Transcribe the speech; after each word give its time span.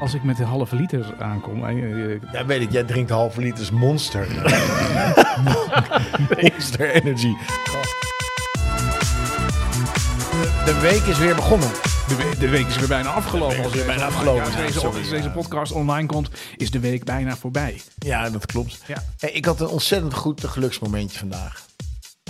als 0.00 0.14
ik 0.14 0.22
met 0.22 0.38
een 0.38 0.44
halve 0.44 0.76
liter 0.76 1.14
aankom. 1.18 1.64
eh, 1.64 2.12
eh, 2.14 2.20
Ja, 2.32 2.46
weet 2.46 2.60
ik. 2.60 2.70
Jij 2.72 2.84
drinkt 2.84 3.10
halve 3.10 3.40
liters 3.40 3.70
Monster. 3.70 4.26
Monster 6.40 6.90
Energy. 6.90 7.32
De 10.64 10.78
week 10.80 11.02
is 11.02 11.18
weer 11.18 11.34
begonnen. 11.34 11.68
De, 12.08 12.16
we- 12.16 12.36
de 12.38 12.48
week 12.48 12.66
is 12.66 12.76
weer 12.76 12.88
bijna 12.88 13.08
afgelopen. 13.08 13.56
De 13.56 13.62
week 13.62 13.64
is 13.64 13.64
Als 13.64 13.74
weer 13.74 13.84
deze- 13.84 13.98
bijna 13.98 14.06
afgelopen. 14.16 14.44
Als 14.44 14.54
Ja, 14.54 14.60
deze, 14.60 14.78
sorry, 14.78 14.98
als 14.98 15.08
deze 15.08 15.30
podcast 15.30 15.72
online 15.72 16.06
komt, 16.06 16.30
is 16.56 16.70
de 16.70 16.80
week 16.80 17.04
bijna 17.04 17.36
voorbij. 17.36 17.80
Ja, 17.98 18.30
dat 18.30 18.46
klopt. 18.46 18.78
Ja. 18.86 19.04
Hey, 19.18 19.30
ik 19.30 19.44
had 19.44 19.60
een 19.60 19.66
ontzettend 19.68 20.14
goed 20.14 20.44
geluksmomentje 20.44 21.18
vandaag. 21.18 21.68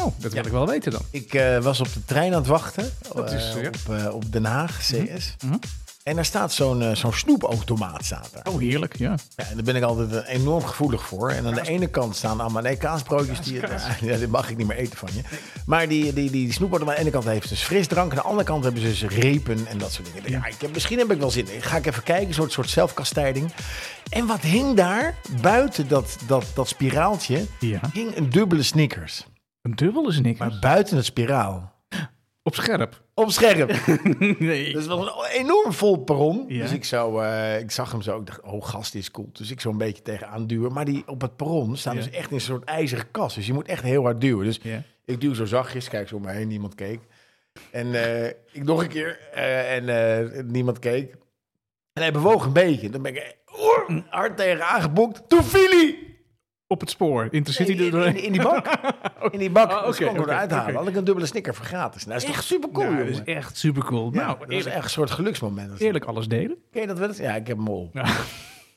Oh, 0.03 0.13
dat 0.19 0.33
wil 0.33 0.45
ik 0.47 0.53
wel 0.53 0.67
weten 0.67 0.93
dan. 0.93 1.03
Ik 1.11 1.35
eh, 1.35 1.59
was 1.59 1.81
op 1.81 1.93
de 1.93 2.05
trein 2.05 2.33
aan 2.33 2.39
het 2.39 2.47
wachten. 2.47 2.93
Dat 3.15 3.33
is, 3.33 3.55
eh, 3.55 3.63
ja. 3.63 3.69
op, 3.69 3.95
eh, 3.97 4.15
op 4.15 4.33
Den 4.33 4.45
Haag, 4.45 4.79
CS. 4.79 5.37
Mhm. 5.45 5.55
En 6.03 6.15
daar 6.15 6.25
staat 6.25 6.53
zo'n 6.53 6.83
eh, 6.83 6.95
zo'n 6.95 7.13
snoepautomaat. 7.13 8.05
Staat 8.05 8.31
er. 8.35 8.53
Oh, 8.53 8.59
heerlijk, 8.61 8.97
ja. 8.99 9.15
Ja, 9.37 9.45
en 9.45 9.55
daar 9.55 9.65
ben 9.65 9.77
ik 9.77 9.83
altijd 9.83 10.13
eh, 10.13 10.35
enorm 10.35 10.65
gevoelig 10.65 11.07
voor. 11.07 11.31
En 11.31 11.47
aan 11.47 11.55
de 11.55 11.69
ene 11.69 11.87
kant 11.87 12.17
staan 12.17 12.41
allemaal 12.41 12.63
nee, 12.63 12.77
kaasbroodjes. 12.77 13.41
Die, 13.41 13.61
ja, 14.11 14.17
die 14.17 14.29
mag 14.29 14.51
ik 14.51 14.57
niet 14.57 14.67
meer 14.67 14.77
eten 14.77 14.99
van 14.99 15.09
je. 15.15 15.21
Maar 15.67 15.89
die, 15.89 16.03
die, 16.05 16.13
die, 16.13 16.31
die 16.31 16.53
snoepautomaat 16.53 16.95
aan 16.97 17.01
de 17.05 17.09
ene 17.11 17.19
kant 17.21 17.33
heeft 17.33 17.49
dus 17.49 17.63
frisdrank. 17.63 18.11
Aan 18.11 18.17
de 18.17 18.23
andere 18.23 18.45
kant 18.45 18.65
hebben 18.65 18.83
ze 18.83 18.89
dus 18.89 19.03
repen 19.03 19.67
en 19.67 19.79
dat 19.79 19.93
soort 19.93 20.09
dingen. 20.15 20.31
Ja, 20.31 20.47
ik 20.47 20.61
heb, 20.61 20.73
misschien 20.73 20.99
heb 20.99 21.11
ik 21.11 21.19
wel 21.19 21.31
zin 21.31 21.49
in. 21.53 21.63
Ga 21.63 21.77
ik 21.77 21.87
even 21.87 22.03
kijken, 22.03 22.29
een 22.29 22.35
soort, 22.35 22.53
soort 22.53 22.71
zelfkastijding. 22.71 23.53
En 24.11 24.27
wat 24.27 24.41
hing 24.41 24.77
daar, 24.77 25.15
buiten 25.41 25.89
dat, 25.89 26.17
dat, 26.27 26.45
dat 26.55 26.69
spiraaltje, 26.69 27.47
Ja. 27.61 27.81
hing 27.93 28.17
een 28.17 28.31
dubbele 28.31 28.63
Snickers. 28.63 29.27
Een 29.63 29.75
dubbele 29.75 30.13
Snickers. 30.13 30.51
Maar 30.51 30.59
buiten 30.61 30.97
het 30.97 31.05
spiraal. 31.07 31.70
Op 32.43 32.55
scherp. 32.55 33.03
Op 33.15 33.31
scherp. 33.31 33.69
nee. 34.39 34.73
Dus 34.73 34.85
het 34.85 34.87
was 34.87 35.07
een 35.07 35.31
enorm 35.41 35.73
vol 35.73 35.97
perron. 36.05 36.45
Ja. 36.49 36.63
Dus 36.63 36.73
ik, 36.73 36.85
zo, 36.85 37.19
eh, 37.19 37.59
ik 37.59 37.71
zag 37.71 37.93
hem 37.93 38.03
zo. 38.03 38.19
Ik 38.21 38.27
dacht, 38.27 38.41
oh 38.41 38.65
gast, 38.65 38.95
is 38.95 39.11
cool. 39.11 39.29
Dus 39.33 39.51
ik 39.51 39.61
zo 39.61 39.71
een 39.71 39.79
beetje 39.79 40.03
tegenaan 40.03 40.47
duwen. 40.47 40.73
Maar 40.73 40.85
die 40.85 41.03
op 41.07 41.21
het 41.21 41.37
perron 41.37 41.77
staan 41.77 41.95
Ja. 41.97 42.03
dus 42.03 42.11
echt 42.11 42.29
in 42.29 42.35
een 42.35 42.41
soort 42.41 42.65
ijzeren 42.65 43.11
kast. 43.11 43.35
Dus 43.37 43.47
je 43.47 43.53
moet 43.53 43.69
echt 43.69 43.83
heel 43.83 44.03
hard 44.03 44.21
duwen. 44.21 44.45
Dus 44.45 44.59
Ja. 44.63 44.83
ik 45.05 45.21
duw 45.21 45.35
zo 45.35 45.45
zachtjes. 45.45 45.89
Kijk 45.89 46.09
zo 46.09 46.17
om 46.17 46.23
me 46.23 46.31
heen. 46.31 46.49
Niemand 46.49 46.75
keek. 46.75 47.01
En 47.71 47.95
eh, 47.95 48.27
ik 48.53 48.65
nog 48.65 48.83
een 48.83 48.89
keer. 48.89 49.19
eh, 49.35 49.75
en 49.89 50.47
niemand 50.51 50.79
keek. 50.79 51.13
En 51.93 52.03
hij 52.03 52.13
bewoog 52.13 52.45
een 52.45 52.53
beetje. 52.53 52.91
Dan 52.91 53.03
ben 53.03 53.15
ik 53.15 53.37
hard 54.09 54.37
tegen 54.37 54.67
aangeboekt. 54.67 55.29
Toen 55.29 55.45
viel 55.45 55.71
hij! 55.71 56.10
Op 56.73 56.81
het 56.81 56.91
spoor. 56.91 57.29
Intercity 57.31 57.71
In, 57.73 57.85
in, 57.85 57.91
doorheen. 57.91 58.17
in, 58.17 58.23
in 58.25 58.33
die 58.33 58.43
bak. 58.43 58.67
In 59.33 59.39
die 59.39 59.51
bak. 59.51 59.71
Oh, 59.71 59.77
Oh, 59.77 59.89
oké, 59.89 60.03
okay, 60.03 60.09
oké, 60.19 60.31
eruit 60.31 60.51
halen. 60.51 60.67
oké. 60.69 60.79
Had 60.79 60.89
ik 60.89 60.97
een 60.97 61.05
dubbele 61.05 61.27
snicker 61.27 61.55
voor 61.55 61.65
gratis. 61.65 62.05
Nou, 62.07 62.19
dat 62.21 62.29
is 62.29 62.35
toch 62.35 62.45
super 62.45 62.71
cool, 62.71 62.97
dat 62.97 63.07
is 63.07 63.23
echt 63.25 63.57
super 63.57 63.85
cool. 63.85 64.11
Ja, 64.15 64.27
nou, 64.27 64.39
dat 64.39 64.49
is 64.49 64.55
eerlijk, 64.57 64.75
echt 64.75 64.85
een 64.85 64.91
soort 64.91 65.11
geluksmoment. 65.11 65.81
eerlijk 65.81 66.05
alles 66.05 66.29
delen. 66.29 66.57
Ken 66.71 66.81
je 66.81 66.87
dat 66.87 66.99
wel 66.99 67.09
eens? 67.09 67.19
Ja, 67.19 67.35
ik 67.35 67.47
heb. 67.47 67.59
Ja. 67.93 68.05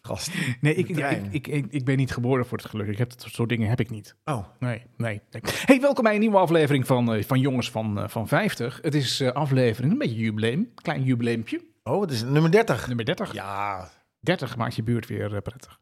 Gast. 0.02 0.32
Nee, 0.62 0.76
ik, 0.76 0.96
ja, 0.98 1.08
ik, 1.10 1.24
ik, 1.32 1.48
ik, 1.48 1.66
ik 1.70 1.86
ben 1.86 1.98
niet 1.98 2.12
geboren 2.12 2.46
voor 2.46 2.58
het 2.58 2.68
geluk. 2.68 2.88
Ik 2.88 2.98
heb 2.98 3.10
dat 3.10 3.26
soort 3.32 3.50
dingen 3.50 3.70
heb 3.70 3.80
ik 3.80 3.90
niet. 3.90 4.16
Oh, 4.26 4.46
Nee, 4.60 4.82
nee. 4.98 5.22
nee. 5.32 5.42
Hey, 5.66 5.80
welkom 5.82 6.04
bij 6.04 6.14
een 6.14 6.20
nieuwe 6.20 6.38
aflevering 6.38 6.88
van, 6.88 7.14
eh, 7.14 7.24
van 7.24 7.40
Jongens 7.40 7.72
van, 7.72 8.00
eh, 8.00 8.08
van 8.08 8.28
50. 8.28 8.80
Het 8.82 8.96
is 8.96 9.20
eh, 9.20 9.32
aflevering, 9.32 9.92
een 9.92 9.98
beetje 9.98 10.16
jubileum. 10.16 10.72
Klein 10.82 11.04
jubileumpje. 11.04 11.62
oh 11.84 12.02
het 12.02 12.12
is 12.12 12.24
nummer 12.24 12.52
30. 12.52 12.88
Nummer 12.88 13.06
30. 13.06 13.34
Ja, 13.34 13.90
30 14.20 14.58
maakt 14.58 14.76
je 14.76 14.84
buurt 14.84 15.08
weer 15.08 15.42
prettig. 15.42 15.80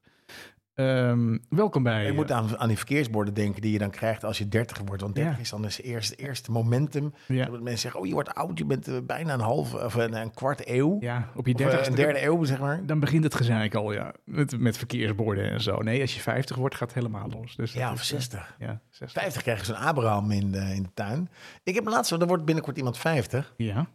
Ehm, 0.73 1.37
welkom 1.49 1.83
bij... 1.83 2.05
ik 2.05 2.13
moet 2.13 2.31
aan, 2.31 2.57
aan 2.57 2.67
die 2.67 2.77
verkeersborden 2.77 3.33
denken 3.33 3.61
die 3.61 3.71
je 3.71 3.77
dan 3.77 3.89
krijgt 3.89 4.23
als 4.23 4.37
je 4.37 4.47
30 4.47 4.77
wordt. 4.85 5.01
Want 5.01 5.15
30 5.15 5.35
Ja. 5.35 5.39
is 5.41 5.49
dan 5.49 5.61
dus 5.61 5.81
eerst 5.81 6.13
eerste 6.17 6.51
momentum. 6.51 7.13
eh, 7.27 7.35
ja, 7.37 7.45
Dat 7.45 7.61
mensen 7.61 7.77
zeggen, 7.79 7.99
oh 7.99 8.07
je 8.07 8.13
wordt 8.13 8.33
oud, 8.33 8.57
je 8.57 8.65
bent 8.65 8.87
eh, 8.87 8.95
bijna 9.03 9.33
een 9.33 9.39
half 9.39 9.73
of 9.73 9.93
een, 9.93 10.13
een 10.13 10.33
kwart 10.33 10.67
eeuw. 10.67 10.97
ja, 10.99 11.29
op 11.35 11.47
je 11.47 11.53
Of, 11.53 11.59
eh, 11.59 11.67
30 11.67 11.87
een 11.87 11.95
derde 11.95 12.23
eeuw, 12.25 12.43
zeg 12.43 12.59
maar. 12.59 12.85
Dan 12.85 12.99
begint 12.99 13.23
het 13.23 13.35
gezeik 13.35 13.75
al, 13.75 13.91
ja. 13.93 14.13
Met, 14.25 14.59
met 14.59 14.77
verkeersborden 14.77 15.51
en 15.51 15.61
zo. 15.61 15.77
Nee, 15.77 16.01
als 16.01 16.15
je 16.15 16.21
50 16.21 16.55
wordt, 16.55 16.75
gaat 16.75 16.93
het 16.93 16.97
helemaal 17.03 17.29
los. 17.29 17.55
Dus 17.55 17.73
Ja, 17.73 17.91
of 17.91 18.01
is, 18.01 18.11
eh, 18.11 18.17
60. 18.17 18.55
Ja, 18.59 18.81
60. 18.89 19.21
50 19.21 19.41
krijg 19.41 19.59
je 19.59 19.65
zo'n 19.65 19.75
Abraham 19.75 20.31
in 20.31 20.51
de, 20.51 20.59
in 20.75 20.83
de 20.83 20.89
tuin. 20.93 21.29
Ik 21.63 21.75
heb 21.75 21.85
laatst, 21.87 22.11
er 22.11 22.27
wordt 22.27 22.45
binnenkort 22.45 22.77
iemand 22.77 22.97
50. 22.97 23.53
Ja. 23.57 23.87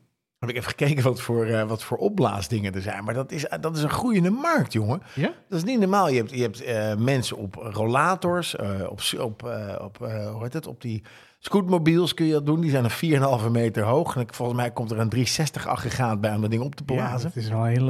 Heb 0.46 0.54
ik 0.56 0.60
even 0.62 0.70
gekeken 0.76 1.02
wat 1.02 1.20
voor, 1.20 1.44
eh, 1.46 1.62
wat 1.68 1.82
voor 1.84 1.96
opblaasdingen 1.96 2.74
er 2.74 2.82
zijn. 2.82 3.04
Maar 3.04 3.14
dat 3.14 3.32
is, 3.32 3.44
dat 3.60 3.76
is 3.76 3.82
een 3.82 3.90
groeiende 3.90 4.30
markt, 4.30 4.72
jongen. 4.72 5.02
Ja? 5.14 5.32
Dat 5.48 5.58
is 5.58 5.64
niet 5.64 5.78
normaal. 5.80 6.08
Je 6.08 6.16
hebt, 6.16 6.30
je 6.30 6.42
hebt 6.42 6.62
eh, 6.62 6.94
mensen 6.94 7.36
op 7.36 7.54
rollators, 7.54 8.56
eh, 8.56 8.68
op, 8.88 9.00
op, 9.20 9.42
op, 9.80 9.98
hoe 10.32 10.42
heet 10.42 10.52
het, 10.52 10.66
op 10.66 10.80
die 10.82 11.02
scootmobiels 11.38 12.14
kun 12.14 12.26
je 12.26 12.32
dat 12.32 12.46
doen. 12.46 12.60
Die 12.60 12.70
zijn 12.70 12.84
een 12.84 12.90
4,5 13.40 13.48
meter 13.50 13.82
hoog. 13.82 14.14
En 14.14 14.20
ik- 14.20 14.34
volgens 14.34 14.58
mij 14.58 14.70
komt 14.70 14.90
er 14.90 14.98
een 14.98 15.08
360 15.08 15.66
aggregaat 15.66 16.20
bij 16.20 16.34
om 16.34 16.40
dat 16.40 16.50
ding 16.50 16.62
op 16.62 16.74
te 16.74 16.82
Ja, 16.86 16.94
blazen. 16.94 17.28
dat 17.34 17.42
is 17.42 17.48
wel 17.48 17.64
heel... 17.64 17.84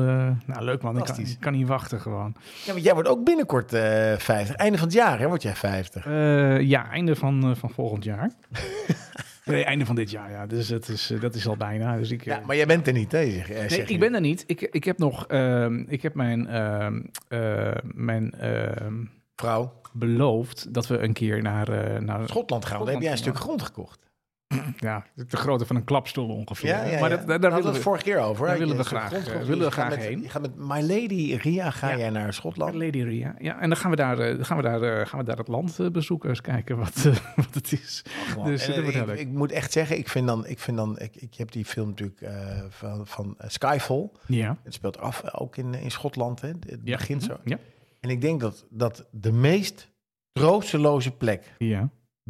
nou, 0.47 0.63
leuk 0.65 0.83
man. 0.83 0.99
Ik 0.99 1.05
kan, 1.05 1.19
ik 1.19 1.37
kan 1.41 1.53
niet 1.53 1.67
wachten 1.67 2.01
gewoon. 2.01 2.35
Ja, 2.65 2.73
want 2.73 2.85
jij 2.85 2.95
wordt 2.95 3.09
ook 3.09 3.25
binnenkort 3.25 3.73
eh 3.73 3.83
50. 4.17 4.55
Einde 4.57 4.79
van 4.79 4.87
het 4.87 4.97
jaar, 4.97 5.19
hè, 5.19 5.27
word 5.29 5.43
jij 5.43 5.55
50. 5.57 6.07
Eh, 6.07 6.61
ja, 6.61 6.91
einde 6.91 7.17
van, 7.17 7.57
van 7.57 7.71
volgend 7.71 8.05
jaar. 8.05 8.31
nee, 9.55 9.65
einde 9.65 9.87
van 9.87 9.95
dit 9.95 10.11
jaar, 10.11 10.31
ja. 10.31 10.47
Dus 10.47 10.69
het 10.69 10.89
is, 10.89 11.11
eh, 11.11 11.21
dat 11.21 11.35
is 11.35 11.47
al 11.49 11.57
bijna. 11.57 11.97
Dus 11.97 12.11
ik, 12.11 12.25
Ja, 12.25 12.41
eh, 12.41 12.47
maar 12.47 12.57
jij 12.57 12.67
bent 12.67 12.87
er 12.87 12.93
niet, 12.93 13.13
hè? 13.13 13.31
Zeg, 13.31 13.51
eh, 13.51 13.69
nee, 13.71 13.81
ik 13.81 13.89
je. 13.89 13.99
ben 13.99 14.15
er 14.15 14.21
niet. 14.21 14.45
Ik, 14.47 14.61
ik 14.61 14.85
heb 14.85 14.99
nog... 14.99 15.27
ehm, 15.27 15.85
ik 15.89 16.03
heb 16.03 16.15
mijn... 16.15 16.47
ehm, 16.49 17.01
eh, 17.29 17.73
mijn 17.95 18.33
ehm, 18.33 18.95
Vrouw, 19.37 19.81
beloofd 19.93 20.75
dat 20.75 20.87
we 20.87 20.99
een 20.99 21.13
keer 21.13 21.43
naar... 21.43 21.69
eh, 21.69 22.01
naar 22.01 22.29
Schotland 22.29 22.65
gaan. 22.65 22.79
Dan 22.79 22.89
heb 22.89 23.01
jij 23.03 23.11
een 23.13 23.19
stuk 23.19 23.37
grond 23.39 23.63
gekocht. 23.63 24.06
ja, 24.79 25.05
de 25.15 25.37
grootte 25.37 25.67
van 25.67 25.77
een 25.77 25.85
klapstoel 25.85 26.29
ongeveer. 26.29 26.69
Ja, 26.69 26.85
ja, 26.85 27.01
maar 27.01 27.09
dat, 27.11 27.19
daar, 27.19 27.27
Daar 27.27 27.39
daar 27.41 27.51
hadden 27.51 27.59
willen 27.59 27.73
we 27.73 27.81
vorige 27.83 28.05
keer 28.05 28.19
over. 28.19 28.47
daar 28.47 28.59
willen 28.59 28.77
we 28.77 28.85
graag, 28.85 29.09
grond 29.11 29.29
eh, 29.29 29.43
willen 29.47 29.65
we 29.67 29.71
graag 29.71 29.89
met- 29.91 29.99
heen. 29.99 30.23
Je 30.23 30.29
gaat 30.29 30.43
met 30.43 30.57
My 30.57 30.81
Lady 30.81 31.35
Ria 31.43 31.71
ga 31.71 31.97
jij 31.97 32.11
naar 32.11 32.33
Schotland. 32.33 32.75
Lady 32.75 33.03
Ria. 33.03 33.35
Ja, 33.39 33.61
en 33.61 33.69
dan 33.69 33.79
gaan 33.79 33.91
we 33.91 33.97
daar, 33.97 34.19
eh, 34.19 34.45
gaan 34.45 34.57
we 34.57 34.63
daar, 34.63 34.83
eh, 34.83 35.07
gaan 35.07 35.19
we 35.19 35.25
daar 35.25 35.37
het 35.37 35.49
land 35.49 35.93
bezoeken. 35.93 36.29
Eens 36.29 36.41
kijken 36.41 36.77
wat, 36.79 37.03
wat 37.37 37.55
het 37.55 37.73
is. 37.73 38.03
Dus 38.45 38.69
En, 38.69 38.85
ik, 38.85 39.19
ik 39.19 39.29
moet 39.29 39.53
echt 39.53 39.73
zeggen, 39.73 39.99
ik 39.99 40.09
vind 40.09 40.27
dan, 40.27 40.47
ik 40.47 40.59
vind 40.59 40.77
dan, 40.77 40.99
ik, 40.99 41.17
ik 41.17 41.35
heb 41.35 41.53
die 41.53 41.65
film 41.65 41.89
natuurlijk 41.89 42.25
van, 42.69 43.07
van 43.07 43.35
Skyfall. 43.47 44.11
Ja. 44.27 44.57
Het 44.63 44.75
speelt 44.75 44.99
af 44.99 45.35
ook 45.35 45.57
in, 45.57 45.75
in 45.75 45.91
Schotland. 45.91 46.41
Hè? 46.41 46.49
Het 46.49 46.85
begint 46.85 47.23
zo. 47.23 47.37
Ja. 47.45 47.59
En 48.01 48.11
ik 48.11 48.21
denk 48.21 48.41
dat, 48.41 48.67
dat 48.71 49.07
de 49.11 49.33
meest 49.33 49.89
troosteloze 50.33 51.11
plek 51.11 51.55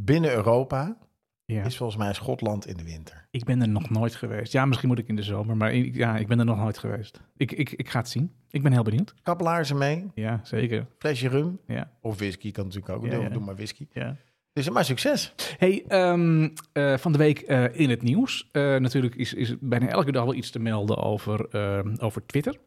binnen 0.00 0.30
Europa 0.32 0.96
ja. 1.46 1.64
is 1.64 1.76
volgens 1.76 1.98
mij 1.98 2.12
Schotland 2.14 2.66
in 2.66 2.76
de 2.76 2.84
winter. 2.84 3.26
Ik 3.30 3.44
ben 3.44 3.60
er 3.62 3.68
nog 3.68 3.90
nooit 3.90 4.14
geweest. 4.14 4.52
Ja, 4.52 4.64
misschien 4.64 4.88
moet 4.88 4.98
ik 4.98 5.08
in 5.08 5.16
de 5.16 5.22
zomer, 5.22 5.56
maar 5.56 5.72
ik, 5.74 5.94
ja, 5.94 6.16
ik 6.16 6.26
ben 6.26 6.38
er 6.38 6.44
nog 6.44 6.56
nooit 6.58 6.78
geweest. 6.78 7.20
Ik, 7.36 7.52
ik, 7.52 7.70
ik 7.72 7.88
ga 7.88 7.98
het 7.98 8.08
zien. 8.08 8.32
Ik 8.50 8.62
ben 8.62 8.72
heel 8.72 8.82
benieuwd. 8.82 9.14
Kappelaarzen 9.22 9.78
mee, 9.78 10.06
Ja, 10.14 10.40
zeker. 10.42 10.86
flesje 10.98 11.28
rum 11.28 11.60
Ja. 11.66 11.90
of 12.00 12.16
whisky 12.18 12.50
kan 12.50 12.64
natuurlijk 12.64 12.92
ook. 12.92 13.04
Ja, 13.04 13.10
doe, 13.10 13.22
ja. 13.22 13.28
doe 13.28 13.42
maar 13.42 13.54
whisky. 13.56 13.86
ja. 13.92 14.16
Dus 14.52 14.70
maar 14.70 14.84
succes. 14.84 15.34
Hey, 15.58 15.84
ehm, 15.88 16.48
eh, 16.72 16.96
van 16.96 17.12
de 17.12 17.18
week 17.18 17.38
eh, 17.38 17.78
in 17.78 17.90
het 17.90 18.02
nieuws. 18.02 18.48
Eh, 18.52 18.62
natuurlijk 18.76 19.14
is, 19.14 19.34
is 19.34 19.54
bijna 19.60 19.88
elke 19.88 20.12
dag 20.12 20.24
wel 20.24 20.34
iets 20.34 20.50
te 20.50 20.58
melden 20.58 20.96
over, 20.96 21.48
ehm, 21.48 21.94
over 21.98 22.26
Twitter. 22.26 22.58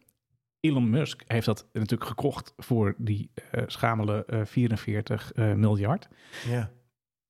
Elon 0.59 0.89
Musk 0.89 1.23
heeft 1.27 1.45
dat 1.45 1.67
natuurlijk 1.73 2.09
gekocht 2.09 2.53
voor 2.57 2.95
die 2.97 3.29
schamele 3.65 4.25
eh, 4.25 4.41
44 4.45 5.31
eh, 5.33 5.53
miljard. 5.53 6.07
Ja. 6.47 6.71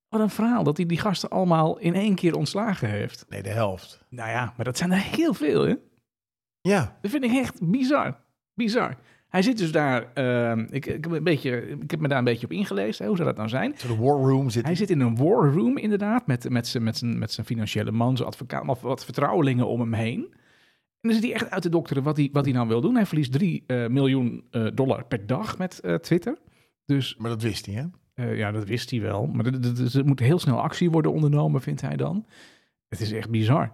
Wat 0.09 0.21
een 0.21 0.29
verhaal 0.29 0.63
dat 0.63 0.77
hij 0.77 0.85
die 0.85 0.97
gasten 0.99 1.29
allemaal 1.29 1.77
in 1.77 1.93
één 1.93 2.15
keer 2.15 2.35
ontslagen 2.35 2.89
heeft. 2.89 3.25
Nee, 3.29 3.43
de 3.43 3.49
helft. 3.49 4.05
Nou 4.09 4.29
ja, 4.29 4.53
maar 4.55 4.65
dat 4.65 4.77
zijn 4.77 4.91
er 4.91 4.97
heel 5.01 5.33
veel, 5.33 5.67
hè? 5.67 5.75
Ja. 6.61 6.97
Dat 7.01 7.11
vind 7.11 7.23
ik 7.23 7.31
echt 7.31 7.69
bizar. 7.69 8.19
Bizar. 8.53 8.97
Hij 9.27 9.41
zit 9.41 9.57
dus 9.57 9.71
daar. 9.71 10.13
ehm, 10.13 10.59
ik, 10.59 10.85
ik, 10.85 11.03
heb 11.03 11.11
een 11.11 11.23
beetje, 11.23 11.67
ik 11.67 11.91
heb 11.91 11.99
me 11.99 12.07
daar 12.07 12.17
een 12.17 12.23
beetje 12.23 12.45
op 12.45 12.51
ingelezen. 12.51 13.01
Hè, 13.01 13.07
hoe 13.07 13.17
zou 13.17 13.27
dat 13.29 13.37
nou 13.37 13.49
zijn? 13.49 13.75
De 13.87 13.95
war 13.95 14.17
room 14.17 14.49
zit. 14.49 14.65
Hij 14.65 14.75
zit 14.75 14.89
in 14.89 14.99
een 14.99 15.15
war 15.17 15.53
room, 15.53 15.77
inderdaad. 15.77 16.27
Met, 16.27 16.49
met, 16.49 16.67
zijn, 16.67 16.83
met, 16.83 16.97
zijn, 16.97 17.19
met 17.19 17.31
zijn 17.31 17.45
financiële 17.45 17.91
man, 17.91 18.15
zijn 18.17 18.27
advocaat, 18.27 18.63
maar 18.63 18.75
wat 18.81 19.05
vertrouwelingen 19.05 19.67
om 19.67 19.79
hem 19.79 19.93
heen. 19.93 20.27
En 21.01 21.09
dan 21.09 21.13
zit 21.13 21.23
hij 21.23 21.33
echt 21.33 21.49
uit 21.49 21.61
te 21.61 21.69
dokteren 21.69 22.03
wat 22.03 22.17
hij, 22.17 22.29
wat 22.31 22.45
hij 22.45 22.53
nou 22.53 22.67
wil 22.67 22.81
doen. 22.81 22.95
Hij 22.95 23.05
verliest 23.05 23.31
3 23.31 23.63
miljoen 23.67 24.47
eh, 24.51 24.67
dollar 24.73 25.05
per 25.05 25.25
dag 25.25 25.57
met 25.57 25.79
eh, 25.79 25.95
Twitter. 25.95 26.37
Dus 26.85 27.15
Maar 27.17 27.29
dat 27.29 27.41
wist 27.41 27.65
hij, 27.65 27.75
hè? 27.75 27.83
Eh, 28.19 28.37
ja, 28.37 28.51
dat 28.51 28.65
wist 28.65 28.89
hij 28.91 29.01
wel. 29.01 29.25
Maar 29.27 29.45
er- 29.45 30.05
moet 30.05 30.19
heel 30.19 30.39
snel 30.39 30.61
actie 30.61 30.89
worden 30.91 31.13
ondernomen, 31.13 31.61
vindt 31.61 31.81
hij 31.81 31.95
dan. 31.95 32.25
Het 32.87 33.01
is 33.01 33.11
echt 33.11 33.29
bizar. 33.29 33.71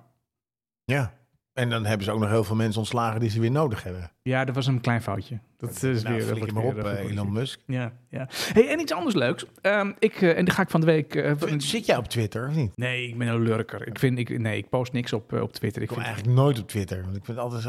Ja. 0.83 1.13
En 1.53 1.69
dan 1.69 1.85
hebben 1.85 2.05
ze 2.05 2.11
ook 2.11 2.19
nog 2.19 2.29
heel 2.29 2.43
veel 2.43 2.55
mensen 2.55 2.79
ontslagen 2.79 3.19
die 3.19 3.29
ze 3.29 3.39
weer 3.39 3.51
nodig 3.51 3.83
hebben. 3.83 4.11
Ja, 4.21 4.45
dat 4.45 4.55
was 4.55 4.67
een 4.67 4.81
klein 4.81 5.01
foutje. 5.01 5.39
Dat 5.57 5.83
is 5.83 6.03
nou, 6.03 6.15
weer... 6.23 6.39
dat 6.39 6.51
maar 6.51 6.63
op, 6.63 6.77
eh. 6.77 7.11
Elon 7.11 7.31
Musk. 7.31 7.59
Ja, 7.65 7.93
ja. 8.09 8.27
Hey, 8.53 8.69
en 8.69 8.79
iets 8.79 8.91
anders 8.93 9.15
leuks. 9.15 9.45
Ehm, 9.61 9.91
ik, 9.99 10.21
eh, 10.21 10.37
en 10.37 10.45
dan 10.45 10.53
ga 10.53 10.61
ik 10.61 10.69
van 10.69 10.79
de 10.79 10.85
week... 10.85 11.33
van- 11.37 11.61
Zit 11.61 11.85
jij 11.85 11.97
op 11.97 12.07
Twitter 12.07 12.47
of 12.47 12.55
niet? 12.55 12.77
nee, 12.77 13.07
ik 13.07 13.17
ben 13.17 13.27
een 13.27 13.41
lurker. 13.41 13.87
Ik, 13.87 13.99
vind, 13.99 14.19
ik, 14.19 14.39
nee, 14.39 14.57
ik 14.57 14.69
post 14.69 14.93
niks 14.93 15.13
op, 15.13 15.33
op 15.33 15.53
Twitter. 15.53 15.81
Ik 15.81 15.89
Ik 15.89 15.95
kom 15.95 16.03
vind, 16.03 16.07
eigenlijk 16.15 16.37
nooit 16.37 16.59
op 16.59 16.67
Twitter. 16.67 17.03
Want 17.03 17.15
ik 17.15 17.25
vind 17.25 17.37
altijd 17.37 17.65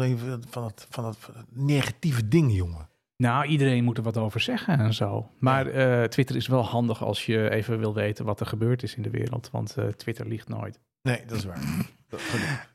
even 0.00 0.42
van 0.50 0.64
het, 0.64 0.86
van 0.90 1.04
het 1.04 1.18
negatieve 1.50 2.28
ding, 2.28 2.54
jongen. 2.56 2.88
Nou, 3.16 3.46
iedereen 3.46 3.84
moet 3.84 3.96
er 3.96 4.02
wat 4.02 4.16
over 4.16 4.40
zeggen 4.40 4.78
en 4.78 4.94
zo. 4.94 5.30
Maar 5.38 5.66
eh, 5.66 6.02
Twitter 6.02 6.36
is 6.36 6.46
wel 6.46 6.64
handig 6.64 7.04
als 7.04 7.26
je 7.26 7.50
even 7.50 7.78
wil 7.78 7.94
weten 7.94 8.24
wat 8.24 8.40
er 8.40 8.46
gebeurd 8.46 8.82
is 8.82 8.94
in 8.94 9.02
de 9.02 9.10
wereld. 9.10 9.50
Want 9.50 9.76
eh, 9.76 9.86
Twitter 9.86 10.26
liegt 10.26 10.48
nooit. 10.48 10.80
Nee, 11.02 11.24
dat 11.26 11.38
is 11.38 11.44
waar. 11.44 11.58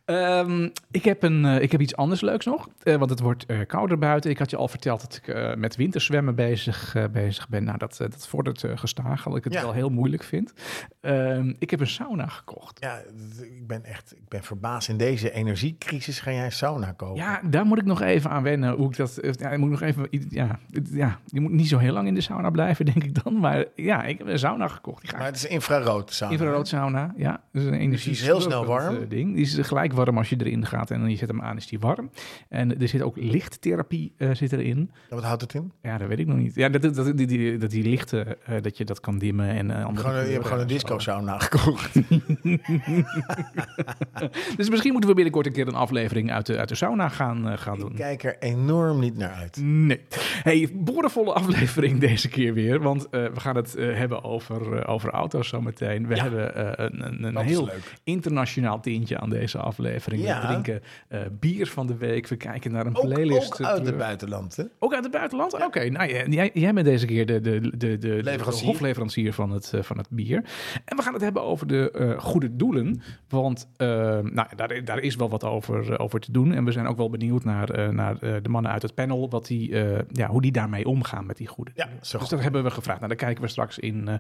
Ehm, 0.05 0.69
ik, 0.91 1.03
heb 1.05 1.23
een, 1.23 1.45
eh, 1.45 1.61
ik 1.61 1.71
heb 1.71 1.81
iets 1.81 1.95
anders 1.95 2.21
leuks 2.21 2.45
nog, 2.45 2.67
eh, 2.83 2.95
want 2.95 3.09
het 3.09 3.19
wordt 3.19 3.45
eh, 3.45 3.59
kouder 3.67 3.97
buiten. 3.97 4.29
Ik 4.31 4.37
had 4.37 4.49
je 4.49 4.57
al 4.57 4.67
verteld 4.67 5.01
dat 5.01 5.15
ik 5.23 5.55
met 5.57 5.75
winterzwemmen 5.75 6.35
bezig, 6.35 6.95
bezig 7.11 7.49
ben. 7.49 7.63
Nou, 7.63 7.77
dat, 7.77 7.97
dat 7.97 8.27
vordert 8.27 8.65
gestaag, 8.75 9.23
dat 9.23 9.35
ik 9.35 9.43
het 9.43 9.53
Ja. 9.53 9.61
wel 9.61 9.73
heel 9.73 9.89
moeilijk 9.89 10.23
vind. 10.23 10.53
Ehm, 11.01 11.53
ik 11.59 11.69
heb 11.69 11.79
een 11.79 11.87
sauna 11.87 12.27
gekocht. 12.27 12.77
Ja, 12.79 12.97
ik 13.41 13.67
ben 13.67 13.83
echt 13.83 14.15
ik 14.15 14.27
ben 14.27 14.43
verbaasd. 14.43 14.89
In 14.89 14.97
deze 14.97 15.31
energiecrisis 15.31 16.19
ga 16.19 16.31
jij 16.31 16.45
een 16.45 16.51
sauna 16.51 16.91
kopen. 16.91 17.15
Ja, 17.15 17.41
daar 17.49 17.65
moet 17.65 17.77
ik 17.77 17.85
nog 17.85 18.01
even 18.01 18.29
aan 18.29 18.43
wennen. 18.43 18.75
Hoe 18.75 18.89
ik 18.89 18.95
dat, 18.95 19.19
ja, 19.39 19.49
ik 19.49 19.57
moet 19.57 19.69
nog 19.69 19.81
even, 19.81 20.07
ja, 20.29 20.59
ja, 20.91 21.19
je 21.25 21.39
moet 21.41 21.51
niet 21.51 21.67
zo 21.67 21.77
heel 21.77 21.93
lang 21.93 22.07
in 22.07 22.13
de 22.15 22.21
sauna 22.21 22.49
blijven, 22.49 22.85
denk 22.93 23.03
ik 23.03 23.23
dan. 23.23 23.39
Maar 23.39 23.65
ja, 23.75 24.03
ik 24.03 24.17
heb 24.17 24.27
een 24.27 24.39
sauna 24.39 24.67
gekocht. 24.67 25.01
Die 25.01 25.09
ga 25.09 25.15
ik 25.15 25.21
Maar 25.21 25.31
het 25.31 25.43
is 25.43 25.47
infrarood 25.47 26.13
sauna. 26.13 26.33
Infrarood 26.33 26.67
sauna, 26.67 27.13
ja. 27.15 27.43
Dus 27.51 27.63
een 27.63 27.73
energie 27.73 28.11
is 28.11 28.21
heel 28.21 28.41
snel 28.41 28.65
warm. 28.65 29.07
ding. 29.07 29.20
Die 29.27 29.41
is 29.41 29.57
gelijk 29.61 29.93
warm 29.93 30.17
als 30.17 30.29
je 30.29 30.35
erin 30.39 30.65
gaat 30.65 30.91
en 30.91 30.99
dan 30.99 31.09
je 31.09 31.15
zet 31.15 31.27
hem 31.29 31.41
aan, 31.41 31.57
is 31.57 31.67
die 31.67 31.79
warm. 31.79 32.09
En 32.49 32.79
er 32.81 32.87
zit 32.87 33.01
ook 33.01 33.15
lichttherapie 33.17 34.13
eh, 34.17 34.29
zit 34.33 34.53
erin. 34.53 34.89
Ja, 35.09 35.15
Wat 35.15 35.23
houdt 35.23 35.41
het 35.41 35.53
in? 35.53 35.71
Ja, 35.81 35.97
dat 35.97 36.07
weet 36.07 36.19
ik 36.19 36.27
nog 36.27 36.37
niet. 36.37 36.55
Ja, 36.55 36.69
dat, 36.69 37.17
die, 37.17 37.27
die, 37.27 37.57
dat 37.57 37.69
die 37.69 37.83
lichten, 37.83 38.43
eh, 38.45 38.61
dat 38.61 38.77
je 38.77 38.85
dat 38.85 38.99
kan 38.99 39.17
dimmen 39.17 39.49
en 39.49 39.71
eh, 39.71 39.85
andere 39.85 40.07
Gewoon, 40.09 40.25
je 40.25 40.31
hebt 40.31 40.45
gewoon 40.45 40.61
een 40.61 40.67
disco 40.67 40.99
sauna 40.99 41.39
gekocht. 41.39 41.99
Dus 44.57 44.69
misschien 44.69 44.91
moeten 44.91 45.09
we 45.09 45.15
binnenkort 45.15 45.45
een 45.45 45.51
keer 45.53 45.67
een 45.67 45.73
aflevering 45.73 46.31
uit 46.31 46.45
de, 46.45 46.57
uit 46.57 46.69
de 46.69 46.75
sauna 46.75 47.09
gaan, 47.09 47.57
gaan 47.57 47.73
Ik 47.73 47.79
doen. 47.79 47.93
kijk 47.93 48.23
er 48.23 48.35
enorm 48.39 48.99
niet 48.99 49.17
naar 49.17 49.31
uit. 49.31 49.57
Nee. 49.61 49.99
Hey, 50.43 50.69
borenvolle 50.73 51.33
aflevering 51.33 51.99
deze 52.09 52.29
keer 52.29 52.53
weer. 52.53 52.79
Want 52.81 53.07
we 53.09 53.31
gaan 53.39 53.55
het 53.55 53.73
hebben 53.77 54.23
over, 54.23 54.87
over 54.87 55.09
auto's 55.09 55.47
zometeen. 55.47 56.07
We 56.07 56.15
Ja. 56.15 56.21
hebben 56.21 56.83
een, 56.83 57.05
een, 57.05 57.23
een 57.35 57.45
heel 57.45 57.65
leuk. 57.65 57.93
internationaal 58.03 58.79
tintje 58.79 59.10
aan 59.19 59.29
deze 59.29 59.57
aflevering. 59.57 60.23
Ja. 60.23 60.41
We 60.41 60.47
drinken 60.47 60.81
eh, 61.07 61.19
bier 61.39 61.67
van 61.67 61.87
de 61.87 61.97
week. 61.97 62.27
We 62.27 62.35
kijken 62.35 62.71
naar 62.71 62.85
een 62.85 62.95
Ook, 62.95 63.05
playlist. 63.05 63.53
ook 63.61 63.67
uit 63.67 63.85
het 63.85 63.97
buitenland, 63.97 64.55
hè? 64.55 64.63
Ook 64.79 64.93
uit 64.93 65.03
het 65.03 65.11
buitenland? 65.11 65.53
Oké, 65.53 65.89
nou 65.89 66.29
jij, 66.29 66.51
jij, 66.53 66.73
bent 66.73 66.85
deze 66.85 67.05
keer 67.05 67.25
de, 67.25 67.41
de, 67.41 67.59
de, 67.59 67.77
de, 67.77 67.97
de 67.97 68.19
Leverancier. 68.23 68.67
hofleverancier 68.67 69.33
van 69.33 69.51
het, 69.51 69.73
eh, 69.73 69.81
van 69.81 69.97
het 69.97 70.07
bier. 70.09 70.43
En 70.85 70.97
we 70.97 71.03
gaan 71.03 71.13
het 71.13 71.21
hebben 71.21 71.43
over 71.43 71.67
de 71.67 71.91
eh, 71.91 72.19
goede 72.19 72.55
doelen. 72.55 73.01
Want 73.29 73.67
nou, 73.77 74.47
daar, 74.55 74.83
daar 74.85 74.99
is 74.99 75.15
wel 75.15 75.29
wat 75.29 75.43
over, 75.43 75.99
over 75.99 76.19
te 76.19 76.31
doen. 76.31 76.53
En 76.53 76.65
we 76.65 76.71
zijn 76.71 76.87
ook 76.87 76.97
wel 76.97 77.09
benieuwd 77.09 77.43
naar, 77.43 77.93
naar 77.93 78.19
de 78.19 78.49
mannen 78.49 78.71
uit 78.71 78.81
het 78.81 78.93
panel. 78.93 79.29
Wat 79.29 79.45
die, 79.47 79.75
ja, 80.11 80.27
hoe 80.27 80.41
die 80.41 80.51
daarmee 80.51 80.85
omgaan 80.85 81.25
met 81.25 81.37
die 81.37 81.47
goede 81.47 81.71
Ja, 81.75 81.85
zo 81.85 81.91
Dus 81.99 82.11
goed. 82.11 82.29
dat 82.29 82.39
hebben 82.41 82.63
we 82.63 82.71
gevraagd. 82.71 82.99
Nou, 82.99 83.09
daar 83.15 83.25
kijken 83.25 83.43
we 83.43 83.49
straks 83.49 83.79
in, 83.79 84.19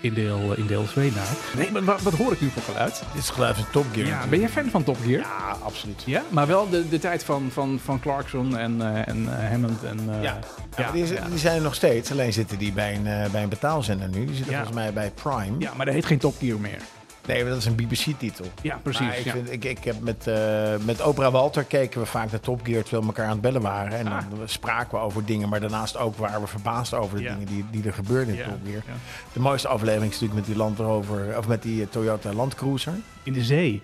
in, 0.00 0.14
deel, 0.14 0.56
in 0.56 0.66
deel 0.66 0.84
2 0.84 1.10
naar. 1.10 1.36
Nee, 1.56 1.70
maar 1.70 1.84
wat, 1.84 2.02
wat 2.02 2.14
hoor 2.14 2.32
ik 2.32 2.40
nu 2.40 2.48
voor 2.48 2.62
geluid? 2.62 3.04
Dit 3.12 3.22
is 3.22 3.30
geluid 3.30 3.56
van 3.56 3.70
Top 3.72 3.84
Gear. 3.92 4.06
Ja, 4.06 4.26
ben 4.32 4.40
jij 4.40 4.48
fan 4.48 4.70
van 4.70 4.82
Top 4.84 4.96
Gear? 5.04 5.20
Ja, 5.20 5.56
absoluut. 5.62 6.02
Ja, 6.06 6.22
maar 6.28 6.46
wel 6.46 6.68
de, 6.70 6.88
de 6.88 6.98
tijd 6.98 7.24
van, 7.24 7.48
van, 7.52 7.78
van 7.84 8.00
Clarkson 8.00 8.56
en, 8.56 8.80
eh, 8.80 9.08
en 9.08 9.28
eh, 9.42 9.50
Hammond. 9.50 9.84
En, 9.84 9.98
eh, 10.14 10.22
Ja. 10.22 10.38
ja, 10.76 10.90
die, 10.92 11.06
ja. 11.12 11.28
die 11.28 11.38
zijn 11.38 11.56
er 11.56 11.62
nog 11.62 11.74
steeds. 11.74 12.10
Alleen 12.10 12.32
zitten 12.32 12.58
die 12.58 12.72
bij 12.72 12.94
een, 12.94 13.06
eh, 13.06 13.30
bij 13.30 13.42
een 13.42 13.48
betaalzender 13.48 14.08
nu. 14.08 14.24
Die 14.26 14.34
zitten 14.34 14.52
Ja. 14.52 14.58
volgens 14.64 14.78
mij 14.78 14.92
bij 14.92 15.10
Prime. 15.10 15.58
Ja, 15.58 15.72
maar 15.76 15.86
dat 15.86 15.94
heet 15.94 16.06
geen 16.06 16.18
Top 16.18 16.34
Gear 16.38 16.58
meer. 16.60 16.78
Nee, 17.26 17.44
dat 17.44 17.56
is 17.56 17.64
een 17.64 17.74
BBC-titel. 17.74 18.44
Ja, 18.62 18.78
precies. 18.82 19.00
Maar 19.06 19.18
ik, 19.18 19.24
ja. 19.24 19.32
vind, 19.32 19.52
ik, 19.52 19.64
ik 19.64 19.84
heb 19.84 20.00
met, 20.00 20.26
eh, 20.26 20.72
met 20.84 21.02
Oprah 21.02 21.32
Walter 21.32 21.64
keken 21.64 22.00
we 22.00 22.06
vaak 22.06 22.30
naar 22.30 22.40
Top 22.40 22.60
Gear 22.64 22.82
terwijl 22.82 23.02
we 23.02 23.08
elkaar 23.08 23.24
aan 23.26 23.32
het 23.32 23.40
bellen 23.40 23.60
waren. 23.62 23.98
En 23.98 24.04
dan 24.04 24.12
Ah. 24.12 24.22
spraken 24.44 24.98
we 24.98 25.04
over 25.04 25.24
dingen, 25.24 25.48
maar 25.48 25.60
daarnaast 25.60 25.96
ook 25.96 26.16
waren 26.16 26.40
we 26.40 26.46
verbaasd 26.46 26.94
over 26.94 27.16
de 27.16 27.22
Ja. 27.22 27.32
dingen 27.32 27.46
die, 27.46 27.64
die 27.70 27.84
er 27.84 27.92
gebeurden 27.92 28.34
in 28.34 28.40
Ja, 28.40 28.48
Top 28.48 28.58
Gear. 28.64 28.82
ja. 28.86 28.92
De 29.32 29.40
mooiste 29.40 29.68
aflevering 29.68 30.12
is 30.12 30.20
natuurlijk 30.20 30.34
met 30.34 30.44
die 30.48 30.56
Land 30.56 30.78
Rover, 30.78 31.38
of 31.38 31.46
met 31.48 31.62
die 31.62 31.88
Toyota 31.88 32.32
Land 32.32 32.54
Cruiser. 32.54 32.94
In 33.22 33.32
de 33.32 33.42
zee. 33.44 33.82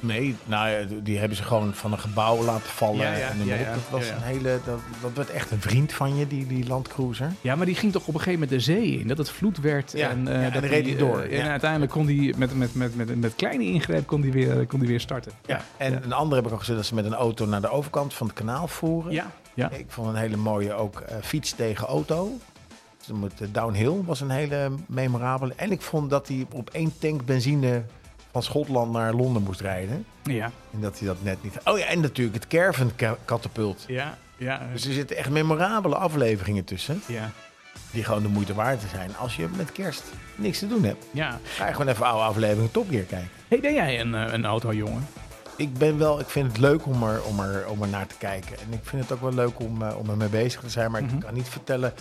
Nee, 0.00 0.36
nou 0.44 0.86
die 1.02 1.18
hebben 1.18 1.36
ze 1.36 1.42
gewoon 1.42 1.74
van 1.74 1.92
een 1.92 1.98
gebouw 1.98 2.42
laten 2.42 2.70
vallen. 2.70 3.00
Ja, 3.00 3.16
ja, 3.16 3.28
en 3.28 3.44
ja, 3.44 3.56
dat 3.56 3.90
was 3.90 4.08
een 4.08 4.22
hele, 4.22 4.60
dat, 4.64 4.80
dat 5.00 5.12
werd 5.14 5.30
echt 5.30 5.50
een 5.50 5.60
vriend 5.60 5.92
van 5.92 6.16
je, 6.16 6.26
die, 6.26 6.46
die 6.46 6.66
Land 6.66 6.88
Cruiser. 6.88 7.32
Ja, 7.40 7.56
maar 7.56 7.66
die 7.66 7.74
ging 7.74 7.92
toch 7.92 8.06
op 8.06 8.14
een 8.14 8.20
gegeven 8.20 8.40
moment 8.40 8.50
de 8.50 8.64
zee 8.64 8.98
in. 8.98 9.08
Dat 9.08 9.18
het 9.18 9.30
vloed 9.30 9.58
werd. 9.60 9.94
En, 9.94 10.28
eh, 10.28 10.34
ja, 10.34 10.40
en 10.40 10.52
dan 10.52 10.62
reed 10.62 10.84
hij 10.84 10.92
eh, 10.92 10.98
door, 10.98 11.20
en 11.20 11.36
ja. 11.36 11.50
uiteindelijk 11.50 11.92
kon 11.92 12.06
hij 12.06 12.34
met, 12.36 12.54
met, 12.54 12.74
met, 12.74 12.96
met, 12.96 13.20
met 13.20 13.34
kleine 13.34 13.64
ingreep 13.64 14.06
kon 14.06 14.20
die 14.20 14.32
weer, 14.32 14.66
kon 14.66 14.78
die 14.78 14.88
weer 14.88 15.00
starten. 15.00 15.32
Ja. 15.46 15.60
En 15.76 16.04
een 16.04 16.12
andere 16.12 16.36
heb 16.36 16.46
ik 16.46 16.52
al 16.52 16.58
gezien 16.58 16.76
dat 16.76 16.86
ze 16.86 16.94
met 16.94 17.04
een 17.04 17.14
auto 17.14 17.46
naar 17.46 17.60
de 17.60 17.70
overkant 17.70 18.14
van 18.14 18.26
het 18.26 18.36
kanaal 18.36 18.68
voeren. 18.68 19.12
Ja, 19.12 19.30
ja. 19.54 19.70
Ik 19.70 19.84
vond 19.88 20.08
een 20.08 20.14
hele 20.14 20.36
mooie 20.36 20.72
ook 20.72 21.00
eh, 21.00 21.16
fiets 21.22 21.52
tegen 21.52 21.86
auto. 21.86 22.38
Dus 23.06 23.18
met, 23.18 23.40
eh, 23.40 23.48
downhill 23.52 24.02
was 24.04 24.20
een 24.20 24.30
hele 24.30 24.70
memorabele. 24.86 25.52
En 25.56 25.70
ik 25.70 25.80
vond 25.80 26.10
dat 26.10 26.28
hij 26.28 26.46
op 26.52 26.70
één 26.70 26.92
tank 26.98 27.24
benzine 27.24 27.82
van 28.32 28.42
Schotland 28.42 28.92
naar 28.92 29.12
Londen 29.14 29.42
moest 29.42 29.60
rijden. 29.60 30.04
Ja, 30.22 30.50
En 30.72 30.80
dat 30.80 30.98
hij 30.98 31.08
dat 31.08 31.16
net 31.22 31.42
niet... 31.42 31.54
Oh 31.64 31.78
ja, 31.78 31.84
en 31.84 32.00
natuurlijk 32.00 32.36
het 32.36 32.46
caravan 32.46 32.92
ka- 32.96 33.16
katapult. 33.24 33.84
ja, 33.86 34.18
ja. 34.36 34.60
Dus 34.72 34.86
er 34.86 34.92
zitten 34.92 35.16
echt 35.16 35.30
memorabele 35.30 35.94
afleveringen 35.96 36.64
tussen. 36.64 37.02
ja. 37.06 37.30
Die 37.90 38.04
gewoon 38.04 38.22
de 38.22 38.28
moeite 38.28 38.54
waard 38.54 38.80
zijn. 38.94 39.16
Als 39.16 39.36
je 39.36 39.46
met 39.56 39.72
kerst 39.72 40.02
niks 40.36 40.58
te 40.58 40.66
doen 40.68 40.84
hebt. 40.84 41.04
ja. 41.10 41.38
Ga 41.42 41.66
je 41.66 41.72
gewoon 41.72 41.88
even 41.92 42.06
oude 42.06 42.22
afleveringen 42.24 42.70
Top 42.70 42.88
Gear 42.90 43.04
kijken. 43.04 43.28
Hey, 43.48 43.60
ben 43.60 43.74
jij 43.74 44.00
een, 44.00 44.14
eh, 44.14 44.32
een 44.32 44.44
autojongen? 44.44 45.06
Ik 45.56 45.74
ben 45.74 45.98
wel, 45.98 46.20
ik 46.20 46.28
vind 46.28 46.46
het 46.48 46.58
leuk 46.58 46.86
om 46.86 47.02
er, 47.02 47.22
om 47.22 47.40
er, 47.40 47.68
om 47.68 47.82
er 47.82 47.88
naar 47.88 48.06
te 48.06 48.14
kijken. 48.18 48.52
En 48.58 48.72
ik 48.72 48.80
vind 48.82 49.02
het 49.02 49.12
ook 49.12 49.20
wel 49.20 49.32
leuk 49.34 49.60
om, 49.60 49.82
eh, 49.82 49.96
om 49.98 50.10
er 50.10 50.16
mee 50.16 50.28
bezig 50.28 50.60
te 50.60 50.70
zijn. 50.70 50.90
Maar 50.90 51.02
Mhm. 51.02 51.14
ik 51.14 51.20
kan 51.20 51.34
niet 51.34 51.48
vertellen 51.48 51.92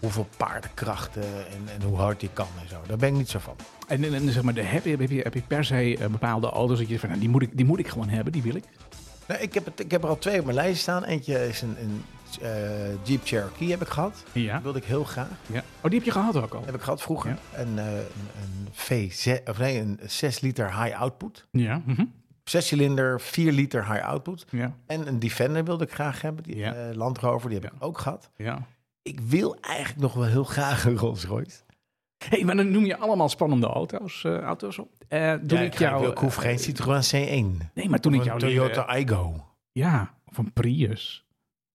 hoeveel 0.00 0.28
paardenkrachten 0.36 1.22
en, 1.22 1.74
en 1.80 1.82
hoe 1.88 1.96
hard 1.96 2.20
die 2.20 2.30
kan 2.32 2.46
en 2.62 2.68
zo. 2.68 2.76
Daar 2.86 2.96
ben 2.96 3.08
ik 3.08 3.14
niet 3.14 3.28
zo 3.28 3.38
van. 3.38 3.56
En, 3.88 4.04
en, 4.04 4.14
en 4.14 4.30
zeg 4.32 4.42
maar, 4.42 4.54
de, 4.54 4.62
heb, 4.62 4.84
je, 4.84 4.96
heb, 4.96 5.10
je, 5.10 5.20
heb 5.20 5.34
je 5.34 5.42
per 5.46 5.64
se 5.64 5.96
eh, 5.98 6.06
bepaalde 6.08 6.50
auto's 6.50 6.78
dat 6.78 6.88
je 6.88 6.98
van, 6.98 7.08
nou, 7.08 7.20
die, 7.20 7.28
moet 7.28 7.42
ik, 7.42 7.50
die 7.56 7.66
moet 7.66 7.78
ik 7.78 7.88
gewoon 7.88 8.08
hebben, 8.08 8.32
die 8.32 8.42
wil 8.42 8.54
ik? 8.54 8.64
Nou, 9.26 9.40
ik, 9.40 9.54
heb 9.54 9.64
het, 9.64 9.80
ik 9.80 9.90
heb 9.90 10.02
er 10.02 10.08
al 10.08 10.18
twee 10.18 10.38
op 10.38 10.44
mijn 10.44 10.56
lijst 10.56 10.80
staan. 10.80 11.04
Eentje 11.04 11.48
is 11.48 11.62
een, 11.62 11.76
een 11.80 12.02
eh, 12.40 13.04
Jeep 13.04 13.20
Cherokee 13.24 13.70
heb 13.70 13.80
ik 13.82 13.88
gehad. 13.88 14.24
Ja. 14.32 14.52
Dat 14.54 14.62
wilde 14.62 14.78
ik 14.78 14.84
heel 14.84 15.04
graag. 15.04 15.28
ja. 15.46 15.58
Oh, 15.80 15.82
die 15.82 15.94
heb 15.94 16.02
je 16.02 16.10
gehad 16.10 16.36
ook 16.36 16.54
al? 16.54 16.62
Heb 16.64 16.74
ik 16.74 16.80
gehad 16.80 17.02
vroeger. 17.02 17.30
Ja. 17.52 17.58
Een, 17.60 17.78
eh, 17.78 17.86
een, 17.96 17.98
een 18.42 18.68
V6, 19.10 19.42
of 19.44 19.58
nee, 19.58 19.78
een 19.80 20.00
6 20.06 20.40
liter 20.40 20.82
high 20.82 21.00
output. 21.00 21.46
Ja. 21.50 21.82
mhm. 21.84 22.04
Zes 22.44 22.66
cilinder, 22.66 23.20
4 23.20 23.52
liter 23.52 23.92
high 23.92 24.04
output. 24.04 24.46
Ja. 24.50 24.74
En 24.86 25.06
een 25.08 25.18
Defender 25.18 25.64
wilde 25.64 25.84
ik 25.84 25.92
graag 25.92 26.22
hebben. 26.22 26.42
Die 26.44 26.56
Ja. 26.56 26.74
eh, 26.74 26.94
Land 26.94 27.18
Rover, 27.18 27.50
die 27.50 27.58
heb 27.58 27.72
ik 27.72 27.84
ook 27.84 27.98
gehad. 27.98 28.30
Ja. 28.36 28.66
Ik 29.06 29.20
wil 29.20 29.56
eigenlijk 29.60 30.00
nog 30.00 30.12
wel 30.14 30.24
heel 30.24 30.44
graag 30.44 30.84
een 30.84 30.96
Rolls 30.98 31.24
Royce. 31.24 31.60
hey, 32.28 32.44
maar 32.44 32.56
dan 32.56 32.70
noem 32.70 32.84
je 32.84 32.96
allemaal 32.96 33.28
spannende 33.28 33.66
auto's, 33.66 34.24
eh, 34.24 34.38
auto's 34.38 34.78
op. 34.78 34.90
Eh 35.08 35.32
toen 35.34 35.58
Ja, 35.58 35.64
ik 35.64 35.72
ik, 35.72 35.74
ga- 35.78 35.84
jou... 35.84 35.94
ik, 35.96 36.00
wil- 36.02 36.10
ik 36.10 36.18
hoef 36.18 36.36
eh, 36.36 36.42
geen 36.42 36.58
Citroën 36.58 37.02
C1. 37.02 37.66
Nee, 37.74 37.88
maar 37.88 38.00
toen 38.00 38.14
ik 38.14 38.24
jou 38.24 38.38
Toyota 38.38 38.96
Igo. 38.96 39.44
Ja, 39.72 40.14
of 40.24 40.38
een 40.38 40.52
Prius. 40.52 41.24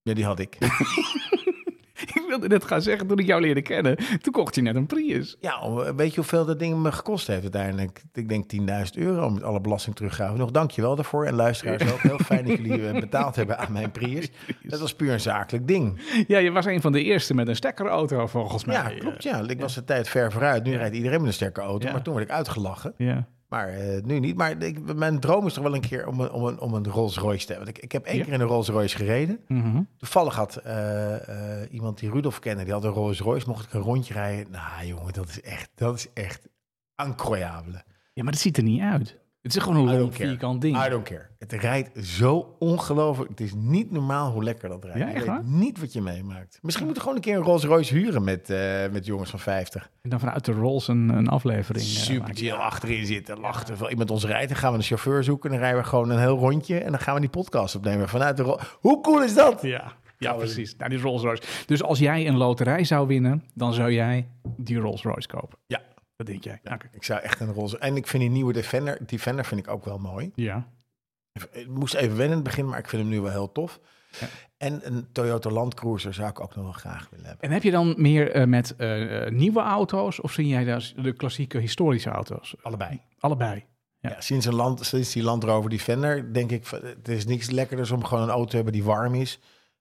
Ja, 0.02 0.14
die 0.14 0.24
had 0.24 0.38
ik. 0.38 0.58
ik 2.34 2.40
wilde 2.40 2.54
net 2.54 2.64
gaan 2.64 2.82
zeggen, 2.82 3.06
toen 3.06 3.18
ik 3.18 3.26
jou 3.26 3.40
leerde 3.40 3.62
kennen, 3.62 3.96
toen 4.20 4.32
kocht 4.32 4.54
je 4.54 4.62
net 4.62 4.74
een 4.76 4.86
Prius. 4.86 5.36
Ja, 5.40 5.60
om- 5.60 5.96
weet 5.96 6.10
je 6.10 6.16
hoeveel 6.16 6.44
dat 6.44 6.58
ding 6.58 6.76
me 6.82 6.92
gekost 6.92 7.26
heeft 7.26 7.42
uiteindelijk? 7.42 8.02
Ik 8.12 8.28
denk 8.28 8.48
10.000 8.48 8.96
euro 8.96 9.30
met 9.30 9.42
alle 9.42 9.60
belasting 9.60 9.96
teruggaven. 9.96 10.38
Nog 10.38 10.50
dankjewel 10.50 10.94
daarvoor. 10.94 11.24
En 11.26 11.34
luisteraars 11.34 11.92
ook. 11.92 11.98
Heel 12.00 12.18
fijn 12.18 12.44
dat 12.46 12.56
jullie 12.56 12.86
eh, 12.88 13.00
betaald 13.00 13.36
hebben 13.36 13.58
aan 13.58 13.72
mijn 13.72 13.90
Prius. 13.90 14.30
Dat 14.62 14.80
was 14.80 14.94
puur 14.94 15.12
een 15.12 15.20
zakelijk 15.20 15.68
ding. 15.68 16.00
Ja, 16.26 16.38
je 16.38 16.50
was 16.50 16.64
een 16.64 16.80
van 16.80 16.92
de 16.92 17.02
eerste 17.02 17.34
met 17.34 17.48
een 17.48 17.56
stekkerauto 17.56 18.26
volgens 18.26 18.64
mij. 18.64 18.74
Ja, 18.76 18.98
klopt. 18.98 19.22
Ja, 19.22 19.40
ik 19.48 19.60
was 19.60 19.74
de 19.74 19.84
tijd 19.84 20.08
ver 20.08 20.32
vooruit. 20.32 20.64
Nu 20.64 20.76
rijdt 20.76 20.94
iedereen 20.96 21.18
met 21.18 21.26
een 21.28 21.34
sterke 21.34 21.60
auto. 21.60 21.92
Maar 21.92 22.02
toen 22.02 22.14
werd 22.14 22.26
ik 22.28 22.34
uitgelachen. 22.34 22.94
Ja. 22.96 23.26
Maar 23.52 23.68
eh, 23.68 24.02
nu 24.02 24.18
niet. 24.18 24.36
Maar 24.36 24.62
ik, 24.62 24.94
mijn 24.94 25.20
droom 25.20 25.46
is 25.46 25.52
toch 25.54 25.62
wel 25.64 25.74
een 25.74 25.80
keer 25.80 26.06
om 26.06 26.20
een, 26.20 26.30
om 26.30 26.44
een, 26.44 26.60
om 26.60 26.74
een 26.74 26.86
Rolls 26.88 27.16
Royce 27.18 27.46
te 27.46 27.52
hebben. 27.52 27.64
Want 27.66 27.76
ik, 27.78 27.84
ik 27.84 27.92
heb 27.92 28.04
één 28.04 28.16
Ja. 28.16 28.24
keer 28.24 28.32
in 28.32 28.40
een 28.40 28.46
Rolls 28.46 28.68
Royce 28.68 28.96
gereden. 28.96 29.40
Mhm. 29.48 29.82
Toevallig 29.96 30.34
had 30.34 30.56
eh, 30.56 31.60
eh, 31.62 31.72
iemand 31.72 31.98
die 31.98 32.10
Rudolf 32.10 32.38
kende, 32.38 32.64
die 32.64 32.72
had 32.72 32.84
een 32.84 32.90
Rolls 32.90 33.20
Royce, 33.20 33.48
mocht 33.48 33.64
ik 33.64 33.72
een 33.72 33.80
rondje 33.80 34.14
rijden. 34.14 34.50
Nou 34.52 34.86
jongen, 34.86 35.12
dat 35.12 35.28
is 35.28 35.40
echt, 35.40 35.70
dat 35.74 35.94
is 35.94 36.06
echt 36.14 36.48
incroyable. 37.06 37.82
ja, 38.12 38.22
maar 38.22 38.32
dat 38.32 38.40
ziet 38.40 38.56
er 38.56 38.62
niet 38.62 38.80
uit. 38.80 39.18
Het 39.42 39.56
is 39.56 39.62
gewoon 39.62 39.88
een 39.88 39.96
care. 40.10 40.10
vierkant 40.12 40.60
ding. 40.60 40.86
I 40.86 40.88
don't 40.88 41.04
care. 41.04 41.26
Het 41.38 41.52
rijdt 41.52 42.06
zo 42.06 42.56
ongelooflijk. 42.58 43.30
Het 43.30 43.40
is 43.40 43.52
niet 43.54 43.90
normaal 43.90 44.30
hoe 44.32 44.42
lekker 44.44 44.68
dat 44.68 44.84
rijdt. 44.84 44.98
Ja, 44.98 45.08
je 45.08 45.30
weet 45.30 45.44
niet 45.46 45.80
wat 45.80 45.92
je 45.92 46.00
meemaakt. 46.00 46.58
Misschien 46.62 46.86
moet 46.86 46.94
je 46.94 47.00
gewoon 47.00 47.16
een 47.16 47.22
keer 47.22 47.36
een 47.36 47.42
Rolls 47.42 47.64
Royce 47.64 47.94
huren 47.94 48.24
met, 48.24 48.50
eh, 48.50 48.58
met 48.92 49.06
jongens 49.06 49.30
van 49.30 49.38
50. 49.38 49.90
En 50.02 50.10
dan 50.10 50.20
vanuit 50.20 50.44
de 50.44 50.52
Rolls 50.52 50.88
een, 50.88 51.08
een 51.08 51.28
aflevering. 51.28 51.84
eh, 51.84 51.90
Super 51.90 52.34
chill 52.34 52.52
achterin 52.52 53.06
zitten, 53.06 53.40
lachen. 53.40 53.66
Terwijl 53.66 53.90
iemand 53.90 54.10
ons 54.10 54.24
rijdt, 54.24 54.48
dan 54.48 54.58
gaan 54.58 54.70
we 54.72 54.78
een 54.78 54.84
chauffeur 54.84 55.24
zoeken. 55.24 55.50
Dan 55.50 55.58
rijden 55.58 55.80
we 55.82 55.86
gewoon 55.88 56.10
een 56.10 56.18
heel 56.18 56.38
rondje 56.38 56.78
en 56.78 56.90
dan 56.90 57.00
gaan 57.00 57.14
we 57.14 57.20
die 57.20 57.30
podcast 57.30 57.74
opnemen 57.76 58.08
vanuit 58.08 58.36
de 58.36 58.42
Rolls. 58.42 58.62
Hoe 58.80 59.00
cool 59.00 59.22
is 59.22 59.34
dat? 59.34 59.62
Ja, 59.62 59.92
ja 60.18 60.32
we 60.32 60.38
precies. 60.38 60.76
Nou, 60.76 60.90
die 60.90 61.00
Rolls 61.00 61.22
Royce. 61.22 61.42
Dus 61.66 61.82
als 61.82 61.98
jij 61.98 62.26
een 62.28 62.36
loterij 62.36 62.84
zou 62.84 63.06
winnen, 63.06 63.44
dan 63.54 63.72
zou 63.74 63.92
jij 63.92 64.28
die 64.56 64.78
Rolls 64.78 65.02
Royce 65.02 65.28
kopen. 65.28 65.58
Ja. 65.66 65.80
Dat 66.16 66.26
denk 66.26 66.44
jij. 66.44 66.60
Oké. 66.64 66.88
Ik 66.92 67.04
zou 67.04 67.20
echt 67.20 67.40
een 67.40 67.52
Rolls 67.52 67.78
En 67.78 67.96
ik 67.96 68.06
vind 68.06 68.22
die 68.22 68.32
nieuwe 68.32 68.52
Defender, 68.52 68.98
Defender 69.06 69.44
vind 69.44 69.60
ik 69.60 69.68
ook 69.68 69.84
wel 69.84 69.98
mooi. 69.98 70.32
Ja. 70.34 70.68
Ik 71.52 71.68
moest 71.68 71.94
even 71.94 72.08
wennen 72.16 72.26
in 72.38 72.44
het 72.44 72.44
begin, 72.44 72.68
maar 72.68 72.78
ik 72.78 72.88
vind 72.88 73.02
hem 73.02 73.10
nu 73.10 73.20
wel 73.20 73.30
heel 73.30 73.52
tof. 73.52 73.80
Ja. 74.20 74.26
En 74.56 74.86
een 74.86 75.12
Toyota 75.12 75.50
Land 75.50 75.74
Cruiser 75.74 76.14
zou 76.14 76.28
ik 76.28 76.40
ook 76.40 76.54
nog 76.54 76.64
wel 76.64 76.72
graag 76.72 77.08
willen 77.10 77.26
hebben. 77.26 77.44
En 77.44 77.50
heb 77.54 77.62
je 77.62 77.70
dan 77.70 77.94
meer 77.96 78.30
eh, 78.30 78.46
met 78.46 78.76
eh, 78.76 79.26
nieuwe 79.28 79.60
auto's 79.60 80.20
of 80.20 80.32
zie 80.32 80.46
jij 80.48 80.64
daar 80.64 80.92
de 80.96 81.12
klassieke 81.12 81.58
historische 81.58 82.10
auto's? 82.10 82.54
Allebei. 82.62 83.00
Allebei. 83.18 83.64
Ja. 83.98 84.10
Ja, 84.10 84.20
sinds, 84.20 84.46
een 84.46 84.54
land, 84.54 84.84
sinds 84.86 85.12
die 85.12 85.22
Land 85.22 85.44
Rover 85.44 85.70
Defender 85.70 86.32
denk 86.34 86.50
ik, 86.50 86.66
het 86.66 87.08
is 87.08 87.24
niks 87.26 87.50
lekkerders 87.50 87.90
om 87.90 88.04
gewoon 88.04 88.22
een 88.22 88.30
auto 88.30 88.48
te 88.48 88.54
hebben 88.56 88.72
die 88.72 88.84
warm 88.84 89.14
is. 89.14 89.38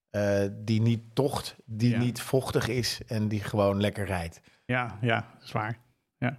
eh, 0.10 0.46
die 0.52 0.82
niet 0.82 1.16
tocht, 1.16 1.56
die 1.66 1.90
Ja. 1.90 2.00
niet 2.00 2.22
vochtig 2.22 2.68
is 2.68 3.00
en 3.08 3.28
die 3.28 3.40
gewoon 3.44 3.82
lekker 3.82 4.06
rijdt. 4.06 4.42
Ja, 4.66 4.98
ja, 5.02 5.38
zwaar. 5.40 5.80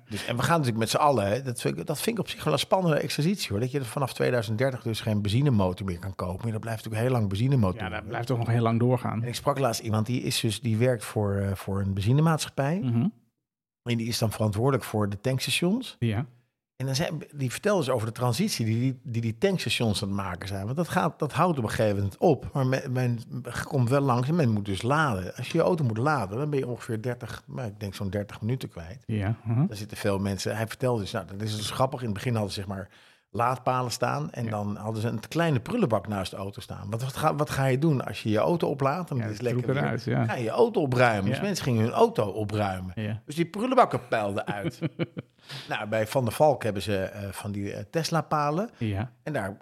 Dus, 0.09 0.25
en 0.25 0.37
we 0.37 0.43
gaan 0.43 0.51
natuurlijk 0.51 0.79
met 0.79 0.91
z'n 0.91 0.97
allen, 0.97 1.27
hè, 1.27 1.43
dat, 1.43 1.61
vind 1.61 1.79
ik, 1.79 1.87
dat 1.87 2.01
vind 2.01 2.17
ik 2.17 2.23
op 2.23 2.29
zich 2.29 2.45
wel 2.45 2.53
een 2.53 2.59
spannende 2.59 2.97
exercitie 2.97 3.49
hoor. 3.51 3.61
Dat 3.61 3.71
je 3.71 3.85
vanaf 3.85 4.13
2030 4.13 4.83
dus 4.83 5.01
geen 5.01 5.23
benzinemotor 5.23 5.87
meer 5.87 5.99
kan 5.99 6.15
kopen. 6.15 6.43
Maar 6.43 6.53
dat 6.53 6.61
blijft 6.61 6.85
natuurlijk 6.85 7.11
heel 7.11 7.19
lang 7.19 7.29
benzinemotor. 7.29 7.83
Ja, 7.83 7.89
dat 7.89 8.07
blijft 8.07 8.27
toch 8.27 8.39
nog 8.39 8.47
heel 8.47 8.63
lang 8.63 8.79
doorgaan. 8.79 9.23
En 9.23 9.29
ik 9.29 9.35
sprak 9.35 9.59
laatst 9.59 9.81
iemand 9.81 10.07
die, 10.07 10.23
is 10.23 10.41
dus, 10.41 10.61
die 10.61 10.77
werkt 10.77 11.05
voor, 11.05 11.37
eh, 11.37 11.55
voor 11.55 11.81
een 11.81 11.95
benzinemaatschappij. 11.95 12.79
Mhm. 12.83 13.07
En 13.83 13.97
die 13.97 14.07
is 14.07 14.19
dan 14.19 14.33
verantwoordelijk 14.33 14.85
voor 14.85 15.09
de 15.09 15.21
tankstations. 15.21 15.97
Ja. 15.99 16.27
En 16.83 16.89
dan 16.89 16.97
zijn, 16.97 17.23
die 17.33 17.51
vertelde 17.51 17.85
dus 17.85 17.95
over 17.95 18.07
de 18.07 18.13
transitie 18.13 18.65
die 18.65 18.79
die, 18.81 19.01
die, 19.03 19.23
die 19.23 19.39
tankstations 19.39 20.03
aan 20.03 20.09
het 20.09 20.17
maken 20.17 20.49
zijn. 20.49 20.65
Want 20.65 20.77
dat, 20.77 20.89
gaat, 20.89 21.19
dat 21.19 21.33
houdt 21.33 21.59
op 21.59 21.65
een 21.65 21.71
gegeven 21.71 21.97
moment 21.97 22.17
op. 22.19 22.51
Maar 22.53 22.67
men, 22.67 22.93
men 22.93 23.19
komt 23.69 23.89
wel 23.89 24.01
langs 24.01 24.29
en 24.29 24.35
men 24.35 24.51
moet 24.51 24.65
dus 24.65 24.83
laden. 24.83 25.35
Als 25.37 25.49
je 25.49 25.59
je 25.59 25.65
auto 25.65 25.85
moet 25.85 25.97
laden, 25.97 26.39
dan 26.39 26.51
ben 26.51 26.59
je 26.59 26.67
ongeveer 26.69 27.03
30, 27.03 27.43
nou, 27.47 27.69
ik 27.69 27.81
denk 27.81 27.95
zo'n 27.95 28.11
30 28.11 28.41
minuten 28.41 28.69
kwijt. 28.69 29.03
Ja. 29.07 29.37
mhm. 29.45 29.67
Daar 29.67 29.77
zitten 29.77 29.97
veel 29.97 30.19
mensen. 30.19 30.57
Hij 30.57 30.67
vertelde 30.67 31.01
dus, 31.01 31.13
nou, 31.13 31.27
dat 31.27 31.41
is 31.41 31.57
dus 31.57 31.71
grappig. 31.71 32.01
In 32.01 32.07
het 32.07 32.15
begin 32.15 32.33
hadden 32.33 32.53
ze 32.53 32.61
zeg 32.61 32.69
maar 32.69 32.89
laadpalen 33.35 33.91
staan. 33.91 34.31
En 34.33 34.45
Ja. 34.45 34.51
dan 34.51 34.77
hadden 34.77 35.03
ze 35.03 35.09
een 35.09 35.29
kleine 35.29 35.61
prullenbak 35.61 36.09
naast 36.09 36.31
de 36.31 36.37
auto 36.37 36.61
staan. 36.61 36.91
Want 36.91 37.03
wat 37.03 37.17
ga, 37.17 37.35
wat 37.35 37.51
ga 37.51 37.65
je 37.67 37.79
doen 37.79 38.05
als 38.05 38.23
je 38.23 38.29
je 38.31 38.39
auto 38.39 38.69
oplaadt? 38.69 39.11
En 39.11 39.17
Ja, 39.17 39.25
is 39.25 39.41
lekker 39.41 39.77
eruit, 39.77 40.05
ja. 40.05 40.25
Ga 40.25 40.35
je 40.35 40.43
je 40.45 40.51
auto 40.51 40.81
opruimen. 40.81 41.31
Dus 41.31 41.41
mensen 41.41 41.65
gingen 41.65 41.83
hun 41.83 41.93
auto 41.93 42.25
opruimen. 42.27 43.21
Dus 43.27 43.35
die 43.35 43.47
prullenbakken 43.47 44.09
peilden 44.09 44.47
uit. 44.47 44.79
nou, 45.69 45.89
bij 45.89 46.07
Van 46.07 46.25
der 46.25 46.33
Valk 46.33 46.63
hebben 46.63 46.83
ze 46.83 46.97
eh, 46.99 47.29
van 47.31 47.53
die 47.53 47.73
eh, 47.73 47.85
Tesla-palen. 47.91 48.71
Ja. 48.79 49.13
En 49.23 49.33
daar 49.33 49.57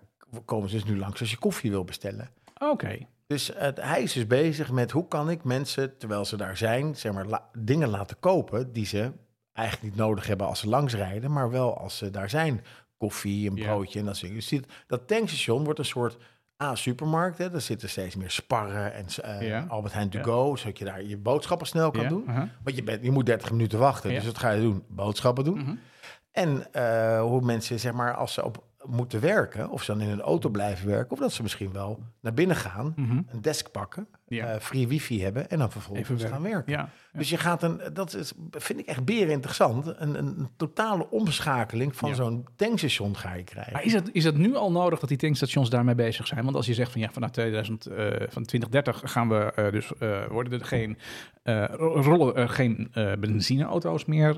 komen 0.45 0.69
ze 0.69 0.75
dus 0.75 0.85
nu 0.85 0.99
langs 0.99 1.21
als 1.21 1.31
je 1.31 1.37
koffie 1.39 1.71
wil 1.71 1.85
bestellen. 1.85 2.29
Oké. 2.59 2.99
Dus 3.27 3.51
hij 3.75 4.03
is 4.03 4.13
dus 4.13 4.27
bezig 4.27 4.71
met 4.71 4.91
hoe 4.91 5.09
kan 5.09 5.31
ik 5.31 5.45
mensen, 5.45 5.99
terwijl 5.99 6.25
ze 6.25 6.37
daar 6.37 6.57
zijn, 6.57 6.97
zeg 6.97 7.13
maar, 7.13 7.27
la- 7.27 7.49
dingen 7.59 7.89
laten 7.89 8.17
kopen 8.21 8.73
die 8.73 8.87
ze 8.87 9.13
eigenlijk 9.53 9.89
niet 9.91 9.97
nodig 10.05 10.27
hebben 10.27 10.47
als 10.47 10.61
ze 10.61 10.69
langsrijden, 10.69 11.33
maar 11.33 11.51
wel 11.51 11.79
als 11.79 11.97
ze 11.97 12.11
daar 12.11 12.31
zijn. 12.31 12.65
Koffie, 13.01 13.51
een 13.51 13.57
Ja. 13.57 13.65
broodje 13.65 13.99
en 13.99 14.05
dat 14.05 14.15
soort 14.17 14.27
dingen. 14.33 14.41
Dus 14.41 14.49
dit, 14.51 14.67
dat 14.87 15.07
tankstation 15.09 15.65
wordt 15.65 15.79
een 15.79 15.85
soort 15.85 16.17
A-supermarkt. 16.63 17.39
Hè. 17.39 17.53
Er 17.55 17.61
zitten 17.61 17.89
steeds 17.89 18.17
meer 18.17 18.31
sparren 18.31 18.95
en 18.95 19.07
eh, 19.23 19.49
Ja. 19.49 19.65
Albert 19.69 19.93
Heijn 19.95 20.09
to 20.09 20.19
Ja. 20.19 20.25
go, 20.25 20.57
zodat 20.57 20.79
je 20.79 20.85
daar 20.85 21.03
je 21.05 21.17
boodschappen 21.19 21.67
snel 21.67 21.91
kan 21.91 22.09
doen. 22.09 22.25
aha. 22.29 22.49
Want 22.65 22.77
je, 22.77 22.83
bent, 22.83 23.05
je 23.05 23.11
moet 23.11 23.27
30 23.27 23.51
minuten 23.51 23.79
wachten, 23.79 24.11
dus 24.11 24.25
wat 24.25 24.39
ga 24.39 24.51
je 24.51 24.61
doen? 24.63 24.85
Boodschappen 24.89 25.45
doen. 25.45 25.59
Mhm. 25.59 25.75
En 26.33 26.73
eh, 26.73 27.21
hoe 27.23 27.41
mensen, 27.41 27.81
zeg 27.81 27.93
maar, 27.93 28.15
als 28.15 28.33
ze 28.33 28.45
op 28.45 28.65
moeten 28.85 29.21
werken, 29.21 29.71
of 29.71 29.83
ze 29.83 29.93
dan 29.93 30.01
in 30.01 30.09
een 30.09 30.21
auto 30.21 30.49
blijven 30.49 30.89
werken, 30.89 31.13
of 31.13 31.19
dat 31.19 31.33
ze 31.33 31.43
misschien 31.43 31.73
wel 31.73 31.99
naar 32.21 32.35
binnen 32.35 32.57
gaan, 32.57 32.93
Mhm. 32.97 33.23
een 33.27 33.41
desk 33.43 33.71
pakken, 33.71 34.09
Ja. 34.37 34.47
eh, 34.47 34.61
free 34.61 34.89
wifi 34.89 35.23
hebben 35.23 35.51
en 35.51 35.59
dan 35.59 35.71
vervolgens 35.71 36.09
Even 36.09 36.29
gaan 36.29 36.43
werken. 36.43 36.73
Ja. 36.73 36.89
Dus 37.13 37.31
je 37.31 37.37
gaat 37.37 37.63
een, 37.63 37.81
dat 37.93 38.15
is, 38.15 38.33
vind 38.51 38.79
ik 38.79 38.87
echt 38.87 39.05
beren 39.05 39.31
interessant, 39.33 39.87
een, 39.87 40.19
een, 40.19 40.49
totale 40.57 41.11
omschakeling 41.11 41.97
van 41.97 42.15
zo'n 42.15 42.47
tankstation 42.57 43.17
ga 43.17 43.35
je 43.35 43.45
krijgen. 43.45 43.73
Maar 43.73 43.85
is 43.85 43.93
het, 43.93 44.11
is 44.13 44.25
het 44.25 44.37
nu 44.37 44.55
al 44.55 44.73
nodig 44.73 44.99
dat 45.01 45.09
die 45.09 45.19
tankstations 45.19 45.71
daarmee 45.71 45.95
bezig 45.95 46.27
zijn? 46.27 46.45
Want 46.45 46.57
als 46.57 46.67
je 46.67 46.75
zegt 46.75 46.93
van 46.93 47.01
ja, 47.01 47.11
vanaf 47.11 47.31
2000, 47.31 47.87
eh, 47.87 48.07
van 48.29 48.45
2030 48.45 49.03
gaan 49.05 49.29
we 49.29 49.53
eh, 49.55 49.73
dus 49.73 49.93
eh, 49.99 50.27
worden 50.27 50.61
er 50.61 50.65
geen 50.67 50.99
ro- 51.43 52.03
rollen 52.03 52.37
er 52.37 52.49
geen 52.49 52.91
benzineauto's 53.21 54.05
meer 54.05 54.35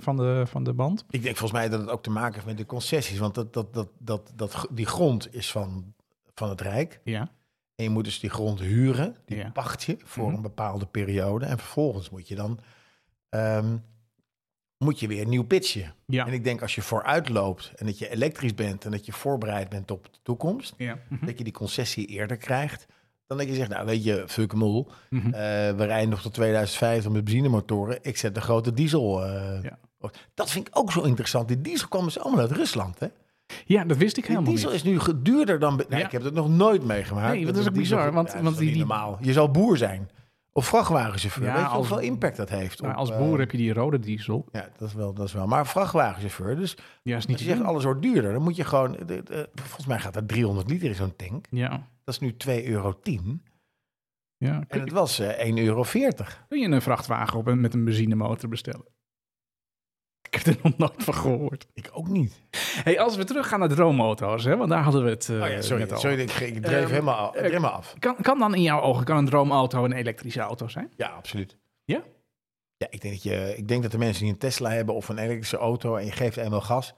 van, 0.00 0.16
de, 0.16 0.42
van 0.46 0.64
de 0.64 0.72
band. 0.72 1.04
Ik 1.10 1.22
denk 1.22 1.36
volgens 1.36 1.60
mij 1.60 1.68
dat 1.68 1.80
het 1.80 1.90
ook 1.90 2.02
te 2.02 2.10
maken 2.10 2.34
heeft 2.34 2.46
met 2.46 2.58
de 2.58 2.66
concessies, 2.66 3.18
want 3.18 3.34
dat, 3.34 3.52
dat, 3.52 3.74
dat, 3.74 3.88
dat, 3.98 4.32
dat, 4.34 4.66
die 4.70 4.86
grond 4.86 5.34
is 5.34 5.50
van, 5.50 5.94
van 6.34 6.48
het 6.48 6.60
Rijk. 6.60 7.00
Ja. 7.04 7.30
En 7.76 7.84
je 7.84 7.90
moet 7.90 8.04
dus 8.04 8.20
die 8.20 8.30
grond 8.30 8.60
huren, 8.60 9.16
die 9.26 9.36
Ja. 9.38 9.50
pacht 9.50 9.82
je 9.82 9.96
voor 10.04 10.26
Mhm. 10.26 10.36
een 10.36 10.42
bepaalde 10.42 10.86
periode. 10.86 11.44
En 11.46 11.58
vervolgens 11.58 12.10
moet 12.10 12.28
je 12.28 12.34
dan 12.34 12.58
ehm, 13.28 13.76
moet 14.78 15.00
je 15.00 15.06
weer 15.08 15.26
nieuw 15.26 15.44
pitchen. 15.44 15.94
Ja. 16.06 16.26
En 16.26 16.32
ik 16.32 16.44
denk 16.44 16.62
als 16.62 16.74
je 16.74 16.82
vooruit 16.82 17.28
loopt 17.28 17.72
en 17.76 17.86
dat 17.86 17.98
je 17.98 18.08
elektrisch 18.10 18.54
bent 18.54 18.84
en 18.84 18.90
dat 18.90 19.06
je 19.06 19.12
voorbereid 19.12 19.68
bent 19.68 19.90
op 19.90 20.04
de 20.04 20.18
toekomst, 20.22 20.74
Ja. 20.76 20.98
Mhm. 21.08 21.26
dat 21.26 21.38
je 21.38 21.44
die 21.44 21.52
concessie 21.52 22.06
eerder 22.06 22.36
krijgt. 22.36 22.86
Dan 23.26 23.38
dat 23.38 23.46
je 23.46 23.54
zegt, 23.54 23.68
nou 23.70 23.86
weet 23.86 24.04
je, 24.04 24.24
fuck 24.26 24.50
hem. 24.52 24.60
Mhm. 24.60 25.26
Eh, 25.26 25.32
we 25.76 25.84
rijden 25.84 26.08
nog 26.08 26.22
tot 26.22 26.34
2050 26.34 27.12
met 27.12 27.24
benzinemotoren. 27.24 27.98
Ik 28.02 28.16
zet 28.16 28.34
de 28.34 28.40
grote 28.40 28.72
diesel. 28.72 29.24
eh. 29.24 29.70
Dat 30.34 30.50
vind 30.50 30.66
ik 30.68 30.78
ook 30.78 30.92
zo 30.92 31.02
interessant. 31.02 31.48
Die 31.48 31.60
diesel 31.60 31.88
kwam 31.88 32.04
dus 32.04 32.18
allemaal 32.18 32.40
uit 32.40 32.52
Rusland. 32.52 32.98
Hè? 32.98 33.06
Ja, 33.68 33.84
dat 33.84 33.96
wist 33.96 34.16
ik 34.16 34.26
helemaal 34.26 34.50
diesel 34.50 34.70
niet. 34.70 34.84
is 34.84 34.84
nu 34.84 34.98
duurder 35.22 35.58
dan... 35.58 35.76
Nou, 35.76 35.86
Ja. 36.00 36.04
Ik 36.06 36.12
heb 36.12 36.22
het 36.22 36.34
nog 36.34 36.48
nooit 36.48 36.84
meegemaakt. 36.84 37.34
Nee, 37.34 37.46
dat 37.46 37.56
is 37.56 37.68
ook 37.68 37.74
bizar, 37.74 37.98
diesel- 37.98 38.14
want- 38.14 38.28
Ja, 38.28 38.34
dat 38.34 38.42
want 38.42 38.58
die- 38.58 38.76
normaal. 38.78 39.18
Je 39.20 39.32
zal 39.32 39.50
boer 39.50 39.76
zijn. 39.76 40.10
Of 40.52 40.66
vrachtwagenchauffeur. 40.66 41.44
Ja, 41.46 41.54
Weet 41.54 41.70
je 41.70 41.76
hoeveel 41.76 41.98
impact 41.98 42.36
dat 42.36 42.48
heeft? 42.48 42.82
Maar 42.82 42.90
op, 42.90 42.96
als 42.96 43.10
eh, 43.10 43.18
boer 43.18 43.38
heb 43.38 43.50
je 43.50 43.56
die 43.56 43.72
rode 43.72 43.98
diesel. 43.98 44.48
Ja, 44.52 44.68
dat 44.78 44.88
is, 44.88 44.94
wel, 44.94 45.14
dat 45.14 45.26
is 45.26 45.32
wel. 45.32 45.46
Maar 45.46 45.66
vrachtwagenchauffeur. 45.66 46.56
Dus 46.56 46.76
Ja, 47.02 47.16
is 47.16 47.26
niet 47.26 47.36
als 47.36 47.46
je 47.46 47.52
zegt 47.52 47.62
alles 47.64 47.84
wordt 47.84 48.02
duurder, 48.02 48.32
dan 48.32 48.42
moet 48.42 48.56
je 48.56 48.64
gewoon... 48.64 48.92
de- 49.06 49.22
de- 49.22 49.48
volgens 49.54 49.86
mij 49.86 49.98
gaat 49.98 50.16
er 50.16 50.26
300 50.26 50.70
liter 50.70 50.88
in 50.88 50.94
zo'n 50.94 51.16
tank. 51.16 51.46
Ja. 51.50 51.68
Dat 52.04 52.14
is 52.14 52.18
nu 52.20 52.34
2,10 52.36 52.64
euro. 52.66 52.98
ja. 54.36 54.64
En 54.68 54.80
het 54.80 54.92
was 54.92 55.18
eh 55.18 55.46
1,40 55.48 55.54
euro. 55.64 55.84
kun 56.48 56.60
je 56.60 56.68
een 56.68 56.82
vrachtwagen 56.82 57.38
op 57.38 57.54
met 57.54 57.74
een 57.74 57.84
benzinemotor 57.84 58.48
bestellen? 58.48 58.84
Ik 60.30 60.34
heb 60.34 60.46
er 60.46 60.56
nog 60.62 60.76
nooit 60.78 60.92
van 61.04 61.14
gehoord. 61.14 61.66
Ik 61.74 61.90
ook 61.92 62.08
niet. 62.08 62.40
Hey, 62.84 63.00
als 63.00 63.16
we 63.16 63.24
teruggaan 63.24 63.58
naar 63.58 63.68
droomauto's, 63.68 64.44
hè, 64.44 64.56
want 64.56 64.70
daar 64.70 64.82
hadden 64.82 65.04
we 65.04 65.10
het 65.10 65.28
eh, 65.28 65.42
Oh 65.42 65.48
ja, 65.48 65.62
sorry, 65.62 65.82
net 65.82 65.92
al. 65.92 65.98
sorry 65.98 66.20
ik, 66.20 66.30
ik 66.32 66.62
dreef 66.62 66.82
Ehm, 66.82 66.90
helemaal, 66.90 67.30
dreef 67.30 67.42
eh, 67.42 67.48
helemaal 67.48 67.70
af. 67.72 67.94
Kan, 67.98 68.16
kan 68.22 68.38
dan 68.38 68.54
in 68.54 68.62
jouw 68.62 68.80
ogen 68.80 69.04
kan 69.04 69.16
een 69.16 69.26
droomauto 69.26 69.84
een 69.84 69.92
elektrische 69.92 70.40
auto 70.40 70.68
zijn? 70.68 70.92
Ja, 70.96 71.08
absoluut. 71.08 71.56
Ja? 71.84 72.02
Ja, 72.76 72.86
ik 72.90 73.00
denk, 73.00 73.14
dat 73.14 73.22
je, 73.22 73.54
ik 73.56 73.68
denk 73.68 73.82
dat 73.82 73.92
de 73.92 73.98
mensen 73.98 74.22
die 74.22 74.32
een 74.32 74.38
Tesla 74.38 74.70
hebben 74.70 74.94
of 74.94 75.08
een 75.08 75.18
elektrische 75.18 75.56
auto 75.56 75.96
en 75.96 76.04
je 76.04 76.12
geeft 76.12 76.36
eenmaal 76.36 76.60
gas, 76.60 76.94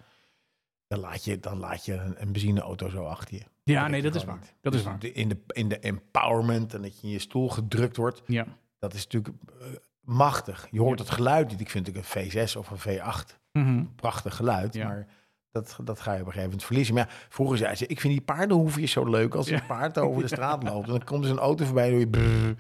dan 0.87 0.99
laat 1.01 1.25
je, 1.25 1.39
dan 1.41 1.59
laat 1.59 1.85
je 1.85 1.93
een, 1.95 2.15
een 2.19 2.33
benzineauto 2.33 2.89
zo 2.89 3.05
achter 3.05 3.35
je. 3.35 3.43
Ja, 3.65 3.89
nee, 3.89 4.03
dat 4.03 4.15
is 4.15 4.25
waar. 4.25 4.39
niet. 4.41 4.55
Dat 4.61 4.75
is 4.75 4.83
Dus 4.83 4.89
waar. 4.93 5.05
in, 5.13 5.29
de, 5.29 5.37
in 5.47 5.69
de 5.69 5.79
empowerment 5.79 6.75
en 6.75 6.83
dat 6.83 7.01
je 7.01 7.07
in 7.07 7.13
je 7.13 7.19
stoel 7.19 7.49
gedrukt 7.49 7.97
wordt, 7.97 8.23
Ja. 8.27 8.47
dat 8.79 8.95
is 8.95 9.03
natuurlijk 9.05 9.35
eh, 9.61 9.67
machtig. 10.09 10.69
Je 10.71 10.81
hoort 10.81 10.99
het 10.99 11.11
geluid 11.11 11.51
niet. 11.51 11.61
Ik 11.61 11.71
vind 11.71 11.87
natuurlijk 11.87 12.15
een 12.15 12.31
V6 12.49 12.57
of 12.57 12.71
een 12.71 12.79
V8 13.01 13.39
Mhm. 13.53 13.85
prachtig 13.97 14.37
geluid, 14.37 14.75
Ja. 14.75 14.87
maar 14.87 15.07
dat, 15.51 15.79
dat 15.85 16.01
ga 16.01 16.11
je 16.13 16.21
op 16.21 16.27
een 16.27 16.33
gegeven 16.33 16.43
moment 16.51 16.65
verliezen. 16.65 16.95
Maar 16.95 17.07
ja, 17.09 17.15
vroeger 17.29 17.59
zei 17.59 17.75
ze, 17.75 17.87
ik 17.87 18.01
vind 18.01 18.13
die 18.13 18.23
paardenhoefjes 18.23 18.91
zo 18.91 19.05
leuk 19.05 19.35
als 19.35 19.51
een 19.51 19.67
paard 19.67 19.99
over 19.99 20.23
de 20.23 20.29
straat 20.29 20.63
loopt. 20.63 20.87
En 20.87 20.91
dan 20.93 21.05
komt 21.05 21.25
er 21.25 21.31
een 21.31 21.39
auto 21.39 21.65
voorbij 21.65 21.91
doe 21.91 21.99
je 22.23 22.55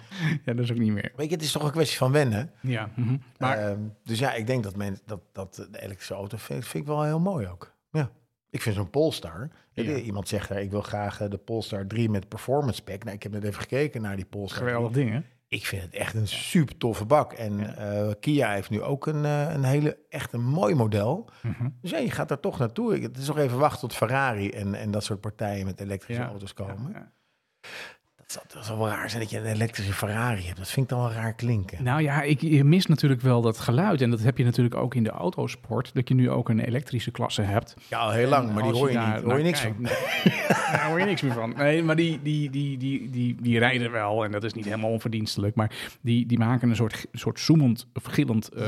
ja, 0.45 0.53
dat 0.55 0.59
is 0.65 0.71
ook 0.73 0.79
niet 0.79 0.93
meer. 0.93 1.13
Weet 1.17 1.29
je, 1.29 1.35
het 1.35 1.45
is 1.45 1.53
toch 1.53 1.63
een 1.65 1.71
kwestie 1.71 1.99
van 1.99 2.13
wennen. 2.13 2.51
Ja. 2.61 2.91
mhm. 2.97 3.17
Maar 3.39 3.59
Ehm, 3.59 3.81
dus 4.05 4.19
ja, 4.19 4.33
ik 4.35 4.47
denk 4.47 4.63
dat, 4.63 4.77
men, 4.77 4.99
dat, 5.07 5.21
dat 5.33 5.55
de 5.71 5.81
elektrische 5.83 6.15
auto 6.15 6.37
vind, 6.37 6.67
vind 6.67 6.83
ik 6.83 6.89
wel 6.89 7.03
heel 7.03 7.21
mooi 7.21 7.47
ook. 7.49 7.75
Ja. 7.91 8.11
Ik 8.51 8.63
vind 8.63 8.75
zo'n 8.75 8.91
Polestar. 8.91 9.51
Ja. 9.73 9.83
Iemand 9.97 10.29
zegt 10.29 10.49
daar, 10.49 10.61
ik 10.61 10.71
wil 10.71 10.83
graag 10.83 11.21
eh, 11.21 11.31
de 11.31 11.39
Polestar 11.39 11.87
3 11.87 12.11
met 12.11 12.29
performance 12.29 12.83
pack. 12.83 13.05
Nou, 13.05 13.17
ik 13.17 13.23
heb 13.23 13.33
net 13.33 13.45
even 13.45 13.61
gekeken 13.61 14.03
naar 14.03 14.17
die 14.17 14.25
Polestar 14.25 14.59
3. 14.59 14.71
geweldig 14.73 14.97
ding, 14.97 15.11
hè? 15.13 15.21
Ik 15.49 15.67
vind 15.67 15.83
het 15.83 15.95
echt 15.95 16.15
een 16.15 16.29
super 16.29 16.77
toffe 16.77 17.05
bak. 17.05 17.33
En 17.33 17.77
eh, 17.77 18.13
Kia 18.21 18.51
heeft 18.53 18.71
nu 18.71 18.83
ook 18.83 19.07
een, 19.07 19.25
eh, 19.25 19.53
een 19.55 19.65
hele, 19.65 19.99
echt 20.09 20.33
een 20.33 20.45
mooi 20.45 20.75
model. 20.75 21.31
Mhm. 21.43 21.69
Dus 21.81 21.91
ja, 21.91 21.99
je 21.99 22.11
gaat 22.11 22.31
er 22.31 22.41
toch 22.41 22.59
naartoe. 22.59 22.95
Ik- 22.97 23.03
Het 23.03 23.17
is 23.17 23.27
nog 23.27 23.39
even 23.39 23.59
wachten 23.59 23.81
tot 23.81 23.95
Ferrari 23.95 24.51
en, 24.51 24.75
en 24.75 24.91
dat 24.91 25.05
soort 25.05 25.21
partijen 25.21 25.65
met 25.67 25.81
elektrische 25.81 26.23
Ja. 26.23 26.29
auto's 26.29 26.53
komen. 26.55 27.13
Dat, 28.35 28.45
dat 28.55 28.65
zal 28.65 28.79
wel 28.79 28.89
raar 28.89 29.11
zijn 29.11 29.23
dat 29.23 29.31
je 29.31 29.39
een 29.39 29.45
elektrische 29.47 29.93
Ferrari 29.93 30.43
hebt. 30.45 30.57
Dat 30.59 30.69
vind 30.71 30.91
ik 30.91 30.97
dan 30.97 31.01
wel 31.01 31.13
raar 31.13 31.35
klinken. 31.35 31.83
Nou 31.85 32.03
ja, 32.03 32.23
ik, 32.23 32.41
je 32.41 32.65
mist 32.65 32.89
natuurlijk 32.89 33.21
wel 33.21 33.41
dat 33.43 33.59
geluid. 33.59 34.01
En 34.01 34.11
dat 34.11 34.21
heb 34.21 34.39
je 34.39 34.45
natuurlijk 34.45 34.75
ook 34.75 34.95
in 34.95 35.03
de 35.03 35.11
autosport. 35.11 35.95
Dat 35.95 36.09
je 36.09 36.15
nu 36.15 36.31
ook 36.31 36.49
een 36.49 36.59
elektrische 36.61 37.11
klasse 37.11 37.43
hebt. 37.43 37.75
Ja, 37.89 37.99
al 37.99 38.11
heel 38.11 38.29
lang, 38.29 38.49
En 38.49 38.55
maar 38.55 38.63
die 38.63 38.73
hoor 38.73 38.89
je 38.89 38.95
daar 38.95 39.15
niet. 39.15 39.25
Hoor 39.25 39.37
je 39.39 39.43
niks 39.45 39.61
kijkt, 39.61 39.77
van. 39.77 39.85
nee. 39.85 40.35
daar 40.73 40.89
hoor 40.89 40.99
je 40.99 41.05
niks 41.05 41.23
meer 41.23 41.33
van. 41.33 41.55
Nee, 41.57 41.83
maar 41.83 41.97
die, 41.97 42.23
die, 42.23 42.51
die, 42.51 42.79
die, 42.79 43.11
die, 43.11 43.37
die 43.41 43.59
rijden 43.59 43.91
wel. 43.91 44.25
En 44.25 44.31
dat 44.33 44.45
is 44.45 44.53
niet 44.53 44.65
helemaal 44.65 44.91
onverdienstelijk. 44.91 45.55
Maar 45.55 45.71
die, 46.01 46.27
die 46.27 46.39
maken 46.39 46.69
een 46.69 46.77
soort, 46.77 47.07
soort 47.13 47.41
zoemend 47.41 47.87
of 47.95 48.05
gillend 48.05 48.49
eh, 48.49 48.67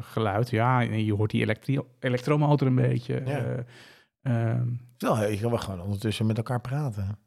geluid. 0.00 0.50
Ja, 0.50 0.80
en 0.82 1.04
je 1.04 1.14
hoort 1.14 1.30
die 1.30 1.42
elektri- 1.42 1.80
elektromotor 2.00 2.66
een 2.66 2.74
beetje. 2.74 3.22
Ja. 3.26 3.38
Ja, 3.38 4.52
ehm, 5.02 5.30
je 5.30 5.38
kan 5.40 5.50
wel 5.50 5.58
gewoon 5.58 5.80
ondertussen 5.80 6.26
met 6.26 6.36
elkaar 6.36 6.60
praten. 6.60 7.18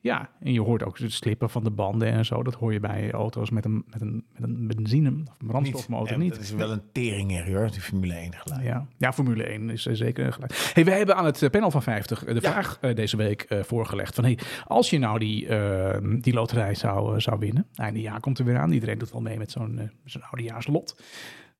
Ja, 0.00 0.30
en 0.40 0.52
je 0.52 0.60
hoort 0.60 0.82
ook 0.84 0.98
het 0.98 1.12
slippen 1.12 1.50
van 1.50 1.64
de 1.64 1.70
banden 1.70 2.08
en 2.12 2.24
zo. 2.24 2.42
Dat 2.42 2.54
hoor 2.54 2.72
je 2.72 2.80
bij 2.80 3.10
auto's 3.10 3.50
met 3.50 3.64
een, 3.64 3.84
met 3.90 4.00
een, 4.00 4.24
met 4.32 4.42
een 4.42 4.66
benzine- 4.66 5.22
of 5.28 5.46
brandstofmotor 5.46 6.18
niet. 6.18 6.30
Dat 6.32 6.40
is 6.40 6.50
wel 6.52 6.70
een 6.72 6.82
tering 6.92 7.44
hoor, 7.46 7.70
die 7.70 7.80
Formule 7.80 8.14
1 8.14 8.32
geluid. 8.34 8.62
Ja. 8.62 8.86
ja, 8.98 9.12
Formule 9.12 9.42
1 9.44 9.70
is 9.70 9.86
eh, 9.86 9.94
zeker 9.94 10.26
een 10.26 10.32
geluid. 10.32 10.70
Hey, 10.74 10.84
wij 10.84 10.96
hebben 10.96 11.16
aan 11.16 11.24
het 11.24 11.42
eh, 11.42 11.50
panel 11.50 11.70
van 11.70 11.82
50 11.82 12.24
de 12.24 12.34
Ja. 12.34 12.40
vraag 12.40 12.78
eh, 12.80 12.94
deze 12.94 13.16
week 13.16 13.42
eh, 13.42 13.62
voorgelegd. 13.62 14.14
Van, 14.14 14.24
hey, 14.24 14.38
als 14.66 14.90
je 14.90 14.98
nou 14.98 15.18
die, 15.18 15.46
eh, 15.48 15.98
die 16.20 16.32
loterij 16.34 16.74
zou, 16.74 17.14
eh, 17.14 17.20
zou 17.20 17.38
winnen. 17.38 17.66
Die 17.92 18.02
jaar 18.02 18.20
komt 18.20 18.38
er 18.38 18.44
weer 18.44 18.58
aan. 18.58 18.72
Iedereen 18.72 18.98
doet 18.98 19.12
wel 19.12 19.20
mee 19.20 19.38
met 19.38 19.50
zo'n 19.50 19.78
eh, 19.78 19.88
zo'n 20.04 20.22
oudejaarslot. 20.22 21.02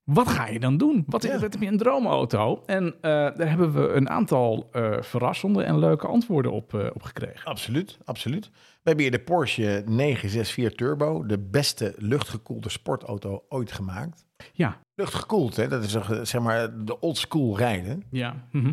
Wat 0.03 0.27
ga 0.27 0.47
je 0.47 0.59
dan 0.59 0.77
doen? 0.77 1.03
Wat, 1.07 1.23
Ja. 1.23 1.31
wat 1.31 1.41
heb 1.41 1.61
je 1.61 1.67
een 1.67 1.77
droomauto? 1.77 2.63
En 2.65 2.85
eh, 3.01 3.01
daar 3.11 3.49
hebben 3.49 3.73
we 3.73 3.93
een 3.93 4.09
aantal 4.09 4.69
eh, 4.71 5.01
verrassende 5.01 5.63
en 5.63 5.79
leuke 5.79 6.07
antwoorden 6.07 6.51
op, 6.51 6.73
eh, 6.73 6.87
op 6.93 7.01
gekregen. 7.03 7.45
Absoluut, 7.45 7.97
absoluut. 8.05 8.45
We 8.53 8.89
hebben 8.89 9.03
hier 9.03 9.11
de 9.11 9.19
Porsche 9.23 9.83
964 9.85 10.73
Turbo, 10.77 11.25
de 11.25 11.39
beste 11.39 11.93
luchtgekoelde 11.97 12.69
sportauto 12.69 13.43
ooit 13.49 13.71
gemaakt. 13.71 14.25
Ja, 14.53 14.77
Luchtgekoeld, 14.95 15.55
hè? 15.55 15.67
dat 15.67 15.83
is 15.83 15.91
zeg 16.29 16.41
maar 16.41 16.85
de 16.85 16.99
old 16.99 17.17
school 17.17 17.57
rijden. 17.57 18.03
ja. 18.11 18.47
mhm. 18.51 18.71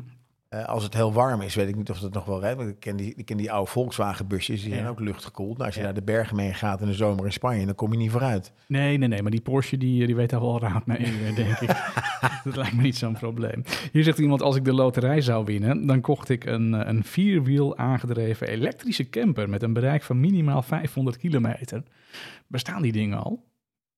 Eh, 0.49 0.65
als 0.65 0.83
het 0.83 0.95
heel 0.95 1.13
warm 1.13 1.41
is, 1.41 1.55
weet 1.55 1.69
ik 1.69 1.77
niet 1.77 1.91
of 1.91 1.99
dat 2.01 2.13
nog 2.13 2.25
wel 2.25 2.41
rijdt. 2.41 2.57
Want 2.57 2.69
ik 2.69 2.81
ken 2.81 2.97
die, 2.97 3.13
ik 3.17 3.25
ken 3.25 3.37
die 3.37 3.53
oude 3.53 3.71
Volkswagen 3.71 4.27
busjes, 4.27 4.63
die 4.63 4.75
zijn 4.75 4.87
ook 4.87 5.01
luchtgekoeld. 5.01 5.53
Nou, 5.55 5.65
als 5.65 5.75
je 5.75 5.81
Ja. 5.81 5.87
naar 5.87 5.95
de 5.95 6.03
bergen 6.03 6.37
mee 6.37 6.55
gaat 6.55 6.81
in 6.81 6.87
de 6.87 6.95
zomer 6.95 7.25
in 7.25 7.33
Spanje, 7.33 7.67
dan 7.67 7.75
kom 7.75 7.93
je 7.93 7.99
niet 7.99 8.11
vooruit. 8.11 8.53
Nee, 8.67 8.97
nee, 8.99 9.09
nee, 9.09 9.23
maar 9.23 9.31
die 9.31 9.41
Porsche 9.41 9.77
die, 9.77 10.07
die 10.07 10.17
weet 10.17 10.31
daar 10.31 10.41
wel 10.41 10.61
raad 10.61 10.87
mee, 10.87 10.99
eh, 11.27 11.35
denk 11.37 11.59
ik. 11.61 11.69
dat 12.45 12.57
lijkt 12.57 12.77
me 12.77 12.83
niet 12.83 12.97
zo'n 12.97 13.13
probleem. 13.19 13.63
Hier 13.93 14.05
zegt 14.05 14.19
iemand, 14.19 14.43
als 14.43 14.57
ik 14.57 14.65
de 14.65 14.73
loterij 14.75 15.21
zou 15.21 15.45
winnen, 15.45 15.87
dan 15.87 16.01
kocht 16.01 16.29
ik 16.29 16.45
een, 16.45 16.75
eh, 16.75 16.89
een 16.89 17.05
vierwiel 17.05 17.77
aangedreven 17.77 18.49
elektrische 18.49 19.09
camper 19.09 19.49
met 19.49 19.63
een 19.63 19.73
bereik 19.73 20.03
van 20.03 20.21
minimaal 20.21 20.63
500 20.63 21.17
kilometer. 21.17 21.83
Bestaan 22.47 22.83
die 22.83 22.93
dingen 22.93 23.19
al? 23.25 23.45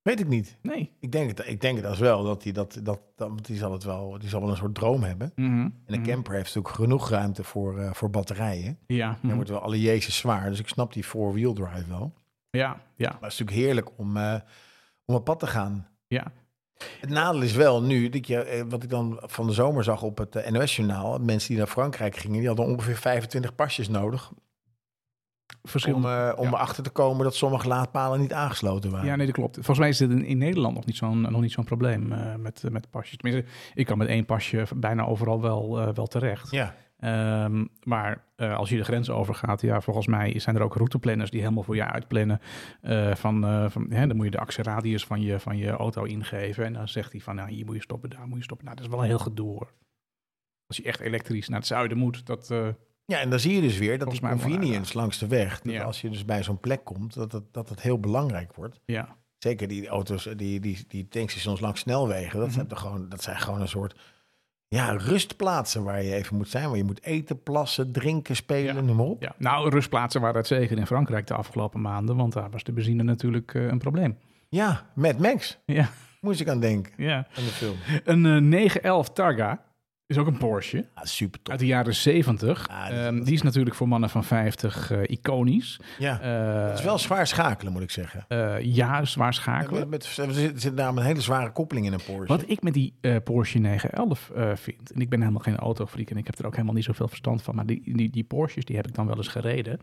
Weet 0.03 0.21
ik 0.21 0.29
niet. 0.29 0.59
Nee. 0.63 0.93
Ik 1.01 1.13
denk 1.13 1.29
het, 1.29 1.49
ik 1.49 1.61
denk 1.61 1.77
het 1.77 1.87
als 1.87 1.99
wel, 1.99 2.25
dat 2.25 2.43
hij 2.43 2.53
dat, 2.53 2.81
dat, 2.83 3.01
dat, 3.17 3.47
die 3.47 3.57
zal 3.57 3.73
het 3.73 3.85
wel, 3.85 4.19
die 4.19 4.29
zal 4.29 4.41
wel 4.41 4.51
een 4.51 4.57
soort 4.57 4.75
droom 4.75 5.03
hebben. 5.03 5.33
Mhm, 5.35 5.51
En 5.51 5.75
een 5.87 6.01
mhm. 6.01 6.09
camper 6.09 6.33
heeft 6.33 6.55
natuurlijk 6.55 6.75
genoeg 6.75 7.11
ruimte 7.11 7.45
voor, 7.45 7.79
eh, 7.79 7.93
voor 7.93 8.11
batterijen. 8.11 8.79
Ja, 8.87 9.09
Dan 9.09 9.19
mhm. 9.23 9.35
wordt 9.35 9.51
wel 9.51 9.61
alle 9.61 9.81
jezus 9.81 10.17
zwaar, 10.17 10.49
dus 10.49 10.59
ik 10.59 10.69
snap 10.69 10.93
die 10.93 11.05
four-wheel 11.05 11.53
drive 11.53 11.89
wel. 11.89 12.13
ja, 12.51 12.81
ja, 12.97 13.11
Maar 13.11 13.21
het 13.21 13.33
is 13.33 13.39
natuurlijk 13.39 13.67
heerlijk 13.67 13.91
om, 13.97 14.17
eh, 14.17 14.41
om 15.05 15.15
op 15.15 15.25
pad 15.25 15.39
te 15.39 15.47
gaan. 15.47 15.89
ja. 16.07 16.33
Het 17.01 17.11
nadeel 17.11 17.43
is 17.43 17.53
wel 17.53 17.83
nu, 17.83 18.09
dat 18.09 18.27
je, 18.27 18.43
eh, 18.43 18.65
wat 18.69 18.83
ik 18.83 18.89
dan 18.89 19.21
van 19.23 19.47
de 19.47 19.53
zomer 19.53 19.85
zag 19.85 20.03
op 20.03 20.19
het 20.19 20.51
NOS-journaal, 20.51 21.19
mensen 21.19 21.49
die 21.49 21.59
naar 21.59 21.67
Frankrijk 21.67 22.17
gingen, 22.17 22.39
die 22.39 22.47
hadden 22.47 22.67
ongeveer 22.67 22.97
25 22.97 23.55
pasjes 23.55 23.89
nodig 23.89 24.33
om, 25.93 26.05
eh, 26.05 26.33
om 26.37 26.45
ja. 26.45 26.53
erachter 26.53 26.83
te 26.83 26.91
komen 26.91 27.25
dat 27.25 27.35
sommige 27.35 27.69
laadpalen 27.69 28.21
niet 28.21 28.33
aangesloten 28.33 28.91
waren. 28.91 29.07
Ja, 29.07 29.17
nee, 29.17 29.27
dat 29.27 29.35
klopt. 29.35 29.55
Volgens 29.55 29.79
mij 29.79 29.89
is 29.89 29.99
dit 29.99 30.11
in, 30.11 30.25
in 30.25 30.39
Nederland 30.39 30.75
nog 30.75 30.87
niet 30.87 30.97
zo'n 30.97 31.21
nog 31.21 31.41
niet 31.41 31.53
zo'n 31.53 31.65
probleem 31.65 32.13
eh, 32.13 32.35
met, 32.35 32.65
eh, 32.65 32.71
met 32.71 32.91
pasjes. 32.91 33.17
Tenminste, 33.17 33.51
ik 33.75 33.87
kan 33.87 33.99
met 33.99 34.09
één 34.09 34.25
pasje 34.25 34.67
bijna 34.77 35.07
overal 35.07 35.41
wel, 35.41 35.95
wel 35.95 36.07
terecht. 36.07 36.51
Ja. 36.51 36.75
Ehm, 36.99 37.65
maar 37.83 38.25
als 38.37 38.69
je 38.69 38.77
de 38.77 38.85
grens 38.85 39.11
overgaat, 39.11 39.61
ja, 39.61 39.81
volgens 39.81 40.07
mij 40.07 40.39
zijn 40.39 40.57
er 40.57 40.63
ook 40.63 40.75
routeplanners 40.75 41.31
die 41.31 41.41
helemaal 41.41 41.63
voor 41.63 41.77
je 41.77 41.85
uitplannen. 41.85 42.41
van, 43.15 43.71
van, 43.71 43.87
hè, 43.91 44.07
dan 44.07 44.17
moet 44.17 44.25
je 44.25 44.31
de 44.31 44.39
actieradius 44.39 45.05
van 45.05 45.21
je, 45.21 45.41
van 45.41 45.57
je 45.57 45.71
auto 45.71 46.05
ingeven. 46.05 46.65
En 46.65 46.73
dan 46.73 46.89
zegt 46.89 47.13
hij 47.13 47.21
van, 47.21 47.35
nou, 47.35 47.51
hier 47.51 47.65
moet 47.65 47.75
je 47.75 47.83
stoppen, 47.83 48.11
daar 48.11 48.27
moet 48.27 48.39
je 48.39 48.45
stoppen. 48.45 48.67
Nou, 48.67 48.77
dat 48.77 48.87
is 48.87 48.93
wel 48.93 49.03
een 49.03 49.09
heel 49.09 49.19
gedoe 49.19 49.49
hoor. 49.49 49.73
Als 50.67 50.77
je 50.77 50.83
echt 50.83 51.01
elektrisch 51.01 51.49
naar 51.49 51.59
het 51.59 51.69
zuiden 51.69 51.99
moet, 51.99 52.27
dat... 52.27 52.55
ja, 53.11 53.19
en 53.21 53.31
dan 53.31 53.41
zie 53.41 53.55
je 53.55 53.61
dus 53.61 53.79
weer 53.79 53.99
dat 53.99 54.09
Volgens 54.15 54.41
die 54.43 54.51
convenience 54.51 54.97
langs 54.97 55.19
de 55.19 55.27
weg, 55.27 55.61
dat 55.61 55.73
Ja. 55.73 55.83
als 55.83 56.01
je 56.01 56.11
dus 56.11 56.25
bij 56.25 56.43
zo'n 56.43 56.61
plek 56.61 56.85
komt, 56.85 57.15
dat 57.15 57.33
het, 57.33 57.43
dat 57.53 57.69
het 57.69 57.81
heel 57.83 58.01
belangrijk 58.01 58.55
wordt. 58.55 58.81
ja, 58.85 59.17
Zeker 59.39 59.69
die 59.69 59.89
auto's, 59.89 60.29
die, 60.37 60.61
die, 60.61 60.85
die 60.89 61.09
tankstations 61.09 61.61
langs 61.61 61.81
snelwegen, 61.81 62.39
dat, 62.39 62.49
Mhm. 62.49 62.55
zijn 62.57 62.77
gewoon, 62.79 63.09
dat 63.09 63.23
zijn 63.23 63.37
gewoon 63.39 63.61
een 63.61 63.69
soort 63.69 63.99
ja, 64.69 64.91
rustplaatsen 64.93 65.83
waar 65.85 66.03
je 66.03 66.15
even 66.15 66.37
moet 66.37 66.49
zijn. 66.49 66.69
Waar 66.69 66.77
je 66.77 66.85
moet 66.85 67.03
eten, 67.03 67.43
plassen, 67.43 67.93
drinken, 67.93 68.37
spelen, 68.37 68.75
Ja. 68.75 68.81
noem 68.81 68.97
maar 68.97 69.07
op. 69.07 69.23
ja. 69.23 69.35
Nou, 69.39 69.69
rustplaatsen 69.71 70.21
waren 70.21 70.37
het 70.37 70.47
zeker 70.47 70.79
in 70.79 70.87
Frankrijk 70.87 71.27
de 71.27 71.35
afgelopen 71.35 71.81
maanden, 71.81 72.17
want 72.17 72.33
daar 72.33 72.51
was 72.51 72.65
de 72.65 72.73
benzine 72.73 73.03
natuurlijk 73.03 73.55
eh, 73.55 73.67
een 73.67 73.79
probleem. 73.79 74.19
Ja, 74.49 74.91
Mad 74.95 75.19
Max, 75.19 75.59
Ja, 75.67 75.89
moest 76.21 76.41
ik 76.41 76.49
aan 76.49 76.61
denken, 76.61 76.93
ja. 76.97 77.17
aan 77.17 77.25
de 77.45 77.51
film. 77.51 77.77
Een 78.05 78.27
eh, 78.27 78.41
911 78.41 79.11
Targa 79.11 79.65
is 80.11 80.19
ook 80.19 80.27
een 80.27 80.39
Porsche. 80.39 80.87
Ja, 80.95 81.05
super 81.05 81.39
top. 81.43 81.51
Uit 81.51 81.59
de 81.61 81.67
jaren 81.67 81.95
70. 81.95 82.69
Ah, 82.69 82.89
Ehm, 83.07 83.23
die 83.25 83.35
is 83.35 83.43
natuurlijk 83.43 83.77
voor 83.77 83.89
mannen 83.89 84.11
van 84.11 84.25
50 84.25 84.91
eh, 84.91 85.03
iconisch. 85.07 85.81
Ja, 85.99 86.21
Eh, 86.21 86.69
het 86.69 86.79
is 86.79 86.85
wel 86.85 86.99
zwaar 86.99 87.27
schakelen, 87.27 87.73
moet 87.73 87.83
ik 87.83 87.91
zeggen. 87.91 88.25
eh, 88.29 88.61
ja, 88.61 89.05
zwaar 89.05 89.35
schakelen. 89.35 89.89
Met, 89.89 89.89
met, 90.17 90.27
er 90.27 90.35
zit, 90.35 90.61
zit 90.61 90.75
namelijk 90.75 91.01
een 91.01 91.07
hele 91.13 91.21
zware 91.21 91.53
koppeling 91.53 91.87
in 91.87 91.93
een 91.93 92.03
Porsche. 92.07 92.27
Wat 92.37 92.45
ik 92.47 92.63
met 92.63 92.75
die 92.75 92.95
Porsche 93.25 93.59
911 93.59 94.31
eh, 94.31 94.57
vind, 94.57 94.93
en 94.93 95.01
ik 95.01 95.09
ben 95.09 95.21
helemaal 95.21 95.43
geen 95.43 95.57
autofreak 95.57 96.11
en 96.11 96.17
ik 96.17 96.27
heb 96.27 96.39
er 96.39 96.47
ook 96.47 96.55
helemaal 96.55 96.75
niet 96.75 96.85
zoveel 96.85 97.09
verstand 97.09 97.43
van, 97.43 97.55
maar 97.55 97.67
die, 97.67 97.97
die, 97.97 98.11
die 98.11 98.25
Porsches 98.25 98.65
die 98.65 98.77
heb 98.77 98.87
ik 98.87 98.95
dan 98.95 99.07
wel 99.07 99.17
eens 99.17 99.29
gereden. 99.29 99.81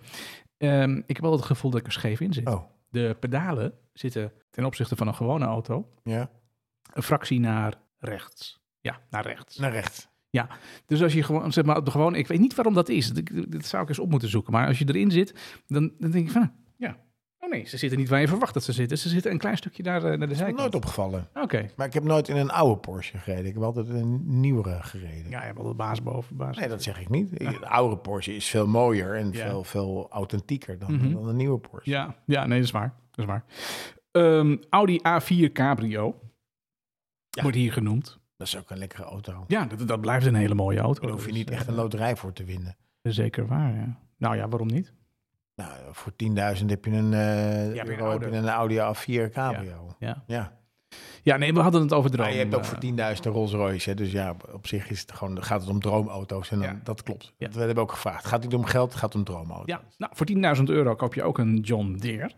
Ehm, 0.57 0.97
ik 0.97 1.15
heb 1.15 1.21
wel 1.21 1.31
het 1.31 1.41
gevoel 1.45 1.71
dat 1.71 1.79
ik 1.79 1.85
er 1.85 1.91
scheef 1.91 2.19
in 2.19 2.33
zit. 2.33 2.47
Oh, 2.47 2.63
De 2.89 3.15
pedalen 3.19 3.73
zitten 3.93 4.31
ten 4.49 4.65
opzichte 4.65 4.95
van 4.95 5.07
een 5.07 5.15
gewone 5.15 5.45
auto 5.45 5.89
ja, 6.03 6.29
een 6.93 7.03
fractie 7.03 7.39
naar 7.39 7.73
rechts. 7.99 8.59
Ja, 8.81 8.99
naar 9.09 9.23
rechts. 9.25 9.57
naar 9.57 9.71
rechts. 9.71 10.07
Dus 10.85 11.01
als 11.03 11.13
je 11.13 11.23
gewoon, 11.23 11.53
zeg 11.53 11.65
maar, 11.65 11.81
gewone, 11.83 12.17
ik 12.17 12.27
weet 12.27 12.39
niet 12.39 12.55
waarom 12.55 12.73
dat 12.73 12.89
is. 12.89 13.11
Dat, 13.47 13.65
zou 13.65 13.83
ik 13.83 13.89
eens 13.89 13.99
op 13.99 14.09
moeten 14.09 14.29
zoeken. 14.29 14.53
Maar 14.53 14.67
als 14.67 14.79
je 14.79 14.85
erin 14.87 15.11
zit, 15.11 15.61
dan, 15.67 15.91
dan 15.99 16.11
denk 16.11 16.25
ik 16.25 16.31
van, 16.31 16.51
ja. 16.77 16.97
Oh 17.39 17.49
nee, 17.49 17.65
ze 17.65 17.77
zitten 17.77 17.99
niet 17.99 18.09
waar 18.09 18.19
je 18.21 18.27
verwacht 18.27 18.53
dat 18.53 18.63
ze 18.63 18.71
zitten. 18.73 18.97
Ze 18.97 19.09
zitten 19.09 19.31
een 19.31 19.37
klein 19.37 19.57
stukje 19.57 19.83
naar, 19.83 20.03
eh, 20.03 20.03
naar 20.03 20.11
de 20.11 20.19
Dat 20.19 20.29
is 20.29 20.35
me 20.37 20.43
zijkant. 20.43 20.59
nooit 20.61 20.75
opgevallen. 20.75 21.27
Oké. 21.33 21.69
Maar 21.75 21.87
ik 21.87 21.93
heb 21.93 22.03
nooit 22.03 22.27
in 22.27 22.35
een 22.35 22.49
oude 22.49 22.77
Porsche 22.79 23.17
gereden. 23.17 23.45
Ik 23.45 23.53
heb 23.53 23.63
altijd 23.63 23.87
in 23.87 23.95
een 23.95 24.39
nieuwere 24.39 24.83
gereden. 24.83 25.29
Ja, 25.29 25.39
je 25.39 25.45
hebt 25.45 25.63
de 25.63 25.73
baas 25.73 26.03
boven, 26.03 26.35
baas. 26.37 26.57
Nee, 26.57 26.67
dat 26.69 26.83
zeg 26.83 26.99
ik 27.01 27.09
niet. 27.09 27.37
De 27.39 27.67
oude 27.67 27.97
Porsche 27.97 28.35
is 28.35 28.47
veel 28.47 28.67
mooier 28.67 29.15
en 29.15 29.31
Ja. 29.31 29.47
veel, 29.49 29.63
veel 29.63 30.07
authentieker 30.11 30.79
dan, 30.79 30.93
Mhm. 30.93 31.11
dan 31.13 31.27
een 31.27 31.35
nieuwe 31.35 31.57
Porsche. 31.59 31.89
Ja, 31.91 32.15
ja, 32.25 32.45
nee, 32.45 32.57
dat 32.57 32.67
is 32.67 32.73
waar. 32.73 32.93
Dat 33.11 33.19
is 33.19 33.25
waar. 33.25 33.45
Ehm, 34.11 34.57
Audi 34.69 34.99
A4 35.07 35.51
Cabrio 35.51 36.19
Ja. 37.29 37.41
wordt 37.41 37.57
hier 37.57 37.73
genoemd. 37.73 38.19
Dat 38.37 38.47
is 38.47 38.57
ook 38.57 38.69
een 38.69 38.77
lekkere 38.77 39.03
auto. 39.03 39.43
Ja, 39.47 39.65
dat, 39.65 39.87
dat 39.87 40.01
blijft 40.01 40.25
een 40.25 40.35
hele 40.35 40.55
mooie 40.55 40.79
auto. 40.79 41.01
Daar 41.01 41.11
hoef 41.11 41.21
je 41.25 41.27
Dus, 41.27 41.37
niet 41.37 41.49
eh, 41.49 41.55
echt 41.55 41.67
een 41.67 41.73
loterij 41.75 42.15
voor 42.15 42.33
te 42.33 42.43
winnen. 42.43 42.75
Zeker 43.01 43.47
waar, 43.47 43.73
ja. 43.75 43.99
Nou 44.17 44.35
ja, 44.35 44.47
waarom 44.49 44.67
niet? 44.67 44.93
Nou, 45.55 45.71
voor 45.91 46.11
10.000 46.59 46.65
heb 46.65 46.85
je 46.85 46.91
een, 46.91 47.13
eh 47.13 47.73
Ja, 47.75 47.85
euro 47.85 48.05
een 48.05 48.11
heb 48.11 48.21
je 48.21 48.27
oude. 48.27 48.27
een 48.31 48.47
Audi 48.49 48.75
A4 48.77 49.31
Cabrio. 49.31 49.95
Ja. 49.99 50.23
Ja. 50.27 50.55
Ja, 51.23 51.37
nee, 51.37 51.53
we 51.53 51.59
hadden 51.59 51.81
het 51.81 51.93
over 51.93 52.09
droom. 52.11 52.25
Maar 52.25 52.33
je 52.35 52.39
hebt 52.41 52.55
ook 52.55 52.61
eh, 52.61 52.67
voor 52.67 52.77
10.000 53.15 53.25
een 53.25 53.31
Rolls 53.31 53.51
Royce. 53.53 53.89
Hè? 53.89 53.95
Dus 53.95 54.11
ja, 54.11 54.35
op 54.51 54.67
zich 54.67 54.89
is 54.89 55.01
het 55.01 55.11
gewoon, 55.11 55.43
gaat 55.43 55.61
het 55.61 55.69
om 55.69 55.79
droomauto's. 55.79 56.51
En 56.51 56.59
dan, 56.59 56.67
Ja. 56.67 56.79
dat 56.83 57.03
klopt. 57.03 57.33
Ja. 57.37 57.47
Dat 57.47 57.55
hebben 57.55 57.75
we 57.75 57.81
ook 57.81 57.91
gevraagd. 57.91 58.25
Gaat 58.25 58.43
het 58.43 58.53
om 58.53 58.65
geld, 58.65 58.89
het 58.91 58.99
gaat 58.99 59.15
om 59.15 59.23
droomauto's. 59.23 59.67
Ja, 59.67 59.81
nou, 59.97 60.11
voor 60.15 60.25
10.000 60.57 60.63
euro 60.63 60.95
koop 60.95 61.13
je 61.13 61.23
ook 61.23 61.37
een 61.37 61.57
John 61.59 61.93
Deere. 61.99 62.31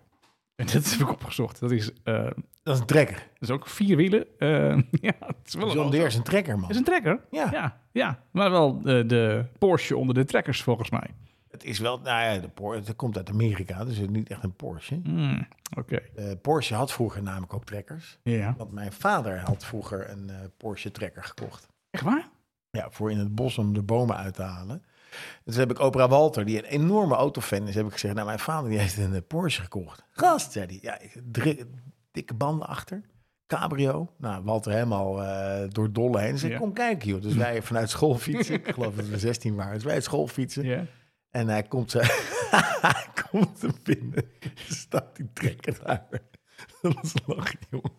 En 0.59 0.65
dat 0.65 0.89
heb 0.91 0.99
ik 0.99 1.09
opgezocht. 1.09 1.59
Dat 1.59 1.71
is, 1.71 1.93
eh, 2.03 2.23
dat 2.23 2.35
Dat 2.63 2.73
is 2.75 2.79
een 2.79 2.85
trekker. 2.85 3.27
is 3.37 3.49
ook 3.49 3.67
vier 3.67 3.95
wielen. 3.95 4.25
Eh, 4.39 4.77
ja, 5.07 5.13
het 5.19 5.35
is 5.47 5.53
wel 5.53 5.67
een 5.69 5.73
John. 5.75 5.91
Deere 5.91 6.05
is 6.07 6.15
een 6.15 6.23
trekker, 6.23 6.59
man. 6.59 6.69
Is 6.69 6.77
een 6.77 6.83
trekker. 6.83 7.19
Ja. 7.31 7.49
Ja, 7.51 7.81
ja. 7.91 8.23
Maar 8.31 8.51
wel 8.51 8.75
eh, 8.77 8.83
de 8.83 9.45
Porsche 9.59 9.97
onder 9.97 10.15
de 10.15 10.25
trekkers 10.25 10.63
volgens 10.63 10.89
mij. 10.89 11.09
Het 11.51 11.63
is 11.63 11.79
wel, 11.79 11.99
nou 11.99 12.33
ja, 12.33 12.39
de 12.41 12.49
Porsche, 12.49 12.83
het 12.87 12.95
komt 12.95 13.17
uit 13.17 13.29
Amerika, 13.29 13.83
dus 13.85 13.97
het 13.97 14.09
is 14.09 14.15
niet 14.15 14.29
echt 14.29 14.43
een 14.43 14.55
Porsche. 14.55 14.99
Hmm, 15.03 15.47
Oké. 15.77 15.99
Porsche 16.41 16.75
had 16.75 16.91
vroeger 16.91 17.23
namelijk 17.23 17.53
ook 17.53 17.65
trekkers. 17.65 18.19
Ja. 18.23 18.55
Want 18.57 18.71
mijn 18.71 18.91
vader 18.91 19.39
had 19.39 19.65
vroeger 19.65 20.09
een 20.09 20.31
Porsche 20.57 20.91
trekker 20.91 21.23
gekocht. 21.23 21.67
Echt 21.89 22.03
waar? 22.03 22.29
Ja, 22.71 22.87
voor 22.91 23.11
in 23.11 23.17
het 23.17 23.35
bos 23.35 23.57
om 23.57 23.73
de 23.73 23.81
bomen 23.81 24.15
uit 24.17 24.33
te 24.33 24.41
halen. 24.41 24.83
Dus 25.43 25.55
heb 25.55 25.71
ik 25.71 25.79
Oprah 25.79 26.09
Walter, 26.09 26.45
die 26.45 26.57
een 26.57 26.69
enorme 26.81 27.15
autofan 27.15 27.67
is, 27.67 27.75
heb 27.75 27.85
ik 27.85 27.91
gezegd, 27.91 28.13
nou 28.13 28.25
mijn 28.25 28.39
vader 28.39 28.69
die 28.69 28.79
heeft 28.79 28.97
een 28.97 29.13
eh, 29.13 29.21
Porsche 29.27 29.61
gekocht. 29.61 30.03
Gast, 30.11 30.51
zei 30.51 30.65
hij. 30.65 30.79
Ja, 30.81 30.99
dikke 32.11 32.33
banden 32.33 32.67
achter. 32.67 33.01
Cabrio. 33.47 34.13
Nou, 34.17 34.43
Walter 34.43 34.71
helemaal 34.71 35.23
eh, 35.23 35.69
door 35.69 35.91
dolle 35.91 36.19
heen. 36.19 36.31
Dus 36.31 36.43
ik 36.43 36.51
Ja. 36.51 36.57
kom 36.57 36.73
kijken, 36.73 37.07
joh. 37.09 37.21
Dus 37.21 37.33
wij 37.35 37.61
vanuit 37.61 37.89
school 37.89 38.15
fietsen. 38.17 38.55
ik 38.55 38.67
geloof 38.73 38.95
dat 38.95 39.07
we 39.07 39.19
16 39.29 39.55
waren. 39.55 39.73
Dus 39.73 39.83
wij 39.83 39.93
uit 39.93 40.03
school 40.03 40.27
fietsen. 40.27 40.63
Ja. 40.65 40.85
En 41.29 41.47
hij 41.47 41.63
komt, 41.63 41.91
ze, 41.91 41.99
hij 42.81 43.05
komt 43.31 43.63
er 43.63 43.71
binnen. 43.83 44.23
staat 44.67 45.15
die 45.15 45.29
trekker 45.33 45.79
daar. 45.83 46.05
Dat 46.81 46.93
was 46.93 47.13
lachen, 47.25 47.59
jongen. 47.69 47.91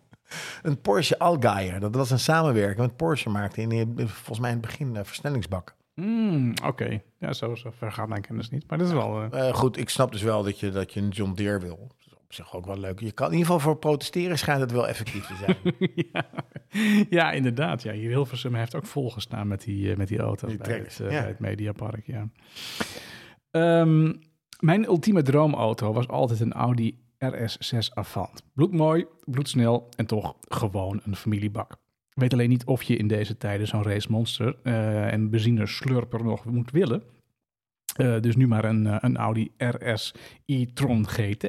Een 0.61 0.81
Porsche 0.81 1.19
Allgaier. 1.19 1.79
Dat 1.79 1.95
was 1.95 2.11
een 2.11 2.19
samenwerking. 2.19 2.77
Want 2.77 2.95
Porsche 2.95 3.29
maakte 3.29 3.61
in, 3.61 3.93
volgens 4.07 4.39
mij 4.39 4.49
in 4.51 4.57
het 4.57 4.65
begin 4.65 4.95
uh, 4.95 4.99
versnellingsbakken. 5.03 5.75
Hmm, 6.01 6.53
Oké. 6.65 7.01
Ja, 7.19 7.33
zo, 7.33 7.55
zo 7.55 7.71
ver 7.77 7.91
gaat 7.91 8.07
mijn 8.07 8.21
kennis 8.21 8.49
niet. 8.49 8.69
Maar 8.69 8.77
dat 8.77 8.87
is 8.87 8.93
wel... 8.93 9.21
eh, 9.31 9.47
Eh, 9.47 9.55
goed, 9.55 9.77
ik 9.77 9.89
snap 9.89 10.11
dus 10.11 10.21
wel 10.21 10.43
dat 10.43 10.59
je, 10.59 10.71
dat 10.71 10.93
je 10.93 10.99
een 10.99 11.09
John 11.09 11.33
Deere 11.33 11.59
wil. 11.59 11.77
Dat 11.87 11.95
is 11.99 12.13
op 12.13 12.33
zich 12.33 12.55
ook 12.55 12.65
wel 12.65 12.77
leuk. 12.79 12.99
Je 12.99 13.11
kan 13.11 13.25
in 13.27 13.31
ieder 13.37 13.45
geval 13.45 13.59
voor 13.61 13.77
protesteren 13.77 14.37
schijnt 14.37 14.61
het 14.61 14.71
wel 14.71 14.87
effectief 14.87 15.27
te 15.27 15.35
zijn. 15.35 15.57
ja. 16.11 16.25
ja, 17.09 17.31
inderdaad. 17.31 17.81
Ja, 17.83 17.91
hier 17.93 18.09
Hilversum 18.09 18.55
heeft 18.55 18.75
ook 18.75 18.85
volgestaan 18.85 19.47
met 19.47 19.61
die, 19.63 19.91
eh, 19.91 19.97
met 19.97 20.07
die 20.07 20.19
auto 20.19 20.47
Die 20.47 20.57
bij, 20.57 20.77
het, 20.77 20.95
ja. 20.97 21.07
bij 21.07 21.17
het 21.27 21.39
Mediapark. 21.39 22.07
Ja. 22.07 22.29
Ehm, 23.51 24.13
mijn 24.59 24.83
ultieme 24.85 25.21
droomauto 25.21 25.93
was 25.93 26.07
altijd 26.07 26.39
een 26.39 26.53
Audi 26.53 26.99
RS6 27.17 27.93
Avant. 27.93 28.43
Bloedmooi, 28.53 29.05
bloedsnel 29.25 29.89
en 29.95 30.05
toch 30.05 30.35
gewoon 30.41 31.01
een 31.03 31.15
familiebak. 31.15 31.77
Ik 32.13 32.21
weet 32.21 32.33
alleen 32.33 32.49
niet 32.49 32.65
of 32.65 32.83
je 32.83 32.95
in 32.97 33.07
deze 33.07 33.37
tijden 33.37 33.67
zo'n 33.67 33.83
race 33.83 34.11
monster 34.11 34.59
eh, 34.63 35.13
en 35.13 35.29
benzine 35.29 35.67
slurper 35.67 36.23
nog 36.23 36.45
moet 36.45 36.71
willen. 36.71 37.03
Eh, 37.95 38.19
dus 38.21 38.35
nu 38.35 38.47
maar 38.47 38.65
een, 38.65 38.87
eh, 38.87 38.97
een 38.99 39.17
Audi 39.17 39.51
RS 39.57 40.13
e-tron 40.45 41.07
GT. 41.07 41.43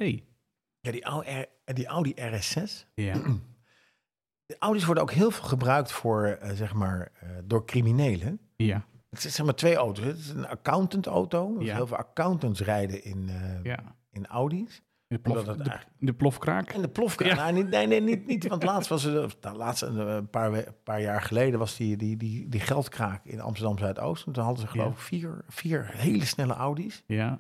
ja, 0.81 0.91
die 0.91 1.05
R- 1.09 1.49
die 1.75 1.87
Audi 1.87 2.13
RS6. 2.17 2.87
Ja. 2.95 3.21
Audi's 4.59 4.85
worden 4.85 5.03
ook 5.03 5.13
heel 5.13 5.31
veel 5.31 5.45
gebruikt 5.45 5.93
voor, 5.93 6.39
zeg 6.55 6.75
maar, 6.75 7.13
door 7.45 7.67
criminelen. 7.67 8.41
Ja, 8.57 8.87
Het 9.11 9.21
zijn 9.21 9.33
zeg 9.33 9.45
maar 9.45 9.55
twee 9.55 9.75
auto's. 9.75 10.05
Het 10.05 10.19
is 10.19 10.29
een 10.29 10.47
accountant-auto. 10.47 11.59
Dus 11.59 11.67
Ja. 11.67 11.75
heel 11.75 11.87
veel 11.87 11.97
accountants 11.97 12.61
rijden 12.61 13.05
in, 13.05 13.31
ja. 13.63 13.97
in 14.11 14.27
Audi's. 14.27 14.83
De, 15.13 15.19
plof, 15.19 15.45
de, 15.45 15.51
eigenlijk- 15.51 15.87
de 15.99 16.13
plofkraak. 16.13 16.71
En 16.73 16.81
de 16.83 16.89
plofkraak. 16.89 17.37
Nou, 17.37 17.53
nee, 17.65 17.87
nee, 17.87 18.01
niet, 18.01 18.27
niet. 18.27 18.47
Want 18.49 18.63
laatst 18.63 18.89
was 18.89 19.05
er, 19.05 19.35
nou, 19.41 19.57
laatst 19.57 19.83
een 19.83 19.99
eh, 20.09 20.19
paar, 20.31 20.53
we- 20.53 20.73
paar 20.85 21.01
jaar 21.01 21.23
geleden 21.23 21.59
was 21.59 21.77
die, 21.77 21.97
die, 21.97 22.17
die, 22.17 22.49
die 22.49 22.61
geldkraak 22.61 23.25
in 23.25 23.41
Amsterdam 23.41 23.79
Zuidoost. 23.79 24.27
En 24.27 24.33
toen 24.33 24.45
hadden 24.45 24.63
ze 24.63 24.69
geloof 24.69 24.87
Ja. 24.89 24.93
ik 24.95 24.99
vier, 24.99 25.45
vier 25.49 25.91
hele 25.93 26.25
snelle 26.25 26.55
Audi's. 26.55 27.03
Ja, 27.07 27.39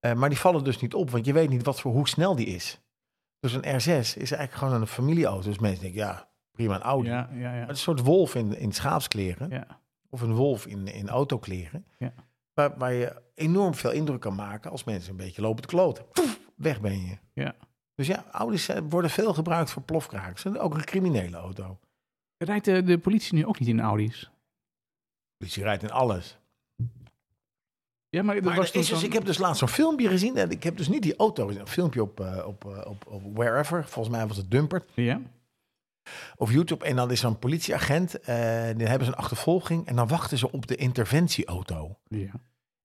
Eh, 0.00 0.12
maar 0.12 0.28
die 0.28 0.38
vallen 0.38 0.64
dus 0.64 0.80
niet 0.80 0.94
op, 0.94 1.10
want 1.10 1.26
je 1.26 1.32
weet 1.32 1.48
niet 1.48 1.64
wat 1.64 1.80
voor, 1.80 1.92
hoe 1.92 2.08
snel 2.08 2.36
die 2.36 2.46
is. 2.46 2.80
Dus 3.40 3.52
een 3.52 3.62
R6 3.64 3.98
is 3.98 4.14
eigenlijk 4.16 4.52
gewoon 4.52 4.74
een 4.80 4.86
familieauto. 4.86 5.48
Dus 5.48 5.58
mensen 5.58 5.82
denken, 5.82 6.00
ja, 6.00 6.28
prima 6.52 6.74
een 6.74 6.82
Audi. 6.82 7.08
ja, 7.08 7.28
ja. 7.32 7.38
Maar 7.40 7.54
ja. 7.54 7.60
het 7.60 7.62
is 7.70 7.76
een 7.76 7.76
soort 7.76 8.00
wolf 8.00 8.34
in, 8.34 8.58
in 8.58 8.72
schaapskleren. 8.72 9.50
ja. 9.50 9.80
Of 10.10 10.20
een 10.20 10.34
wolf 10.34 10.66
in, 10.66 10.86
in 10.86 11.08
autokleren. 11.08 11.86
Ja. 11.98 12.12
Waar, 12.54 12.78
waar 12.78 12.92
je 12.92 13.22
enorm 13.34 13.74
veel 13.74 13.90
indruk 13.90 14.20
kan 14.20 14.34
maken 14.34 14.70
als 14.70 14.84
mensen 14.84 15.10
een 15.10 15.16
beetje 15.16 15.42
lopen 15.42 15.62
te 15.62 15.68
kloten. 15.68 16.04
Poef, 16.12 16.38
weg 16.56 16.80
ben 16.80 17.06
je. 17.06 17.18
Ja. 17.32 17.54
Dus 17.94 18.06
ja, 18.06 18.24
Audi's 18.30 18.68
eh, 18.68 18.82
worden 18.88 19.10
veel 19.10 19.34
gebruikt 19.34 19.70
voor 19.70 19.82
plofkraak. 19.82 20.38
Het 20.42 20.54
is 20.54 20.60
ook 20.60 20.74
een 20.74 20.84
criminele 20.84 21.36
auto. 21.36 21.78
Rijdt 22.36 22.64
de, 22.64 22.82
de 22.82 22.98
politie 22.98 23.34
nu 23.34 23.46
ook 23.46 23.58
niet 23.58 23.68
in 23.68 23.80
Audi's? 23.80 24.30
Dus 25.36 25.54
je 25.54 25.62
rijdt 25.62 25.82
in 25.82 25.90
alles. 25.90 26.38
Ja, 28.08 28.22
maar, 28.22 28.36
er 28.36 28.44
Maar 28.44 28.56
was 28.56 28.72
er 28.72 28.88
dus, 28.88 29.02
ik 29.02 29.12
heb 29.12 29.24
dus 29.24 29.38
laatst 29.38 29.58
zo'n 29.58 29.68
filmpje 29.68 30.08
gezien. 30.08 30.36
En 30.36 30.50
ik 30.50 30.62
heb 30.62 30.76
dus 30.76 30.88
niet 30.88 31.02
die 31.02 31.16
auto. 31.16 31.48
Een 31.48 31.66
filmpje 31.66 32.02
op, 32.02 32.20
eh, 32.20 32.46
op, 32.46 32.64
eh, 32.64 32.90
op, 32.90 33.06
op 33.06 33.22
Wherever. 33.36 33.88
Volgens 33.88 34.16
mij 34.16 34.26
was 34.26 34.36
het 34.36 34.50
Dumpert. 34.50 34.90
Ja? 34.94 35.20
Of 36.36 36.52
YouTube. 36.52 36.84
En 36.84 36.96
dan 36.96 37.10
is 37.10 37.20
zo'n 37.20 37.38
politieagent. 37.38 38.20
eh 38.20 38.26
dan 38.66 38.86
hebben 38.86 39.04
ze 39.04 39.12
een 39.12 39.18
achtervolging. 39.18 39.86
En 39.86 39.96
dan 39.96 40.08
wachten 40.08 40.38
ze 40.38 40.52
op 40.52 40.66
de 40.66 40.76
interventieauto. 40.76 41.96
Ja. 42.08 42.30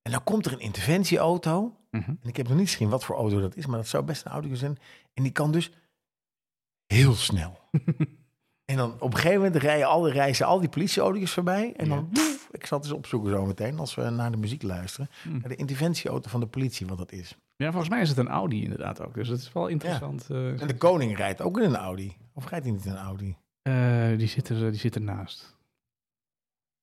En 0.02 0.10
dan 0.12 0.24
komt 0.24 0.46
er 0.46 0.52
een 0.52 0.60
interventieauto. 0.60 1.76
Mhm. 1.90 2.10
En 2.10 2.28
ik 2.28 2.36
heb 2.36 2.48
nog 2.48 2.58
niet 2.58 2.70
gezien 2.70 2.88
wat 2.88 3.04
voor 3.04 3.16
auto 3.16 3.40
dat 3.40 3.56
is, 3.56 3.66
maar 3.66 3.76
dat 3.78 3.86
zou 3.86 4.04
best 4.04 4.24
een 4.24 4.32
auto 4.32 4.54
zijn. 4.54 4.78
En 5.14 5.22
die 5.22 5.32
kan 5.32 5.52
dus 5.52 5.70
heel 6.86 7.14
snel. 7.14 7.60
en 8.70 8.76
dan 8.76 8.92
op 8.92 9.12
een 9.12 9.16
gegeven 9.16 9.36
moment 9.42 9.56
rijden 9.62 9.86
al, 9.86 10.08
reizen 10.10 10.46
al 10.46 10.60
die 10.60 10.68
politieauto's 10.68 11.32
voorbij. 11.32 11.72
En 11.76 11.88
dan, 11.88 12.08
ik 12.50 12.66
zal 12.66 12.78
het 12.78 12.86
eens 12.86 12.96
opzoeken 12.96 13.30
zo 13.30 13.46
meteen, 13.46 13.78
als 13.78 13.94
we 13.94 14.10
naar 14.10 14.30
de 14.30 14.36
muziek 14.36 14.62
luisteren. 14.62 15.08
Hm. 15.22 15.30
Naar 15.38 15.48
de 15.48 15.56
interventieauto 15.56 16.28
van 16.28 16.40
de 16.40 16.46
politie, 16.46 16.86
wat 16.86 16.98
dat 16.98 17.12
is. 17.12 17.36
ja, 17.56 17.70
volgens 17.70 17.90
mij 17.90 18.00
is 18.00 18.08
het 18.08 18.18
een 18.18 18.28
Audi 18.28 18.62
inderdaad 18.62 19.00
ook. 19.00 19.14
Dus 19.14 19.28
dat 19.28 19.38
is 19.38 19.52
wel 19.52 19.66
interessant. 19.66 20.30
eh. 20.30 20.60
En 20.60 20.66
de 20.66 20.76
koning 20.76 21.16
rijdt 21.16 21.40
ook 21.40 21.58
in 21.58 21.64
een 21.64 21.76
Audi. 21.76 22.16
Of 22.32 22.48
rijdt 22.48 22.64
hij 22.64 22.74
niet 22.74 22.84
in 22.84 22.90
een 22.92 22.98
Audi? 22.98 23.36
Eh, 23.62 24.18
die, 24.18 24.28
zit 24.28 24.48
er, 24.48 24.70
die 24.70 24.80
zit 24.80 24.94
ernaast. 24.94 25.56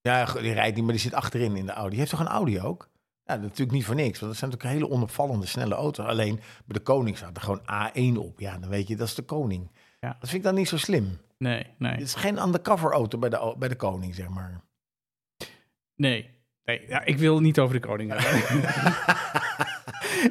Ja, 0.01 0.25
die 0.25 0.53
rijdt 0.53 0.75
niet, 0.75 0.84
maar 0.84 0.93
die 0.93 1.01
zit 1.03 1.13
achterin 1.13 1.55
in 1.55 1.65
de 1.65 1.71
Audi. 1.71 1.89
Die 1.89 1.99
heeft 1.99 2.12
toch 2.12 2.19
een 2.19 2.27
Audi 2.27 2.62
ook? 2.62 2.88
Ja, 3.29 3.35
natuurlijk 3.35 3.71
niet 3.71 3.85
voor 3.85 3.95
niks. 3.95 4.19
Want 4.19 4.31
dat 4.31 4.39
zijn 4.39 4.51
natuurlijk 4.51 4.79
hele 4.79 4.93
onopvallende, 4.95 5.45
snelle 5.45 5.75
auto's. 5.75 6.05
Alleen 6.05 6.35
bij 6.35 6.77
de 6.77 6.79
koning 6.79 7.17
staat 7.17 7.37
er 7.37 7.43
gewoon 7.43 7.61
A1 7.61 8.17
op. 8.19 8.39
Ja, 8.39 8.57
dan 8.57 8.69
weet 8.69 8.87
je, 8.87 8.95
dat 8.95 9.07
is 9.07 9.15
de 9.15 9.21
koning. 9.21 9.71
Ja. 9.99 10.07
Dat 10.19 10.29
vind 10.29 10.33
ik 10.33 10.43
dan 10.43 10.55
niet 10.55 10.67
zo 10.67 10.77
slim. 10.77 11.17
Nee, 11.37 11.65
nee. 11.77 11.91
Het 11.91 12.01
is 12.01 12.13
geen 12.15 12.41
undercover 12.41 12.91
auto 12.91 13.17
bij 13.17 13.29
de, 13.29 13.55
bij 13.57 13.67
de 13.69 13.75
koning, 13.75 14.15
zeg 14.15 14.27
maar. 14.27 14.61
Nee. 15.95 16.29
nee 16.63 16.87
ja, 16.87 17.05
ik 17.05 17.17
wil 17.17 17.39
niet 17.39 17.59
over 17.59 17.81
de 17.81 17.87
koning 17.87 18.11
hebben. 18.13 18.63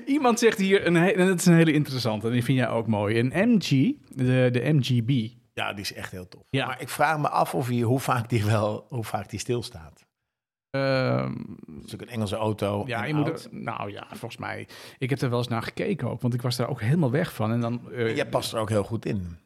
Iemand 0.15 0.39
zegt 0.39 0.59
hier, 0.59 0.87
een 0.87 0.95
he- 0.95 1.09
en 1.11 1.27
dat 1.27 1.39
is 1.39 1.47
een 1.47 1.55
hele 1.55 1.73
interessante, 1.73 2.27
en 2.27 2.33
die 2.33 2.45
vind 2.45 2.59
jij 2.59 2.69
ook 2.69 2.87
mooi. 2.87 3.19
Een 3.19 3.51
MG, 3.51 3.95
de, 4.09 4.49
de 4.53 4.73
MGB. 4.73 5.29
Ja, 5.53 5.73
die 5.73 5.81
is 5.81 5.93
echt 5.93 6.11
heel 6.11 6.29
tof. 6.29 6.43
Ja. 6.51 6.67
Maar 6.67 6.81
ik 6.81 6.89
vraag 6.89 7.19
me 7.19 7.29
af 7.29 7.55
of 7.55 7.69
hij, 7.69 7.81
hoe 7.81 8.01
vaak 8.01 8.29
die 8.29 8.45
wel, 8.45 8.87
hoe 8.89 9.05
vaak 9.05 9.31
die 9.31 9.39
stilstaat. 9.39 10.07
Ehm, 10.71 11.33
Het 11.33 11.59
is 11.69 11.75
natuurlijk 11.75 12.03
een 12.03 12.09
Engelse 12.09 12.37
auto. 12.37 12.83
ja, 12.87 13.05
je 13.05 13.15
moet 13.15 13.29
er- 13.29 13.49
nou 13.51 13.91
ja, 13.91 14.07
volgens 14.09 14.37
mij. 14.37 14.69
Ik 14.99 15.11
heb 15.11 15.21
er 15.21 15.29
wel 15.31 15.39
eens 15.39 15.49
naar 15.49 15.63
gekeken 15.63 16.09
ook, 16.11 16.21
want 16.21 16.35
ik 16.35 16.43
was 16.43 16.57
daar 16.57 16.69
ook 16.69 16.81
helemaal 16.81 17.11
weg 17.11 17.35
van. 17.35 17.53
En 17.53 17.61
dan, 17.61 17.93
eh, 17.93 18.17
Jij 18.17 18.27
past 18.29 18.53
er 18.53 18.59
ook 18.59 18.69
heel 18.69 18.85
goed 18.85 19.05
in. 19.07 19.37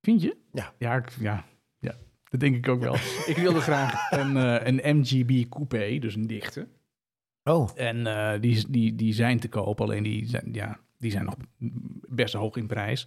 Vind 0.00 0.22
je? 0.22 0.36
Ja. 0.52 0.72
Ja, 0.78 0.96
ik- 0.96 1.10
ja, 1.20 1.44
ja, 1.78 1.94
dat 2.24 2.40
denk 2.40 2.56
ik 2.56 2.68
ook 2.68 2.80
wel. 2.80 2.94
ik 3.26 3.36
wilde 3.36 3.60
graag 3.60 4.10
een, 4.10 4.36
eh, 4.36 4.66
een 4.66 4.96
MGB 4.98 5.48
coupé, 5.48 5.98
dus 5.98 6.14
een 6.14 6.26
dichte. 6.26 6.68
Oh, 7.44 7.70
En 7.74 8.06
eh, 8.06 8.40
die, 8.40 8.70
die, 8.70 8.94
die 8.94 9.12
zijn 9.12 9.40
te 9.40 9.48
koop, 9.48 9.80
alleen 9.80 10.02
die 10.02 10.26
zijn, 10.28 10.48
ja, 10.52 10.78
die 10.98 11.10
zijn 11.10 11.24
nog 11.24 11.34
best 12.08 12.34
hoog 12.34 12.56
in 12.56 12.66
prijs. 12.66 13.06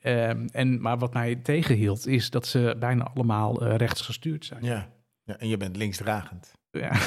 Ehm, 0.00 0.46
en, 0.52 0.80
maar 0.80 0.98
wat 0.98 1.12
mij 1.14 1.34
tegenhield, 1.36 2.06
is 2.06 2.30
dat 2.30 2.46
ze 2.46 2.76
bijna 2.78 3.04
allemaal 3.14 3.64
rechts 3.66 4.00
gestuurd 4.00 4.44
zijn. 4.44 4.64
ja. 4.64 4.88
ja. 5.24 5.36
En 5.38 5.48
je 5.48 5.56
bent 5.56 5.76
linksdragend. 5.76 6.52
Ja. 6.72 6.92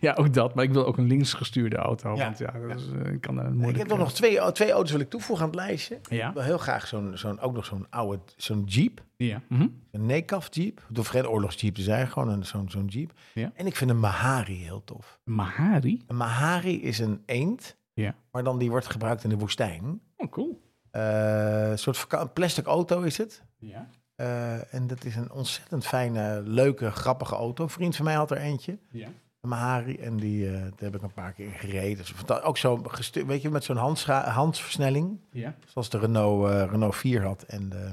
ja, 0.00 0.14
ook 0.14 0.34
dat. 0.34 0.54
Maar 0.54 0.64
ik 0.64 0.70
wil 0.72 0.86
ook 0.86 0.96
een 0.96 1.06
linksgestuurde 1.06 1.76
auto. 1.76 2.14
Ja. 2.16 2.24
Want 2.24 2.38
ja, 2.38 2.50
dat 2.68 2.76
is, 2.80 2.86
eh, 3.04 3.12
ik 3.12 3.20
kan 3.20 3.38
er 3.38 3.46
ik 3.46 3.52
moeilijk... 3.52 3.78
heb 3.78 3.90
er 3.90 3.98
nog 3.98 4.12
twee, 4.12 4.52
twee 4.52 4.70
auto's 4.70 4.90
wil 4.90 5.00
ik 5.00 5.10
toevoegen 5.10 5.44
aan 5.44 5.50
het 5.50 5.60
lijstje. 5.60 5.94
Ik 6.08 6.30
wil 6.34 6.42
heel 6.42 6.58
graag 6.58 6.86
zo'n, 6.86 7.10
zo'n, 7.14 7.40
ook 7.40 7.52
nog 7.52 7.64
zo'n 7.64 7.86
oude, 7.90 8.18
zo'n 8.36 8.64
Jeep. 8.64 9.02
Ja. 9.16 9.42
Mhm. 9.48 9.66
Een 9.90 10.06
NECAF 10.06 10.48
Jeep. 10.50 10.82
Het 10.88 10.96
hoeft 10.96 11.10
geen 11.10 11.28
oorlogsjeep 11.28 11.74
te 11.74 11.82
zijn, 11.82 12.08
gewoon 12.08 12.28
een, 12.28 12.44
zo'n, 12.46 12.70
zo'n 12.70 12.86
Jeep. 12.86 13.12
Ja. 13.34 13.52
En 13.54 13.66
ik 13.66 13.76
vind 13.76 13.90
een 13.90 14.00
Mahari 14.00 14.56
heel 14.64 14.84
tof. 14.84 15.20
Mahari? 15.24 16.02
Een 16.06 16.16
Mahari 16.16 16.82
is 16.82 16.98
een 16.98 17.22
eend, 17.26 17.76
Ja. 17.92 18.14
maar 18.32 18.44
dan 18.44 18.58
die 18.58 18.70
wordt 18.70 18.86
gebruikt 18.90 19.24
in 19.24 19.30
de 19.30 19.38
woestijn. 19.38 20.00
Oh, 20.16 20.30
cool. 20.30 20.60
Eh, 20.90 21.70
een 21.70 21.78
soort 21.78 21.96
vaka- 21.98 22.24
plastic 22.26 22.66
auto 22.66 23.00
is 23.02 23.16
het. 23.18 23.42
Ja. 23.58 23.88
Eh, 24.20 24.74
en 24.74 24.86
dat 24.86 25.04
is 25.04 25.16
een 25.16 25.32
ontzettend 25.32 25.86
fijne, 25.86 26.42
leuke, 26.44 26.90
grappige 26.90 27.34
auto. 27.34 27.62
Een 27.64 27.70
vriend 27.70 27.96
van 27.96 28.04
mij 28.04 28.14
had 28.14 28.30
er 28.30 28.36
eentje, 28.36 28.78
Ja. 28.90 29.06
een 29.40 29.48
Mahari. 29.48 29.96
En 29.98 30.16
die 30.16 30.46
eh, 30.46 30.52
daar 30.52 30.70
heb 30.78 30.94
ik 30.94 31.02
een 31.02 31.12
paar 31.12 31.32
keer 31.32 31.50
gereden. 31.50 31.96
Dus 31.96 32.42
ook 32.42 32.58
zo, 32.58 32.82
weet 33.26 33.42
je, 33.42 33.50
met 33.50 33.64
zo'n 33.64 33.76
handsversnelling. 33.76 35.18
Ja. 35.30 35.54
Zoals 35.66 35.90
de 35.90 35.98
Renault, 35.98 36.48
eh, 36.50 36.64
Renault 36.70 36.96
4 36.96 37.22
had. 37.22 37.42
En 37.42 37.68
de, 37.68 37.90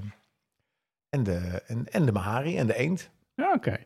en, 1.10 1.24
de, 1.24 1.64
en, 1.68 1.86
en 1.92 2.06
de 2.06 2.12
Mahari 2.12 2.58
en 2.58 2.68
de 2.68 2.76
eend. 2.76 3.10
Ja, 3.36 3.54
oké. 3.56 3.78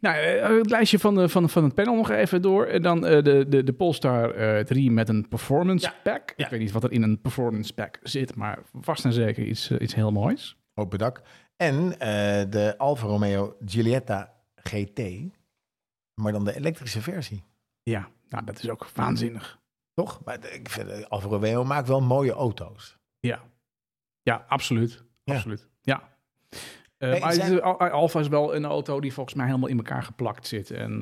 Nou, 0.00 0.16
het 0.58 0.70
lijstje 0.70 0.98
van, 0.98 1.14
de, 1.14 1.28
van, 1.28 1.48
van 1.48 1.64
het 1.64 1.74
panel 1.74 1.94
nog 1.94 2.10
even 2.10 2.42
door. 2.42 2.66
En 2.66 2.82
dan 2.82 3.00
de, 3.00 3.46
de, 3.48 3.64
de 3.64 3.72
Polestar 3.72 4.30
eh 4.30 4.64
3 4.64 4.90
met 4.90 5.08
een 5.08 5.28
performance 5.28 5.86
Ja. 5.86 5.94
pack. 6.12 6.32
Ja. 6.36 6.44
Ik 6.44 6.50
weet 6.50 6.60
niet 6.60 6.72
wat 6.72 6.84
er 6.84 6.92
in 6.92 7.02
een 7.02 7.20
performance 7.20 7.74
pack 7.74 7.98
zit, 8.02 8.34
maar 8.34 8.58
vast 8.80 9.04
en 9.04 9.12
zeker 9.12 9.44
iets, 9.44 9.70
iets 9.70 9.94
heel 9.94 10.12
moois. 10.12 10.56
Open 10.74 10.98
dak. 10.98 11.22
En 11.58 11.98
eh, 12.00 12.50
de 12.50 12.74
Alfa 12.78 13.06
Romeo 13.06 13.56
Giulietta 13.64 14.34
GT. 14.54 15.00
Maar 16.14 16.32
dan 16.32 16.44
de 16.44 16.56
elektrische 16.56 17.00
versie. 17.02 17.44
Ja, 17.82 18.08
nou, 18.28 18.44
dat 18.44 18.58
is 18.62 18.68
ook 18.70 18.88
waanzinnig. 18.94 19.58
Toch? 19.94 20.20
Maar 20.24 20.52
ik 20.52 20.68
vind, 20.68 20.88
eh, 20.88 21.04
Alfa 21.08 21.28
Romeo 21.28 21.64
maakt 21.64 21.88
wel 21.88 22.00
mooie 22.00 22.32
auto's. 22.32 22.98
Ja, 23.20 23.42
ja 24.22 24.44
absoluut. 24.48 25.02
Ja. 25.24 25.34
Absoluut. 25.34 25.68
Ja. 25.82 26.02
Eh, 26.98 27.10
Hey, 27.10 27.20
maar 27.20 27.32
zijn- 27.32 27.62
Alfa 27.62 28.20
is 28.20 28.28
wel 28.28 28.54
een 28.54 28.64
auto 28.64 29.00
die 29.00 29.12
volgens 29.12 29.34
mij 29.34 29.46
helemaal 29.46 29.68
in 29.68 29.76
elkaar 29.76 30.02
geplakt 30.02 30.46
zit. 30.46 30.70
En, 30.70 30.98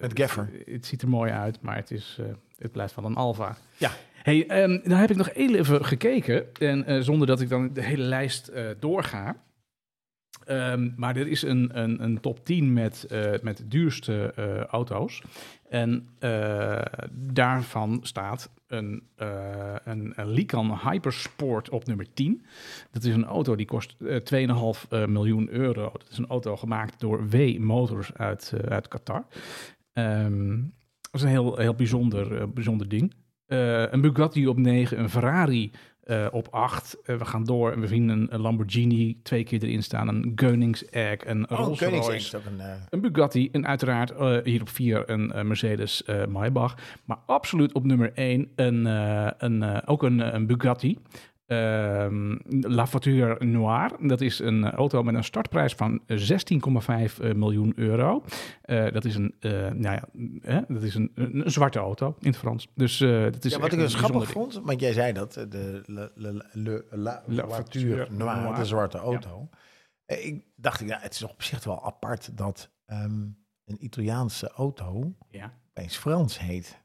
Met 0.00 0.18
gaffer. 0.18 0.48
Het, 0.52 0.66
het 0.66 0.86
ziet 0.86 1.02
er 1.02 1.08
mooi 1.08 1.32
uit, 1.32 1.60
maar 1.60 1.76
het, 1.76 1.90
is, 1.90 2.18
het 2.56 2.72
blijft 2.72 2.94
wel 2.94 3.04
een 3.04 3.16
Alfa. 3.16 3.56
Ja. 3.76 3.90
Hey, 4.22 4.46
dan 4.84 4.98
heb 4.98 5.10
ik 5.10 5.16
nog 5.16 5.30
even 5.30 5.84
gekeken. 5.84 6.54
En 6.54 7.04
zonder 7.04 7.26
dat 7.26 7.40
ik 7.40 7.48
dan 7.48 7.72
de 7.72 7.82
hele 7.82 8.02
lijst 8.02 8.52
doorga. 8.78 9.36
Ehm, 10.46 10.90
maar 10.96 11.16
er 11.16 11.28
is 11.28 11.42
een, 11.42 11.70
een, 11.72 12.02
een 12.02 12.20
top 12.20 12.44
10 12.44 12.72
met, 12.72 13.04
eh, 13.04 13.32
met 13.42 13.56
de 13.56 13.68
duurste 13.68 14.32
eh, 14.36 14.60
auto's. 14.60 15.22
En 15.68 16.08
eh, 16.18 16.82
daarvan 17.10 18.00
staat 18.02 18.50
een, 18.66 19.02
een, 19.84 20.12
een 20.16 20.78
Hypersport 20.82 21.68
op 21.70 21.86
nummer 21.86 22.06
10. 22.14 22.44
Dat 22.90 23.04
is 23.04 23.14
een 23.14 23.24
auto 23.24 23.56
die 23.56 23.66
kost 23.66 23.96
eh 24.00 24.16
2,5 24.76 24.88
eh, 24.88 25.06
miljoen 25.06 25.48
euro. 25.50 25.90
Dat 25.92 26.10
is 26.10 26.18
een 26.18 26.26
auto 26.26 26.56
gemaakt 26.56 27.00
door 27.00 27.28
W 27.28 27.58
Motors 27.58 28.14
uit, 28.14 28.52
uit 28.68 28.88
Qatar. 28.88 29.26
Ehm, 29.92 30.56
dat 31.00 31.12
is 31.12 31.22
een 31.22 31.28
heel, 31.28 31.56
heel 31.56 31.74
bijzonder, 31.74 32.52
bijzonder 32.52 32.88
ding. 32.88 33.14
Een 33.46 34.00
Bugatti 34.00 34.46
op 34.48 34.56
9, 34.56 34.98
een 34.98 35.10
Ferrari 35.10 35.70
eh, 36.06 36.26
op 36.30 36.48
8. 36.50 36.96
we 37.04 37.24
gaan 37.24 37.44
door 37.44 37.72
en 37.72 37.80
we 37.80 37.86
zien 37.86 38.08
een, 38.08 38.26
een 38.34 38.40
Lamborghini 38.40 39.16
twee 39.22 39.44
keer 39.44 39.62
erin 39.62 39.82
staan. 39.82 40.08
Een 40.08 40.32
Koenigsegg, 40.34 41.26
een 41.26 41.50
Oh, 41.50 41.58
Rolls 41.58 41.80
Royce. 41.80 42.36
een... 42.46 42.60
eh, 42.60 42.66
Een 42.90 43.00
Bugatti 43.00 43.48
en 43.52 43.66
uiteraard 43.66 44.10
eh, 44.10 44.36
hier 44.44 44.60
op 44.60 44.68
4 44.68 45.10
een 45.10 45.32
eh, 45.32 45.44
Mercedes 45.44 46.04
eh 46.04 46.26
Maybach. 46.26 46.74
Maar 47.04 47.18
absoluut 47.26 47.72
op 47.72 47.84
nummer 47.84 48.12
1 48.14 48.48
een, 48.56 48.86
eh, 48.86 49.26
een, 49.38 49.62
eh, 49.62 49.78
ook 49.84 50.02
een, 50.02 50.20
eh, 50.20 50.32
een 50.32 50.46
Bugatti. 50.46 50.98
Ehm, 51.46 52.36
La 52.60 52.86
Voiture 52.86 53.44
Noire, 53.44 53.96
dat 54.06 54.20
is 54.20 54.38
een 54.38 54.70
auto 54.70 55.02
met 55.02 55.14
een 55.14 55.24
startprijs 55.24 55.74
van 55.74 56.00
16,5 56.06 57.18
eh, 57.20 57.32
miljoen 57.32 57.72
euro. 57.76 58.24
Eh, 58.62 58.92
dat 58.92 59.04
is, 59.04 59.14
een, 59.14 59.34
eh, 59.40 59.50
nou 59.52 59.80
ja, 59.82 60.08
hè, 60.40 60.60
dat 60.68 60.82
is 60.82 60.94
een, 60.94 61.42
zwarte 61.44 61.78
auto 61.78 62.16
in 62.20 62.28
het 62.28 62.36
Frans. 62.36 62.68
Dus 62.74 63.00
eh 63.00 63.22
dat 63.22 63.44
is 63.44 63.52
Ja, 63.52 63.58
wat 63.58 63.72
ik 63.72 63.78
dus 63.78 63.92
een 63.92 63.98
grappig 63.98 64.30
vond, 64.30 64.60
want 64.64 64.80
jij 64.80 64.92
zei 64.92 65.12
dat, 65.12 65.32
de 65.32 65.82
le, 65.86 66.12
le, 66.14 66.44
le, 66.52 66.84
la 66.90 67.22
La 67.26 67.46
voiture 67.46 68.06
noire, 68.10 68.40
noire. 68.40 68.58
de 68.58 68.64
zwarte 68.64 68.98
auto. 68.98 69.48
Eh, 70.06 70.26
Ik 70.26 70.44
dacht, 70.56 70.80
ja, 70.80 70.98
het 71.00 71.14
is 71.14 71.22
op 71.22 71.42
zich 71.42 71.64
wel 71.64 71.84
apart 71.84 72.36
dat 72.36 72.70
ehm, 72.86 73.22
een 73.64 73.84
Italiaanse 73.84 74.50
auto. 74.50 75.14
Ja. 75.30 75.52
opeens 75.68 75.96
Frans 75.96 76.38
heet. 76.38 76.82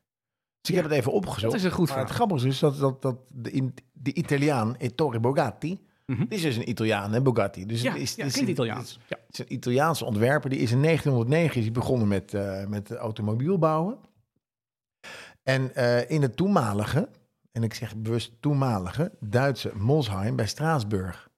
Dus 0.62 0.70
ik 0.70 0.76
heb 0.76 0.84
het 0.84 0.94
even 0.94 1.12
opgezocht. 1.12 1.42
dat 1.52 1.54
is 1.54 1.64
een 1.64 1.72
goed 1.72 1.90
maar 1.90 1.98
het 1.98 2.10
grappige 2.10 2.48
is 2.48 2.60
dat, 2.60 2.78
dat, 2.78 3.02
dat 3.02 3.18
de, 3.28 3.74
de 3.94 4.14
Italiaan 4.14 4.78
Ettore 4.78 5.20
Bugatti, 5.20 5.80
Mhm. 6.10 6.22
het 6.22 6.34
is 6.34 6.42
dus 6.42 6.56
een 6.56 6.70
Italiaan, 6.70 7.14
hè, 7.14 7.22
Bugatti. 7.22 7.66
Dus 7.66 7.82
Ja, 7.82 7.92
het 7.92 8.02
is, 8.02 8.16
ja, 8.16 8.26
het 8.26 8.36
Italiaans. 8.36 9.00
Ja. 9.08 9.18
Het 9.28 9.34
is 9.34 9.40
een 9.40 9.54
Italiaanse 9.54 10.06
ontwerper. 10.06 10.50
Die 10.50 10.60
is 10.60 10.72
in 10.72 10.82
1909 10.82 11.62
is 11.62 11.72
begonnen 11.72 12.08
met, 12.08 12.34
eh, 12.34 12.66
met 12.66 12.92
automobiel 12.92 13.58
bouwen. 13.58 13.98
En 15.44 15.76
eh, 15.76 16.10
in 16.10 16.22
het 16.22 16.36
toenmalige, 16.36 17.10
en 17.52 17.64
ik 17.64 17.74
zeg 17.74 17.96
bewust 17.96 18.32
toenmalige, 18.40 19.12
Duitse 19.20 19.72
Molsheim 19.76 20.36
bij 20.36 20.48
Straatsburg. 20.48 21.30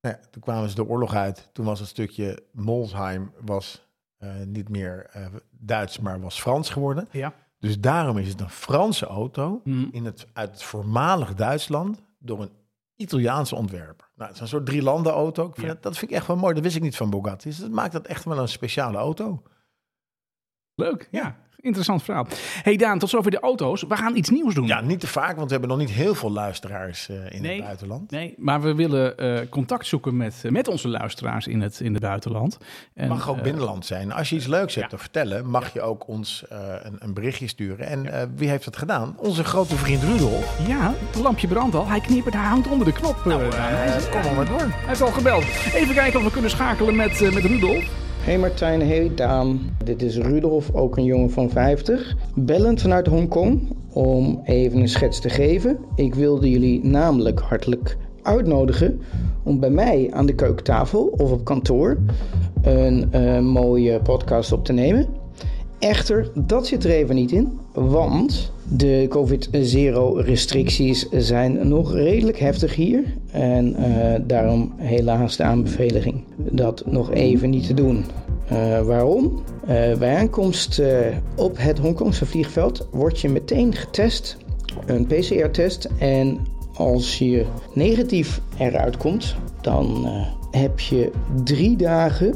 Nou 0.00 0.16
ja, 0.20 0.28
toen 0.30 0.42
kwamen 0.42 0.68
ze 0.68 0.74
de 0.74 0.86
oorlog 0.86 1.14
uit. 1.14 1.48
Toen 1.52 1.64
was 1.64 1.78
het 1.80 1.88
stukje 1.88 2.42
Molsheim 2.52 3.32
was, 3.40 3.88
eh, 4.16 4.34
niet 4.46 4.68
meer 4.68 5.10
Duits, 5.50 5.98
maar 5.98 6.20
was 6.20 6.40
Frans 6.40 6.70
geworden. 6.70 7.08
Ja. 7.10 7.34
Dus 7.58 7.78
daarom 7.80 8.18
is 8.18 8.28
het 8.28 8.40
een 8.40 8.50
Franse 8.50 9.06
auto 9.06 9.60
Mhm. 9.64 9.88
in 9.92 10.04
het, 10.04 10.26
uit 10.32 10.50
het 10.50 10.62
voormalig 10.62 11.34
Duitsland 11.34 12.02
door 12.18 12.40
een 12.42 12.50
Italiaanse 12.96 13.54
ontwerper. 13.54 14.10
Nou, 14.14 14.26
het 14.28 14.34
is 14.36 14.40
een 14.42 14.48
soort 14.48 14.66
drie 14.66 14.82
landen 14.82 15.12
auto. 15.12 15.46
Ik 15.48 15.54
vind 15.54 15.66
Ja. 15.66 15.78
dat 15.80 15.98
vind 15.98 16.10
ik 16.10 16.16
echt 16.16 16.26
wel 16.26 16.36
mooi. 16.36 16.54
Dat 16.54 16.62
wist 16.62 16.76
ik 16.76 16.82
niet 16.82 16.96
van 16.96 17.10
Bugatti. 17.10 17.48
Dus 17.48 17.58
dat 17.58 17.70
maakt 17.70 17.92
dat 17.92 18.06
echt 18.06 18.24
wel 18.24 18.38
een 18.38 18.48
speciale 18.48 18.96
auto. 18.98 19.42
Leuk, 20.74 21.08
ja. 21.10 21.36
Interessant 21.60 22.02
verhaal. 22.02 22.26
hey 22.62 22.76
Daan, 22.76 22.98
tot 22.98 23.08
zover 23.10 23.30
de 23.30 23.40
auto's. 23.40 23.84
We 23.88 23.96
gaan 23.96 24.16
iets 24.16 24.30
nieuws 24.30 24.54
doen. 24.54 24.66
Ja, 24.66 24.80
niet 24.80 25.00
te 25.00 25.06
vaak, 25.06 25.34
want 25.36 25.44
we 25.46 25.50
hebben 25.50 25.68
nog 25.68 25.78
niet 25.78 25.90
heel 25.90 26.14
veel 26.14 26.30
luisteraars 26.30 27.08
eh, 27.08 27.16
in 27.30 27.42
Nee. 27.42 27.54
het 27.56 27.64
buitenland. 27.64 28.10
Nee, 28.10 28.34
maar 28.36 28.60
we 28.60 28.74
willen 28.74 29.16
eh, 29.18 29.48
contact 29.50 29.86
zoeken 29.86 30.16
met, 30.16 30.42
met 30.48 30.68
onze 30.68 30.88
luisteraars 30.88 31.46
in 31.46 31.60
het, 31.60 31.80
in 31.80 31.92
het 31.92 32.02
buitenland. 32.02 32.58
En, 32.94 33.08
mag 33.08 33.28
ook 33.28 33.36
eh, 33.36 33.42
binnenland 33.42 33.86
zijn. 33.86 34.12
Als 34.12 34.28
je 34.30 34.36
iets 34.36 34.46
leuks 34.46 34.74
hebt 34.74 34.90
ja. 34.90 34.96
te 34.96 35.02
vertellen, 35.02 35.46
mag 35.50 35.72
je 35.72 35.80
ook 35.82 36.08
ons 36.08 36.44
eh, 36.48 36.58
een, 36.82 36.96
een 36.98 37.14
berichtje 37.14 37.46
sturen. 37.48 37.86
En 37.86 38.12
eh, 38.12 38.26
wie 38.34 38.48
heeft 38.48 38.64
dat 38.64 38.76
gedaan? 38.76 39.14
Onze 39.18 39.44
grote 39.44 39.76
vriend 39.76 40.02
Rudolf. 40.02 40.58
Ja, 40.68 40.94
het 41.06 41.22
lampje 41.22 41.48
brandt 41.48 41.74
al. 41.74 41.86
Hij 41.88 42.00
knippert, 42.00 42.34
hij 42.34 42.44
hangt 42.46 42.66
onder 42.68 42.86
de 42.86 42.92
knop. 42.92 43.16
eh, 43.16 43.24
Daan. 43.24 43.40
hij, 43.50 43.86
Eh, 43.96 44.22
kom 44.22 44.34
maar 44.34 44.46
door. 44.48 44.66
hij 44.74 44.92
is 44.92 45.00
al 45.00 45.12
gebeld. 45.12 45.44
Even 45.74 45.94
kijken 45.94 46.18
of 46.18 46.24
we 46.24 46.32
kunnen 46.32 46.50
schakelen 46.50 46.96
met, 46.96 47.22
eh, 47.22 47.32
met 47.34 47.44
Rudolf. 47.44 48.06
Hey 48.28 48.38
Martijn, 48.38 48.80
hey 48.80 49.10
Daan. 49.14 49.60
Dit 49.84 50.02
is 50.02 50.16
Rudolf, 50.16 50.74
ook 50.74 50.96
een 50.96 51.04
jongen 51.04 51.30
van 51.30 51.50
50. 51.50 52.16
Bellend 52.34 52.80
vanuit 52.80 53.06
Hongkong 53.06 53.60
om 53.92 54.40
even 54.44 54.80
een 54.80 54.88
schets 54.88 55.20
te 55.20 55.28
geven. 55.28 55.78
Ik 55.94 56.14
wilde 56.14 56.50
jullie 56.50 56.84
namelijk 56.84 57.40
hartelijk 57.40 57.96
uitnodigen 58.22 59.00
om 59.42 59.60
bij 59.60 59.70
mij 59.70 60.08
aan 60.12 60.26
de 60.26 60.34
keukentafel 60.34 61.06
of 61.06 61.30
op 61.32 61.44
kantoor 61.44 61.98
een 62.62 63.12
eh, 63.12 63.40
mooie 63.40 64.00
podcast 64.00 64.52
op 64.52 64.64
te 64.64 64.72
nemen. 64.72 65.06
Echter, 65.78 66.30
dat 66.34 66.66
zit 66.66 66.84
er 66.84 66.90
even 66.90 67.14
niet 67.14 67.32
in, 67.32 67.58
want 67.86 68.52
de 68.68 69.06
COVID-0-restricties 69.08 71.08
zijn 71.10 71.68
nog 71.68 71.92
redelijk 71.92 72.38
heftig 72.38 72.74
hier. 72.74 73.04
En 73.30 73.74
eh, 73.74 74.20
daarom 74.26 74.72
helaas 74.76 75.36
de 75.36 75.42
aanbeveling 75.42 76.24
dat 76.36 76.82
nog 76.86 77.12
even 77.12 77.50
niet 77.50 77.66
te 77.66 77.74
doen. 77.74 78.04
Eh, 78.48 78.80
waarom? 78.80 79.42
Eh, 79.66 79.96
bij 79.98 80.16
aankomst 80.16 80.82
op 81.36 81.56
het 81.58 81.78
Hongkongse 81.78 82.26
vliegveld 82.26 82.88
word 82.90 83.20
je 83.20 83.28
meteen 83.28 83.74
getest, 83.74 84.36
een 84.86 85.06
PCR-test. 85.06 85.88
En 85.98 86.38
als 86.74 87.18
je 87.18 87.44
negatief 87.74 88.40
eruit 88.58 88.96
komt, 88.96 89.36
dan 89.60 90.08
heb 90.50 90.80
je 90.80 91.10
drie 91.44 91.76
dagen 91.76 92.34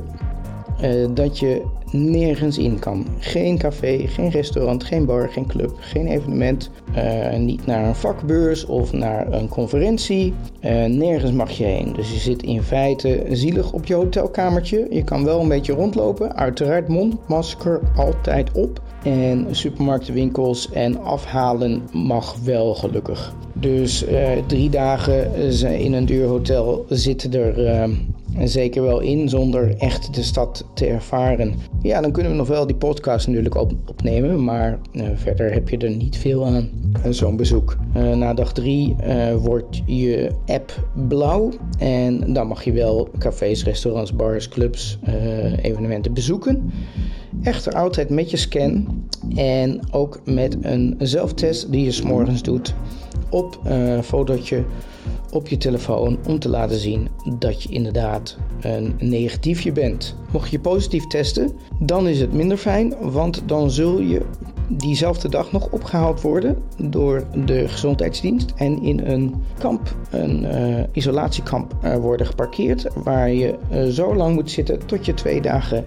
eh, 0.83 1.09
dat 1.15 1.39
je 1.39 1.63
nergens 1.93 2.59
in 2.59 2.79
kan. 2.79 3.07
Geen 3.19 3.59
café, 3.59 3.99
geen 4.07 4.31
restaurant, 4.31 4.85
geen 4.85 5.05
bar, 5.05 5.29
geen 5.29 5.47
club, 5.47 5.77
geen 5.79 6.07
evenement. 6.07 6.71
eh, 6.95 7.39
niet 7.39 7.67
naar 7.67 7.85
een 7.85 7.95
vakbeurs 7.95 8.67
of 8.67 8.93
naar 8.93 9.33
een 9.33 9.49
conferentie. 9.49 10.35
Eh, 10.61 10.85
nergens 10.85 11.33
mag 11.33 11.51
je 11.51 11.65
heen. 11.65 11.93
Dus 11.93 12.13
je 12.13 12.19
zit 12.19 12.43
in 12.43 12.63
feite 12.63 13.25
zielig 13.31 13.73
op 13.73 13.87
je 13.87 13.95
hotelkamertje. 13.95 14.87
Je 14.91 15.05
kan 15.05 15.25
wel 15.25 15.41
een 15.41 15.49
beetje 15.49 15.73
rondlopen. 15.73 16.37
Uiteraard 16.37 16.89
mondmasker 16.89 17.81
altijd 17.97 18.53
op. 18.53 18.83
En 19.03 19.47
supermarkten, 19.51 20.15
winkels 20.15 20.71
en 20.71 21.03
afhalen 21.03 21.83
mag 21.93 22.37
wel 22.45 22.75
gelukkig. 22.75 23.35
Dus 23.63 24.05
eh, 24.05 24.31
drie 24.47 24.71
dagen 24.71 25.35
eh, 25.35 25.81
in 25.81 25.93
een 25.93 26.07
duur 26.07 26.27
hotel 26.27 26.85
zitten 26.89 27.33
er 27.33 27.67
eh, 27.67 27.91
zeker 28.45 28.83
wel 28.83 29.01
in 29.01 29.29
zonder 29.29 29.77
echt 29.77 30.15
de 30.15 30.23
stad 30.23 30.65
te 30.75 30.87
ervaren. 30.87 31.55
Ja, 31.83 32.01
dan 32.01 32.13
kunnen 32.13 32.33
we 32.33 32.39
nog 32.39 32.49
wel 32.49 32.67
die 32.67 32.77
podcast 32.77 33.27
natuurlijk 33.27 33.55
op, 33.55 33.73
opnemen, 33.87 34.45
maar 34.45 34.79
verder 35.15 35.53
heb 35.53 35.69
je 35.69 35.79
er 35.79 35.97
niet 35.97 36.17
veel 36.17 36.47
aan. 36.47 36.69
Zo'n 37.11 37.37
bezoek. 37.37 37.77
Na 37.95 38.35
dag 38.35 38.53
drie 38.53 38.97
wordt 39.41 39.83
je 39.87 40.31
app 40.47 40.89
blauw 41.09 41.51
en 41.79 42.33
dan 42.33 42.47
mag 42.47 42.65
je 42.65 42.73
wel 42.73 43.09
cafés, 43.19 43.65
restaurants, 43.65 44.13
bars, 44.13 44.49
clubs, 44.49 44.99
evenementen 45.63 46.15
bezoeken. 46.15 46.73
Echter 47.43 47.73
altijd 47.73 48.11
met 48.11 48.31
je 48.31 48.37
scan 48.37 49.05
en 49.35 49.81
ook 49.91 50.21
met 50.25 50.57
een 50.61 50.95
zelftest 50.99 51.73
die 51.73 51.85
je 51.85 51.93
s'morgens 51.93 52.43
doet 52.43 52.75
op 53.33 53.59
een 53.65 54.03
fotootje 54.03 54.65
op 55.33 55.49
je 55.49 55.57
telefoon 55.57 56.19
om 56.29 56.39
te 56.39 56.49
laten 56.49 56.79
zien 56.79 57.09
dat 57.39 57.63
je 57.63 57.69
inderdaad 57.69 58.37
een 58.61 58.95
negatiefje 58.99 59.73
bent. 59.73 60.17
Mocht 60.33 60.51
je 60.51 60.61
positief 60.61 61.07
testen, 61.07 61.53
dan 61.79 62.09
is 62.09 62.21
het 62.21 62.33
minder 62.33 62.57
fijn, 62.57 62.95
want 63.01 63.43
dan 63.47 63.71
zul 63.71 64.01
je 64.01 64.23
diezelfde 64.69 65.29
dag 65.29 65.53
nog 65.53 65.69
opgehaald 65.71 66.21
worden 66.21 66.63
door 66.77 67.25
de 67.45 67.69
gezondheidsdienst 67.69 68.53
en 68.57 68.83
in 68.83 69.01
een 69.01 69.35
kamp, 69.59 69.97
een 70.11 70.45
eh, 70.45 70.85
isolatiekamp, 70.93 71.77
eh, 71.83 71.97
worden 71.97 72.27
geparkeerd 72.27 72.87
waar 72.95 73.33
je 73.33 73.59
eh, 73.71 73.85
zo 73.85 74.15
lang 74.15 74.35
moet 74.35 74.51
zitten 74.51 74.87
tot 74.87 75.07
je 75.07 75.15
twee 75.15 75.41
dagen 75.41 75.85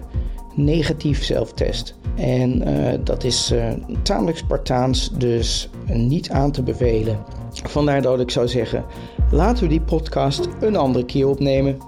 negatief 0.56 1.24
zelftest. 1.24 1.94
En 2.14 2.62
eh, 2.62 2.98
dat 3.04 3.24
is 3.24 3.50
eh, 3.50 3.68
tamelijk 4.02 4.38
Spartaans, 4.38 5.10
dus 5.18 5.68
niet 5.86 6.30
aan 6.30 6.50
te 6.50 6.62
bevelen. 6.62 7.18
Vandaar 7.52 8.02
dat 8.02 8.20
ik 8.20 8.30
zou 8.30 8.48
zeggen, 8.48 8.84
laten 9.30 9.62
we 9.62 9.68
die 9.68 9.80
podcast 9.80 10.48
een 10.60 10.76
andere 10.76 11.04
keer 11.04 11.28
opnemen 11.28 11.78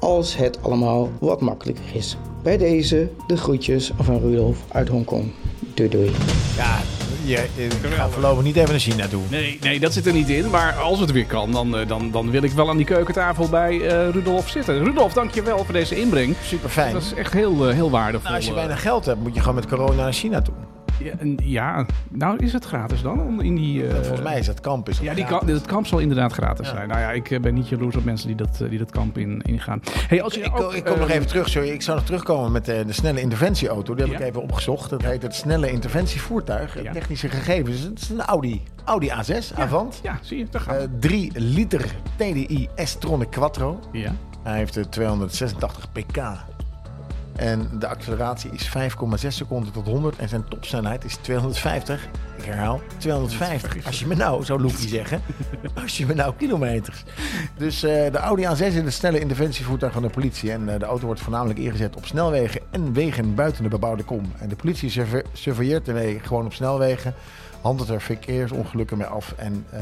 als 0.00 0.36
het 0.36 0.62
allemaal 0.62 1.10
wat 1.20 1.40
makkelijker 1.40 1.84
is. 1.92 2.16
Bij 2.42 2.56
deze 2.56 3.08
de 3.26 3.36
groetjes 3.36 3.92
van 3.98 4.20
Rudolf 4.20 4.64
uit 4.68 4.88
Hongkong. 4.88 5.30
Doei 5.74 5.88
doei. 5.88 6.10
Ja, 6.56 6.80
je, 7.24 7.46
je 7.56 7.70
gaat 7.90 8.10
voorlopig 8.10 8.44
niet 8.44 8.56
even 8.56 8.70
naar 8.70 8.78
China 8.78 9.08
toe. 9.08 9.22
Nee, 9.30 9.58
nee, 9.60 9.80
dat 9.80 9.92
zit 9.92 10.06
er 10.06 10.12
niet 10.12 10.28
in. 10.28 10.50
Maar 10.50 10.72
als 10.72 10.98
het 10.98 11.12
weer 11.12 11.26
kan, 11.26 11.52
dan, 11.52 11.76
eh, 11.76 11.88
dan, 11.88 12.10
dan 12.10 12.30
wil 12.30 12.42
ik 12.42 12.50
wel 12.50 12.68
aan 12.68 12.76
die 12.76 12.86
keukentafel 12.86 13.48
bij 13.48 13.80
eh, 13.80 14.10
Rudolf 14.10 14.48
zitten. 14.48 14.84
Rudolf, 14.84 15.12
dankjewel 15.12 15.64
voor 15.64 15.74
deze 15.74 16.00
inbreng. 16.00 16.36
Super 16.42 16.68
fijn. 16.68 16.92
Dat 16.92 17.02
is 17.02 17.14
echt 17.14 17.32
heel, 17.32 17.68
eh, 17.68 17.74
heel 17.74 17.90
waardevol. 17.90 18.24
Nou, 18.24 18.36
als 18.36 18.44
je 18.44 18.50
eh. 18.50 18.56
weinig 18.56 18.82
geld 18.82 19.04
hebt, 19.04 19.20
moet 19.20 19.34
je 19.34 19.40
gewoon 19.40 19.54
met 19.54 19.66
corona 19.66 20.02
naar 20.02 20.12
China 20.12 20.42
toe. 20.42 20.54
Ja, 20.98 21.12
en- 21.18 21.36
ja, 21.42 21.86
nou 22.08 22.36
is 22.38 22.52
het 22.52 22.64
gratis 22.64 23.02
dan? 23.02 23.20
om 23.20 23.40
In 23.40 23.54
die, 23.54 23.86
eh, 23.86 23.94
Volgens 23.94 24.22
mij 24.22 24.38
is 24.38 24.46
dat 24.46 24.60
kamp. 24.60 24.88
Is 24.88 24.98
Ja, 24.98 25.14
die 25.14 25.24
kamp, 25.24 25.46
het 25.48 25.66
kamp 25.66 25.86
zal 25.86 25.98
inderdaad 25.98 26.32
gratis 26.32 26.66
Ja. 26.66 26.74
zijn. 26.74 26.88
Nou 26.88 27.00
ja, 27.00 27.10
ik 27.12 27.30
eh, 27.30 27.40
ben 27.40 27.54
niet 27.54 27.68
jaloers 27.68 27.96
op 27.96 28.04
mensen 28.04 28.26
die 28.26 28.36
dat, 28.36 28.60
eh, 28.60 28.68
die 28.68 28.78
dat 28.78 28.90
kamp 28.90 29.18
in, 29.18 29.42
ingaan. 29.42 29.80
Hey, 30.08 30.22
als 30.22 30.34
je 30.34 30.40
Ik, 30.40 30.60
ook, 30.60 30.74
ik 30.74 30.84
kom 30.84 30.94
eh, 30.94 31.00
nog 31.00 31.08
even 31.10 31.26
terug, 31.26 31.48
sorry. 31.48 31.68
Ik 31.68 31.82
zou 31.82 31.96
nog 31.96 32.06
terugkomen 32.06 32.52
met 32.52 32.64
de, 32.64 32.82
de 32.86 32.92
snelle 32.92 33.20
interventieauto. 33.20 33.94
Die 33.94 34.04
heb 34.04 34.12
Ja. 34.14 34.20
ik 34.20 34.26
even 34.28 34.42
opgezocht. 34.42 34.90
Dat 34.90 35.02
heet 35.02 35.22
het 35.22 35.34
snelle 35.34 35.70
interventievoertuig. 35.70 36.76
Technische 36.92 37.28
gegevens. 37.28 37.80
Het 37.80 38.00
is 38.00 38.08
een 38.10 38.20
Audi. 38.20 38.62
Audi 38.84 39.08
A6 39.10 39.54
Avant. 39.58 40.00
Ja, 40.02 40.18
zie 40.22 40.38
je, 40.38 40.46
daar 40.50 40.60
gaan 40.60 40.74
Eh 40.76 40.80
we. 40.82 40.98
3 40.98 41.32
liter 41.34 41.84
TDI 42.16 42.68
S-Tronic 42.76 43.30
Quattro. 43.30 43.80
ja. 43.92 44.12
Hij 44.42 44.56
heeft 44.56 44.76
eh, 44.76 44.84
286 44.84 45.92
pk. 45.92 46.16
En 47.36 47.70
de 47.78 47.88
acceleratie 47.88 48.50
is 48.50 48.68
5,6 48.68 49.28
seconden 49.28 49.72
tot 49.72 49.86
100. 49.86 50.18
En 50.18 50.28
zijn 50.28 50.44
topsnelheid 50.48 51.04
is 51.04 51.16
250. 51.16 52.08
Ik 52.36 52.44
herhaal, 52.44 52.80
250. 52.96 53.86
Als 53.86 54.00
je 54.00 54.06
me 54.06 54.14
nou, 54.14 54.44
zou 54.44 54.60
Loekie 54.60 54.88
zeggen. 54.88 55.22
Als 55.82 55.98
je 55.98 56.06
me 56.06 56.14
nou 56.14 56.34
kilometers. 56.36 57.04
Dus 57.56 57.82
eh, 57.82 58.12
de 58.12 58.18
Audi 58.18 58.44
A6 58.44 58.64
is 58.64 58.74
het 58.74 58.92
snelle 58.92 59.20
interventievoertuig 59.20 59.92
van 59.92 60.02
de 60.02 60.08
politie. 60.08 60.52
En 60.52 60.68
eh, 60.68 60.78
de 60.78 60.84
auto 60.84 61.06
wordt 61.06 61.20
voornamelijk 61.20 61.58
ingezet 61.58 61.96
op 61.96 62.06
snelwegen 62.06 62.60
en 62.70 62.92
wegen 62.92 63.34
buiten 63.34 63.62
de 63.62 63.68
bebouwde 63.68 64.02
kom. 64.02 64.32
En 64.38 64.48
de 64.48 64.56
politie 64.56 64.90
surve- 64.90 65.24
surveilleert 65.32 65.88
ermee 65.88 66.20
gewoon 66.20 66.44
op 66.44 66.52
snelwegen. 66.52 67.14
Handelt 67.60 67.88
er 67.88 68.00
verkeersongelukken 68.00 68.98
mee 68.98 69.06
af. 69.06 69.34
En 69.36 69.66
eh, 69.70 69.80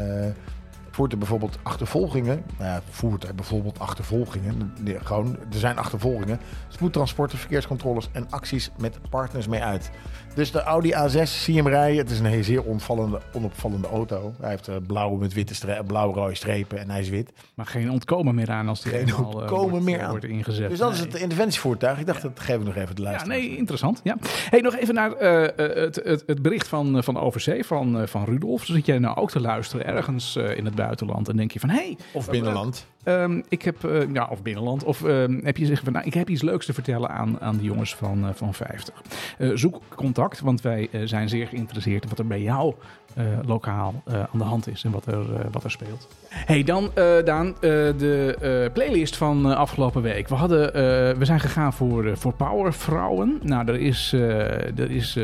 voert 0.93 1.13
er 1.13 1.19
bijvoorbeeld 1.19 1.59
achtervolgingen. 1.63 2.43
Nou 2.59 2.71
ja, 2.71 2.83
voert 2.91 3.25
er 3.25 3.35
bijvoorbeeld 3.35 3.79
achtervolgingen. 3.79 4.75
Gewoon, 5.03 5.37
er 5.37 5.59
zijn 5.59 5.79
achtervolgingen. 5.79 6.41
Spoedtransporten, 6.69 7.39
verkeerscontroles 7.39 8.09
en 8.13 8.27
acties 8.31 8.71
met 8.79 8.99
partners 9.11 9.49
mee 9.49 9.63
uit. 9.63 9.91
Dus 10.35 10.51
de 10.53 10.63
Audi 10.63 10.93
A6 10.93 11.23
zie 11.23 11.55
je 11.55 11.63
hem 11.63 11.69
rijden. 11.71 11.97
Het 11.99 12.11
is 12.11 12.19
een 12.21 12.45
zeer 12.45 12.63
onvallende, 12.63 13.21
onopvallende 13.33 13.89
auto. 13.89 14.35
Hij 14.41 14.51
heeft 14.51 14.69
eh, 14.69 14.75
blauwe 14.87 15.19
met 15.19 15.33
witte 15.33 15.55
stre- 15.55 15.85
blauw-rode 15.87 16.35
strepen 16.35 16.79
en 16.79 16.91
hij 16.91 17.01
is 17.01 17.09
wit. 17.09 17.33
Maar 17.55 17.67
geen 17.67 17.91
ontkomen 17.91 18.35
meer 18.35 18.51
aan 18.51 18.69
als 18.69 18.81
die 18.83 18.93
Geen 18.93 19.09
eh, 19.09 19.49
wordt, 19.49 19.85
meer 19.85 19.99
eh, 19.99 20.05
aan. 20.05 20.11
wordt 20.11 20.25
ingezet. 20.25 20.69
Dus 20.71 20.79
dat 20.79 20.93
is 20.93 20.99
het 21.01 21.15
interventievoertuig. 21.15 21.99
Ik 21.99 22.07
dacht, 22.07 22.23
dat 22.23 22.41
geef 22.41 22.57
ik 22.57 22.65
nog 22.65 22.77
even 22.77 22.95
de 22.97 23.03
Ja, 23.03 23.09
luisteraar. 23.09 23.39
nee, 23.39 23.57
interessant. 23.57 24.01
Ja. 24.05 24.17
Hey, 24.51 24.61
nog 24.61 24.77
even 24.77 24.95
naar 24.95 25.11
het, 25.11 25.97
het, 26.05 26.23
het 26.27 26.43
bericht 26.43 26.69
van, 26.69 27.03
van 27.05 27.19
Overzee, 27.21 27.65
van, 27.65 28.09
van 28.09 28.25
Rudolf. 28.25 28.65
Zit 28.65 28.87
jij 28.87 28.99
nou 28.99 29.17
ook 29.17 29.31
te 29.31 29.41
luisteren 29.41 29.87
ergens 29.87 30.37
in 30.37 30.65
het 30.65 30.75
buitenland 30.75 31.29
en 31.29 31.37
denk 31.37 31.51
je 31.53 31.61
van... 31.61 31.69
Hey, 31.69 31.97
Of 32.13 32.31
binnenland. 32.31 32.87
Ehm, 33.03 33.41
ik 33.49 33.63
heb, 33.63 33.85
eh, 33.85 34.13
ja, 34.13 34.29
of 34.31 34.43
binnenland, 34.43 34.85
of 34.85 35.05
ehm, 35.05 35.41
heb 35.45 35.57
je 35.57 35.63
gezegd 35.63 35.85
van, 35.85 35.93
nou, 35.93 36.07
ik 36.07 36.15
heb 36.15 36.29
iets 36.29 36.43
leuks 36.43 36.67
te 36.67 36.73
vertellen 36.73 37.11
aan, 37.11 37.41
aan 37.41 37.57
de 37.57 37.63
jongens 37.63 37.95
van, 37.95 38.27
eh, 38.27 38.35
van 38.35 38.55
50. 38.55 39.03
Eh, 39.39 39.51
zoek 39.55 39.81
contact, 39.95 40.41
want 40.41 40.61
wij 40.61 40.89
zijn 41.05 41.29
zeer 41.29 41.47
geïnteresseerd 41.47 42.03
in 42.03 42.09
wat 42.09 42.19
er 42.19 42.27
bij 42.27 42.43
jou 42.43 42.75
eh, 43.15 43.25
lokaal 43.47 44.03
eh, 44.05 44.15
aan 44.15 44.39
de 44.39 44.45
hand 44.45 44.69
is 44.69 44.85
en 44.85 44.91
wat 44.91 45.07
er, 45.07 45.35
eh, 45.35 45.45
wat 45.51 45.65
er 45.65 45.71
speelt. 45.71 46.09
Hey, 46.29 46.63
dan 46.63 46.91
uh, 46.99 47.25
Daan, 47.25 47.47
uh, 47.47 47.53
de 47.61 48.37
uh, 48.67 48.73
playlist 48.73 49.17
van 49.17 49.51
uh, 49.51 49.57
afgelopen 49.57 50.03
week. 50.03 50.29
We, 50.29 50.35
hadden, 50.35 50.73
we 51.19 51.25
zijn 51.25 51.41
gegaan 51.41 51.73
voor, 51.73 52.17
voor 52.17 52.33
powervrouwen. 52.33 53.41
Nou, 53.43 53.69
er 53.69 53.81
is, 53.81 54.13
er 54.13 54.91
is 54.91 55.17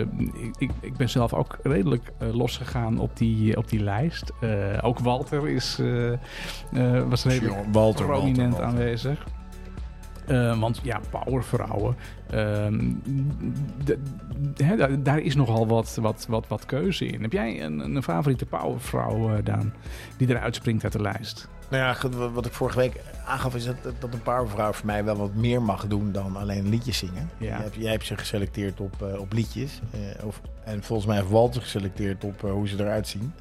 ik, 0.58 0.70
ik 0.80 0.96
ben 0.96 1.08
zelf 1.08 1.34
ook 1.34 1.58
redelijk 1.62 2.12
losgegaan 2.32 2.98
op 2.98 3.16
die, 3.16 3.56
op 3.56 3.68
die 3.68 3.82
lijst. 3.82 4.32
ook 4.82 4.98
Walter 4.98 5.48
is, 5.48 5.80
was 7.08 7.24
redelijk 7.24 7.56
Walter, 7.72 8.06
prominent 8.06 8.36
Walter, 8.36 8.50
Walter. 8.50 8.64
aanwezig. 8.64 9.26
Uh, 10.30 10.60
want 10.60 10.80
ja, 10.82 11.00
powervrouwen. 11.10 11.96
Uh, 12.34 12.66
daar 14.98 15.18
is 15.18 15.34
nogal 15.34 15.66
wat, 15.66 15.98
wat, 16.00 16.26
wat, 16.28 16.48
wat 16.48 16.66
keuze 16.66 17.06
in. 17.06 17.22
Heb 17.22 17.32
jij 17.32 17.62
een, 17.62 17.78
een 17.78 18.02
favoriete 18.02 18.46
powervrouw, 18.46 19.30
uh, 19.30 19.36
Daan, 19.44 19.72
die 20.16 20.28
eruit 20.28 20.54
springt 20.54 20.84
uit 20.84 20.92
de 20.92 21.02
lijst? 21.02 21.48
Nou 21.70 21.82
ja, 21.82 22.30
wat 22.32 22.46
ik 22.46 22.52
vorige 22.52 22.78
week 22.78 23.00
aangaf 23.26 23.54
is 23.54 23.64
dat, 23.64 23.76
dat 23.98 24.12
een 24.14 24.22
powervrouw 24.22 24.72
voor 24.72 24.86
mij 24.86 25.04
wel 25.04 25.16
wat 25.16 25.34
meer 25.34 25.62
mag 25.62 25.86
doen 25.86 26.12
dan 26.12 26.36
alleen 26.36 26.68
liedjes 26.68 26.98
zingen. 26.98 27.30
Ja. 27.38 27.46
Jij, 27.46 27.56
hebt, 27.56 27.74
jij 27.74 27.90
hebt 27.90 28.06
ze 28.06 28.16
geselecteerd 28.16 28.80
op, 28.80 28.94
uh, 29.02 29.20
op 29.20 29.32
liedjes. 29.32 29.80
Of, 30.24 30.40
en 30.64 30.82
volgens 30.82 31.08
mij 31.08 31.16
heeft 31.16 31.30
Walter 31.30 31.62
geselecteerd 31.62 32.24
op 32.24 32.40
hoe 32.40 32.68
ze 32.68 32.76
eruit 32.78 33.08
zien. 33.08 33.32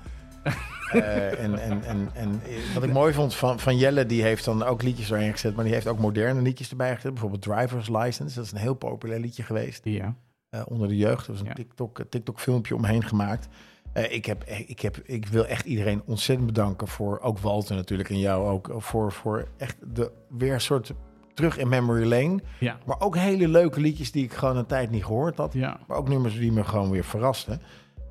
Uh, 0.94 1.40
en, 1.44 1.60
en, 1.60 1.84
en, 1.84 2.10
en 2.14 2.42
wat 2.74 2.84
ik 2.84 2.94
mooi 2.94 3.14
vond 3.14 3.36
van, 3.36 3.60
van 3.60 3.78
Jelle, 3.78 4.06
die 4.06 4.22
heeft 4.22 4.46
dan 4.46 4.64
ook 4.64 4.84
liedjes 4.84 5.10
erin 5.10 5.32
gezet, 5.32 5.56
maar 5.56 5.64
die 5.64 5.74
heeft 5.74 5.88
ook 5.88 6.00
moderne 6.00 6.42
liedjes 6.42 6.70
erbij 6.70 6.96
gezet. 6.96 7.12
Bijvoorbeeld 7.12 7.42
Driver's 7.42 7.90
License, 7.90 8.36
dat 8.36 8.46
is 8.46 8.52
een 8.52 8.58
heel 8.58 8.74
populair 8.74 9.20
liedje 9.20 9.44
geweest. 9.44 9.82
Ja. 9.84 10.16
Uh, 10.52 10.62
onder 10.66 10.88
de 10.88 10.98
jeugd. 10.98 11.26
Er 11.26 11.32
was 11.32 11.42
een 11.42 11.48
Ja. 11.48 11.54
TikTok, 11.54 12.02
TikTok 12.10 12.40
filmpje 12.40 12.76
omheen 12.76 13.04
gemaakt. 13.04 13.48
Uh, 13.94 14.14
ik, 14.14 14.26
heb, 14.26 14.44
ik, 14.44 14.80
heb, 14.80 14.98
ik 14.98 15.26
wil 15.28 15.46
echt 15.46 15.66
iedereen 15.66 16.02
ontzettend 16.06 16.48
bedanken 16.48 16.88
voor, 16.88 17.20
ook 17.20 17.40
Walter 17.40 17.76
natuurlijk 17.76 18.10
en 18.10 18.20
jou 18.20 18.48
ook, 18.48 18.74
voor, 18.78 19.12
voor 19.12 19.48
echt 19.58 19.78
de, 19.96 20.12
weer 20.30 20.54
een 20.54 20.62
soort 20.62 20.94
terug 21.34 21.58
in 21.58 21.70
memory 21.70 22.06
lane. 22.06 22.40
Ja. 22.60 22.78
Maar 22.86 23.00
ook 23.00 23.16
hele 23.16 23.48
leuke 23.48 23.80
liedjes 23.80 24.12
die 24.12 24.24
ik 24.24 24.34
gewoon 24.34 24.58
een 24.58 24.66
tijd 24.66 24.90
niet 24.90 25.06
gehoord 25.06 25.38
had. 25.38 25.54
Ja. 25.54 25.80
Maar 25.88 25.98
ook 25.98 26.10
nummers 26.10 26.38
die 26.40 26.52
me 26.52 26.64
gewoon 26.64 26.90
weer 26.90 27.04
verrasten. 27.04 27.62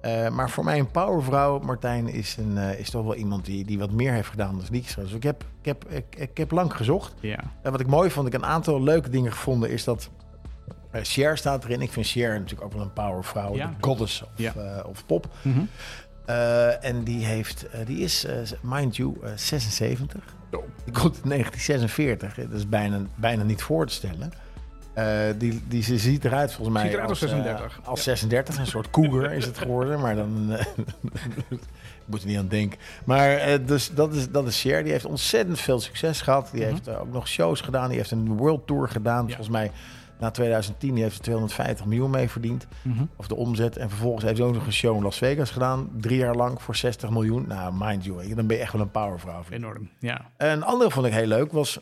Uh, 0.07 0.29
maar 0.29 0.51
voor 0.51 0.65
mij 0.65 0.79
een 0.79 0.91
powervrouw, 0.91 1.59
Martijn, 1.59 2.09
is, 2.09 2.37
een, 2.37 2.57
uh, 2.57 2.79
is 2.79 2.91
toch 2.91 3.05
wel 3.05 3.15
iemand 3.15 3.45
die, 3.45 3.65
die 3.65 3.79
wat 3.79 3.91
meer 3.91 4.13
heeft 4.13 4.29
gedaan 4.29 4.57
dan 4.57 4.67
liedjes. 4.71 4.95
Dus 4.95 5.13
ik 5.13 5.23
heb, 5.23 5.45
ik, 5.61 5.65
heb, 5.65 5.85
ik, 5.89 6.17
ik 6.17 6.37
heb 6.37 6.51
lang 6.51 6.77
gezocht. 6.77 7.15
Ja. 7.21 7.39
En 7.63 7.71
wat 7.71 7.81
ik 7.81 7.87
mooi 7.87 8.11
vond, 8.11 8.27
ik 8.27 8.35
een 8.35 8.47
aantal 8.47 8.83
leuke 8.83 9.11
dingen 9.11 9.33
gevonden, 9.33 9.71
is 9.71 9.85
dat 9.85 10.11
uh, 10.95 11.01
Cher 11.03 11.37
staat 11.37 11.65
erin. 11.65 11.81
Ik 11.81 11.93
vind 11.93 12.07
Cher 12.07 12.33
natuurlijk 12.33 12.63
ook 12.63 12.73
wel 12.73 12.83
een 12.83 12.93
powervrouw, 12.93 13.55
Ja. 13.55 13.67
de 13.67 13.73
goddess 13.87 14.23
of, 14.23 14.29
Ja. 14.37 14.53
of 14.87 15.07
pop. 15.07 15.29
Mm 15.43 15.53
-hmm. 15.53 15.69
en 16.81 17.05
die, 17.05 17.25
heeft, 17.25 17.67
die 17.87 17.99
is, 17.99 18.27
mind 18.63 18.97
you, 18.97 19.17
76. 19.35 20.21
Oh. 20.51 20.63
Die 20.85 20.93
komt 20.93 21.17
in 21.23 21.29
1946. 21.29 22.35
Dat 22.35 22.53
is 22.53 22.69
bijna, 22.69 23.01
bijna 23.15 23.43
niet 23.43 23.63
voor 23.63 23.87
te 23.87 23.93
stellen. 23.93 24.33
Uh, 24.99 25.05
die, 25.39 25.63
die 25.69 25.83
ze 25.83 25.99
ziet 25.99 26.25
eruit 26.25 26.53
volgens 26.53 26.77
mij 26.77 26.85
Ziet 26.87 26.95
eruit 26.95 27.09
als, 27.11 27.21
als 27.23 27.31
36. 27.31 27.79
Uh, 27.81 27.89
als 27.89 28.03
36, 28.03 28.59
een 28.59 28.67
soort 28.67 28.91
cougar 28.91 29.33
is 29.33 29.45
het 29.45 29.59
geworden, 29.59 30.01
maar 30.01 30.15
dan 30.17 30.47
uh, 30.53 30.61
moet 32.05 32.21
er 32.23 32.27
niet 32.27 32.39
aan 32.39 32.49
denken. 32.49 32.79
Maar 33.05 33.59
dus 33.67 33.91
dat 33.95 34.15
is, 34.15 34.31
dat 34.31 34.47
is 34.47 34.61
Cher. 34.61 34.83
Die 34.83 34.93
heeft 34.93 35.05
ontzettend 35.05 35.61
veel 35.61 35.81
succes 35.81 36.21
gehad. 36.21 36.49
Die 36.53 36.61
Mhm. 36.63 36.71
heeft 36.71 36.89
ook 36.89 37.13
nog 37.13 37.29
shows 37.29 37.61
gedaan. 37.61 37.89
Die 37.89 37.99
heeft 37.99 38.11
een 38.11 38.37
world 38.37 38.67
tour 38.67 38.89
gedaan. 38.89 39.21
Ja. 39.23 39.27
Volgens 39.27 39.49
mij 39.49 39.71
na 40.19 40.31
2010 40.31 40.95
die 40.95 41.03
heeft 41.03 41.17
ze 41.17 41.23
250 41.23 41.87
miljoen 41.87 42.11
mee 42.11 42.31
verdiend. 42.31 42.67
Mhm. 42.83 43.05
Of 43.17 43.27
de 43.27 43.37
omzet. 43.37 43.77
En 43.77 43.89
vervolgens 43.89 44.25
heeft 44.25 44.37
ze 44.37 44.43
ook 44.43 44.55
nog 44.55 44.67
een 44.67 44.73
show 44.73 44.97
in 44.97 45.03
Las 45.03 45.19
Vegas 45.19 45.51
gedaan. 45.51 45.91
Drie 46.01 46.19
jaar 46.19 46.35
lang 46.35 46.63
voor 46.63 46.77
60 46.77 47.11
miljoen. 47.11 47.45
Nou, 47.49 47.75
mind 47.79 48.05
you, 48.05 48.35
dan 48.35 48.47
ben 48.47 48.57
je 48.57 48.63
echt 48.63 48.73
wel 48.73 48.83
een 48.83 48.91
powervrouw. 48.91 49.43
Enorm, 49.51 49.91
ja. 49.99 50.31
Een 50.37 50.63
andere 50.63 50.91
vond 50.91 51.07
ik 51.07 51.13
heel 51.13 51.27
leuk 51.27 51.53
was... 51.53 51.79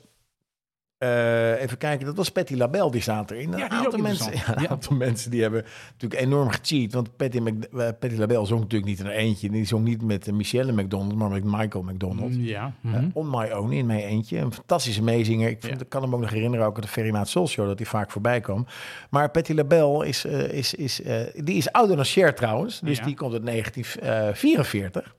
eh, 1.04 1.62
even 1.62 1.78
kijken, 1.78 2.06
dat 2.06 2.16
was 2.16 2.30
Patty 2.30 2.54
LaBelle, 2.54 2.90
die 2.90 3.00
staat 3.00 3.30
erin. 3.30 3.50
Ja, 3.50 3.56
die 3.56 3.64
een, 3.64 3.70
aantal 3.70 3.98
mensen, 4.00 4.32
ja, 4.32 4.42
een 4.56 4.62
Ja. 4.62 4.68
aantal 4.68 4.96
mensen 4.96 5.30
die 5.30 5.42
hebben 5.42 5.64
natuurlijk 5.92 6.20
enorm 6.20 6.48
gecheat. 6.50 6.92
Want 6.92 7.16
Patty, 7.16 7.38
Mc, 7.38 7.64
eh, 7.64 7.70
Patty 7.98 8.16
LaBelle 8.16 8.46
zong 8.46 8.60
natuurlijk 8.60 8.90
niet 8.90 8.98
in 8.98 9.04
haar 9.06 9.14
eentje. 9.14 9.50
Die 9.50 9.64
zong 9.66 9.84
niet 9.84 10.02
met 10.02 10.26
eh, 10.28 10.34
Michelle 10.34 10.72
McDonald, 10.72 11.14
maar 11.14 11.30
met 11.30 11.44
Michael 11.44 11.84
McDonald. 11.84 12.34
Ja. 12.34 12.72
Eh, 12.84 12.90
mhm. 12.90 13.08
on 13.12 13.30
My 13.30 13.50
Own, 13.50 13.72
in 13.72 13.86
mijn 13.86 14.00
eentje. 14.00 14.38
Een 14.38 14.52
fantastische 14.52 15.02
meezinger. 15.02 15.48
Ik, 15.48 15.60
vind, 15.60 15.74
Ja. 15.74 15.80
ik 15.84 15.88
kan 15.88 16.02
hem 16.02 16.14
ook 16.14 16.20
nog 16.20 16.30
herinneren, 16.30 16.66
ook 16.66 16.74
uit 16.74 16.84
de 16.84 16.90
Ferry 16.90 17.10
Maat 17.10 17.28
Soul 17.28 17.48
Show, 17.48 17.66
dat 17.66 17.78
hij 17.78 17.86
vaak 17.86 18.10
voorbij 18.10 18.40
kwam. 18.40 18.66
Maar 19.10 19.30
Patty 19.30 19.52
LaBelle 19.52 20.06
is, 20.06 20.24
is, 20.24 20.74
is, 20.74 21.00
die 21.34 21.56
is 21.56 21.72
ouder 21.72 21.96
dan 21.96 22.04
Cher 22.04 22.34
trouwens. 22.34 22.80
Dus 22.80 22.98
Ja. 22.98 23.04
die 23.04 23.14
komt 23.14 23.32
uit 23.32 23.46
1944. 23.46 25.14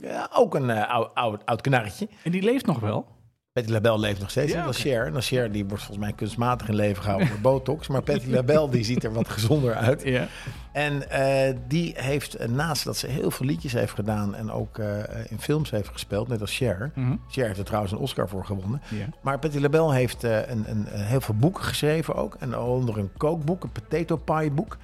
Ja, 0.00 0.30
ook 0.34 0.54
een 0.54 0.70
oud, 0.70 1.14
oud, 1.14 1.46
oud 1.46 1.60
knarretje. 1.60 2.08
En 2.24 2.30
die 2.30 2.42
leeft 2.42 2.66
nog 2.66 2.80
wel. 2.80 3.06
Patty 3.52 3.70
LaBelle 3.70 3.98
leeft 3.98 4.20
nog 4.20 4.30
steeds. 4.30 4.52
Ja, 4.52 4.66
oké. 4.66 4.72
Cher. 4.72 5.06
En 5.14 5.22
Cher, 5.22 5.52
die 5.52 5.64
wordt 5.64 5.82
volgens 5.82 6.06
mij 6.06 6.12
kunstmatig 6.12 6.68
in 6.68 6.74
leven 6.74 7.02
gehouden 7.02 7.28
door 7.28 7.40
botox. 7.40 7.88
Maar 7.88 8.02
Patty 8.02 8.30
LaBelle, 8.36 8.70
die 8.70 8.84
ziet 8.84 9.04
er 9.04 9.12
wat 9.12 9.28
gezonder 9.28 9.74
uit. 9.74 10.02
Ja. 10.04 10.28
En 10.72 11.10
eh, 11.10 11.56
die 11.68 11.94
heeft, 11.96 12.34
eh, 12.34 12.48
naast 12.48 12.84
dat 12.84 12.96
ze 12.96 13.06
heel 13.06 13.30
veel 13.30 13.46
liedjes 13.46 13.72
heeft 13.72 13.94
gedaan... 13.94 14.34
en 14.34 14.50
ook 14.50 14.78
eh, 14.78 14.98
in 15.28 15.40
films 15.40 15.70
heeft 15.70 15.88
gespeeld, 15.88 16.28
net 16.28 16.40
als 16.40 16.56
Cher. 16.56 16.90
Mhm. 16.94 17.16
Cher 17.28 17.46
heeft 17.46 17.58
er 17.58 17.64
trouwens 17.64 17.92
een 17.92 17.98
Oscar 17.98 18.28
voor 18.28 18.44
gewonnen. 18.44 18.82
Maar 19.20 19.38
Patty 19.38 19.58
LaBelle 19.58 19.94
heeft 19.94 20.22
een, 20.22 20.70
een, 20.70 20.86
heel 20.88 21.20
veel 21.20 21.34
boeken 21.34 21.64
geschreven 21.64 22.14
ook. 22.14 22.34
En 22.34 22.58
onder 22.58 22.98
een 22.98 23.10
kookboek, 23.16 23.62
een 23.62 23.72
potato 23.72 24.16
pie 24.16 24.50
boek. 24.50 24.76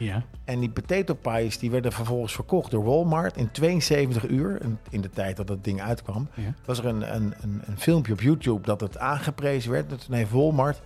En 0.45 0.61
die 0.61 0.71
potato 0.71 1.15
pies 1.15 1.59
die 1.59 1.71
werden 1.71 1.93
vervolgens 1.93 2.33
verkocht 2.35 2.71
door 2.71 2.85
Walmart 2.85 3.37
in 3.37 3.51
72 3.51 4.29
uur. 4.29 4.61
In 4.91 5.01
de 5.01 5.11
tijd 5.11 5.37
dat 5.37 5.47
dat 5.47 5.65
ding 5.65 5.83
uitkwam. 5.83 6.29
Was 6.65 6.79
er 6.79 6.87
een, 6.87 7.15
een, 7.15 7.35
een, 7.41 7.63
een 7.67 7.79
filmpje 7.79 8.13
op 8.13 8.21
YouTube 8.21 8.67
dat 8.67 8.81
het 8.81 8.99
aangeprezen 8.99 9.71
werd. 9.71 9.91
Dat 9.91 10.05
toen 10.05 10.15
heeft 10.15 10.31
Walmart 10.31 10.81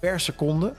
per 0.00 0.20
seconde 0.20 0.72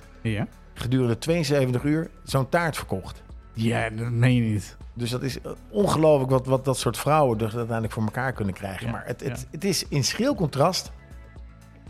gedurende 0.74 1.18
72 1.18 1.84
uur 1.84 2.10
zo'n 2.24 2.50
taart 2.50 2.76
verkocht. 2.76 3.24
Ja, 3.54 3.90
dat 3.90 4.10
meen 4.10 4.34
je 4.34 4.42
niet. 4.42 4.78
Dus 4.94 5.10
dat 5.10 5.22
is 5.22 5.42
eh, 5.42 5.52
ongelooflijk 5.70 6.32
wat, 6.32 6.46
wat 6.46 6.66
dat 6.66 6.78
soort 6.78 6.98
vrouwen 6.98 7.38
dus 7.38 7.56
uiteindelijk 7.56 7.94
voor 7.94 8.04
elkaar 8.04 8.34
kunnen 8.34 8.54
krijgen. 8.54 8.86
Ja, 8.86 8.92
maar 8.92 9.06
het, 9.06 9.22
het, 9.22 9.40
ja. 9.40 9.46
het 9.52 9.64
is 9.64 9.86
in 9.88 10.04
schril 10.04 10.36
contrast 10.36 10.92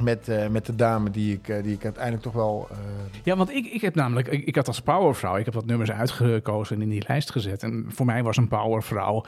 met, 0.01 0.27
eh, 0.27 0.47
met 0.47 0.65
de 0.65 0.75
dame 0.75 1.09
die 1.09 1.33
ik, 1.33 1.47
eh, 1.47 1.63
die 1.63 1.73
ik 1.73 1.83
uiteindelijk 1.83 2.23
toch 2.23 2.33
wel... 2.33 2.67
eh, 2.71 2.77
Ja, 3.23 3.35
want 3.35 3.49
ik, 3.49 3.65
ik 3.65 3.81
heb 3.81 3.95
namelijk, 3.95 4.27
ik, 4.27 4.45
ik 4.45 4.55
had 4.55 4.67
als 4.67 4.81
powervrouw, 4.81 5.35
ik 5.37 5.45
heb 5.45 5.53
wat 5.53 5.65
nummers 5.65 5.91
uitgekozen 5.91 6.75
en 6.75 6.81
in 6.81 6.89
die 6.89 7.03
lijst 7.07 7.31
gezet. 7.31 7.63
En 7.63 7.85
voor 7.87 8.05
mij 8.05 8.23
was 8.23 8.37
een 8.37 8.47
powervrouw, 8.47 9.23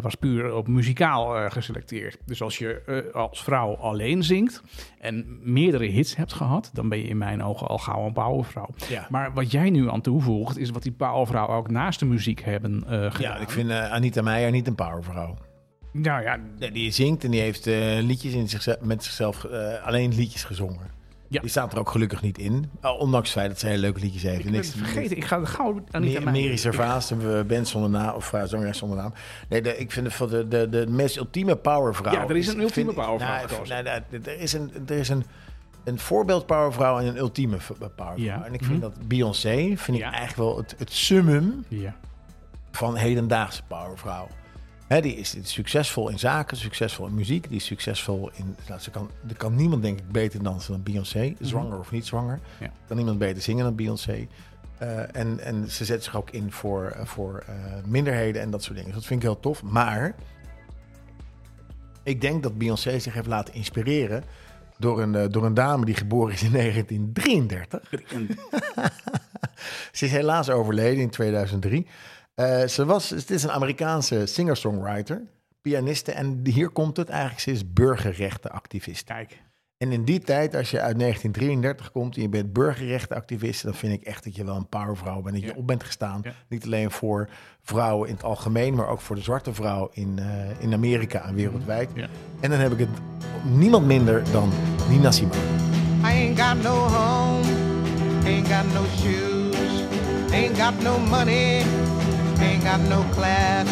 was 0.00 0.14
puur 0.14 0.54
op 0.54 0.68
muzikaal 0.68 1.50
geselecteerd. 1.50 2.18
Dus 2.24 2.42
als 2.42 2.58
je 2.58 3.10
als 3.12 3.42
vrouw 3.42 3.76
alleen 3.76 4.22
zingt 4.22 4.62
en 4.98 5.38
meerdere 5.42 5.84
hits 5.86 6.16
hebt 6.16 6.32
gehad, 6.32 6.70
dan 6.72 6.88
ben 6.88 6.98
je 6.98 7.04
in 7.04 7.18
mijn 7.18 7.42
ogen 7.42 7.66
al 7.66 7.78
gauw 7.78 8.06
een 8.06 8.12
powervrouw. 8.12 8.68
ja. 8.88 9.06
Maar 9.10 9.32
wat 9.32 9.50
jij 9.50 9.70
nu 9.70 9.90
aan 9.90 10.00
toevoegt, 10.00 10.58
is 10.58 10.70
wat 10.70 10.82
die 10.82 10.92
powervrouwen 10.92 11.56
ook 11.56 11.70
naast 11.70 11.98
de 11.98 12.06
muziek 12.06 12.40
hebben 12.44 12.82
gedaan. 12.86 13.12
ja, 13.20 13.36
ik 13.36 13.50
vind 13.50 13.70
Anita 13.70 14.22
Meijer 14.22 14.50
niet 14.50 14.66
een 14.66 14.74
powervrouw. 14.74 15.36
Nou 16.02 16.22
ja, 16.22 16.38
die 16.72 16.90
zingt 16.90 17.24
en 17.24 17.30
die 17.30 17.40
heeft 17.40 17.66
eh, 17.66 17.98
liedjes 18.00 18.32
in 18.32 18.48
zichzelf, 18.48 18.80
met 18.80 19.04
zichzelf 19.04 19.44
eh, 19.44 19.86
alleen 19.86 20.14
liedjes 20.14 20.44
gezongen. 20.44 20.94
Ja. 21.28 21.40
Die 21.40 21.50
staat 21.50 21.72
er 21.72 21.78
ook 21.78 21.90
gelukkig 21.90 22.22
niet 22.22 22.38
in. 22.38 22.70
Uh, 22.84 23.00
ondanks 23.00 23.28
het 23.28 23.38
feit 23.38 23.50
dat 23.50 23.60
ze 23.60 23.66
hele 23.66 23.78
leuke 23.80 24.00
liedjes 24.00 24.22
heeft. 24.22 24.38
ik 24.44 24.44
ben 24.50 24.54
het 24.54 24.70
vergeten. 24.76 25.16
Ik 25.16 25.24
ga 25.24 25.44
gauw 25.44 25.84
aan 25.90 26.02
niet 26.02 26.12
Mer- 26.12 26.32
Mary 26.32 26.56
Servaas, 26.56 27.08
de 27.08 27.44
band 27.48 27.68
zonder 27.68 27.90
naam, 27.90 28.14
of 28.14 28.32
uh, 28.32 28.42
zangeres 28.44 28.78
zonder 28.78 28.98
naam. 28.98 29.12
Nee, 29.48 29.62
de, 29.62 29.76
ik 29.78 29.92
vind 29.92 30.18
het 30.18 30.30
de, 30.30 30.48
de, 30.48 30.68
de 30.68 30.86
meest 30.86 31.16
ultieme 31.16 31.56
powervrouw. 31.56 32.12
Ja, 32.12 32.28
er 32.28 32.36
is 32.36 32.46
een 32.48 32.60
ultieme 32.60 32.92
vind 32.92 33.04
powervrouw 33.06 33.64
Nou, 33.64 33.68
nou, 33.68 33.82
nou, 34.10 34.22
er 34.24 34.40
is 34.40 34.52
een, 34.52 34.70
er 34.86 34.96
is 34.96 35.08
een, 35.08 35.24
een 35.84 35.98
voorbeeld 35.98 36.46
powervrouw 36.46 36.98
en 36.98 37.06
een 37.06 37.16
ultieme 37.16 37.56
powervrouw. 37.78 38.16
Ja. 38.16 38.44
En 38.44 38.54
ik 38.54 38.60
vind 38.64 38.72
Mhm. 38.72 38.80
dat 38.80 39.08
Beyoncé, 39.08 39.72
vind 39.76 39.96
Ja. 39.96 40.08
ik 40.08 40.14
eigenlijk 40.14 40.36
wel 40.36 40.56
het, 40.56 40.74
het 40.78 40.92
summum 40.92 41.64
Ja. 41.68 41.94
van 42.70 42.96
hedendaagse 42.96 43.62
powervrouw. 43.68 44.26
Die 44.88 45.16
is 45.16 45.36
succesvol 45.42 46.08
in 46.08 46.18
zaken, 46.18 46.56
succesvol 46.56 47.06
in 47.06 47.14
muziek. 47.14 47.48
Die 47.48 47.56
is 47.56 47.64
succesvol 47.64 48.30
in... 48.34 48.56
Nou, 48.68 48.80
ze 48.80 48.90
kan, 48.90 49.10
er 49.28 49.36
kan 49.36 49.54
niemand, 49.54 49.82
denk 49.82 49.98
ik, 49.98 50.10
beter 50.12 50.42
dansen 50.42 50.72
dan 50.72 50.82
Beyoncé. 50.82 51.34
Zwanger 51.40 51.78
of 51.78 51.90
niet 51.90 52.06
zwanger. 52.06 52.40
Ja. 52.60 52.70
Kan 52.86 52.96
niemand 52.96 53.18
beter 53.18 53.42
zingen 53.42 53.64
dan 53.64 53.74
Beyoncé. 53.74 54.26
Eh, 54.78 55.16
en, 55.16 55.40
en 55.40 55.70
ze 55.70 55.84
zet 55.84 56.04
zich 56.04 56.16
ook 56.16 56.30
in 56.30 56.52
voor, 56.52 56.86
eh, 56.86 57.04
voor 57.04 57.44
eh, 57.46 57.54
minderheden 57.86 58.42
en 58.42 58.50
dat 58.50 58.62
soort 58.62 58.74
dingen. 58.76 58.90
Dus 58.90 58.98
dat 58.98 59.08
vind 59.08 59.22
ik 59.22 59.26
heel 59.26 59.40
tof. 59.40 59.62
Maar 59.62 60.14
ik 62.02 62.20
denk 62.20 62.42
dat 62.42 62.58
Beyoncé 62.58 62.98
zich 62.98 63.14
heeft 63.14 63.26
laten 63.26 63.54
inspireren... 63.54 64.24
Door 64.78 65.02
een, 65.02 65.30
door 65.30 65.44
een 65.44 65.54
dame 65.54 65.84
die 65.84 65.94
geboren 65.94 66.32
is 66.32 66.42
in 66.42 66.52
1933. 66.60 67.90
Ze 69.92 70.04
is 70.04 70.10
helaas 70.10 70.50
overleden 70.50 71.02
in 71.02 71.10
2003. 71.10 71.86
Eh, 72.36 72.66
ze 72.66 72.84
was, 72.84 73.10
het 73.10 73.30
is 73.30 73.42
een 73.42 73.50
Amerikaanse 73.50 74.26
singer-songwriter, 74.26 75.22
pianiste. 75.62 76.12
En 76.12 76.40
hier 76.44 76.68
komt 76.68 76.96
het 76.96 77.08
eigenlijk, 77.08 77.40
ze 77.40 77.50
is 77.50 77.72
burgerrechtenactivist. 77.72 79.04
Kijk. 79.04 79.44
En 79.78 79.92
in 79.92 80.04
die 80.04 80.20
tijd, 80.20 80.54
als 80.54 80.70
je 80.70 80.80
uit 80.80 80.98
1933 80.98 81.90
komt 81.92 82.16
en 82.16 82.22
je 82.22 82.28
bent 82.28 82.52
burgerrechtenactivist, 82.52 83.62
dan 83.62 83.74
vind 83.74 83.92
ik 83.92 84.02
echt 84.02 84.24
dat 84.24 84.36
je 84.36 84.44
wel 84.44 84.56
een 84.56 84.68
powervrouw 84.68 85.20
bent. 85.20 85.34
Dat 85.34 85.44
je 85.44 85.50
Ja. 85.50 85.54
op 85.56 85.66
bent 85.66 85.84
gestaan. 85.84 86.20
Ja. 86.24 86.32
Niet 86.48 86.64
alleen 86.64 86.90
voor 86.90 87.28
vrouwen 87.62 88.08
in 88.08 88.14
het 88.14 88.24
algemeen, 88.24 88.74
maar 88.74 88.88
ook 88.88 89.00
voor 89.00 89.16
de 89.16 89.22
zwarte 89.22 89.54
vrouw 89.54 89.90
in, 89.92 90.18
eh, 90.18 90.26
in 90.58 90.72
Amerika 90.72 91.24
en 91.24 91.34
wereldwijd. 91.34 91.90
Ja. 91.94 92.08
En 92.40 92.50
dan 92.50 92.58
heb 92.58 92.72
ik 92.72 92.78
het 92.78 92.88
niemand 93.44 93.86
minder 93.86 94.22
dan 94.32 94.52
Nina 94.88 95.10
Simone. 95.10 95.34
I 96.00 96.02
ain't 96.02 96.40
got 96.40 96.62
no 96.62 96.74
home, 96.74 97.44
ain't 98.24 98.48
got 98.48 98.64
no 98.74 98.84
shoes, 98.96 99.82
ain't 100.32 100.58
got 100.58 100.82
no 100.82 100.98
money, 100.98 101.62
ain't 102.40 102.62
got 102.62 102.80
no 102.80 103.02
class, 103.14 103.66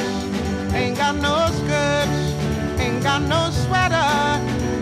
ain't 0.74 0.96
got 0.96 1.16
no 1.16 1.46
skirts, 1.58 2.80
ain't 2.80 3.02
got 3.02 3.22
no 3.22 3.50
sweater, 3.50 4.40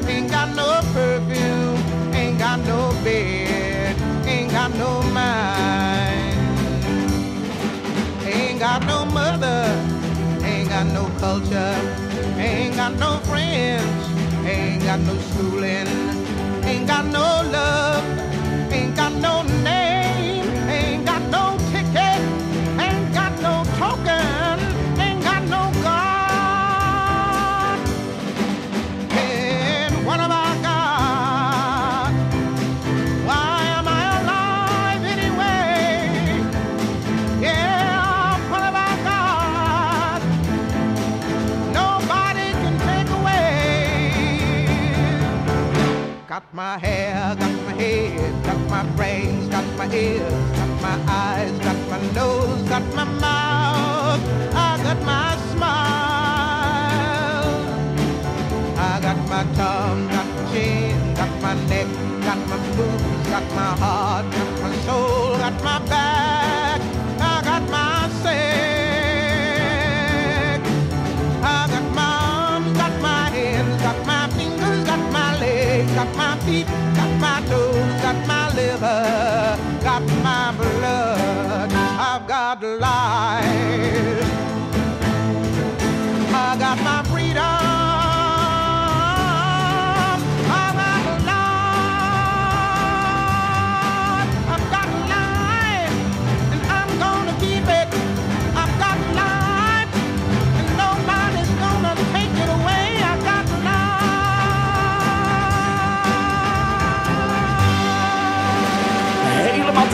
ain't 0.09 0.31
got 0.31 0.55
no 0.55 0.81
perfume, 0.93 1.79
ain't 2.15 2.39
got 2.39 2.59
no 2.61 2.91
bed, 3.05 3.97
ain't 4.27 4.51
got 4.51 4.75
no 4.77 5.03
mind, 5.13 6.39
ain't 8.25 8.59
got 8.59 8.85
no 8.87 9.05
mother, 9.07 9.65
ain't 10.45 10.69
got 10.69 10.87
no 10.87 11.05
culture, 11.19 11.77
ain't 12.39 12.77
got 12.77 12.95
no 12.99 13.19
friends, 13.29 14.05
ain't 14.47 14.83
got 14.85 15.01
no 15.01 15.15
schooling, 15.29 15.89
ain't 16.65 16.87
got 16.87 17.07
no 17.07 17.27
love, 17.51 18.05
ain't 18.73 18.95
got 18.97 19.13
no 19.15 19.43
Got 46.33 46.55
my 46.55 46.79
hair, 46.79 47.37
got 47.39 47.53
my 47.67 47.73
head, 47.75 48.45
got 48.47 48.59
my 48.71 48.83
brains, 48.97 49.49
got 49.49 49.67
my 49.77 49.85
ears, 49.95 50.33
got 50.57 50.81
my 50.81 50.97
eyes, 51.07 51.53
got 51.59 51.77
my 51.91 52.01
nose, 52.13 52.63
got 52.71 52.83
my 52.95 53.05
mouth, 53.05 54.21
I 54.55 54.81
got 54.83 55.03
my 55.05 55.37
smile. 55.53 55.93
I 58.79 58.99
got 59.03 59.19
my 59.29 59.45
tongue, 59.53 60.09
got 60.09 60.27
my 60.35 60.45
chin, 60.55 61.15
got 61.15 61.33
my 61.43 61.55
neck, 61.69 61.89
got 62.25 62.41
my 62.49 62.57
boobs, 62.77 63.29
got 63.29 63.47
my 63.55 63.77
heart, 63.83 64.25
got 64.33 64.51
my 64.63 64.75
soul, 64.87 65.37
got 65.37 65.63
my 65.63 65.79
back, 65.87 66.32
got 76.05 76.17
my 76.17 76.37
feet, 76.45 76.67
got 76.97 77.21
my 77.21 77.41
toes, 77.49 78.03
got 78.03 78.27
my 78.27 78.53
liver, 78.55 79.59
got 79.85 80.03
my 80.23 80.53
blood. 80.57 81.73
I've 81.73 82.27
got 82.27 82.63
life. 82.63 83.62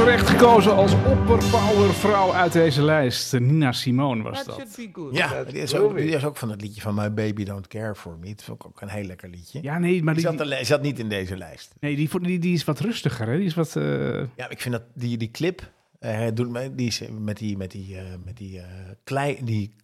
Terecht 0.09 0.29
gekozen 0.29 0.75
als 0.75 0.93
opperpowervrouw 0.93 2.33
uit 2.33 2.53
deze 2.53 2.83
lijst. 2.83 3.39
Nina 3.39 3.73
Simone 3.73 4.23
was 4.23 4.45
dat. 4.45 4.79
Ja, 5.13 5.45
die 5.45 5.55
is, 5.61 5.75
ook, 5.75 5.81
groovy. 5.81 6.03
die 6.03 6.11
is 6.15 6.25
ook 6.25 6.37
van 6.37 6.51
het 6.51 6.61
liedje 6.61 6.81
van 6.81 6.95
My 6.95 7.13
Baby 7.13 7.45
Don't 7.45 7.67
Care 7.67 7.95
For 7.95 8.17
Me. 8.21 8.29
Dat 8.29 8.43
vond 8.45 8.61
ik 8.61 8.67
ook 8.67 8.81
een 8.81 8.89
heel 8.89 9.05
lekker 9.05 9.29
liedje. 9.29 9.59
Ja, 9.63 9.79
nee, 9.79 10.03
maar 10.03 10.15
Die 10.15 10.29
die, 10.29 10.39
zat, 10.39 10.51
er- 10.51 10.65
zat 10.65 10.83
niet 10.83 10.99
in 10.99 11.09
deze 11.09 11.37
lijst. 11.37 11.75
nee, 11.81 11.97
die, 11.97 12.21
die, 12.21 12.39
die 12.39 12.55
is 12.55 12.65
wat 12.65 12.81
rustiger. 12.81 13.27
Hè? 13.29 13.37
Die 13.37 13.47
is 13.47 13.55
wat... 13.55 13.77
eh, 13.77 14.19
Ja, 14.37 14.49
ik 14.49 14.61
vind 14.61 14.75
dat 14.75 14.83
die, 14.95 15.17
die 15.17 15.31
clip, 15.31 15.71
eh, 15.99 16.27
doet 16.35 16.77
die 16.77 16.87
is 16.87 17.03
met 17.19 17.37
die, 17.37 17.57
met 17.57 17.71
die, 17.71 17.97
eh, 17.97 18.03
met 18.25 18.37
die, 18.37 18.59
eh, 18.59 18.65
klei, 19.05 19.39
die 19.45 19.75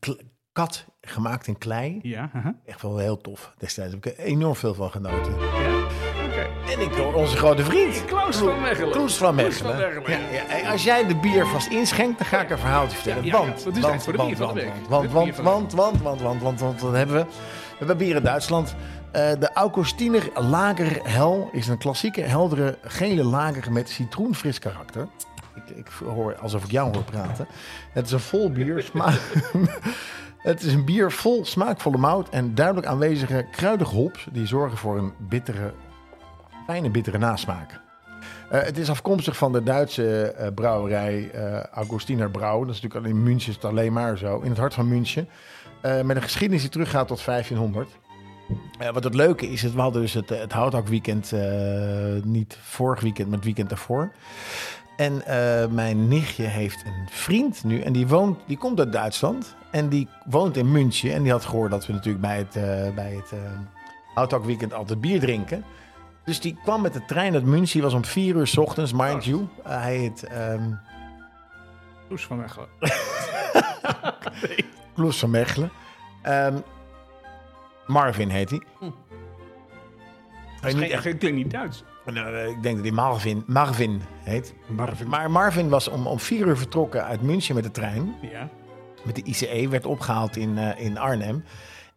kat 0.54 0.84
gemaakt 1.00 1.46
in 1.46 1.58
klei. 1.58 1.98
ja, 2.02 2.30
aha. 2.34 2.54
Echt 2.66 2.82
wel 2.82 2.98
heel 2.98 3.20
tof. 3.20 3.54
Destijds 3.58 3.92
heb 3.94 4.06
ik 4.06 4.18
er 4.18 4.24
enorm 4.24 4.54
veel 4.56 4.74
van 4.74 4.90
genoten. 4.90 5.32
ja. 5.40 5.82
Oké. 6.26 6.46
En 6.72 6.80
ik 6.80 6.96
door 6.96 7.14
onze 7.14 7.36
grote 7.36 7.64
vriend. 7.64 8.04
Klaus 8.04 8.36
van 8.36 8.60
Mechelen. 8.60 8.90
Kloes 8.92 9.16
van 9.16 9.34
Mechelen. 9.34 9.78
Ja, 9.78 10.18
ja. 10.32 10.46
En 10.48 10.66
als 10.70 10.84
jij 10.84 11.06
de 11.06 11.16
bier 11.16 11.46
vast 11.46 11.66
inschenkt, 11.68 12.18
dan 12.18 12.26
ga 12.26 12.40
ik 12.42 12.50
een 12.50 12.58
verhaaltje 12.58 12.96
vertellen. 12.96 13.30
Want, 13.30 13.64
Dat 13.64 13.76
is 13.76 13.82
want, 13.82 14.04
want, 14.04 14.38
want, 14.38 14.58
want, 14.88 15.10
want, 15.12 15.72
want, 15.72 16.02
want, 16.02 16.20
want, 16.20 16.40
want, 16.42 16.60
want, 16.60 16.80
wat 16.80 16.92
hebben 16.94 17.16
we? 17.16 17.22
We 17.24 17.76
hebben 17.78 17.96
bier 17.96 18.16
in 18.16 18.22
Duitsland. 18.22 18.74
Eh, 19.12 19.30
de 19.38 19.52
Augustiner 19.52 20.28
Lager 20.34 21.00
Hel 21.08 21.48
is 21.52 21.68
een 21.68 21.78
klassieke, 21.78 22.20
heldere, 22.20 22.78
gele 22.82 23.24
lager 23.24 23.72
met 23.72 23.88
citroenfris 23.88 24.58
karakter. 24.58 25.08
Ik, 25.54 25.76
ik 25.76 25.86
hoor 26.04 26.36
alsof 26.38 26.64
ik 26.64 26.70
jou 26.70 26.92
hoor 26.94 27.04
praten. 27.04 27.46
Het 27.92 28.06
is 28.06 28.12
een 28.12 28.20
vol 28.20 28.50
bier. 28.50 28.82
sma- 28.92 29.12
Het 30.44 30.62
is 30.62 30.72
een 30.72 30.84
bier 30.84 31.12
vol 31.12 31.44
smaakvolle 31.44 31.96
mout 31.96 32.28
en 32.28 32.54
duidelijk 32.54 32.86
aanwezige 32.86 33.46
kruidige 33.50 33.94
hops 33.94 34.26
die 34.32 34.46
zorgen 34.46 34.78
voor 34.78 34.98
een 34.98 35.12
bittere, 35.18 35.74
fijne 36.66 36.90
bittere 36.90 37.18
nasmaak. 37.18 37.80
Eh, 38.50 38.62
het 38.62 38.78
is 38.78 38.90
afkomstig 38.90 39.36
van 39.36 39.52
de 39.52 39.62
Duitse 39.62 40.22
eh, 40.22 40.54
brouwerij 40.54 41.30
eh 41.30 41.62
Augustiner 41.62 42.30
Brouw. 42.30 42.64
Dat 42.64 42.74
is 42.74 42.80
natuurlijk 42.80 43.14
in 43.14 43.22
München 43.22 43.48
is 43.48 43.54
het 43.54 43.64
alleen 43.64 43.92
maar 43.92 44.18
zo, 44.18 44.40
in 44.40 44.48
het 44.48 44.58
hart 44.58 44.74
van 44.74 44.88
München. 44.88 45.28
Met 45.82 46.16
een 46.16 46.22
geschiedenis 46.22 46.62
die 46.62 46.70
teruggaat 46.70 47.06
tot 47.06 47.24
1500. 47.24 47.88
Eh, 48.78 48.90
wat 48.90 49.04
het 49.04 49.14
leuke 49.14 49.50
is, 49.50 49.62
we 49.62 49.80
hadden 49.80 50.02
dus 50.02 50.12
het, 50.12 50.28
het 50.28 50.52
houthakweekend, 50.52 51.32
niet 52.24 52.58
vorig 52.60 53.00
weekend, 53.00 53.26
maar 53.26 53.36
het 53.36 53.44
weekend 53.44 53.68
daarvoor. 53.68 54.12
En 54.96 55.26
eh, 55.26 55.68
mijn 55.68 56.08
nichtje 56.08 56.42
heeft 56.42 56.84
een 56.86 57.08
vriend 57.10 57.64
nu 57.64 57.80
en 57.80 57.92
die, 57.92 58.06
woont, 58.06 58.38
die 58.46 58.56
komt 58.56 58.78
uit 58.78 58.92
Duitsland. 58.92 59.56
En 59.70 59.88
die 59.88 60.08
woont 60.24 60.56
in 60.56 60.72
München. 60.72 61.12
En 61.12 61.22
die 61.22 61.32
had 61.32 61.44
gehoord 61.44 61.70
dat 61.70 61.86
we 61.86 61.92
natuurlijk 61.92 62.24
bij 62.24 62.36
het, 62.36 62.56
eh 62.56 62.94
bij 62.94 63.14
het 63.14 63.32
eh 63.32 63.38
houthakweekend 64.14 64.74
altijd 64.74 65.00
bier 65.00 65.20
drinken. 65.20 65.64
Dus 66.24 66.40
die 66.40 66.58
kwam 66.62 66.82
met 66.82 66.92
de 66.92 67.04
trein 67.04 67.34
uit 67.34 67.44
München. 67.44 67.72
Die 67.72 67.82
was 67.82 67.92
om 67.92 68.04
vier 68.04 68.36
uur 68.36 68.46
's 68.46 68.56
ochtends, 68.56 68.92
mind 68.92 69.24
you. 69.24 69.46
Eh, 69.64 69.82
hij 69.82 69.96
heet 69.96 70.22
ehm 70.22 70.72
Kloes 72.06 72.26
van 72.26 72.36
Mechelen. 72.36 72.68
Kloes 74.94 75.18
van 75.18 75.30
Mechelen. 75.30 75.70
Ehm, 76.22 76.56
Marvin 77.86 78.28
heet 78.28 78.50
hij. 78.50 78.62
Hij 80.60 80.72
niet 80.72 80.90
echt, 80.90 81.02
klinkt 81.02 81.32
niet 81.32 81.50
Duits. 81.50 81.84
Nou, 82.04 82.34
eh, 82.36 82.48
ik 82.48 82.62
denk 82.62 82.74
dat 82.76 82.84
hij 82.84 82.94
Marvin, 82.94 83.42
Marvin 83.46 84.02
heet. 84.22 84.54
Marvin. 84.66 85.08
Maar 85.08 85.30
Marvin 85.30 85.68
was 85.68 85.88
om, 85.88 86.06
om 86.06 86.18
vier 86.20 86.46
uur 86.46 86.56
vertrokken 86.56 87.04
uit 87.04 87.22
München 87.22 87.54
met 87.54 87.64
de 87.64 87.70
trein. 87.70 88.14
Ja. 88.32 88.48
Met 89.04 89.14
de 89.14 89.22
ICE, 89.22 89.68
werd 89.68 89.86
opgehaald 89.86 90.36
in, 90.36 90.58
eh, 90.58 90.84
in 90.84 90.98
Arnhem. 90.98 91.44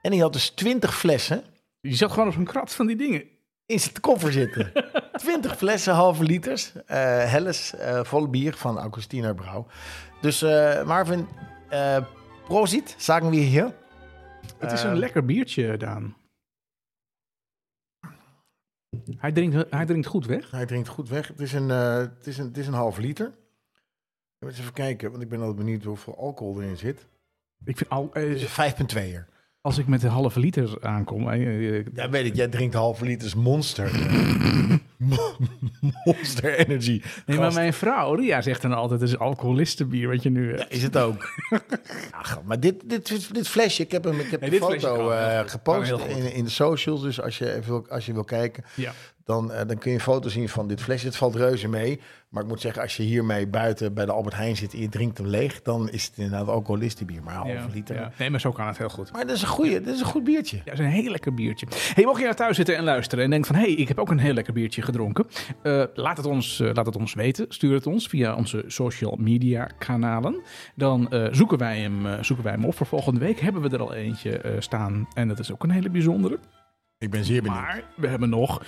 En 0.01 0.11
hij 0.11 0.21
had 0.21 0.33
dus 0.33 0.49
twintig 0.49 0.95
flessen 0.97 1.43
Je 1.81 1.95
zat 1.95 2.11
gewoon 2.11 2.27
op 2.27 2.33
zo'n 2.33 2.43
krat 2.43 2.73
van 2.73 2.87
die 2.87 2.95
dingen. 2.95 3.23
in 3.65 3.79
zijn 3.79 3.99
koffer 3.99 4.31
zitten. 4.31 4.71
Twintig 5.23 5.57
flessen, 5.57 5.93
halve 5.93 6.23
liters. 6.23 6.71
eh 6.85 6.97
Helles, 7.31 7.75
eh 7.75 7.99
vol 8.03 8.27
bier 8.29 8.53
van 8.53 8.77
Augustiner 8.79 9.35
Brouw. 9.35 9.67
Dus 10.21 10.41
Marvin, 10.85 11.27
prozit, 12.47 12.95
sagen 12.97 13.29
we 13.29 13.35
hier. 13.35 13.73
Het 14.57 14.71
is 14.71 14.83
een 14.83 14.97
lekker 14.99 15.25
biertje, 15.25 15.77
Daan. 15.77 16.15
Hij 19.17 19.31
drinkt, 19.31 19.71
hij 19.71 19.85
drinkt 19.85 20.07
goed 20.07 20.25
weg. 20.25 20.51
Hij 20.51 20.65
drinkt 20.65 20.87
goed 20.87 21.09
weg. 21.09 21.27
Het 21.27 21.39
is 21.41 21.53
een, 21.53 21.71
eh, 21.71 21.97
het 21.97 22.27
is 22.27 22.37
een, 22.37 22.45
het 22.45 22.57
is 22.57 22.67
een 22.67 22.73
half 22.73 22.97
liter. 22.97 23.31
Eens 24.39 24.59
even 24.59 24.73
kijken, 24.73 25.11
want 25.11 25.23
ik 25.23 25.29
ben 25.29 25.39
altijd 25.39 25.57
benieuwd 25.57 25.83
hoeveel 25.83 26.17
alcohol 26.17 26.61
erin 26.61 26.77
zit. 26.77 27.07
Ik 27.65 27.77
vind 27.77 27.89
al, 27.89 28.09
Het 28.13 28.23
is 28.25 28.41
een 28.57 28.73
5,2er. 28.73 29.25
als 29.61 29.77
ik 29.77 29.87
met 29.87 30.03
een 30.03 30.09
halve 30.09 30.39
liter 30.39 30.77
aankom... 30.81 31.29
eh, 31.29 31.77
eh, 31.79 31.85
Ja, 31.93 32.09
weet 32.09 32.25
ik. 32.25 32.35
Jij 32.35 32.47
drinkt 32.47 32.75
halve 32.75 33.05
liters 33.05 33.35
Monster. 33.35 33.91
monster 36.05 36.53
Energy. 36.57 37.01
nee, 37.25 37.37
maar 37.37 37.53
mijn 37.53 37.73
vrouw, 37.73 38.13
Ria, 38.13 38.41
zegt 38.41 38.61
dan 38.61 38.73
altijd... 38.73 39.01
het 39.01 39.09
is 39.09 39.17
alcoholistenbier 39.17 40.07
wat 40.07 40.23
je 40.23 40.29
nu 40.29 40.47
hebt. 40.47 40.59
Ja, 40.59 40.69
is 40.69 40.83
het 40.83 40.97
ook. 40.97 41.29
maar 42.45 42.59
dit, 42.59 42.89
dit, 42.89 43.33
dit 43.33 43.47
flesje, 43.47 43.83
ik 43.83 43.91
heb 43.91 44.03
hem, 44.03 44.19
ik 44.19 44.31
heb 44.31 44.41
Nee, 44.41 44.49
de 44.49 44.57
foto 44.57 44.95
kan 44.95 45.13
eh, 45.13 45.39
goed. 45.39 45.51
gepost 45.51 45.91
in, 45.91 46.33
in 46.33 46.43
de 46.43 46.49
socials. 46.49 47.01
Dus 47.01 47.21
als 47.21 47.37
je, 47.37 47.49
even 47.53 47.65
wil, 47.71 47.85
als 47.89 48.05
je 48.05 48.13
wil 48.13 48.23
kijken, 48.23 48.63
Ja. 48.75 48.93
Dan, 49.27 49.51
eh, 49.51 49.67
dan 49.67 49.77
kun 49.77 49.91
je 49.91 49.97
een 49.97 50.03
foto 50.03 50.29
zien 50.29 50.49
van 50.49 50.67
dit 50.67 50.81
flesje. 50.81 51.05
Het 51.05 51.15
valt 51.15 51.35
reuze 51.35 51.67
mee. 51.67 51.99
Maar 52.29 52.43
ik 52.43 52.49
moet 52.49 52.61
zeggen, 52.61 52.81
als 52.81 52.97
je 52.97 53.03
hiermee 53.03 53.47
buiten 53.47 53.93
bij 53.93 54.05
de 54.05 54.11
Albert 54.11 54.35
Heijn 54.35 54.55
zit 54.55 54.73
en 54.73 54.79
je 54.79 54.89
drinkt 54.89 55.17
hem 55.17 55.27
leeg, 55.27 55.61
dan 55.61 55.89
is 55.89 56.05
het 56.05 56.17
inderdaad 56.17 56.47
alcoholistenbier. 56.47 57.23
Maar 57.23 57.47
Ja, 57.47 57.65
liter. 57.73 57.95
ja. 57.95 58.11
Nee, 58.17 58.29
maar 58.29 58.39
zo 58.39 58.51
kan 58.51 58.67
het 58.67 58.77
heel 58.77 58.89
goed. 58.89 59.11
Maar 59.11 59.25
dat 59.25 59.35
is 59.35 59.41
een 59.41 59.47
goeie, 59.47 59.81
dit 59.81 59.93
is 59.93 59.99
een 59.99 60.05
goed 60.05 60.23
biertje. 60.23 60.57
Ja, 60.57 60.63
dat 60.63 60.73
is 60.73 60.79
een 60.79 60.85
heel 60.85 61.11
lekker 61.11 61.33
biertje. 61.33 61.67
Hey, 61.93 62.03
mocht 62.05 62.17
je 62.17 62.23
nou 62.23 62.35
thuis 62.35 62.55
zitten 62.55 62.75
en 62.77 62.83
luisteren 62.83 63.23
en 63.23 63.29
denkt 63.29 63.47
van... 63.47 63.55
hé, 63.55 63.61
hey, 63.61 63.71
ik 63.71 63.87
heb 63.87 63.99
ook 63.99 64.09
een 64.09 64.19
heel 64.19 64.33
lekker 64.33 64.53
biertje 64.53 64.81
gedronken. 64.81 65.25
eh, 65.63 65.83
laat, 65.93 66.17
het 66.17 66.25
ons, 66.25 66.59
eh, 66.59 66.69
laat 66.73 66.85
het 66.85 66.95
ons 66.95 67.13
weten. 67.13 67.45
Stuur 67.49 67.73
het 67.73 67.87
ons 67.87 68.07
via 68.07 68.35
onze 68.35 68.63
social 68.67 69.15
media 69.19 69.69
kanalen. 69.77 70.41
Dan 70.75 71.09
zoeken, 71.31 71.57
wij 71.57 71.79
hem, 71.79 72.23
zoeken 72.23 72.45
wij 72.45 72.53
hem 72.53 72.65
op. 72.65 72.75
Voor 72.75 72.85
volgende 72.87 73.19
week 73.19 73.39
hebben 73.39 73.61
we 73.61 73.69
er 73.69 73.81
al 73.81 73.93
eentje 73.93 74.55
staan. 74.59 75.07
En 75.13 75.27
dat 75.27 75.39
is 75.39 75.51
ook 75.51 75.63
een 75.63 75.71
hele 75.71 75.89
bijzondere. 75.89 76.39
Ik 76.99 77.09
ben 77.09 77.25
zeer 77.25 77.41
benieuwd. 77.41 77.61
Maar 77.61 77.83
we 77.95 78.07
hebben 78.07 78.29
nog 78.29 78.63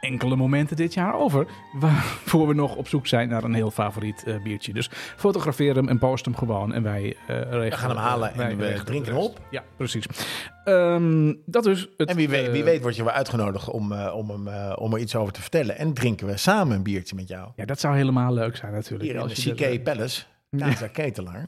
enkele 0.00 0.36
momenten 0.36 0.76
dit 0.76 0.94
jaar 0.94 1.14
over. 1.14 1.46
Waarvoor 1.72 2.48
we 2.48 2.54
nog 2.54 2.76
op 2.76 2.88
zoek 2.88 3.06
zijn 3.06 3.28
naar 3.28 3.44
een 3.44 3.54
heel 3.54 3.70
favoriet 3.70 4.24
eh, 4.24 4.42
biertje. 4.42 4.72
Dus 4.72 4.88
fotografeer 5.16 5.74
hem 5.74 5.88
en 5.88 5.98
post 5.98 6.24
hem 6.24 6.36
gewoon. 6.36 6.72
En 6.72 6.82
wij 6.82 7.16
eh 7.26 7.36
regelen 7.36 7.72
gaan 7.72 7.90
hem 7.90 7.98
halen 7.98 8.34
en 8.34 8.56
we 8.56 8.82
drinken 8.84 9.12
hem 9.12 9.22
op. 9.22 9.40
Ja, 9.50 9.64
precies. 9.76 10.06
Ehm, 10.64 11.34
dat 11.46 11.66
is 11.66 11.88
het. 11.96 12.08
En 12.08 12.16
wie 12.16 12.28
weet, 12.28 12.50
wie 12.50 12.60
eh, 12.60 12.64
weet 12.64 12.82
word 12.82 12.96
je 12.96 13.04
wel 13.04 13.12
uitgenodigd 13.12 13.68
om, 13.68 13.92
eh, 13.92 14.14
om, 14.14 14.30
hem, 14.30 14.48
eh, 14.48 14.72
om 14.78 14.94
er 14.94 15.00
iets 15.00 15.14
over 15.14 15.32
te 15.32 15.40
vertellen. 15.40 15.78
En 15.78 15.92
drinken 15.92 16.26
we 16.26 16.36
samen 16.36 16.76
een 16.76 16.82
biertje 16.82 17.14
met 17.14 17.28
jou. 17.28 17.50
Ja, 17.56 17.64
dat 17.64 17.80
zou 17.80 17.96
helemaal 17.96 18.32
leuk 18.32 18.56
zijn 18.56 18.72
natuurlijk. 18.72 19.10
Hier 19.10 19.20
in 19.20 19.54
de 19.56 19.76
CK 19.76 19.82
Palace. 19.82 20.22
Kaza 20.58 20.86
Ketelaar. 20.86 21.46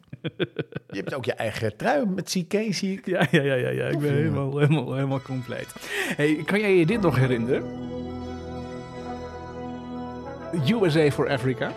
Je 0.89 0.97
hebt 0.97 1.15
ook 1.15 1.25
je 1.25 1.33
eigen 1.33 1.77
trui 1.77 2.07
met 2.07 2.25
CK, 2.25 2.75
zie 2.75 2.93
ik. 2.93 3.07
Ja, 3.07 3.27
ja, 3.31 3.43
ja, 3.43 3.55
ja, 3.55 3.69
ja. 3.69 3.87
ik 3.87 3.99
ben 3.99 4.13
helemaal, 4.13 4.59
helemaal, 4.59 4.95
helemaal 4.95 5.23
compleet. 5.23 5.75
Hey, 6.17 6.43
kan 6.45 6.61
jij 6.61 6.77
je 6.77 6.87
dit 6.87 7.01
nog 7.01 7.17
herinneren? 7.17 7.63
USA 10.69 11.11
for 11.11 11.29
Africa. 11.29 11.73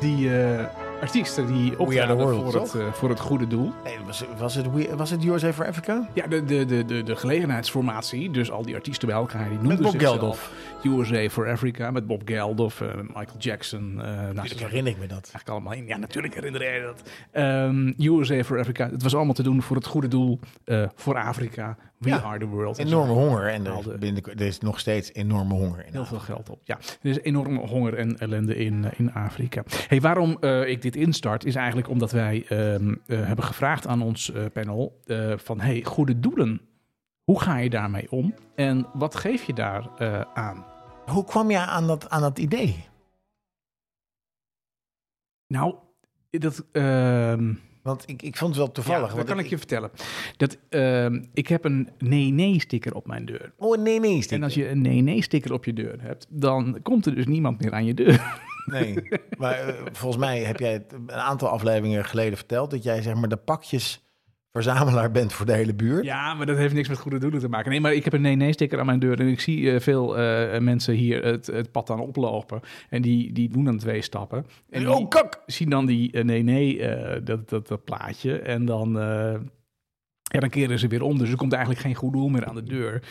Die 0.00 0.40
eh, 0.40 0.64
artiesten 1.00 1.46
die 1.46 1.78
optraden 1.78 2.16
World, 2.16 2.52
voor, 2.52 2.60
het, 2.60 2.74
eh, 2.74 2.92
voor 2.92 3.08
het 3.08 3.20
goede 3.20 3.46
doel. 3.46 3.72
Nee, 3.84 3.96
was, 4.06 4.24
was, 4.38 4.54
het, 4.54 4.66
was 4.96 5.10
het 5.10 5.24
USA 5.24 5.52
for 5.52 5.66
Africa? 5.66 6.08
Ja, 6.12 6.26
de, 6.26 6.44
de, 6.44 6.64
de, 6.64 6.84
de, 6.84 7.02
de 7.02 7.16
gelegenheidsformatie, 7.16 8.30
dus 8.30 8.50
al 8.50 8.62
die 8.62 8.74
artiesten 8.74 9.08
bij 9.08 9.16
elkaar, 9.16 9.48
die 9.48 9.58
Met 9.58 9.62
noemden 9.62 9.82
Bob 9.82 9.92
zichzelf 9.92 10.18
Geldof. 10.18 10.50
USA 10.84 11.28
for 11.28 11.50
Africa, 11.50 11.90
met 11.90 12.06
Bob 12.06 12.22
Geldof, 12.24 12.80
eh, 12.80 12.94
Michael 12.96 13.38
Jackson. 13.38 14.00
eh 14.00 14.06
nou, 14.06 14.34
Natuurlijk 14.34 14.60
herinner 14.60 14.92
ik 14.92 14.98
me 14.98 15.06
dat. 15.06 15.20
eigenlijk 15.22 15.48
allemaal 15.48 15.72
in. 15.72 15.86
Ja, 15.86 15.96
natuurlijk 15.96 16.34
herinner 16.34 16.62
jij 16.62 16.74
je 16.74 16.82
dat. 16.82 17.02
Ehm, 17.30 17.92
USA 17.98 18.42
for 18.44 18.58
Africa. 18.58 18.90
Het 18.90 19.02
was 19.02 19.14
allemaal 19.14 19.34
te 19.34 19.42
doen 19.42 19.62
voor 19.62 19.76
het 19.76 19.86
goede 19.86 20.08
doel. 20.08 20.38
eh, 20.64 20.88
voor 20.94 21.16
Afrika. 21.16 21.76
We 21.98 22.08
Ja, 22.08 22.20
are 22.22 22.38
the 22.38 22.46
world. 22.46 22.78
En 22.78 22.86
Enorme 22.86 23.12
honger. 23.12 23.46
En 23.48 23.66
er, 23.66 24.40
is 24.40 24.58
er 24.58 24.64
nog 24.64 24.78
steeds 24.80 25.12
enorme 25.12 25.54
honger. 25.54 25.86
In 25.86 25.92
Heel 25.92 26.04
veel 26.04 26.18
geld 26.18 26.50
op. 26.50 26.60
Ja, 26.64 26.78
er 27.02 27.10
is 27.10 27.20
enorme 27.20 27.58
honger 27.66 27.94
en 27.94 28.18
ellende 28.18 28.56
in, 28.56 28.84
in 28.96 29.12
Afrika. 29.14 29.62
Hey, 29.88 30.00
waarom 30.00 30.36
ik 30.66 30.82
dit 30.82 30.96
instart, 30.96 31.44
is 31.44 31.54
eigenlijk 31.54 31.88
omdat 31.88 32.10
wij 32.12 32.44
ehm, 32.48 32.94
eh, 33.06 33.26
hebben 33.26 33.44
gevraagd 33.44 33.86
aan 33.86 34.02
ons 34.02 34.32
panel 34.52 35.00
van 35.36 35.60
hey, 35.60 35.82
goede 35.84 36.20
doelen. 36.20 36.60
Hoe 37.22 37.40
ga 37.40 37.56
je 37.58 37.70
daarmee 37.70 38.10
om? 38.10 38.34
En 38.54 38.86
wat 38.92 39.14
geef 39.14 39.42
je 39.42 39.52
daar 39.52 39.88
aan? 40.34 40.64
Hoe 41.06 41.24
kwam 41.24 41.50
je 41.50 41.58
aan 41.58 41.86
dat, 41.86 42.10
aan 42.10 42.20
dat 42.20 42.38
idee? 42.38 42.84
Nou, 45.46 45.74
dat. 46.30 46.64
ehm, 46.72 47.54
Want 47.82 48.08
ik, 48.08 48.22
ik 48.22 48.36
vond 48.36 48.50
het 48.50 48.58
wel 48.58 48.72
toevallig. 48.72 49.10
ja, 49.10 49.16
dat 49.16 49.26
kan 49.26 49.38
ik 49.38 49.46
je 49.46 49.58
vertellen. 49.58 49.90
Dat, 50.36 50.58
ehm, 50.68 51.24
ik 51.34 51.48
heb 51.48 51.64
een 51.64 51.88
nee-nee-sticker 51.98 52.94
op 52.94 53.06
mijn 53.06 53.24
deur. 53.24 53.52
Oh, 53.56 53.78
nee, 53.78 54.00
nee. 54.00 54.22
Stick. 54.22 54.38
En 54.38 54.44
als 54.44 54.54
je 54.54 54.68
een 54.68 54.80
nee-nee-sticker 54.82 55.52
op 55.52 55.64
je 55.64 55.72
deur 55.72 56.02
hebt, 56.02 56.26
dan 56.28 56.78
komt 56.82 57.06
er 57.06 57.14
dus 57.14 57.26
niemand 57.26 57.60
meer 57.60 57.72
aan 57.72 57.84
je 57.84 57.94
deur. 57.94 58.40
Nee, 58.66 59.08
maar 59.38 59.54
eh, 59.54 59.74
volgens 59.92 60.24
mij 60.24 60.40
heb 60.42 60.58
jij 60.58 60.72
het 60.72 60.92
een 60.92 61.10
aantal 61.12 61.48
afleveringen 61.48 62.04
geleden 62.04 62.36
verteld... 62.36 62.70
dat 62.70 62.82
jij 62.82 63.02
zeg 63.02 63.14
maar 63.14 63.28
de 63.28 63.36
pakjes 63.36 64.02
verzamelaar 64.52 65.10
bent 65.10 65.32
voor 65.32 65.46
de 65.46 65.52
hele 65.52 65.74
buurt. 65.74 66.04
Ja, 66.04 66.34
maar 66.34 66.46
dat 66.46 66.56
heeft 66.56 66.74
niks 66.74 66.88
met 66.88 66.98
goede 66.98 67.18
doelen 67.18 67.40
te 67.40 67.48
maken. 67.48 67.70
Nee, 67.70 67.80
maar 67.80 67.94
ik 67.94 68.04
heb 68.04 68.12
een 68.12 68.20
nee-nee-sticker 68.20 68.78
aan 68.78 68.86
mijn 68.86 68.98
deur 68.98 69.20
en 69.20 69.28
ik 69.28 69.40
zie 69.40 69.72
eh, 69.72 69.80
veel 69.80 70.18
eh, 70.18 70.60
mensen 70.60 70.94
hier 70.94 71.24
het, 71.24 71.46
het 71.46 71.70
pad 71.70 71.90
aan 71.90 72.00
oplopen. 72.00 72.60
En 72.88 73.02
die, 73.02 73.32
die 73.32 73.48
doen 73.48 73.64
dan 73.64 73.78
twee 73.78 74.02
stappen. 74.02 74.46
En 74.70 74.90
oh, 74.90 75.08
kak! 75.08 75.42
zien 75.46 75.70
dan 75.70 75.86
die 75.86 76.12
eh, 76.12 76.24
nee-nee, 76.24 76.80
dat, 77.22 77.48
dat, 77.48 77.68
dat 77.68 77.84
plaatje. 77.84 78.38
En 78.38 78.64
dan, 78.64 78.92
ja, 80.22 80.40
dan 80.40 80.48
keren 80.48 80.78
ze 80.78 80.88
weer 80.88 81.02
om. 81.02 81.18
Dus 81.18 81.30
er 81.30 81.36
komt 81.36 81.52
eigenlijk 81.52 81.82
geen 81.82 81.94
goed 81.94 82.12
doel 82.12 82.28
meer 82.28 82.46
aan 82.46 82.54
de 82.54 82.62
deur. 82.62 83.02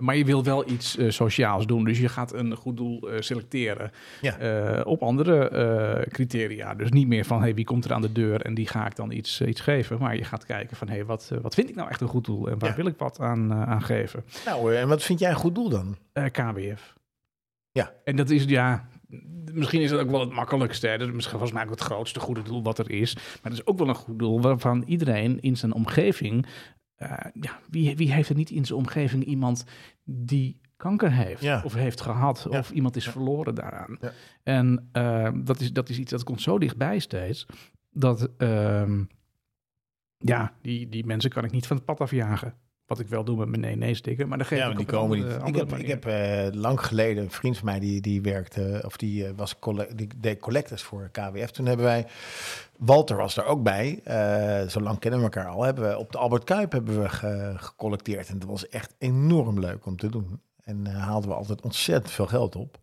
Maar 0.00 0.16
je 0.16 0.24
wil 0.24 0.44
wel 0.44 0.70
iets 0.70 0.96
eh, 0.96 1.10
sociaals 1.10 1.66
doen. 1.66 1.84
Dus 1.84 1.98
je 1.98 2.08
gaat 2.08 2.32
een 2.32 2.56
goed 2.56 2.76
doel 2.76 3.00
eh, 3.10 3.20
selecteren 3.20 3.90
Ja. 4.20 4.38
eh, 4.38 4.86
op 4.86 5.02
andere 5.02 6.06
criteria. 6.10 6.74
Dus 6.74 6.90
niet 6.90 7.06
meer 7.08 7.24
van 7.24 7.40
hey, 7.40 7.54
wie 7.54 7.64
komt 7.64 7.84
er 7.84 7.92
aan 7.92 8.02
de 8.02 8.12
deur 8.12 8.40
en 8.42 8.54
die 8.54 8.66
ga 8.68 8.86
ik 8.86 8.96
dan 8.96 9.10
iets, 9.12 9.40
iets 9.40 9.60
geven. 9.60 9.98
Maar 9.98 10.16
je 10.16 10.24
gaat 10.24 10.46
kijken 10.46 10.76
van 10.76 10.88
hey, 10.88 11.04
wat, 11.04 11.30
wat 11.42 11.54
vind 11.54 11.68
ik 11.68 11.74
nou 11.74 11.88
echt 11.90 12.00
een 12.00 12.08
goed 12.08 12.24
doel 12.24 12.48
en 12.50 12.58
waar 12.58 12.70
Ja. 12.70 12.76
wil 12.76 12.86
ik 12.86 12.98
wat 12.98 13.20
aan, 13.20 13.52
aan 13.52 13.82
geven. 13.82 14.24
Nou, 14.46 14.74
en 14.74 14.88
wat 14.88 15.02
vind 15.02 15.18
jij 15.18 15.30
een 15.30 15.36
goed 15.36 15.54
doel 15.54 15.68
dan? 15.68 15.96
KWF. 16.32 16.94
Ja. 17.72 17.92
En 18.04 18.16
dat 18.16 18.30
is 18.30 18.44
ja. 18.44 18.88
Misschien 19.52 19.80
is 19.80 19.90
dat 19.90 20.00
ook 20.00 20.10
wel 20.10 20.20
het 20.20 20.32
makkelijkste. 20.32 20.86
Hè. 20.86 20.98
Dat 20.98 21.08
is 21.08 21.14
misschien 21.14 21.38
volgens 21.38 21.58
mij 21.58 21.64
ook 21.64 21.70
het 21.78 21.80
grootste 21.88 22.20
goede 22.20 22.42
doel 22.42 22.62
wat 22.62 22.78
er 22.78 22.90
is. 22.90 23.14
Maar 23.14 23.24
het 23.42 23.52
is 23.52 23.66
ook 23.66 23.78
wel 23.78 23.88
een 23.88 23.94
goed 23.94 24.18
doel 24.18 24.40
waarvan 24.40 24.82
iedereen 24.86 25.40
in 25.40 25.56
zijn 25.56 25.72
omgeving. 25.72 26.46
Eh, 27.00 27.30
ja, 27.40 27.58
wie, 27.70 27.96
wie 27.96 28.12
heeft 28.12 28.28
er 28.28 28.34
niet 28.34 28.50
in 28.50 28.64
zijn 28.64 28.78
omgeving 28.78 29.24
iemand 29.24 29.64
die 30.04 30.60
kanker 30.76 31.12
heeft 31.12 31.42
Ja. 31.42 31.62
of 31.64 31.74
heeft 31.74 32.00
gehad 32.00 32.46
Ja. 32.50 32.58
of 32.58 32.70
iemand 32.70 32.96
is 32.96 33.08
verloren 33.08 33.54
daaraan. 33.54 33.96
Ja. 34.00 34.12
En 34.42 34.88
eh, 34.92 35.30
dat, 35.44 35.60
is, 35.60 35.72
dat 35.72 35.88
is 35.88 35.98
iets 35.98 36.10
dat 36.10 36.24
komt 36.24 36.42
zo 36.42 36.58
dichtbij 36.58 36.98
steeds 36.98 37.46
dat 37.90 38.30
ehm, 38.36 39.04
ja, 40.16 40.52
die, 40.62 40.88
die 40.88 41.06
mensen 41.06 41.30
kan 41.30 41.44
ik 41.44 41.50
niet 41.50 41.66
van 41.66 41.76
het 41.76 41.84
pad 41.84 42.00
afjagen. 42.00 42.54
Wat 42.90 42.98
ik 42.98 43.08
wel 43.08 43.24
doe 43.24 43.36
met 43.36 43.48
mijn 43.48 43.60
nee-nee-sticker, 43.60 44.28
maar 44.28 44.38
dan 44.38 44.46
geef 44.46 44.58
Ja, 44.58 44.70
ik 44.70 44.76
die 44.76 44.86
komen 44.86 45.18
niet. 45.18 45.36
Ik 45.46 45.56
heb, 45.56 45.72
ik 45.76 45.86
heb 45.86 46.06
eh, 46.06 46.46
lang 46.52 46.80
geleden 46.86 47.22
een 47.24 47.30
vriend 47.30 47.56
van 47.56 47.64
mij 47.66 47.78
die, 47.78 48.00
die 48.00 48.20
werkte, 48.22 48.82
of 48.86 48.96
die 48.96 49.26
eh, 49.26 49.32
was 49.36 49.56
die 49.94 50.08
deed 50.16 50.40
collectors 50.40 50.82
voor 50.82 51.08
KWF. 51.12 51.50
Toen 51.50 51.66
hebben 51.66 51.86
wij, 51.86 52.06
Walter 52.78 53.16
was 53.16 53.36
er 53.36 53.44
ook 53.44 53.62
bij, 53.62 54.00
eh, 54.04 54.68
zo 54.68 54.80
lang 54.80 54.98
kennen 54.98 55.18
we 55.20 55.24
elkaar 55.24 55.46
al, 55.46 55.62
hebben 55.62 55.88
we 55.88 55.98
op 55.98 56.12
de 56.12 56.18
Albert 56.18 56.44
Kuip 56.44 56.72
hebben 56.72 57.02
we 57.02 57.08
ge- 57.08 57.54
gecollecteerd. 57.56 58.28
En 58.28 58.38
dat 58.38 58.48
was 58.48 58.68
echt 58.68 58.94
enorm 58.98 59.60
leuk 59.60 59.86
om 59.86 59.96
te 59.96 60.08
doen. 60.08 60.40
En 60.64 60.86
haalden 60.86 61.30
we 61.30 61.36
altijd 61.36 61.60
ontzettend 61.60 62.10
veel 62.12 62.26
geld 62.26 62.56
op 62.56 62.78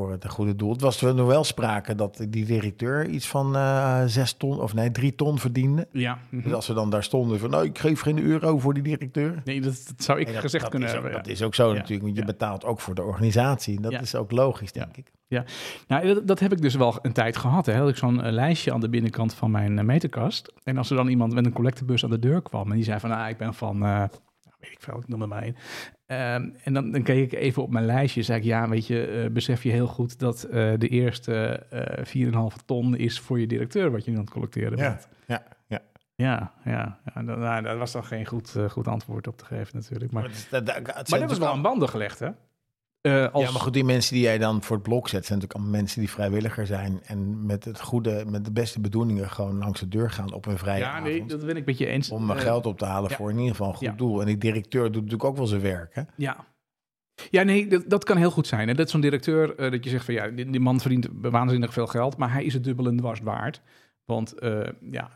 voor 0.00 0.10
het 0.10 0.28
goede 0.28 0.56
doel. 0.56 0.72
Het 0.72 0.80
was 0.80 0.96
toen 0.98 1.14
nog 1.16 1.26
wel 1.26 1.44
sprake 1.44 1.94
dat 1.94 2.26
die 2.28 2.44
directeur 2.44 3.06
iets 3.08 3.28
van 3.28 3.56
eh 3.56 4.02
zes 4.06 4.32
ton, 4.32 4.60
of 4.60 4.74
nee, 4.74 4.90
drie 4.90 5.14
ton 5.14 5.38
verdiende. 5.38 5.88
Ja. 5.92 6.18
mhm. 6.30 6.42
Dus 6.42 6.52
als 6.52 6.66
we 6.66 6.74
dan 6.74 6.90
daar 6.90 7.02
stonden 7.02 7.38
van, 7.38 7.50
nou, 7.50 7.64
ik 7.64 7.78
geef 7.78 8.00
geen 8.00 8.18
euro 8.22 8.58
voor 8.58 8.74
die 8.74 8.82
directeur. 8.82 9.42
Nee, 9.44 9.60
dat, 9.60 9.84
dat 9.86 10.02
zou 10.04 10.20
ik 10.20 10.26
dat- 10.26 10.36
gezegd 10.36 10.62
dat 10.62 10.70
kunnen 10.70 10.88
is 10.88 10.94
hebben. 10.94 11.12
Dat 11.12 11.26
ja. 11.26 11.32
is 11.32 11.42
ook 11.42 11.54
zo 11.54 11.68
Ja, 11.68 11.74
natuurlijk, 11.74 12.02
want 12.02 12.14
je 12.14 12.20
ja. 12.20 12.26
betaalt 12.26 12.64
ook 12.64 12.80
voor 12.80 12.94
de 12.94 13.02
organisatie. 13.02 13.80
Dat 13.80 13.92
Ja. 13.92 14.00
is 14.00 14.14
ook 14.14 14.30
logisch, 14.30 14.72
denk 14.72 14.96
ik. 14.96 15.12
Nou, 15.86 16.06
dat, 16.14 16.26
dat 16.26 16.38
heb 16.40 16.52
ik 16.52 16.62
dus 16.62 16.74
wel 16.74 16.98
een 17.02 17.12
tijd 17.12 17.36
gehad. 17.36 17.66
Hè. 17.66 17.76
Had 17.76 17.88
ik 17.88 17.96
zo'n 17.96 18.22
eh, 18.22 18.32
lijstje 18.32 18.72
aan 18.72 18.80
de 18.80 18.88
binnenkant 18.88 19.34
van 19.34 19.50
mijn 19.50 19.78
eh, 19.78 19.84
meterkast. 19.84 20.52
En 20.64 20.76
als 20.78 20.90
er 20.90 20.96
dan 20.96 21.08
iemand 21.08 21.34
met 21.34 21.46
een 21.46 21.52
collectebus 21.52 22.04
aan 22.04 22.10
de 22.10 22.18
deur 22.18 22.42
kwam 22.42 22.70
en 22.70 22.74
die 22.76 22.84
zei 22.84 23.00
van, 23.00 23.10
ah, 23.10 23.28
ik 23.28 23.36
ben 23.36 23.54
van, 23.54 23.78
nou, 23.78 24.08
weet 24.60 24.70
ik 24.72 24.80
veel, 24.80 24.98
ik 24.98 25.08
noem 25.08 25.20
het 25.20 25.28
maar 25.30 25.42
één. 25.42 25.56
Ehm, 26.06 26.48
en 26.64 26.72
dan, 26.74 26.90
dan 26.90 27.02
keek 27.02 27.32
ik 27.32 27.38
even 27.40 27.62
op 27.62 27.70
mijn 27.70 27.84
lijstje. 27.86 28.22
Zei 28.22 28.38
ik, 28.38 28.44
ja, 28.44 28.68
weet 28.68 28.86
je, 28.86 29.06
eh, 29.06 29.30
besef 29.30 29.62
je 29.62 29.70
heel 29.70 29.86
goed 29.86 30.18
dat 30.18 30.42
eh, 30.42 30.72
de 30.78 30.88
eerste 30.88 31.34
eh 31.70 32.04
4,5 32.04 32.56
ton 32.64 32.96
is 32.96 33.20
voor 33.20 33.40
je 33.40 33.46
directeur 33.46 33.90
wat 33.90 34.04
je 34.04 34.10
nu 34.10 34.16
aan 34.16 34.22
het 34.22 34.32
collecteren 34.32 34.76
bent. 34.76 35.08
ja, 35.26 35.42
ja. 35.66 35.80
Ja, 36.14 36.52
ja, 36.64 36.98
ja 37.14 37.22
dat, 37.22 37.38
nou, 37.38 37.62
daar 37.62 37.78
was 37.78 37.92
dan 37.92 38.04
geen 38.04 38.26
goed, 38.26 38.56
goed 38.68 38.88
antwoord 38.88 39.26
op 39.26 39.36
te 39.38 39.44
geven 39.44 39.76
natuurlijk. 39.78 40.12
Maar, 40.12 40.22
Maar, 40.22 40.32
dat- 40.50 40.66
dat- 40.66 40.84
maar 41.10 41.18
dat 41.18 41.28
was 41.28 41.38
wel 41.38 41.48
aan 41.48 41.62
banden 41.62 41.88
gelegd, 41.88 42.18
hè? 42.18 42.28
Eh, 43.00 43.32
als, 43.32 43.44
Ja, 43.44 43.50
maar 43.50 43.60
goed, 43.60 43.72
die 43.72 43.84
mensen 43.84 44.14
die 44.14 44.22
jij 44.22 44.38
dan 44.38 44.62
voor 44.62 44.76
het 44.76 44.84
blok 44.84 45.08
zet, 45.08 45.26
zijn 45.26 45.38
natuurlijk 45.38 45.52
allemaal 45.54 45.80
mensen 45.80 46.00
die 46.00 46.10
vrijwilliger 46.10 46.66
zijn 46.66 47.00
en 47.04 47.46
met 47.46 47.64
het 47.64 47.80
goede, 47.80 48.24
met 48.26 48.44
de 48.44 48.52
beste 48.52 48.80
bedoelingen 48.80 49.30
gewoon 49.30 49.58
langs 49.58 49.80
de 49.80 49.88
deur 49.88 50.10
gaan 50.10 50.32
op 50.32 50.46
een 50.46 50.58
vrije 50.58 50.78
ja, 50.80 50.90
avond. 50.90 51.04
nee, 51.04 51.24
dat 51.26 51.46
ben 51.46 51.56
ik 51.56 51.66
met 51.66 51.78
je 51.78 51.86
eens. 51.86 52.10
Om 52.10 52.30
eh, 52.30 52.36
Eh, 52.36 52.42
geld 52.42 52.66
op 52.66 52.78
te 52.78 52.84
halen 52.84 53.10
ja. 53.10 53.16
voor 53.16 53.30
in 53.30 53.36
ieder 53.36 53.50
geval 53.50 53.68
een 53.68 53.74
goed 53.76 53.86
Ja. 53.86 53.92
doel. 53.92 54.20
En 54.20 54.26
die 54.26 54.38
directeur 54.38 54.82
doet 54.84 54.94
natuurlijk 54.94 55.24
ook 55.24 55.36
wel 55.36 55.46
zijn 55.46 55.60
werk. 55.60 55.94
Hè? 55.94 56.02
Ja. 56.16 56.44
Ja, 57.30 57.42
nee, 57.42 57.66
dat, 57.66 57.84
dat 57.86 58.04
kan 58.04 58.16
heel 58.16 58.30
goed 58.30 58.46
zijn. 58.46 58.68
Hè? 58.68 58.74
Dat 58.74 58.90
zo'n 58.90 59.00
directeur, 59.00 59.56
eh, 59.56 59.70
dat 59.70 59.84
je 59.84 59.90
zegt 59.90 60.04
van 60.04 60.14
ja, 60.14 60.28
die, 60.28 60.50
die 60.50 60.60
man 60.60 60.80
verdient 60.80 61.08
waanzinnig 61.12 61.72
veel 61.72 61.86
geld, 61.86 62.16
maar 62.16 62.32
hij 62.32 62.44
is 62.44 62.54
het 62.54 62.64
dubbel 62.64 62.86
en 62.86 62.96
dwars 62.96 63.20
waard. 63.20 63.60
Want 64.04 64.32
eh, 64.38 64.68
ja, 64.90 65.10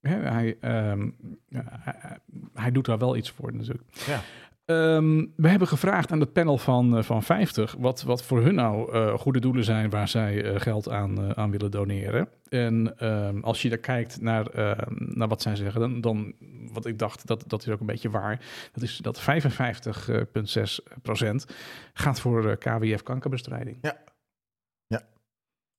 hij, 0.00 0.56
ehm, 0.60 1.10
ja, 1.48 1.64
hij, 1.80 2.18
hij 2.54 2.70
doet 2.72 2.84
daar 2.84 2.98
wel 2.98 3.16
iets 3.16 3.30
voor 3.30 3.52
natuurlijk. 3.54 3.88
Ja. 4.06 4.20
Ehm, 4.68 5.24
we 5.36 5.48
hebben 5.48 5.68
gevraagd 5.68 6.12
aan 6.12 6.20
het 6.20 6.32
panel 6.32 6.58
van, 6.58 6.96
eh, 6.96 7.02
van 7.02 7.22
50 7.22 7.74
wat, 7.78 8.02
wat 8.02 8.22
voor 8.22 8.42
hun 8.42 8.54
nou 8.54 8.92
eh, 8.92 9.18
goede 9.18 9.40
doelen 9.40 9.64
zijn 9.64 9.90
waar 9.90 10.08
zij 10.08 10.44
eh, 10.44 10.60
geld 10.60 10.88
aan, 10.88 11.36
aan 11.36 11.50
willen 11.50 11.70
doneren. 11.70 12.28
En 12.48 12.98
ehm, 12.98 13.40
als 13.40 13.62
je 13.62 13.68
daar 13.68 13.78
kijkt 13.78 14.20
naar, 14.20 14.46
ehm, 14.46 14.94
naar 14.96 15.28
wat 15.28 15.42
zij 15.42 15.56
zeggen, 15.56 15.80
dan, 15.80 16.00
dan 16.00 16.34
wat 16.72 16.86
ik 16.86 16.98
dacht, 16.98 17.26
dat, 17.26 17.44
dat 17.46 17.62
is 17.62 17.68
ook 17.68 17.80
een 17.80 17.86
beetje 17.86 18.10
waar. 18.10 18.40
Dat 18.72 18.82
is 18.82 18.96
dat 18.96 19.20
55,6% 19.20 21.46
gaat 21.92 22.20
voor 22.20 22.56
KWF 22.56 23.02
kankerbestrijding. 23.02 23.78
Ja. 23.80 23.96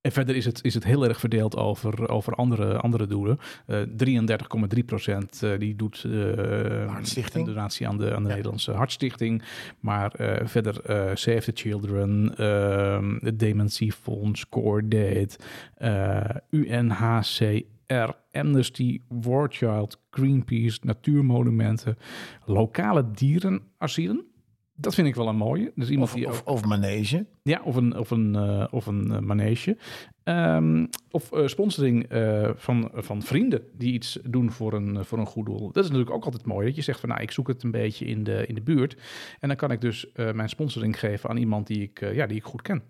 En 0.00 0.12
verder 0.12 0.36
is 0.36 0.44
het, 0.44 0.64
is 0.64 0.74
het 0.74 0.84
heel 0.84 1.04
erg 1.08 1.20
verdeeld 1.20 1.56
over, 1.56 2.08
over 2.08 2.34
andere, 2.34 2.76
andere 2.76 3.06
doelen. 3.06 3.38
Eh 3.66 3.82
33,3% 3.82 3.86
eh, 5.40 5.58
die 5.58 5.76
doet 5.76 6.04
een 6.04 7.44
donatie 7.44 7.88
aan 7.88 7.98
de, 7.98 8.14
aan 8.14 8.22
de 8.22 8.28
Ja. 8.28 8.34
Nederlandse 8.34 8.72
Hartstichting. 8.72 9.42
Maar 9.80 10.12
verder 10.44 10.80
Save 11.18 11.52
the 11.52 11.52
Children, 11.54 12.34
ehm, 12.36 13.16
het 13.24 13.38
Dementiefonds, 13.38 14.48
Core 14.48 14.88
Date, 14.88 15.38
eh, 15.74 16.20
UNHCR, 16.50 18.10
Amnesty, 18.32 19.00
War 19.08 19.48
Child, 19.50 20.00
Greenpeace, 20.10 20.78
Natuurmonumenten, 20.82 21.98
lokale 22.44 23.10
dierenasielen. 23.10 24.24
Dat 24.80 24.94
vind 24.94 25.08
ik 25.08 25.14
wel 25.14 25.28
een 25.28 25.36
mooie. 25.36 25.72
Dus 25.74 25.90
iemand 25.90 26.08
Of, 26.08 26.16
die 26.16 26.28
of, 26.28 26.42
of 26.44 26.64
manege. 26.64 27.26
ja, 27.42 27.60
of 27.64 27.76
een, 27.76 27.96
of 27.96 28.10
een, 28.10 28.34
eh, 28.34 28.66
of 28.70 28.86
een 28.86 29.12
eh, 29.12 29.18
manege. 29.18 29.76
Ehm, 30.22 30.86
of 31.10 31.32
eh, 31.32 31.46
sponsoring 31.46 32.06
van, 32.56 32.90
van 32.94 33.22
vrienden 33.22 33.62
die 33.72 33.92
iets 33.92 34.18
doen 34.22 34.50
voor 34.50 34.72
een, 34.72 35.04
voor 35.04 35.18
een 35.18 35.26
goed 35.26 35.46
doel. 35.46 35.72
Dat 35.72 35.84
is 35.84 35.90
natuurlijk 35.90 36.16
ook 36.16 36.24
altijd 36.24 36.46
mooi. 36.46 36.66
Dat 36.66 36.76
je 36.76 36.82
zegt 36.82 37.00
van 37.00 37.08
nou, 37.08 37.20
ik 37.20 37.30
zoek 37.30 37.48
het 37.48 37.62
een 37.62 37.70
beetje 37.70 38.06
in 38.06 38.24
de, 38.24 38.46
in 38.46 38.54
de 38.54 38.60
buurt. 38.60 38.96
En 39.40 39.48
dan 39.48 39.56
kan 39.56 39.70
ik 39.70 39.80
dus 39.80 40.06
mijn 40.14 40.48
sponsoring 40.48 40.98
geven 40.98 41.30
aan 41.30 41.36
iemand 41.36 41.66
die 41.66 41.82
ik, 41.82 42.12
ja, 42.12 42.26
die 42.26 42.36
ik 42.36 42.44
goed 42.44 42.62
ken. 42.62 42.82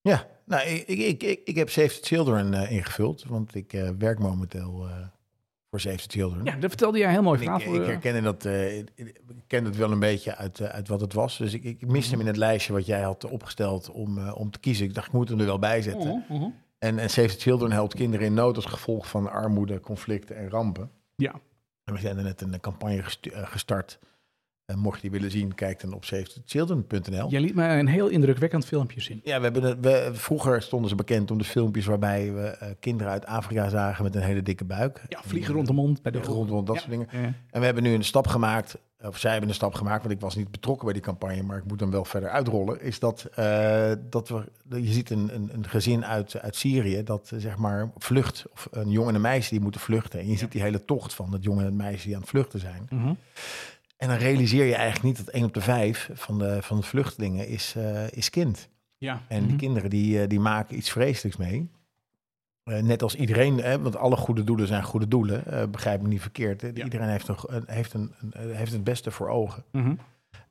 Ja, 0.00 0.26
nou, 0.46 0.68
ik, 0.68 0.86
ik, 0.86 1.22
ik, 1.22 1.40
ik, 1.44 1.56
heb 1.56 1.70
Save 1.70 2.00
the 2.00 2.06
Children 2.06 2.68
ingevuld, 2.70 3.24
want 3.24 3.54
ik 3.54 3.92
werk 3.98 4.18
momenteel 4.18 4.86
voor 5.72 5.80
Save 5.80 6.08
the 6.08 6.18
Children. 6.18 6.44
Ja, 6.44 6.56
dat 6.56 6.68
vertelde 6.68 6.98
jij 6.98 7.10
heel 7.10 7.22
mooi 7.22 7.38
verhaal. 7.38 7.58
ik, 7.58 7.64
voor, 7.64 7.74
ik 7.74 7.80
eh, 7.80 7.86
herkende 7.86 8.20
dat, 8.20 8.44
eh, 8.44 8.78
ik 8.78 9.20
ken 9.46 9.64
het 9.64 9.76
wel 9.76 9.90
een 9.90 9.98
beetje 9.98 10.36
uit, 10.36 10.60
eh, 10.60 10.68
uit 10.68 10.88
wat 10.88 11.00
het 11.00 11.12
was. 11.12 11.38
Dus 11.38 11.54
ik, 11.54 11.64
ik 11.64 11.86
miste 11.86 12.10
hem 12.10 12.20
in 12.20 12.26
het 12.26 12.36
lijstje 12.36 12.72
wat 12.72 12.86
jij 12.86 13.00
had 13.00 13.24
opgesteld 13.24 13.90
om, 13.90 14.18
eh, 14.18 14.36
om 14.36 14.50
te 14.50 14.58
kiezen. 14.58 14.86
Ik 14.86 14.94
dacht, 14.94 15.06
ik 15.06 15.12
moet 15.12 15.28
hem 15.28 15.40
er 15.40 15.46
wel 15.46 15.58
bij 15.58 15.82
zetten. 15.82 16.24
mhm, 16.28 16.38
mhm. 16.38 16.50
En, 16.78 16.98
en 16.98 17.10
Save 17.10 17.28
the 17.28 17.40
Children 17.40 17.72
helpt 17.72 17.94
kinderen 17.94 18.26
in 18.26 18.34
nood 18.34 18.56
als 18.56 18.64
gevolg 18.64 19.08
van 19.08 19.30
armoede, 19.30 19.80
conflicten 19.80 20.36
en 20.36 20.50
rampen. 20.50 20.90
Ja. 21.16 21.40
En 21.84 21.94
we 21.94 22.00
zijn 22.00 22.16
er 22.16 22.22
net 22.22 22.40
een 22.40 22.60
campagne 22.60 22.96
eh, 22.96 23.46
gestart. 23.46 23.98
En 24.66 24.78
mocht 24.78 24.94
je 24.96 25.00
die 25.02 25.10
willen 25.10 25.30
zien, 25.30 25.54
kijk 25.54 25.80
dan 25.80 25.92
op 25.92 26.04
savethechildren.nl. 26.04 27.28
Jij 27.30 27.40
liet 27.40 27.54
mij 27.54 27.78
een 27.78 27.86
heel 27.86 28.08
indrukwekkend 28.08 28.64
filmpje 28.66 29.00
zien. 29.00 29.20
Ja, 29.24 29.36
we 29.40 29.42
hebben 29.44 29.80
we, 29.80 30.10
vroeger 30.12 30.62
stonden 30.62 30.88
ze 30.90 30.94
bekend 30.96 31.30
om 31.30 31.38
de 31.38 31.44
filmpjes 31.44 31.84
waarbij 31.86 32.32
we 32.32 32.40
eh, 32.46 32.68
kinderen 32.80 33.12
uit 33.12 33.26
Afrika 33.26 33.68
zagen 33.68 34.04
met 34.04 34.14
een 34.14 34.22
hele 34.22 34.42
dikke 34.42 34.64
buik. 34.64 35.02
Ja, 35.08 35.20
vliegen 35.24 35.54
rond 35.54 35.66
de 35.66 35.72
mond 35.72 36.02
bij 36.02 36.12
de 36.12 36.18
Vliegen 36.18 36.38
rondom, 36.38 36.64
dat 36.64 36.74
Ja. 36.74 36.80
soort 36.80 36.90
dingen. 36.92 37.08
Ja. 37.12 37.32
En 37.50 37.60
we 37.60 37.64
hebben 37.64 37.82
nu 37.82 37.92
een 37.94 38.04
stap 38.04 38.26
gemaakt, 38.26 38.78
of 39.02 39.18
zij 39.18 39.30
hebben 39.30 39.48
een 39.48 39.54
stap 39.54 39.74
gemaakt, 39.74 40.02
want 40.02 40.14
ik 40.14 40.20
was 40.20 40.34
niet 40.36 40.50
betrokken 40.50 40.84
bij 40.84 40.92
die 40.94 41.02
campagne, 41.02 41.42
maar 41.42 41.56
ik 41.58 41.64
moet 41.66 41.80
hem 41.80 41.90
wel 41.90 42.04
verder 42.04 42.28
uitrollen. 42.30 42.80
Is 42.80 42.98
dat, 42.98 43.28
eh, 43.34 43.92
dat 44.10 44.28
we, 44.28 44.44
je 44.82 44.92
ziet 44.92 45.10
een, 45.10 45.34
een, 45.34 45.50
een 45.52 45.68
gezin 45.68 46.04
uit, 46.04 46.40
uit 46.40 46.56
Syrië 46.56 47.02
dat 47.02 47.30
eh, 47.34 47.38
zeg 47.40 47.56
maar 47.56 47.90
vlucht, 47.98 48.44
of 48.52 48.68
een 48.70 48.90
jongen 48.90 49.08
en 49.08 49.14
een 49.14 49.20
meisje 49.20 49.50
die 49.50 49.60
moeten 49.60 49.80
vluchten. 49.80 50.20
En 50.20 50.28
je 50.28 50.36
ziet 50.36 50.52
die 50.52 50.62
hele 50.62 50.84
tocht 50.84 51.14
van 51.14 51.30
dat 51.30 51.42
jongen 51.44 51.66
en 51.66 51.76
meisje 51.76 52.04
die 52.06 52.14
aan 52.14 52.20
het 52.20 52.30
vluchten 52.30 52.60
zijn. 52.60 52.86
Mhm. 52.90 53.12
En 54.02 54.08
dan 54.08 54.16
realiseer 54.16 54.64
je 54.64 54.74
eigenlijk 54.74 55.04
niet 55.04 55.16
dat 55.26 55.34
één 55.34 55.44
op 55.44 55.54
de 55.54 55.60
vijf 55.60 56.10
van 56.12 56.38
de, 56.38 56.62
van 56.62 56.76
de 56.76 56.82
vluchtelingen 56.82 57.48
is, 57.48 57.74
eh, 57.76 58.10
is 58.10 58.30
kind. 58.30 58.68
ja. 58.98 59.22
En 59.28 59.38
die 59.40 59.48
Mhm. 59.48 59.56
kinderen 59.56 59.90
die, 59.90 60.20
eh, 60.22 60.28
die 60.28 60.40
maken 60.40 60.76
iets 60.76 60.90
vreselijks 60.90 61.38
mee. 61.38 61.70
Eh, 62.64 62.82
net 62.82 63.02
als 63.02 63.14
iedereen, 63.14 63.58
hè, 63.58 63.80
want 63.80 63.96
alle 63.96 64.16
goede 64.16 64.44
doelen 64.44 64.66
zijn 64.66 64.82
goede 64.82 65.08
doelen. 65.08 65.46
eh, 65.46 65.66
begrijp 65.68 66.02
me 66.02 66.08
niet 66.08 66.20
verkeerd. 66.20 66.60
hè. 66.60 66.70
Ja. 66.74 66.84
Iedereen 66.84 67.08
heeft, 67.08 67.28
een, 67.28 67.62
heeft, 67.66 67.92
een, 67.94 68.12
een- 68.20 68.54
heeft 68.54 68.72
het 68.72 68.84
beste 68.84 69.10
voor 69.10 69.28
ogen. 69.28 69.64
Mhm. 69.72 69.94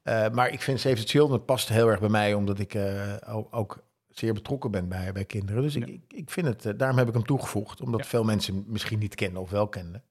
Eh, 0.04 0.30
maar 0.30 0.50
ik 0.50 0.62
vind 0.62 0.80
Save 0.80 0.96
the 0.96 1.08
Children 1.08 1.46
past 1.46 1.70
heel 1.70 1.88
erg 1.90 2.00
bij 2.00 2.10
mij, 2.10 2.34
omdat 2.34 2.60
ik 2.60 2.74
eh, 2.74 3.14
ook, 3.28 3.48
ook 3.56 3.84
zeer 4.10 4.34
betrokken 4.34 4.72
ben 4.72 4.88
bij, 4.88 5.12
bij 5.12 5.26
kinderen. 5.26 5.62
Dus 5.62 5.76
ik, 5.76 5.88
Ja. 5.88 5.94
ik, 5.94 6.02
ik 6.08 6.30
vind 6.30 6.48
het, 6.64 6.80
daarom 6.80 6.98
heb 6.98 7.08
ik 7.08 7.14
hem 7.14 7.26
toegevoegd, 7.26 7.82
omdat 7.82 8.00
Ja. 8.00 8.06
veel 8.06 8.24
mensen 8.24 8.64
misschien 8.68 9.00
niet 9.00 9.16
kennen 9.16 9.42
of 9.42 9.50
wel 9.50 9.68
kenden. 9.68 10.04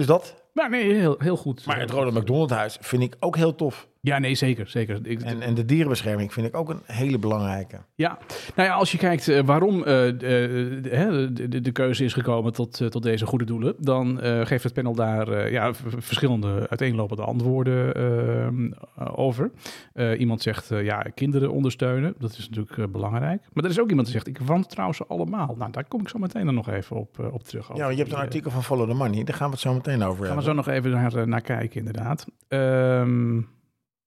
Dus 0.00 0.08
dat. 0.08 0.34
Maar 0.52 0.70
nee, 0.70 0.92
heel, 0.92 1.14
heel 1.18 1.36
goed. 1.36 1.66
Maar 1.66 1.80
het 1.80 1.90
Ronald 1.90 2.14
McDonald 2.14 2.50
Huis 2.50 2.78
vind 2.80 3.02
ik 3.02 3.16
ook 3.18 3.36
heel 3.36 3.54
tof. 3.54 3.88
Ja, 4.02 4.18
nee, 4.18 4.34
zeker. 4.34 4.68
zeker. 4.68 4.98
Ik, 5.02 5.20
En, 5.22 5.40
en 5.42 5.54
de 5.54 5.64
dierenbescherming 5.64 6.32
vind 6.32 6.46
ik 6.46 6.56
ook 6.56 6.68
een 6.68 6.80
hele 6.86 7.18
belangrijke. 7.18 7.76
Ja, 7.94 8.18
nou 8.54 8.68
ja, 8.68 8.74
als 8.74 8.92
je 8.92 8.98
kijkt 8.98 9.28
eh, 9.28 9.40
waarom 9.44 9.78
eh, 9.78 9.84
de, 9.84 11.30
de, 11.32 11.60
de, 11.60 11.72
keuze 11.72 12.04
is 12.04 12.12
gekomen 12.12 12.52
tot, 12.52 12.80
eh, 12.80 12.88
tot 12.88 13.02
deze 13.02 13.26
goede 13.26 13.44
doelen, 13.44 13.74
dan 13.78 14.20
eh, 14.20 14.46
geeft 14.46 14.64
het 14.64 14.72
panel 14.72 14.94
daar 14.94 15.28
eh, 15.28 15.52
ja, 15.52 15.74
verschillende 15.98 16.66
uiteenlopende 16.68 17.22
antwoorden 17.22 17.94
eh, 17.94 19.18
over. 19.18 19.50
Eh, 19.92 20.20
iemand 20.20 20.42
zegt 20.42 20.70
eh, 20.70 20.84
ja, 20.84 20.98
kinderen 21.14 21.50
ondersteunen, 21.52 22.14
dat 22.18 22.30
is 22.30 22.48
natuurlijk 22.48 22.78
eh, 22.78 22.84
belangrijk. 22.86 23.42
Maar 23.52 23.64
er 23.64 23.70
is 23.70 23.80
ook 23.80 23.88
iemand 23.88 24.06
die 24.06 24.14
zegt 24.16 24.26
ik 24.28 24.38
wantrouw 24.38 24.92
ze 24.92 25.04
allemaal. 25.08 25.54
Nou, 25.58 25.70
daar 25.72 25.84
kom 25.84 26.00
ik 26.00 26.08
zo 26.08 26.18
meteen 26.18 26.44
dan 26.44 26.54
nog 26.54 26.68
even 26.68 26.96
op, 26.96 27.18
eh, 27.18 27.32
op 27.34 27.42
terug. 27.42 27.68
Ja, 27.74 27.88
je 27.88 27.96
hebt 27.96 27.96
die, 27.96 28.04
een 28.06 28.10
eh, 28.12 28.18
artikel 28.18 28.50
van 28.50 28.62
Follow 28.64 28.88
the 28.88 28.94
Money. 28.94 29.24
Daar 29.24 29.36
gaan 29.36 29.46
we 29.46 29.52
het 29.52 29.60
zo 29.62 29.72
meteen 29.74 30.02
over 30.02 30.06
Gaan 30.08 30.18
we 30.18 30.26
hebben. 30.26 30.44
zo 30.44 30.52
nog 30.52 30.68
even 30.68 30.90
naar, 30.90 31.14
eh, 31.14 31.24
naar 31.26 31.40
kijken, 31.40 31.78
inderdaad. 31.78 32.26
Ehm, 32.48 33.40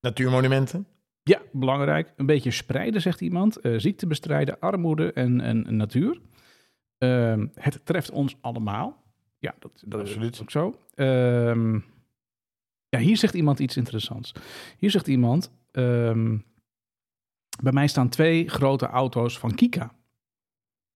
Natuurmonumenten. 0.03 0.87
Ja, 1.23 1.41
belangrijk. 1.51 2.13
Een 2.15 2.25
beetje 2.25 2.51
spreiden, 2.51 3.01
zegt 3.01 3.21
iemand. 3.21 3.57
Eh, 3.59 3.73
ziekte 3.77 4.07
bestrijden, 4.07 4.59
armoede 4.59 5.13
en, 5.13 5.41
en 5.41 5.75
natuur. 5.75 6.21
Ehm, 6.97 7.47
het 7.55 7.85
treft 7.85 8.11
ons 8.11 8.35
allemaal. 8.41 9.03
Ja, 9.39 9.55
dat, 9.59 9.83
dat 9.85 9.99
Absoluut. 9.99 10.33
is 10.33 10.41
ook 10.41 10.51
zo. 10.51 10.79
Ehm, 10.95 11.79
ja, 12.89 12.99
hier 12.99 13.17
zegt 13.17 13.33
iemand 13.33 13.59
iets 13.59 13.77
interessants. 13.77 14.33
Hier 14.77 14.91
zegt 14.91 15.07
iemand... 15.07 15.51
ehm, 15.71 16.37
bij 17.63 17.71
mij 17.71 17.87
staan 17.87 18.09
twee 18.09 18.49
grote 18.49 18.85
auto's 18.85 19.39
van 19.39 19.55
Kika. 19.55 19.93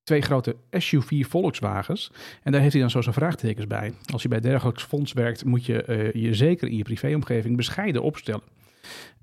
Twee 0.04 0.22
grote 0.22 0.56
SUV 0.72 1.26
Volkswagens. 1.26 2.12
En 2.44 2.52
daar 2.52 2.62
heeft 2.62 2.74
hij 2.74 2.82
dan 2.82 2.92
zo 2.92 3.02
zijn 3.02 3.16
vraagtekens 3.16 3.68
bij. 3.68 3.94
Als 4.14 4.22
je 4.22 4.28
bij 4.28 4.40
dergelijks 4.40 4.84
fonds 4.84 5.14
werkt, 5.14 5.46
moet 5.46 5.66
je 5.66 5.84
eh, 5.84 6.14
je 6.24 6.34
zeker 6.34 6.68
in 6.68 6.78
je 6.78 6.84
privéomgeving 6.84 7.56
bescheiden 7.56 8.02
opstellen. 8.02 8.44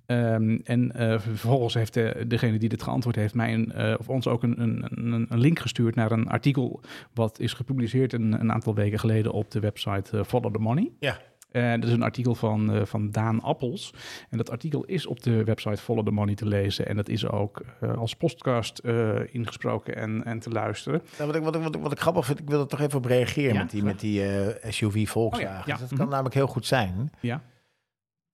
Ehm, 0.07 0.59
en 0.65 0.93
eh, 0.93 1.19
vervolgens 1.21 1.75
heeft 1.75 1.95
de, 1.95 2.25
degene 2.29 2.59
die 2.59 2.69
dit 2.69 2.83
geantwoord 2.83 3.17
heeft 3.17 3.35
mij 3.35 3.55
een, 3.55 3.73
eh, 3.73 3.95
of 3.99 4.09
ons 4.09 4.27
ook 4.27 4.43
een, 4.43 4.61
een, 4.61 5.27
een, 5.29 5.39
link 5.41 5.59
gestuurd 5.59 5.95
naar 5.95 6.13
een 6.13 6.29
artikel 6.29 6.81
wat 7.15 7.39
is 7.41 7.53
gepubliceerd 7.53 8.13
een, 8.13 8.41
een 8.41 8.53
aantal 8.53 8.75
weken 8.75 8.99
geleden 8.99 9.33
op 9.33 9.51
de 9.51 9.61
website 9.61 10.19
eh, 10.19 10.25
Follow 10.25 10.53
the 10.53 10.59
Money. 10.59 10.91
Ja. 10.99 11.19
Eh, 11.51 11.71
dat 11.71 11.85
is 11.85 11.91
een 11.93 12.03
artikel 12.03 12.35
van, 12.35 12.73
eh, 12.73 12.85
van 12.85 13.11
Daan 13.11 13.41
Appels. 13.43 13.93
En 14.31 14.39
dat 14.39 14.51
artikel 14.51 14.85
is 14.85 15.07
op 15.07 15.23
de 15.23 15.45
website 15.45 15.77
Follow 15.83 16.05
the 16.07 16.11
Money 16.13 16.35
te 16.35 16.47
lezen. 16.47 16.87
En 16.89 16.97
dat 16.97 17.09
is 17.09 17.27
ook 17.29 17.63
eh, 17.81 17.95
als 17.95 18.15
podcast 18.17 18.79
eh, 18.79 19.11
ingesproken 19.35 19.97
en, 19.97 20.25
en 20.25 20.39
te 20.39 20.51
luisteren. 20.51 21.03
Nou, 21.19 21.27
wat, 21.27 21.37
ik, 21.37 21.43
wat, 21.43 21.55
ik, 21.57 21.63
wat, 21.63 21.75
ik, 21.75 21.81
wat 21.83 21.93
ik 21.93 22.01
grappig 22.01 22.27
vind, 22.27 22.39
ik 22.41 22.49
wil 22.49 22.61
er 22.61 22.67
toch 22.67 22.81
even 22.81 22.99
op 22.99 23.05
reageren 23.05 23.55
Ja, 23.55 23.61
met 23.61 23.71
die, 23.71 23.81
graag. 23.81 23.93
met 23.93 24.01
die 24.01 24.25
eh, 24.27 24.71
SUV 24.73 25.09
Volkswagen. 25.09 25.61
Oh 25.61 25.67
ja, 25.67 25.73
ja. 25.75 25.81
Dat 25.81 25.91
Mhm. 25.91 26.01
kan 26.01 26.09
namelijk 26.09 26.35
heel 26.35 26.47
goed 26.47 26.67
zijn 26.67 27.11
Ja. 27.21 27.43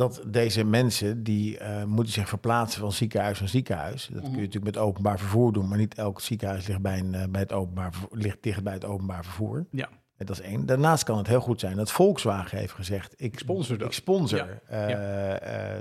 Dat 0.00 0.22
deze 0.26 0.64
mensen 0.64 1.22
die 1.22 1.58
eh, 1.58 1.84
moeten 1.84 2.12
zich 2.12 2.28
verplaatsen 2.28 2.80
van 2.80 2.92
ziekenhuis 2.92 3.38
naar 3.40 3.48
ziekenhuis. 3.48 4.06
Dat 4.12 4.22
Mhm. 4.22 4.30
kun 4.30 4.40
je 4.40 4.46
natuurlijk 4.46 4.74
met 4.74 4.82
openbaar 4.84 5.18
vervoer 5.18 5.52
doen, 5.52 5.68
maar 5.68 5.78
niet 5.78 5.94
elk 5.94 6.20
ziekenhuis 6.20 6.66
ligt, 6.66 6.80
bij 6.80 6.98
een, 6.98 7.14
eh, 7.14 7.24
bij 7.28 7.40
het 7.40 7.52
openbaar, 7.52 7.92
vervoer- 7.92 8.18
ligt 8.18 8.42
dicht 8.42 8.62
bij 8.62 8.72
het 8.72 8.84
openbaar 8.84 9.24
vervoer. 9.24 9.66
Ja. 9.70 9.88
En 10.16 10.26
dat 10.26 10.38
is 10.40 10.42
één. 10.44 10.66
Daarnaast 10.66 11.04
kan 11.04 11.18
het 11.18 11.26
heel 11.26 11.40
goed 11.40 11.60
zijn 11.60 11.76
dat 11.76 11.90
Volkswagen 11.90 12.58
heeft 12.58 12.72
gezegd: 12.72 13.14
ik 13.16 13.38
sponsor 13.38 13.78
dat. 13.78 13.86
Ik 13.86 13.92
sponsor 13.94 14.60
Ja, 14.68 15.38
eh, 15.38 15.80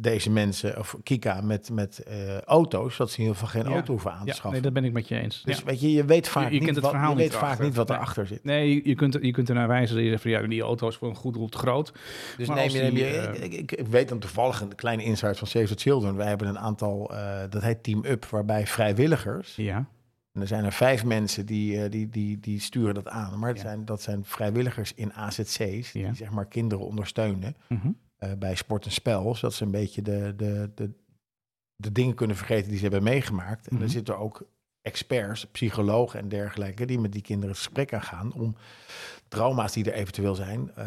deze 0.00 0.30
mensen, 0.30 0.78
of 0.78 0.96
Kika, 1.02 1.40
met, 1.40 1.70
met 1.72 1.98
eh, 1.98 2.38
auto's, 2.40 2.96
dat 2.96 3.10
ze 3.10 3.16
in 3.16 3.22
ieder 3.22 3.38
geval 3.38 3.60
geen 3.60 3.70
Ja. 3.70 3.74
auto 3.76 3.92
hoeven 3.92 4.12
aan 4.12 4.20
te 4.20 4.26
Ja, 4.26 4.32
schaffen. 4.32 4.52
nee, 4.52 4.60
dat 4.60 4.72
ben 4.72 4.84
ik 4.84 4.92
met 4.92 5.08
je 5.08 5.16
eens. 5.20 5.42
dus 5.42 5.58
Ja. 5.58 5.64
weet 5.64 5.80
je, 5.80 5.92
je 5.92 6.04
weet 6.04 6.28
vaak 6.28 6.50
je 6.50 6.60
niet, 6.60 6.78
wat, 6.80 6.92
je 6.92 7.14
weet 7.16 7.34
vaak 7.34 7.58
niet 7.58 7.74
wat 7.74 7.90
erachter 7.90 8.26
zit. 8.26 8.44
Nee, 8.44 8.74
je, 8.74 8.80
je, 8.88 8.94
kunt, 8.94 9.18
je 9.20 9.30
kunt 9.30 9.48
ernaar 9.48 9.68
wijzen 9.68 9.94
dat 9.94 10.04
je 10.04 10.10
zegt 10.10 10.22
van 10.22 10.30
ja, 10.30 10.42
die 10.42 10.62
auto 10.62 10.88
is 10.88 10.96
voor 10.96 11.08
een 11.08 11.14
goed 11.14 11.34
doel 11.34 11.48
te 11.48 11.58
groot. 11.58 11.92
Dus 12.36 12.46
Maar 12.48 12.56
neem 12.56 12.68
je, 12.70 12.80
neem 12.80 12.94
die, 12.94 13.04
eh, 13.04 13.44
ik, 13.44 13.52
ik, 13.52 13.72
ik 13.72 13.86
weet 13.86 14.08
dan 14.08 14.18
toevallig 14.18 14.60
een 14.60 14.74
kleine 14.74 15.04
insight 15.04 15.38
van 15.38 15.46
Save 15.46 15.66
the 15.74 15.80
Children. 15.80 16.16
Wij 16.16 16.26
hebben 16.28 16.48
een 16.48 16.58
aantal, 16.58 17.14
eh, 17.14 17.40
dat 17.50 17.62
heet 17.62 17.82
Team 17.82 18.04
Up, 18.04 18.24
waarbij 18.24 18.66
vrijwilligers, 18.66 19.56
Ja, 19.56 19.84
en 20.32 20.40
er 20.40 20.46
zijn 20.46 20.64
er 20.64 20.72
vijf 20.72 21.04
mensen 21.04 21.46
die, 21.46 21.82
eh, 21.82 21.90
die, 21.90 22.08
die, 22.08 22.40
die 22.40 22.60
sturen 22.60 22.94
dat 22.94 23.08
aan. 23.08 23.38
Maar 23.38 23.48
het 23.50 23.60
zijn, 23.60 23.84
dat 23.84 24.02
zijn 24.02 24.24
vrijwilligers 24.24 24.94
in 24.94 25.12
AZC's, 25.14 25.92
die 25.92 26.14
zeg 26.14 26.30
maar 26.30 26.46
kinderen 26.46 26.86
ondersteunen 26.86 27.56
Mhm. 27.68 27.88
Eh, 28.20 28.32
bij 28.38 28.54
sport 28.54 28.84
en 28.84 28.90
spel. 28.92 29.34
Zodat 29.34 29.54
ze 29.54 29.64
een 29.64 29.70
beetje 29.70 30.02
de, 30.02 30.32
de, 30.36 30.70
de, 30.74 30.90
de 31.76 31.92
dingen 31.92 32.14
kunnen 32.14 32.36
vergeten 32.36 32.68
die 32.68 32.76
ze 32.76 32.82
hebben 32.82 33.02
meegemaakt. 33.02 33.68
En 33.68 33.74
Mhm. 33.74 33.82
er 33.84 33.90
zitten 33.90 34.18
ook 34.18 34.48
experts, 34.82 35.44
psychologen 35.46 36.20
en 36.20 36.28
dergelijke, 36.28 36.84
die 36.84 36.98
met 36.98 37.12
die 37.12 37.22
kinderen 37.22 37.50
het 37.54 37.64
gesprek 37.64 37.92
aangaan 37.94 38.32
om 38.32 38.56
trauma's 39.28 39.72
die 39.72 39.84
er 39.84 39.92
eventueel 39.92 40.34
zijn, 40.34 40.70
eh, 40.74 40.84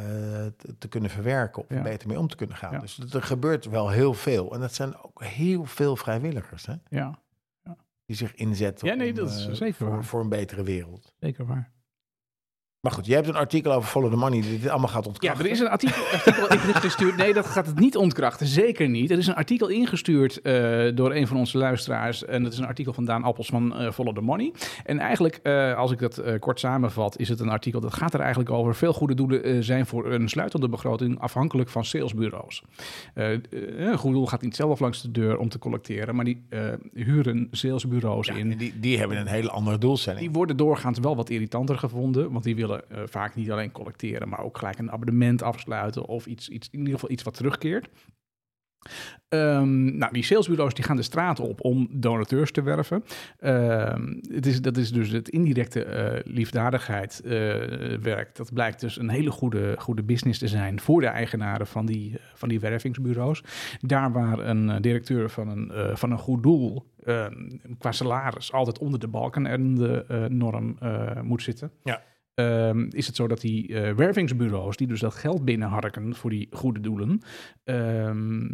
te, 0.58 0.78
te 0.78 0.88
kunnen 0.88 1.10
verwerken 1.10 1.62
of 1.62 1.70
Ja. 1.70 1.76
er 1.76 1.84
beter 1.84 2.08
mee 2.08 2.20
om 2.20 2.28
te 2.28 2.36
kunnen 2.36 2.56
gaan. 2.58 2.72
Ja. 2.72 2.80
Dus 2.80 3.00
er 3.14 3.24
gebeurt 3.24 3.66
wel 3.66 3.90
heel 3.90 4.14
veel. 4.14 4.54
En 4.54 4.60
dat 4.60 4.74
zijn 4.74 4.98
ook 5.02 5.24
heel 5.24 5.66
veel 5.66 5.96
vrijwilligers 5.96 6.66
hè, 6.66 6.74
ja, 6.90 7.20
die 8.06 8.16
zich 8.16 8.36
inzetten 8.36 8.88
Ja, 8.88 8.94
nee, 8.94 9.10
om, 9.10 9.16
dat 9.16 9.30
is 9.30 9.48
eh, 9.48 9.54
zeker 9.54 9.86
waar. 9.86 9.94
voor, 9.94 10.04
voor 10.04 10.22
een 10.22 10.30
betere 10.30 10.64
wereld. 10.64 11.14
zeker 11.20 11.46
waar. 11.46 11.72
Maar 12.84 12.92
goed, 12.92 13.06
jij 13.06 13.16
hebt 13.16 13.28
een 13.28 13.36
artikel 13.36 13.74
over 13.74 13.90
Follow 13.90 14.12
the 14.12 14.18
Money 14.18 14.42
die 14.42 14.60
dit 14.60 14.70
allemaal 14.70 14.88
gaat 14.90 15.04
Ja, 15.04 15.10
ontkrachten. 15.10 15.46
er 15.46 15.52
is 15.52 15.60
een 15.60 15.68
artikel, 15.70 16.04
artikel 16.12 16.50
ingestuurd. 16.74 17.16
Nee, 17.18 17.34
dat 17.34 17.46
gaat 17.46 17.66
het 17.66 17.80
niet 17.80 17.98
ontkrachten. 17.98 18.48
Zeker 18.48 18.90
niet. 18.90 19.12
Er 19.12 19.18
is 19.18 19.28
een 19.28 19.36
artikel 19.36 19.68
ingestuurd 19.68 20.42
eh, 20.42 20.54
door 20.96 21.14
een 21.16 21.28
van 21.28 21.38
onze 21.38 21.58
luisteraars. 21.58 22.26
En 22.26 22.44
dat 22.44 22.52
is 22.54 22.58
een 22.58 22.66
artikel 22.66 22.94
van 22.94 23.06
Daan 23.06 23.24
Appels 23.24 23.48
van 23.48 23.76
eh, 23.76 23.92
Follow 23.92 24.16
the 24.16 24.22
Money. 24.22 24.54
En 24.86 25.00
eigenlijk, 25.00 25.40
eh, 25.44 25.76
als 25.78 25.92
ik 25.92 26.00
dat 26.00 26.22
kort 26.40 26.60
samenvat, 26.60 27.20
is 27.20 27.30
het 27.30 27.40
een 27.40 27.50
artikel 27.50 27.80
dat 27.80 27.94
gaat 27.94 28.14
er 28.14 28.20
eigenlijk 28.20 28.50
over. 28.50 28.76
Veel 28.76 28.94
goede 28.94 29.14
doelen 29.16 29.64
zijn 29.64 29.86
voor 29.86 30.12
een 30.12 30.30
sluitende 30.30 30.70
begroting 30.70 31.20
afhankelijk 31.20 31.70
van 31.70 31.86
salesbureaus. 31.86 32.64
Een 33.14 33.98
goed 33.98 34.14
doel 34.14 34.28
gaat 34.28 34.42
niet 34.42 34.56
zelf 34.56 34.80
langs 34.80 35.02
de 35.02 35.12
deur 35.12 35.38
om 35.38 35.50
te 35.50 35.60
collecteren, 35.60 36.16
maar 36.16 36.26
die 36.26 36.42
huren 36.94 37.48
salesbureaus 37.52 38.28
Ja, 38.28 38.34
in. 38.34 38.58
die, 38.58 38.80
die 38.80 38.98
hebben 39.00 39.18
een 39.18 39.28
hele 39.28 39.50
andere 39.50 39.78
doelstelling. 39.78 40.22
Die 40.22 40.32
worden 40.32 40.58
doorgaans 40.58 41.00
wel 41.00 41.16
wat 41.16 41.30
irritanter 41.30 41.78
gevonden, 41.78 42.32
want 42.32 42.44
die 42.44 42.56
willen 42.56 42.72
eh, 42.80 43.02
vaak 43.06 43.36
niet 43.36 43.52
alleen 43.52 43.72
collecteren, 43.72 44.30
maar 44.30 44.44
ook 44.44 44.58
gelijk 44.58 44.80
een 44.80 44.92
abonnement 44.92 45.42
afsluiten 45.42 46.06
of 46.06 46.26
iets, 46.26 46.50
iets, 46.50 46.70
in 46.72 46.80
ieder 46.80 46.94
geval 46.94 47.12
iets 47.12 47.24
wat 47.24 47.34
terugkeert. 47.34 47.90
Ehm, 49.30 49.98
nou, 49.98 50.14
die 50.14 50.24
salesbureaus 50.24 50.74
die 50.74 50.84
gaan 50.84 50.96
de 50.96 51.02
straat 51.02 51.40
op 51.40 51.64
om 51.64 51.88
donateurs 51.92 52.52
te 52.52 52.62
werven. 52.62 53.04
Ehm, 53.40 54.14
het 54.28 54.46
is, 54.46 54.62
dat 54.62 54.78
is 54.78 54.92
dus 54.92 55.10
het 55.10 55.30
indirecte 55.30 55.84
eh 55.84 56.34
liefdadigheid 56.34 57.22
eh, 57.24 57.32
werk. 58.02 58.36
Dat 58.36 58.54
blijkt 58.54 58.80
dus 58.80 59.00
een 59.00 59.10
hele 59.10 59.32
goede, 59.32 59.76
goede 59.78 60.04
business 60.04 60.40
te 60.40 60.48
zijn 60.48 60.80
voor 60.80 61.02
de 61.02 61.08
eigenaren 61.08 61.68
van 61.68 61.86
die, 61.86 62.16
van 62.34 62.50
die 62.50 62.60
wervingsbureaus. 62.60 63.44
Daar 63.80 64.12
waar 64.12 64.40
een 64.40 64.82
directeur 64.82 65.30
van 65.30 65.48
een, 65.48 65.98
van 65.98 66.12
een 66.12 66.18
goed 66.18 66.44
doel 66.44 66.92
eh, 67.04 67.26
qua 67.78 67.92
salaris 67.92 68.52
altijd 68.52 68.80
onder 68.80 69.00
de 69.00 69.08
balken 69.08 69.46
en 69.46 69.76
de 69.76 70.26
norm 70.30 70.78
moet 71.22 71.42
zitten. 71.42 71.72
Ja. 71.84 72.02
Ehm, 72.34 72.88
is 72.90 73.08
het 73.08 73.16
zo 73.16 73.28
dat 73.28 73.42
die 73.42 73.76
eh, 73.76 73.96
wervingsbureaus, 73.96 74.78
die 74.78 74.88
dus 74.88 75.00
dat 75.00 75.14
geld 75.14 75.46
binnenharken 75.46 76.16
voor 76.16 76.30
die 76.30 76.48
goede 76.52 76.80
doelen, 76.80 77.22
ehm, 77.64 78.48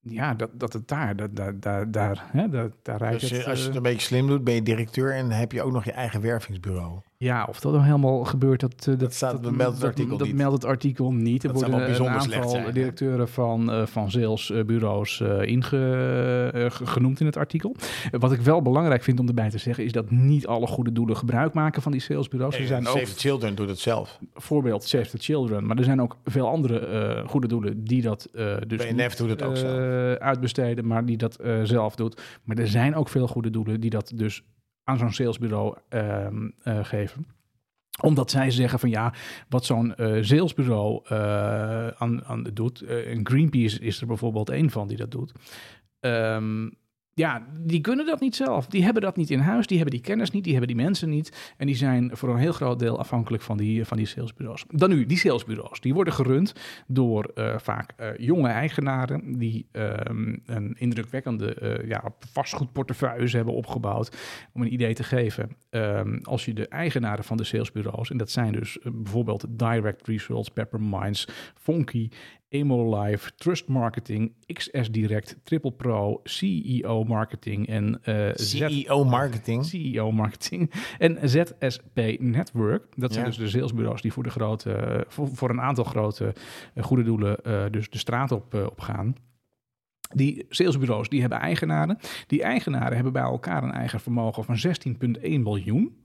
ja, 0.00 0.34
dat, 0.34 0.50
dat 0.52 0.72
het 0.72 0.88
daar, 0.88 1.16
dat, 1.16 1.36
daar, 1.36 1.60
daar, 1.60 1.90
daar, 1.90 2.24
hè, 2.32 2.48
daar, 2.48 2.70
daar 2.82 2.98
rijdt 2.98 3.20
Dus 3.20 3.30
het, 3.30 3.40
eh, 3.40 3.46
als 3.46 3.58
je 3.58 3.62
eh, 3.62 3.68
het 3.68 3.76
een 3.76 3.82
beetje 3.82 4.06
slim 4.06 4.26
doet, 4.26 4.44
ben 4.44 4.54
je 4.54 4.62
directeur 4.62 5.14
en 5.14 5.30
heb 5.30 5.52
je 5.52 5.62
ook 5.62 5.72
nog 5.72 5.84
je 5.84 5.92
eigen 5.92 6.20
wervingsbureau. 6.20 7.00
Ja, 7.18 7.46
of 7.48 7.60
dat 7.60 7.72
dan 7.72 7.82
helemaal 7.82 8.24
gebeurt, 8.24 8.60
dat, 8.60 8.86
eh, 8.88 8.98
dat, 8.98 9.14
staat- 9.14 9.42
dat 9.42 9.52
meldt 9.52 9.74
het 9.76 9.84
artikel 9.84 10.16
dat 10.16 10.26
niet. 10.26 10.36
meldt 10.36 10.54
het 10.54 10.64
artikel 10.64 11.12
niet. 11.12 11.42
Er 11.44 11.48
Dat 11.52 11.58
zou 11.58 11.70
worden 11.70 11.88
wel 11.88 11.96
bijzonder 11.96 12.14
een 12.28 12.34
aantal 12.34 12.50
zijn, 12.50 12.64
hè? 12.64 12.72
directeuren 12.72 13.28
van, 13.28 13.70
eh 13.72 13.86
van 13.86 14.10
salesbureaus 14.10 15.20
eh 15.20 15.42
inge, 15.42 15.68
ge- 16.70 16.86
genoemd 16.86 17.20
in 17.20 17.26
het 17.26 17.36
artikel. 17.36 17.76
Wat 18.10 18.32
ik 18.32 18.40
wel 18.40 18.62
belangrijk 18.62 19.02
vind 19.02 19.20
om 19.20 19.28
erbij 19.28 19.50
te 19.50 19.58
zeggen, 19.58 19.84
is 19.84 19.92
dat 19.92 20.10
niet 20.10 20.46
alle 20.46 20.66
goede 20.66 20.92
doelen 20.92 21.16
gebruik 21.16 21.54
maken 21.54 21.82
van 21.82 21.92
die 21.92 22.00
salesbureaus. 22.00 22.58
er 22.58 22.66
zijn 22.66 22.86
ook 22.86 22.98
Save 22.98 23.12
the 23.12 23.18
Children 23.18 23.54
doet 23.54 23.68
het 23.68 23.78
zelf. 23.78 24.18
voorbeeld 24.34 24.84
Save 24.84 25.08
the 25.10 25.18
Children, 25.18 25.66
maar 25.66 25.76
er 25.76 25.84
zijn 25.84 26.00
ook 26.02 26.16
veel 26.24 26.48
andere 26.48 27.22
goede 27.26 27.46
doelen 27.48 27.84
die 27.84 28.02
dat 28.02 28.28
dus 28.66 28.78
BNF 28.88 28.94
niet, 29.08 29.18
doet 29.18 29.30
het 29.30 29.42
ook 29.42 29.56
zelf. 29.56 30.18
uitbesteden, 30.18 30.86
maar 30.86 31.04
die 31.06 31.16
dat 31.16 31.38
zelf 31.62 31.94
doet. 31.96 32.20
Maar 32.44 32.56
er 32.58 32.68
zijn 32.68 32.94
ook 32.94 33.08
veel 33.08 33.28
goede 33.28 33.50
doelen 33.50 33.80
die 33.80 33.90
dat 33.90 34.12
dus 34.14 34.42
aan 34.86 34.98
zo'n 34.98 35.12
salesbureau 35.12 35.76
ehm, 35.88 36.50
eh, 36.62 36.84
geven 36.84 37.26
omdat 38.02 38.30
zij 38.30 38.50
zeggen 38.50 38.78
van 38.78 38.90
ja, 38.90 39.12
wat 39.48 39.64
zo'n 39.64 39.94
eh, 39.94 40.22
salesbureau 40.22 41.00
eh, 41.04 41.86
aan, 41.88 42.24
aan 42.24 42.42
doet. 42.52 42.80
eh, 42.80 43.10
en 43.10 43.26
Greenpeace 43.26 43.80
is 43.80 44.00
er 44.00 44.06
bijvoorbeeld 44.06 44.50
een 44.50 44.70
van 44.70 44.88
die 44.88 44.96
dat 44.96 45.10
doet. 45.10 45.32
Ehm, 46.00 46.68
ja, 47.18 47.46
die 47.60 47.80
kunnen 47.80 48.06
dat 48.06 48.20
niet 48.20 48.36
zelf. 48.36 48.66
Die 48.66 48.84
hebben 48.84 49.02
dat 49.02 49.16
niet 49.16 49.30
in 49.30 49.38
huis. 49.38 49.66
Die 49.66 49.76
hebben 49.76 49.94
die 49.94 50.04
kennis 50.04 50.30
niet. 50.30 50.44
Die 50.44 50.52
hebben 50.52 50.74
die 50.74 50.84
mensen 50.84 51.08
niet. 51.08 51.54
En 51.56 51.66
die 51.66 51.76
zijn 51.76 52.10
voor 52.16 52.28
een 52.28 52.36
heel 52.36 52.52
groot 52.52 52.78
deel 52.78 52.98
afhankelijk 52.98 53.42
van 53.42 53.56
die, 53.56 53.84
van 53.84 53.96
die 53.96 54.06
salesbureaus. 54.06 54.64
Dan 54.68 54.88
nu, 54.88 55.06
die 55.06 55.18
salesbureaus. 55.18 55.80
Die 55.80 55.94
worden 55.94 56.12
gerund 56.12 56.52
door 56.86 57.24
eh, 57.24 57.58
vaak 57.58 57.92
eh, 57.96 58.08
jonge 58.16 58.48
eigenaren. 58.48 59.38
Die 59.38 59.66
ehm, 59.72 60.36
een 60.46 60.74
indrukwekkende 60.78 61.54
eh, 61.54 61.88
ja, 61.88 62.04
vastgoedportefeuilles 62.32 63.32
hebben 63.32 63.54
opgebouwd. 63.54 64.16
Om 64.52 64.62
een 64.62 64.72
idee 64.72 64.94
te 64.94 65.04
geven. 65.04 65.56
Ehm, 65.70 66.18
als 66.22 66.44
je 66.44 66.52
de 66.52 66.68
eigenaren 66.68 67.24
van 67.24 67.36
de 67.36 67.44
salesbureaus. 67.44 68.10
En 68.10 68.16
dat 68.16 68.30
zijn 68.30 68.52
dus 68.52 68.78
bijvoorbeeld 68.82 69.44
Direct 69.48 70.06
Results, 70.06 70.48
Pepper 70.48 70.80
Minds, 70.80 71.28
Fonky 71.54 72.08
Emo 72.48 73.00
Live, 73.02 73.30
Trust 73.36 73.68
Marketing, 73.68 74.32
XS 74.52 74.90
Direct, 74.90 75.36
Triple 75.42 75.72
Pro, 75.72 76.20
CEO 76.24 77.04
Marketing 77.04 77.66
en 77.68 77.98
eh, 78.02 78.28
Z- 78.34 78.54
CEO 78.58 79.04
Marketing. 79.04 79.64
CEO 79.64 80.12
Marketing 80.12 80.70
en 80.98 81.28
ZSP 81.28 82.00
Network. 82.18 82.84
Dat 82.96 83.12
zijn 83.12 83.24
Ja. 83.24 83.30
dus 83.30 83.38
de 83.40 83.48
salesbureaus 83.48 84.02
die 84.02 84.12
voor, 84.12 84.22
de 84.22 84.30
grote, 84.30 85.04
voor, 85.08 85.28
voor 85.28 85.50
een 85.50 85.60
aantal 85.60 85.84
grote 85.84 86.34
eh, 86.74 86.84
goede 86.84 87.02
doelen 87.02 87.44
eh, 87.44 87.64
dus 87.70 87.90
de 87.90 87.98
straat 87.98 88.32
op, 88.32 88.54
eh, 88.54 88.64
op 88.66 88.80
gaan. 88.80 89.14
Die 90.14 90.46
salesbureaus 90.48 91.08
die 91.08 91.20
hebben 91.20 91.38
eigenaren. 91.38 91.98
Die 92.26 92.42
eigenaren 92.42 92.94
hebben 92.94 93.12
bij 93.12 93.22
elkaar 93.22 93.62
een 93.62 93.72
eigen 93.72 94.00
vermogen 94.00 94.44
van 94.44 94.56
16,1 94.56 95.40
miljoen. 95.42 95.96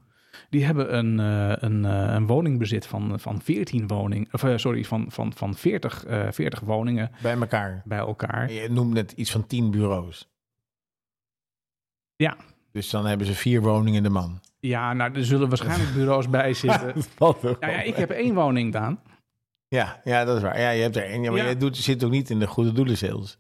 Die 0.50 0.66
hebben 0.66 0.98
een, 0.98 1.20
eh, 1.20 1.58
een, 1.70 1.86
eh, 1.86 2.14
een 2.14 2.28
woningbezit 2.28 2.86
van, 2.88 3.20
van 3.20 3.42
14 3.42 3.88
woningen, 3.88 4.28
of 4.32 4.44
eh, 4.44 4.58
sorry, 4.58 4.84
van, 4.86 5.06
van, 5.12 5.34
van 5.34 5.56
40, 5.56 6.06
eh 6.06 6.28
40 6.32 6.60
woningen 6.60 7.12
Bij 7.22 7.36
elkaar. 7.40 7.82
bij 7.86 7.98
elkaar. 7.98 8.52
Je 8.52 8.70
noemt 8.70 8.94
net 8.94 9.12
iets 9.12 9.32
van 9.32 9.48
tien 9.48 9.72
bureaus. 9.72 10.30
Ja. 12.16 12.38
Dus 12.72 12.90
dan 12.90 13.06
hebben 13.06 13.28
ze 13.28 13.34
vier 13.34 13.62
woningen 13.62 14.04
de 14.04 14.10
man. 14.10 14.40
Ja, 14.60 14.94
nou, 14.94 15.14
er 15.14 15.26
zullen 15.26 15.48
waarschijnlijk 15.50 15.94
bureaus 15.94 16.30
bij 16.30 16.54
zitten. 16.64 16.94
Nou 17.18 17.36
ja, 17.60 17.82
ik 17.82 17.96
heb 17.96 18.10
één 18.10 18.34
woning, 18.34 18.74
Daan. 18.74 19.00
Ja, 19.68 20.02
ja, 20.04 20.24
dat 20.26 20.38
is 20.38 20.44
waar. 20.44 20.60
Ja, 20.60 20.70
je 20.70 20.82
hebt 20.82 20.96
er 20.96 21.04
één. 21.04 21.22
Ja, 21.24 21.32
maar 21.32 21.40
Ja. 21.44 21.50
je 21.50 21.58
doet, 21.58 21.78
zit 21.78 22.04
ook 22.04 22.12
niet 22.12 22.30
in 22.30 22.40
de 22.40 22.48
goede 22.48 22.72
doelen 22.72 22.98
sales. 22.98 23.38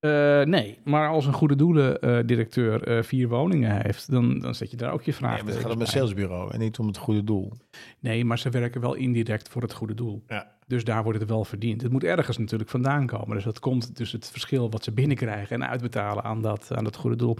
Eh, 0.00 0.42
nee, 0.42 0.78
maar 0.84 1.08
als 1.08 1.26
een 1.26 1.32
goede 1.32 1.56
doelen-directeur 1.56 2.82
eh, 2.82 3.02
vier 3.02 3.28
woningen 3.28 3.82
heeft, 3.82 4.10
dan, 4.10 4.38
dan 4.38 4.54
zet 4.54 4.70
je 4.70 4.76
daar 4.76 4.92
ook 4.92 5.02
je 5.02 5.12
vraag 5.12 5.34
Nee, 5.34 5.42
maar 5.42 5.52
het 5.52 5.62
gaat 5.62 5.72
om 5.72 5.80
een 5.80 5.86
salesbureau 5.86 6.52
en 6.52 6.58
niet 6.58 6.78
om 6.78 6.86
het 6.86 6.96
goede 6.96 7.24
doel. 7.24 7.52
Nee, 8.00 8.24
maar 8.24 8.38
ze 8.38 8.50
werken 8.50 8.80
wel 8.80 8.94
indirect 8.94 9.48
voor 9.48 9.62
het 9.62 9.72
goede 9.72 9.94
doel. 9.94 10.22
Ja. 10.26 10.56
Dus 10.66 10.84
daar 10.84 11.02
wordt 11.02 11.18
het 11.18 11.28
wel 11.28 11.44
verdiend. 11.44 11.82
Het 11.82 11.92
moet 11.92 12.04
ergens 12.04 12.38
natuurlijk 12.38 12.70
vandaan 12.70 13.06
komen. 13.06 13.34
Dus 13.34 13.44
dat 13.44 13.58
komt 13.58 13.96
dus 13.96 14.12
het 14.12 14.30
verschil 14.30 14.70
wat 14.70 14.84
ze 14.84 14.92
binnenkrijgen 14.92 15.62
en 15.62 15.68
uitbetalen 15.68 16.24
aan 16.24 16.42
dat, 16.42 16.70
aan 16.74 16.84
dat 16.84 16.96
goede 16.96 17.16
doel. 17.16 17.36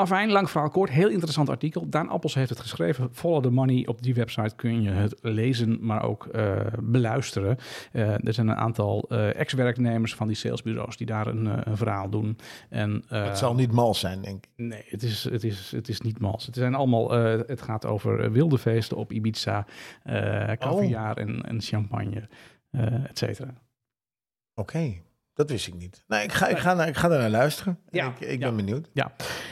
Afijn, 0.00 0.30
lang 0.30 0.50
verhaal 0.50 0.70
kort, 0.70 0.90
heel 0.90 1.08
interessant 1.08 1.48
artikel. 1.48 1.88
Daan 1.88 2.08
Appels 2.08 2.34
heeft 2.34 2.50
het 2.50 2.60
geschreven. 2.60 3.08
Follow 3.12 3.42
the 3.42 3.50
Money. 3.50 3.86
Op 3.86 4.02
die 4.02 4.14
website 4.14 4.54
kun 4.56 4.82
je 4.82 4.90
het 4.90 5.14
lezen, 5.22 5.78
maar 5.80 6.02
ook 6.02 6.26
eh, 6.26 6.60
beluisteren. 6.82 7.56
Eh, 7.92 8.26
er 8.26 8.34
zijn 8.34 8.48
een 8.48 8.56
aantal 8.56 9.06
eh, 9.08 9.34
ex-werknemers 9.34 10.14
van 10.14 10.26
die 10.26 10.36
salesbureaus 10.36 10.96
die 10.96 11.06
daar 11.06 11.26
een, 11.26 11.68
een 11.68 11.76
verhaal 11.76 12.10
doen. 12.10 12.38
En, 12.68 13.04
het 13.08 13.38
zal 13.38 13.54
niet 13.54 13.72
mals 13.72 14.00
zijn, 14.00 14.22
denk 14.22 14.44
ik. 14.44 14.50
Nee, 14.56 14.84
het 14.86 15.02
is, 15.02 15.24
het 15.24 15.44
is, 15.44 15.70
het 15.70 15.88
is 15.88 16.00
niet 16.00 16.20
mals. 16.20 16.46
Het, 16.46 16.54
zijn 16.54 16.74
allemaal, 16.74 17.10
het 17.10 17.62
gaat 17.62 17.86
over 17.86 18.32
wilde 18.32 18.58
feesten 18.58 18.96
op 18.96 19.12
Ibiza, 19.12 19.66
caviar 20.58 21.16
en, 21.16 21.42
en 21.42 21.60
champagne, 21.60 22.28
et 23.06 23.18
cetera. 23.18 23.54
Oké, 24.54 24.94
dat 25.34 25.50
wist 25.50 25.66
ik 25.66 25.74
niet. 25.74 26.04
Nee, 26.06 26.24
ik 26.24 26.32
ga, 26.32 26.48
ik 26.48 26.58
ga, 26.58 26.74
naar, 26.74 26.88
ik 26.88 26.96
ga 26.96 27.10
er 27.10 27.18
naar 27.18 27.30
luisteren. 27.30 27.78
Ja, 27.90 28.06
ik 28.06 28.20
ik 28.20 28.40
ja. 28.40 28.46
ben 28.46 28.56
benieuwd. 28.56 28.90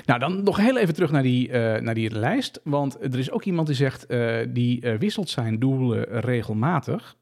Nou, 0.05 0.19
dan 0.19 0.43
nog 0.43 0.57
heel 0.57 0.79
even 0.79 0.95
terug 0.95 1.11
naar 1.11 1.23
die, 1.23 1.51
eh, 1.51 1.81
naar 1.81 1.95
die 1.95 2.11
lijst. 2.11 2.61
Want 2.65 2.97
er 3.01 3.19
is 3.19 3.31
ook 3.31 3.45
iemand 3.45 3.67
die 3.67 3.77
zegt, 3.77 4.07
eh, 4.07 4.47
die 4.49 4.81
eh, 4.81 4.99
wisselt 4.99 5.29
zijn 5.29 5.59
doelen 5.59 6.21
regelmatig. 6.21 7.17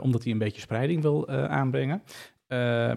omdat 0.00 0.22
hij 0.22 0.32
een 0.32 0.38
beetje 0.38 0.60
spreiding 0.60 1.02
wil 1.02 1.28
aanbrengen. 1.28 2.02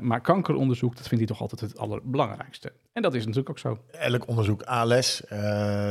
Maar 0.01 0.21
kankeronderzoek, 0.21 0.95
dat 0.95 1.07
vindt 1.07 1.17
hij 1.17 1.25
toch 1.25 1.41
altijd 1.41 1.61
het 1.61 1.77
allerbelangrijkste. 1.77 2.73
En 2.93 3.01
dat 3.01 3.13
is 3.13 3.19
natuurlijk 3.19 3.49
ook 3.49 3.59
zo. 3.59 3.79
Elk 3.91 4.27
onderzoek 4.27 4.63
ALS. 4.63 5.21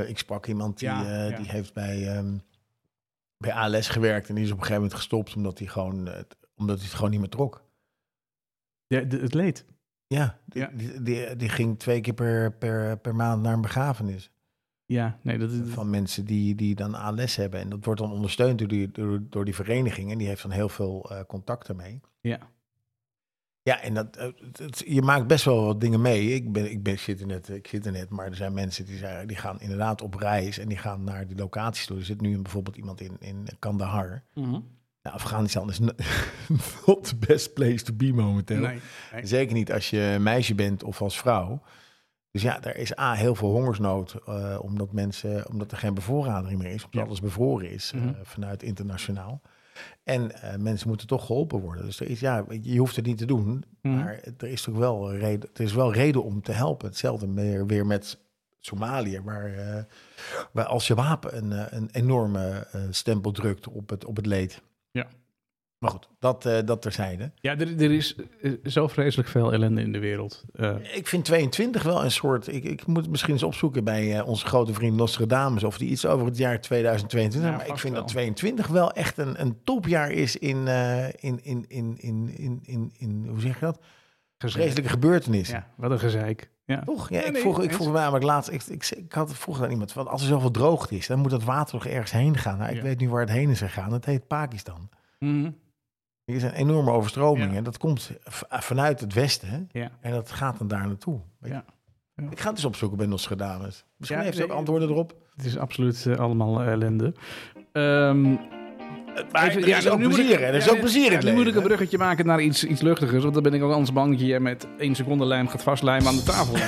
ik 0.07 0.19
sprak 0.19 0.47
iemand 0.47 0.79
die, 0.79 0.89
Ja, 0.89 1.27
ja. 1.29 1.37
die 1.37 1.51
heeft 1.51 1.75
bij, 1.75 2.09
ehm, 2.09 2.37
bij 3.37 3.53
ALS 3.53 3.89
gewerkt 3.89 4.29
en 4.29 4.35
die 4.35 4.45
is 4.45 4.51
op 4.51 4.57
een 4.57 4.63
gegeven 4.63 4.83
moment 4.83 5.01
gestopt 5.01 5.37
omdat 5.37 5.59
hij 5.59 5.69
gewoon, 5.69 5.97
omdat 6.57 6.77
hij 6.77 6.87
het 6.87 6.95
gewoon 6.95 7.11
niet 7.11 7.21
meer 7.21 7.29
trok. 7.29 7.62
Ja, 8.93 9.01
de- 9.01 9.19
het 9.21 9.35
leed. 9.35 9.65
Ja, 10.07 10.39
die, 10.47 10.63
Ja. 10.63 10.71
Die, 10.75 11.03
die, 11.03 11.37
die 11.37 11.49
ging 11.49 11.79
twee 11.79 12.01
keer 12.01 12.15
per, 12.15 12.53
per, 12.53 12.99
per 12.99 13.15
maand 13.15 13.43
naar 13.43 13.53
een 13.53 13.61
begrafenis 13.61 14.31
Ja, 14.87 15.19
nee, 15.23 15.39
dat 15.39 15.51
is... 15.51 15.59
van 15.65 15.91
mensen 15.91 16.25
die, 16.25 16.55
die 16.55 16.75
dan 16.75 16.95
ALS 16.95 17.37
hebben. 17.37 17.61
En 17.61 17.69
dat 17.69 17.85
wordt 17.85 18.01
dan 18.01 18.13
ondersteund 18.13 18.59
door 18.59 18.69
die, 18.69 18.91
door, 18.91 19.23
door 19.31 19.45
die 19.45 19.55
vereniging 19.55 20.11
en 20.11 20.19
die 20.19 20.27
heeft 20.29 20.43
dan 20.43 20.51
heel 20.51 20.69
veel 20.69 21.11
eh, 21.11 21.21
contacten 21.27 21.77
mee. 21.77 22.01
Ja. 22.21 22.39
Ja, 23.63 23.81
en 23.81 23.95
dat, 23.95 24.17
eh, 24.17 24.25
het- 24.41 24.59
het- 24.59 24.83
je 24.87 25.03
maakt 25.03 25.27
best 25.27 25.45
wel 25.45 25.65
wat 25.65 25.81
dingen 25.81 26.01
mee. 26.01 26.29
Ik, 26.35 26.53
ben, 26.53 26.71
ik, 26.71 26.83
ben, 26.83 26.99
zit 26.99 27.21
er 27.21 27.27
net, 27.27 27.49
ik 27.49 27.67
zit 27.67 27.87
er 27.87 27.93
net, 27.93 28.09
maar 28.11 28.27
er 28.27 28.35
zijn 28.37 28.53
mensen 28.55 28.85
die, 28.85 28.97
zeggen, 28.97 29.29
die 29.29 29.37
gaan 29.37 29.61
inderdaad 29.61 30.03
op 30.03 30.15
reis 30.15 30.59
en 30.59 30.69
die 30.69 30.79
gaan 30.79 31.05
naar 31.05 31.27
die 31.27 31.37
locaties 31.37 31.87
toe. 31.87 31.97
Er 31.99 32.05
zit 32.05 32.21
nu 32.21 32.39
bijvoorbeeld 32.43 32.77
iemand 32.77 33.01
in, 33.01 33.17
in 33.21 33.47
Kandahar. 33.59 34.25
Mhm. 34.35 34.61
Nou, 35.03 35.15
Afghanistan 35.17 35.69
is 35.69 35.79
no- 35.79 35.93
not 36.87 37.05
the 37.09 37.17
best 37.17 37.55
place 37.55 37.85
to 37.85 37.93
be 37.95 38.13
momenteel. 38.13 38.61
Nee. 38.61 38.81
nee. 39.13 39.27
Zeker 39.27 39.55
niet 39.55 39.73
als 39.73 39.91
je 39.91 40.17
meisje 40.21 40.55
bent 40.55 40.83
of 40.85 41.03
als 41.03 41.19
vrouw. 41.19 41.63
Dus 42.31 42.43
ja, 42.43 42.63
er 42.63 42.77
is 42.77 42.99
A, 42.99 43.13
heel 43.15 43.35
veel 43.35 43.51
hongersnood, 43.51 44.15
eh, 44.27 44.59
omdat, 44.63 44.93
mensen, 44.93 45.49
omdat 45.49 45.73
er 45.73 45.79
geen 45.79 45.95
bevoorrading 45.95 46.59
meer 46.59 46.71
is, 46.73 46.85
omdat 46.85 47.01
Ja. 47.01 47.07
alles 47.07 47.21
bevroren 47.21 47.71
is 47.71 47.93
eh, 47.95 48.01
Mhm. 48.01 48.13
vanuit 48.23 48.63
internationaal. 48.63 49.41
En 50.05 50.43
eh, 50.43 50.57
mensen 50.59 50.89
moeten 50.89 51.07
toch 51.07 51.27
geholpen 51.27 51.61
worden. 51.61 51.85
Dus 51.85 52.01
er 52.01 52.09
is, 52.11 52.21
ja, 52.21 52.45
je 52.61 52.79
hoeft 52.79 52.97
het 52.97 53.07
niet 53.07 53.19
te 53.19 53.27
doen, 53.27 53.65
Mhm. 53.83 53.97
maar 53.97 54.21
er 54.39 54.49
is 54.49 54.63
toch 54.63 54.77
wel 54.77 55.15
reden, 55.15 55.51
er 55.55 55.61
is 55.61 55.73
wel 55.73 55.93
reden 55.93 56.25
om 56.25 56.43
te 56.43 56.53
helpen. 56.53 56.87
Hetzelfde 56.89 57.27
meer, 57.27 57.67
weer 57.67 57.87
met 57.87 58.19
Somalië, 58.61 59.21
waar, 59.25 59.87
waar 60.53 60.67
als 60.67 60.87
je 60.87 60.95
wapen 60.95 61.37
een, 61.37 61.77
een 61.77 61.89
enorme 61.93 62.67
stempel 62.91 63.31
drukt 63.33 63.69
op 63.69 63.89
het, 63.91 64.05
op 64.05 64.17
het 64.17 64.27
leed. 64.27 64.63
Ja. 64.93 65.07
Maar 65.79 65.91
goed, 65.91 66.09
dat, 66.19 66.47
eh 66.47 66.59
dat 66.65 66.83
terzijde. 66.83 67.33
Ja, 67.35 67.59
er, 67.59 67.83
er 67.83 67.91
is 67.93 68.15
eh, 68.43 68.53
zo 68.65 68.89
vreselijk 68.89 69.29
veel 69.29 69.53
ellende 69.53 69.81
in 69.81 69.93
de 69.93 69.99
wereld. 69.99 70.45
Eh, 70.53 70.77
Ik 70.95 71.07
vind 71.07 71.25
22 71.25 71.83
wel 71.83 72.05
een 72.05 72.11
soort. 72.11 72.47
Ik, 72.49 72.65
ik 72.65 72.87
moet 72.87 73.03
het 73.03 73.11
misschien 73.11 73.33
eens 73.33 73.43
opzoeken 73.43 73.85
bij 73.85 74.21
onze 74.21 74.47
grote 74.47 74.73
vriend 74.75 74.97
Nostradamus. 74.97 75.65
of 75.65 75.79
die 75.79 75.89
iets 75.91 76.07
over 76.07 76.27
het 76.27 76.37
jaar 76.37 76.61
2022. 76.61 77.51
Ja, 77.51 77.57
maar 77.57 77.67
ik 77.69 77.79
vind 77.79 77.93
wel. 77.95 78.03
dat 78.03 78.11
22 78.11 78.67
wel 78.67 78.93
echt 78.93 79.19
een, 79.19 79.41
een 79.41 79.59
topjaar 79.65 80.11
is 80.11 80.37
in, 80.37 80.67
in, 81.21 81.41
in, 81.43 81.65
in, 81.69 81.97
in, 81.99 82.31
in, 82.37 82.61
in, 82.65 82.93
in. 82.99 83.27
hoe 83.29 83.41
zeg 83.41 83.55
je 83.61 83.65
dat? 83.65 83.81
Vreselijke 84.51 84.89
gebeurtenissen. 84.91 85.57
Ja, 85.57 85.67
wat 85.77 85.91
een 85.91 85.99
gezeik. 85.99 86.51
Ja. 86.65 86.81
Toch? 86.81 87.09
Ja, 87.09 87.19
Ja, 87.19 87.25
ik 87.27 87.33
nee, 87.33 87.41
vroeg, 87.41 87.59
ik 87.59 87.65
eens. 87.65 87.75
vroeg 87.75 87.93
namelijk 87.93 88.25
laatst. 88.25 88.51
Ik, 88.51 88.63
ik, 88.63 88.91
ik 88.91 89.13
had 89.13 89.35
vroeg 89.35 89.63
aan 89.63 89.71
iemand. 89.71 89.93
Van, 89.93 90.09
als 90.09 90.21
er 90.23 90.29
zoveel 90.29 90.51
droogte 90.51 90.97
is, 90.97 91.07
dan 91.07 91.19
moet 91.19 91.31
dat 91.31 91.43
water 91.45 91.75
nog 91.75 91.87
ergens 91.87 92.11
heen 92.11 92.37
gaan. 92.37 92.59
Nou, 92.59 92.71
ik 92.71 92.77
Ja. 92.77 92.83
weet 92.83 93.01
nu 93.01 93.09
waar 93.09 93.21
het 93.21 93.31
heen 93.31 93.51
is 93.51 93.59
gegaan. 93.59 93.93
Het 93.93 94.05
heet 94.05 94.27
Pakistan. 94.27 94.89
Er 96.25 96.41
zijn 96.41 96.53
enorme 96.53 96.91
overstromingen. 96.91 97.55
Ja. 97.55 97.61
Dat 97.61 97.79
komt 97.79 98.11
vanuit 98.49 99.01
het 99.01 99.13
westen. 99.13 99.69
En 100.01 100.11
dat 100.13 100.31
gaat 100.31 100.59
dan 100.59 100.69
daar 100.69 100.87
naartoe. 100.87 101.21
Ja. 101.41 101.65
Ik 102.31 102.41
ga 102.41 102.47
het 102.49 102.57
eens 102.57 102.65
opzoeken 102.65 102.99
bij 102.99 103.07
Nostradamus. 103.07 103.85
Misschien 103.97 104.21
heeft 104.21 104.35
hij 104.35 104.43
ook 104.43 104.49
nee, 104.51 104.59
antwoorden 104.59 104.89
erop. 104.89 105.15
Het 105.37 105.45
is 105.45 105.59
absoluut 105.59 106.07
eh, 106.07 106.17
allemaal 106.19 106.63
ellende. 106.63 107.15
Ehm, 107.73 108.37
Maar 109.33 109.49
even- 109.49 109.63
er 109.63 109.77
is 109.77 109.89
ook 109.89 109.99
plezier, 109.99 110.39
hè? 110.39 110.45
Er 110.47 110.55
is 110.55 110.65
ja, 110.65 110.71
ook 110.71 110.81
plezier 110.81 111.07
in 111.07 111.17
het 111.17 111.25
Nu 111.25 111.33
moet 111.33 111.47
ik 111.47 111.55
een 111.55 111.63
bruggetje 111.63 111.99
maken 111.99 112.27
naar 112.27 112.41
iets, 112.41 112.65
iets 112.65 112.81
luchtigers. 112.81 113.23
Want 113.23 113.35
dan 113.35 113.43
ben 113.43 113.55
ik 113.55 113.63
ook 113.63 113.73
anders 113.73 113.93
bang 113.93 114.19
dat 114.19 114.27
je 114.27 114.41
met 114.41 114.67
één 114.79 114.95
seconde 114.95 115.25
lijm 115.25 115.49
gaat 115.49 115.63
vastlijmen 115.63 116.09
aan 116.09 116.17
de 116.17 116.23
tafel. 116.23 116.55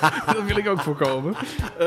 dat 0.34 0.44
wil 0.46 0.56
ik 0.56 0.68
ook 0.68 0.80
voorkomen. 0.80 1.34
Eh 1.78 1.86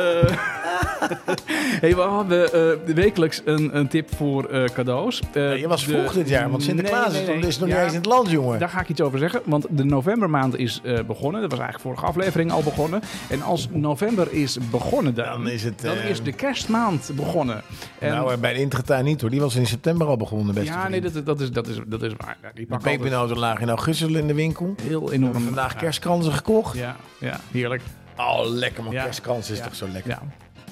hey, 1.81 1.95
we 1.95 2.01
hebben 2.17 2.53
eh, 2.53 2.95
wekelijks 2.95 3.41
een, 3.45 3.77
een 3.77 3.87
tip 3.87 4.15
voor 4.15 4.45
eh, 4.45 4.63
cadeaus. 4.63 5.21
Eh, 5.33 5.57
Je 5.57 5.67
was 5.67 5.85
de- 5.85 5.91
vroeg 5.91 6.13
dit 6.13 6.29
jaar, 6.29 6.49
want 6.49 6.63
Sinterklaas 6.63 7.13
Nee, 7.13 7.21
nee, 7.25 7.29
nee. 7.35 7.39
is, 7.39 7.47
is 7.47 7.59
nog 7.59 7.69
Ja, 7.69 7.75
niet 7.75 7.83
eens 7.83 7.93
in 7.93 7.97
het 7.99 8.07
land, 8.09 8.29
jongen. 8.29 8.59
Daar 8.59 8.69
ga 8.69 8.79
ik 8.81 8.89
iets 8.89 9.01
over 9.01 9.19
zeggen, 9.19 9.41
want 9.45 9.65
de 9.69 9.83
novembermaand 9.83 10.57
is 10.57 10.81
eh, 10.83 10.99
begonnen. 11.07 11.41
Dat 11.41 11.51
was 11.51 11.59
eigenlijk 11.59 11.89
vorige 11.89 12.05
aflevering 12.05 12.51
al 12.51 12.63
begonnen. 12.63 13.01
En 13.29 13.41
als 13.41 13.67
november 13.71 14.27
is 14.31 14.57
begonnen, 14.71 15.13
dan, 15.15 15.25
Dan 15.25 15.47
is 15.49 15.63
het, 15.63 15.81
dan 15.81 15.95
eh, 15.97 16.09
is 16.09 16.23
de 16.23 16.31
kerstmaand 16.33 17.11
begonnen. 17.15 17.61
En, 17.99 18.11
nou, 18.11 18.31
eh, 18.33 18.37
bij 18.39 18.53
de 18.53 18.59
Intertuin 18.59 19.05
niet 19.05 19.21
hoor. 19.21 19.29
Die 19.29 19.39
was 19.43 19.55
in 19.55 19.67
september 19.67 20.07
al 20.07 20.17
begonnen, 20.17 20.53
beste 20.55 20.71
ja, 20.71 20.87
nee, 20.87 20.99
vriend. 20.99 21.13
dat, 21.13 21.25
dat, 21.25 21.39
is, 21.41 21.51
dat, 21.51 21.67
is, 21.67 21.77
dat 21.87 22.01
is 22.01 22.11
waar. 22.17 22.37
Ja, 22.41 22.51
die 22.53 22.67
altijd 22.71 22.97
pepernoten 22.97 23.37
lagen 23.39 23.61
in 23.61 23.69
augustus 23.69 24.09
in 24.11 24.27
de 24.27 24.33
winkel. 24.33 24.75
heel 24.81 25.11
enorm. 25.11 25.33
vandaag 25.43 25.75
kerstkransen 25.75 26.33
gekocht. 26.33 26.77
Ja, 26.77 26.95
ja, 27.19 27.39
heerlijk. 27.51 27.81
Oh, 28.17 28.39
lekker 28.45 28.83
man. 28.83 28.93
Ja. 28.93 29.03
Kerstkransen 29.03 29.53
is 29.53 29.59
Ja. 29.59 29.65
toch 29.65 29.75
zo 29.75 29.87
lekker. 29.91 30.11
Ja. 30.11 30.21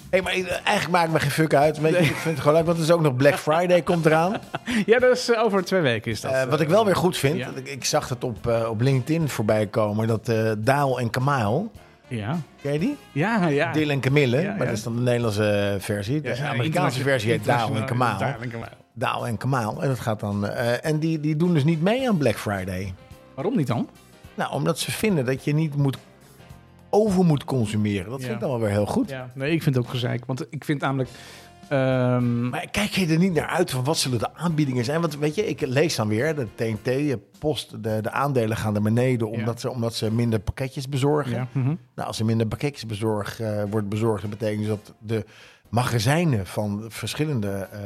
Hey, 0.09 0.21
maar 0.21 0.33
eh, 0.33 0.51
eigenlijk 0.51 0.89
maakt 0.89 1.11
me 1.11 1.19
geen 1.19 1.31
fuck 1.31 1.53
uit. 1.53 1.79
Weet 1.79 1.93
je, 1.93 1.99
ik 1.99 2.05
vind 2.15 2.23
het 2.23 2.39
gewoon 2.39 2.53
leuk, 2.53 2.65
want 2.65 2.77
het 2.77 2.87
is 2.87 2.93
ook 2.93 3.01
nog 3.01 3.15
Black 3.15 3.37
Friday 3.37 3.81
komt 3.81 4.05
eraan. 4.05 4.31
ja, 4.85 4.99
dat 4.99 5.17
is 5.17 5.29
eh, 5.29 5.43
over 5.43 5.63
twee 5.65 5.81
weken 5.81 6.11
is 6.11 6.21
dat. 6.21 6.31
Eh, 6.31 6.43
wat 6.43 6.61
ik 6.61 6.67
wel 6.69 6.85
weer 6.85 6.95
goed 6.95 7.17
vind, 7.17 7.37
Ja. 7.37 7.49
ik, 7.55 7.67
ik 7.67 7.85
zag 7.85 8.09
het 8.09 8.23
op, 8.23 8.47
eh, 8.47 8.69
op 8.69 8.81
LinkedIn 8.81 9.29
voorbij 9.29 9.67
komen, 9.67 10.07
dat 10.07 10.29
eh 10.29 10.51
Daal 10.57 10.99
en 10.99 11.09
Kamaal, 11.09 11.71
Ja, 12.11 12.37
ken 12.61 12.73
je 12.73 12.79
die? 12.79 12.97
ja, 13.11 13.47
ja. 13.47 13.71
Dylan 13.71 13.89
en 13.89 13.99
Camille, 13.99 14.41
Ja, 14.41 14.55
maar 14.55 14.65
dat 14.65 14.75
is 14.77 14.83
dan 14.83 14.95
de 14.95 15.01
Nederlandse 15.01 15.75
versie. 15.79 16.21
De 16.21 16.37
Amerikaanse 16.43 17.01
versie 17.01 17.31
heet 17.31 17.45
Daal 17.45 17.75
en 17.75 17.85
Kamaal. 17.85 18.19
Daal 18.93 19.27
en 19.27 19.37
Kamaal. 19.37 19.81
En 19.81 19.87
dat 19.87 19.99
gaat 19.99 20.19
dan. 20.19 20.47
eh, 20.47 20.85
en 20.85 20.99
die, 20.99 21.19
die 21.19 21.35
doen 21.35 21.53
dus 21.53 21.63
niet 21.63 21.81
mee 21.81 22.07
aan 22.09 22.17
Black 22.17 22.37
Friday. 22.37 22.93
Waarom 23.35 23.55
niet 23.57 23.67
dan? 23.67 23.89
Nou, 24.35 24.53
omdat 24.53 24.79
ze 24.79 24.91
vinden 24.91 25.25
dat 25.25 25.43
je 25.43 25.53
niet 25.53 25.75
moet 25.75 25.97
over 26.89 27.25
moet 27.25 27.43
consumeren. 27.43 28.09
Dat 28.09 28.19
vind 28.21 28.33
ik 28.33 28.39
dan 28.39 28.49
wel 28.49 28.59
weer 28.59 28.69
heel 28.69 28.85
goed. 28.85 29.09
Ja, 29.09 29.29
nee, 29.33 29.51
ik 29.51 29.63
vind 29.63 29.75
het 29.75 29.83
ook 29.85 29.89
gezeik. 29.91 30.25
Want 30.25 30.45
ik 30.49 30.63
vind 30.65 30.81
namelijk... 30.81 31.09
ehm, 31.71 32.49
Maar 32.49 32.67
kijk 32.71 32.89
je 32.89 33.07
er 33.07 33.17
niet 33.17 33.33
naar 33.33 33.47
uit 33.47 33.71
van 33.71 33.83
wat 33.83 33.97
zullen 33.97 34.19
de 34.19 34.33
aanbiedingen 34.35 34.85
zijn? 34.85 35.01
Want 35.01 35.17
weet 35.17 35.35
je, 35.35 35.47
ik 35.47 35.61
lees 35.61 35.95
dan 35.95 36.07
weer, 36.07 36.35
de 36.35 36.47
TNT, 36.55 37.17
post, 37.39 37.83
de, 37.83 37.99
de 38.01 38.11
aandelen 38.11 38.57
gaan 38.57 38.73
naar 38.73 38.81
beneden 38.81 39.29
omdat, 39.29 39.59
ze, 39.59 39.69
omdat 39.69 39.93
ze 39.93 40.11
minder 40.11 40.39
pakketjes 40.39 40.89
bezorgen. 40.89 41.31
ja, 41.31 41.47
mhm. 41.51 41.75
Nou, 41.95 42.07
als 42.07 42.19
er 42.19 42.25
minder 42.25 42.47
pakketjes 42.47 42.85
bezorg, 42.85 43.39
eh, 43.39 43.63
wordt 43.69 43.89
bezorgd, 43.89 44.21
dat 44.21 44.39
betekent 44.39 44.67
dat 44.67 44.93
de 44.99 45.25
magazijnen 45.69 46.47
van 46.47 46.85
verschillende 46.87 47.67
eh, 47.71 47.79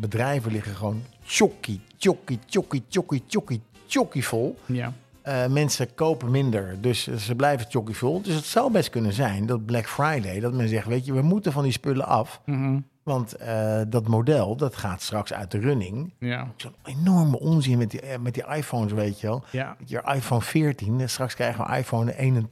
bedrijven 0.00 0.52
liggen 0.52 0.74
gewoon 0.74 1.02
tjokkie, 1.24 1.80
tjokkie, 1.96 2.38
tjokkie, 2.46 2.82
tjokkie, 2.88 3.22
tjokkie, 3.26 3.62
tjokkie 3.86 4.24
vol. 4.26 4.58
ja. 4.66 4.92
Eh, 5.22 5.46
mensen 5.46 5.94
kopen 5.94 6.30
minder, 6.30 6.76
dus 6.80 7.06
ze 7.16 7.34
blijven 7.34 7.68
tjokkie 7.68 7.96
vol. 7.96 8.22
Dus 8.22 8.34
het 8.34 8.44
zou 8.44 8.72
best 8.72 8.90
kunnen 8.90 9.12
zijn 9.12 9.46
dat 9.46 9.66
Black 9.66 9.88
Friday, 9.88 10.40
dat 10.40 10.52
men 10.52 10.68
zegt, 10.68 10.86
weet 10.86 11.06
je, 11.06 11.12
we 11.12 11.22
moeten 11.22 11.52
van 11.52 11.62
die 11.62 11.72
spullen 11.72 12.06
af. 12.06 12.40
mhm. 12.44 12.78
Want 13.02 13.32
eh, 13.36 13.80
dat 13.88 14.08
model, 14.08 14.56
dat 14.56 14.76
gaat 14.76 15.02
straks 15.02 15.32
uit 15.32 15.50
de 15.50 15.58
running. 15.58 16.12
ja. 16.18 16.48
Zo'n 16.56 16.74
enorme 16.84 17.38
onzin 17.40 17.78
met 17.78 17.90
die, 17.90 18.00
eh, 18.00 18.18
met 18.18 18.34
die 18.34 18.46
iPhones, 18.46 18.92
weet 18.92 19.20
je 19.20 19.26
wel. 19.26 19.44
Ja, 19.50 19.76
je 19.86 20.02
iPhone 20.14 20.40
14, 20.40 21.00
en 21.00 21.10
straks 21.10 21.34
krijgen 21.34 21.66
we 21.66 21.76
iPhone 21.76 22.12
1 22.12 22.50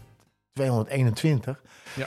221. 0.53 1.61
Ja. 1.95 2.07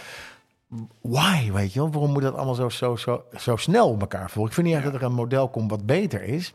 Why, 1.02 1.52
weet 1.52 1.74
je 1.74 1.80
wel? 1.80 1.92
Waarom 1.92 2.12
moet 2.12 2.22
dat 2.22 2.36
allemaal 2.36 2.54
zo, 2.56 2.70
zo, 2.70 2.96
zo, 2.96 3.24
zo 3.38 3.56
snel 3.56 3.90
op 3.90 4.02
elkaar 4.02 4.30
volgen? 4.30 4.50
Ik 4.50 4.54
vind 4.56 4.68
niet 4.68 4.76
echt 4.76 4.86
Ja. 4.86 4.92
dat 4.92 5.02
er 5.02 5.08
een 5.08 5.14
model 5.14 5.50
komt 5.50 5.70
wat 5.70 5.86
beter 5.86 6.24
is. 6.24 6.54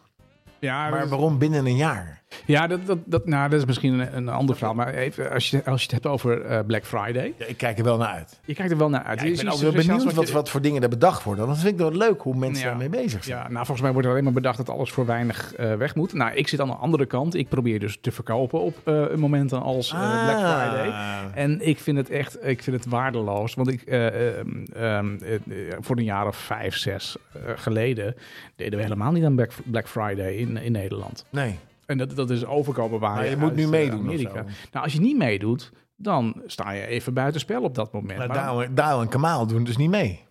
ja, 0.59 0.89
Maar 0.91 1.09
waarom 1.09 1.39
binnen 1.39 1.67
een 1.67 1.77
jaar? 1.77 2.23
Ja 2.47 2.67
dat, 2.67 2.87
dat, 2.87 2.99
dat, 3.05 3.27
nou, 3.27 3.51
dat 3.51 3.59
is 3.61 3.67
misschien 3.67 3.93
een, 3.99 4.17
een 4.17 4.29
ander 4.29 4.57
verhaal. 4.57 4.75
Maar 4.75 4.95
even, 4.95 5.31
als, 5.31 5.51
je, 5.51 5.65
als 5.65 5.77
je 5.81 5.83
het 5.87 5.93
hebt 5.93 6.07
over 6.07 6.41
eh, 6.45 6.59
Black 6.67 6.85
Friday. 6.87 7.35
Ja, 7.39 7.47
ik 7.47 7.57
kijk 7.57 7.79
er 7.79 7.85
wel 7.85 7.97
naar 7.97 8.09
uit. 8.09 8.41
Je 8.45 8.55
kijkt 8.55 8.71
er 8.73 8.79
wel 8.79 8.89
naar 8.89 9.03
uit. 9.03 9.21
Ja, 9.21 9.27
ik 9.27 9.37
ben 9.37 9.47
ook 9.47 9.53
iets 9.53 9.63
wel 9.63 9.73
benieuwd 9.73 10.13
wat, 10.15 10.27
je- 10.29 10.33
wat 10.35 10.49
voor 10.51 10.61
dingen 10.61 10.83
er 10.83 10.89
bedacht 10.89 11.23
worden. 11.25 11.45
Want 11.47 11.57
dat 11.57 11.67
vind 11.67 11.81
ik 11.81 11.87
wel 11.91 11.99
leuk 12.09 12.21
hoe 12.23 12.35
mensen 12.37 12.65
Ja. 12.65 12.71
daarmee 12.71 12.89
bezig 12.89 13.25
zijn. 13.25 13.37
Ja, 13.39 13.43
nou, 13.45 13.57
volgens 13.57 13.81
mij 13.81 13.91
wordt 13.93 14.07
er 14.07 14.13
alleen 14.13 14.25
maar 14.25 14.33
bedacht 14.33 14.57
dat 14.57 14.69
alles 14.69 14.91
voor 14.91 15.07
weinig 15.07 15.55
eh, 15.55 15.75
weg 15.75 15.95
moet. 15.95 16.13
Nou, 16.13 16.33
ik 16.35 16.49
zit 16.49 16.61
aan 16.61 16.69
de 16.69 16.75
andere 16.75 17.07
kant. 17.07 17.35
Ik 17.35 17.49
probeer 17.49 17.79
dus 17.81 17.99
te 18.01 18.13
verkopen 18.13 18.61
op 18.61 18.77
eh, 18.85 19.15
momenten 19.15 19.63
als 19.63 19.93
eh, 19.93 19.99
Black 20.25 20.37
Ah. 20.37 20.63
Friday. 20.63 20.93
En 21.35 21.67
ik 21.69 21.79
vind 21.79 21.97
het 21.97 22.11
echt, 22.11 22.47
ik 22.47 22.63
vind 22.63 22.77
het 22.77 22.87
waardeloos. 22.87 23.55
Want 23.55 23.69
ik, 23.73 23.83
eh, 23.83 24.07
ehm, 24.39 24.49
ehm, 24.73 25.17
eh, 25.23 25.35
eh, 25.35 25.77
voor 25.81 25.97
een 25.97 26.05
jaar 26.05 26.27
of 26.27 26.37
vijf, 26.37 26.77
zes 26.77 27.17
geleden 27.57 28.15
deden 28.57 28.77
we 28.79 28.85
helemaal 28.85 29.13
niet 29.13 29.25
aan 29.25 29.35
Black, 29.35 29.51
Black 29.65 29.89
Friday 29.89 30.35
in, 30.35 30.57
in 30.57 30.73
Nederland. 30.73 31.25
Nee. 31.31 31.59
En 31.89 31.99
dat, 31.99 32.17
dat 32.17 32.31
is 32.31 32.45
overkomen 32.45 33.01
waar 33.01 33.15
Maar 33.15 33.29
je 33.29 33.37
moet 33.37 33.55
nu 33.55 33.63
eh, 33.63 33.69
meedoen 33.69 33.99
Amerika. 34.01 34.45
Nou, 34.73 34.85
als 34.85 34.93
je 34.93 35.01
niet 35.01 35.17
meedoet, 35.17 35.73
dan 35.97 36.43
sta 36.47 36.71
je 36.71 36.87
even 36.87 37.15
buiten 37.15 37.41
spel 37.41 37.63
op 37.63 37.75
dat 37.75 37.93
moment. 37.93 38.19
Maar 38.19 38.29
Maar- 38.29 38.75
Daal, 38.75 39.01
en 39.01 39.09
Kamaal 39.09 39.47
doen 39.47 39.65
dus 39.65 39.77
niet 39.77 39.91
mee. 39.91 40.25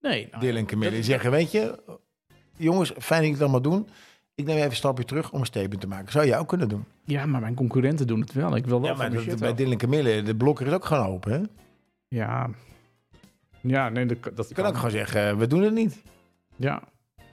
nee, 0.00 0.28
nou, 0.30 0.42
Dylan 0.42 0.56
en 0.58 0.66
Camille. 0.66 0.90
Die 0.90 0.98
dat- 0.98 1.08
zeggen, 1.08 1.30
weet 1.30 1.50
je, 1.52 1.82
jongens, 2.56 2.88
fijn 2.88 3.00
dat 3.08 3.10
jullie 3.18 3.32
het 3.32 3.40
allemaal 3.40 3.60
doen. 3.62 3.88
Ik 4.34 4.44
neem 4.44 4.56
even 4.56 4.70
een 4.70 4.76
stapje 4.76 5.04
terug 5.04 5.32
om 5.32 5.40
een 5.40 5.46
statement 5.46 5.80
te 5.80 5.86
maken. 5.86 6.12
Zou 6.12 6.26
jij 6.26 6.38
ook 6.38 6.48
kunnen 6.48 6.68
doen? 6.68 6.84
Ja, 7.04 7.26
maar 7.26 7.40
mijn 7.40 7.54
concurrenten 7.54 8.06
doen 8.06 8.20
het 8.20 8.32
wel. 8.32 8.56
Ik 8.56 8.66
wil 8.66 8.80
wel 8.80 8.90
Ja, 8.90 8.96
maar 8.96 9.10
dat- 9.12 9.38
bij. 9.38 9.54
Dylan 9.54 9.72
en 9.72 9.78
Camille, 9.78 10.22
de 10.22 10.36
blokker 10.36 10.66
is 10.66 10.72
ook 10.72 10.84
gewoon 10.84 11.06
open. 11.06 11.32
Hè? 11.32 11.40
Ja. 12.08 12.50
Ja, 13.60 13.88
nee, 13.88 14.06
dat, 14.06 14.36
dat 14.36 14.48
Je 14.48 14.54
kan 14.54 14.66
ook 14.66 14.76
gewoon 14.76 14.90
zeggen, 14.90 15.38
we 15.38 15.46
doen 15.46 15.62
het 15.62 15.74
niet. 15.74 16.02
Ja. 16.56 16.82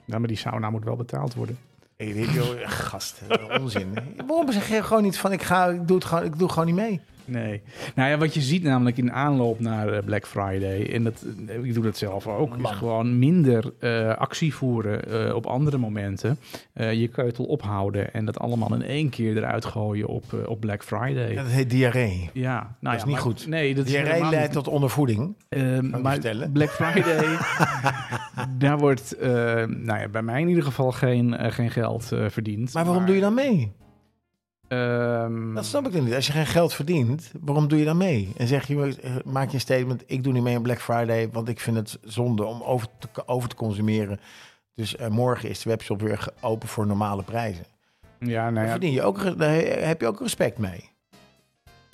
ja, 0.05 0.19
maar 0.19 0.27
die 0.27 0.37
sauna 0.37 0.69
moet 0.69 0.83
wel 0.83 0.95
betaald 0.95 1.33
worden. 1.33 1.57
Hey, 1.97 2.13
dit, 2.13 2.29
joh, 2.31 2.69
gast, 2.89 3.21
onzin. 3.59 3.97
Waarom 4.27 4.51
zeg 4.51 4.69
je 4.69 4.83
gewoon 4.83 5.03
niet 5.03 5.17
van, 5.17 5.31
ik, 5.31 5.41
ga, 5.41 5.65
ik, 5.65 5.87
doe 5.87 5.97
het 5.97 6.05
gewoon, 6.05 6.23
ik 6.23 6.39
doe 6.39 6.49
gewoon 6.49 6.65
niet 6.65 6.75
mee? 6.75 7.01
Nee. 7.27 7.61
Nou 7.95 8.09
ja, 8.09 8.17
wat 8.17 8.33
je 8.33 8.41
ziet 8.41 8.63
namelijk 8.63 8.97
in 8.97 9.11
aanloop 9.11 9.59
naar 9.59 9.93
eh, 9.93 10.03
Black 10.05 10.27
Friday, 10.27 10.89
en 10.93 11.03
dat, 11.03 11.25
eh, 11.47 11.63
ik 11.63 11.73
doe 11.73 11.83
dat 11.83 11.97
zelf 11.97 12.27
ook, 12.27 12.57
Man. 12.57 12.71
is 12.71 12.77
gewoon 12.77 13.19
minder 13.19 13.73
eh, 13.79 14.07
actie 14.15 14.53
voeren 14.55 15.35
op 15.35 15.45
andere 15.45 15.77
momenten. 15.77 16.37
Eh, 16.73 16.93
je 16.93 17.07
keutel 17.07 17.45
ophouden 17.45 18.13
en 18.13 18.25
dat 18.25 18.39
allemaal 18.39 18.73
in 18.73 18.81
één 18.81 19.09
keer 19.09 19.37
eruit 19.37 19.65
gooien 19.65 20.07
op, 20.07 20.23
op 20.47 20.59
Black 20.59 20.83
Friday. 20.83 21.27
Ja, 21.27 21.33
Ja, 21.33 21.43
dat 21.43 21.51
heet 21.51 21.69
diarree. 21.69 22.29
nou 22.33 22.57
Dat 22.81 22.93
is 22.93 22.99
ja, 22.99 23.05
niet 23.05 23.05
maar- 23.05 23.17
goed. 23.23 23.47
Nee, 23.47 23.75
dat 23.75 23.85
is 23.85 23.91
Diarree 23.91 24.19
leidt 24.21 24.41
niet- 24.43 24.51
tot 24.51 24.67
ondervoeding. 24.67 25.35
Ehm, 25.49 25.89
maar. 26.01 26.19
Black 26.53 26.69
Friday, 26.69 27.37
daar 28.57 28.77
wordt 28.77 29.15
nou 29.67 29.99
ja, 29.99 30.07
bij 30.11 30.21
mij 30.21 30.41
in 30.41 30.47
ieder 30.47 30.63
geval 30.63 30.91
geen, 30.91 31.35
geen 31.51 31.71
geld 31.71 32.11
verdiend. 32.27 32.73
Maar 32.73 32.85
waarom 32.85 33.05
doe 33.05 33.15
je 33.15 33.21
dan 33.21 33.33
mee? 33.33 33.71
Ehm, 34.67 35.53
Dat 35.53 35.65
snap 35.65 35.85
ik 35.85 35.91
dan 35.93 36.03
niet. 36.03 36.13
Als 36.13 36.25
je 36.27 36.31
geen 36.31 36.45
geld 36.45 36.73
verdient, 36.73 37.31
waarom 37.41 37.67
doe 37.67 37.79
je 37.79 37.85
dan 37.85 37.97
mee? 37.97 38.33
En 38.37 38.47
zeg 38.47 38.67
je, 38.67 38.95
eh, 39.01 39.11
maak 39.25 39.47
je 39.47 39.53
een 39.53 39.59
statement, 39.59 40.03
ik 40.05 40.23
doe 40.23 40.33
niet 40.33 40.43
mee 40.43 40.55
aan 40.55 40.61
Black 40.61 40.81
Friday, 40.81 41.29
want 41.31 41.47
ik 41.49 41.59
vind 41.59 41.77
het 41.77 41.97
zonde 42.03 42.43
om 42.45 42.61
over 42.63 42.87
te, 42.99 43.27
over 43.27 43.49
te 43.49 43.55
consumeren. 43.55 44.19
Dus 44.75 44.95
eh, 44.95 45.07
morgen 45.07 45.49
is 45.49 45.61
de 45.61 45.69
webshop 45.69 46.01
weer 46.01 46.27
open 46.41 46.67
voor 46.67 46.87
normale 46.87 47.23
prijzen. 47.23 47.65
ja, 48.19 48.41
nou 48.43 48.53
Daar, 48.55 48.63
ja, 48.65 48.71
verdien 48.71 48.91
je 48.91 49.01
ook, 49.03 49.37
daar 49.37 49.49
he- 49.49 49.85
heb 49.85 50.01
je 50.01 50.07
ook 50.07 50.19
respect 50.19 50.57
mee. 50.57 50.89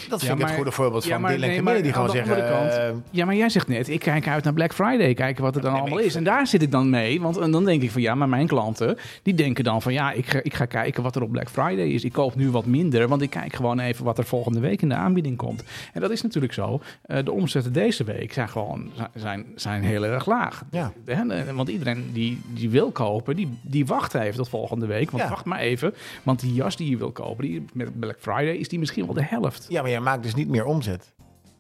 Dat 0.10 0.20
vind 0.20 0.32
ik 0.32 0.38
maar- 0.38 0.48
het 0.48 0.56
goede 0.56 0.72
voorbeeld 0.72 1.04
ja, 1.04 1.10
van 1.12 1.22
maar 1.22 1.32
Dylan 1.32 1.44
en 1.44 1.50
nee, 1.50 1.58
Camille, 1.58 1.76
maar 1.76 1.84
die 1.84 1.94
gewoon 1.94 2.10
zeggen... 2.10 2.34
andere 2.36 2.70
kant- 2.70 2.96
eh, 2.96 3.02
Ja, 3.12 3.26
maar 3.26 3.36
jij 3.36 3.50
zegt 3.50 3.68
net, 3.68 3.90
ik 3.90 4.00
kijk 4.00 4.28
uit 4.28 4.44
naar 4.44 4.54
Black 4.54 4.74
Friday, 4.74 5.14
kijken 5.14 5.44
wat 5.44 5.56
er 5.56 5.62
dan 5.62 5.72
Nee, 5.72 5.82
allemaal 5.82 6.00
ik 6.00 6.06
is. 6.06 6.16
En 6.16 6.24
daar 6.24 6.48
zit 6.48 6.62
ik 6.62 6.72
dan 6.72 6.90
mee, 6.90 7.22
want 7.22 7.38
en 7.38 7.52
dan 7.52 7.66
denk 7.66 7.82
ik 7.82 7.92
van 7.92 8.02
ja, 8.02 8.16
maar 8.16 8.30
mijn 8.30 8.48
klanten, 8.48 8.98
die 9.24 9.34
denken 9.34 9.64
dan 9.64 9.82
van 9.82 9.94
ja, 9.94 10.12
ik 10.12 10.26
ga, 10.26 10.40
ik 10.44 10.54
ga 10.54 10.66
kijken 10.66 11.04
wat 11.04 11.16
er 11.16 11.22
op 11.22 11.32
Black 11.32 11.50
Friday 11.50 11.88
is. 11.88 12.04
Ik 12.04 12.12
koop 12.12 12.36
nu 12.36 12.50
wat 12.50 12.66
minder, 12.66 13.08
want 13.08 13.22
ik 13.22 13.30
kijk 13.30 13.56
gewoon 13.56 13.80
even 13.80 14.06
wat 14.06 14.18
er 14.18 14.26
volgende 14.26 14.60
week 14.60 14.82
in 14.82 14.90
de 14.90 14.96
aanbieding 14.96 15.38
komt. 15.38 15.64
En 15.94 16.02
dat 16.02 16.12
is 16.12 16.22
natuurlijk 16.22 16.54
zo. 16.54 16.82
Eh, 17.02 17.24
de 17.24 17.32
omzetten 17.32 17.74
deze 17.74 18.04
week 18.04 18.34
zijn 18.34 18.50
gewoon 18.50 18.92
zijn, 19.16 19.46
zijn 19.56 19.84
heel 19.84 20.06
erg 20.06 20.26
laag. 20.26 20.64
Ja. 20.72 20.92
Eh, 21.06 21.20
Want 21.56 21.70
iedereen 21.70 22.10
die, 22.14 22.42
die 22.48 22.70
wil 22.70 22.92
kopen, 22.92 23.36
die, 23.36 23.50
die 23.62 23.86
wacht 23.86 24.14
even 24.14 24.36
tot 24.36 24.50
volgende 24.50 24.86
week. 24.86 25.12
Want 25.12 25.24
Ja. 25.24 25.30
wacht 25.30 25.46
maar 25.46 25.60
even, 25.60 25.94
want 26.24 26.40
die 26.40 26.54
jas 26.54 26.76
die 26.76 26.90
je 26.90 26.98
wil 26.98 27.12
kopen, 27.12 27.46
die, 27.46 27.66
met 27.74 28.00
Black 28.00 28.18
Friday 28.20 28.56
is 28.56 28.68
die 28.68 28.80
misschien 28.80 29.06
wel 29.06 29.14
de 29.14 29.24
helft. 29.24 29.66
ja, 29.70 29.83
maar 29.84 29.92
jij 29.92 30.02
maakt 30.02 30.24
dus 30.24 30.36
niet 30.36 30.48
meer 30.48 30.66
omzet. 30.66 31.14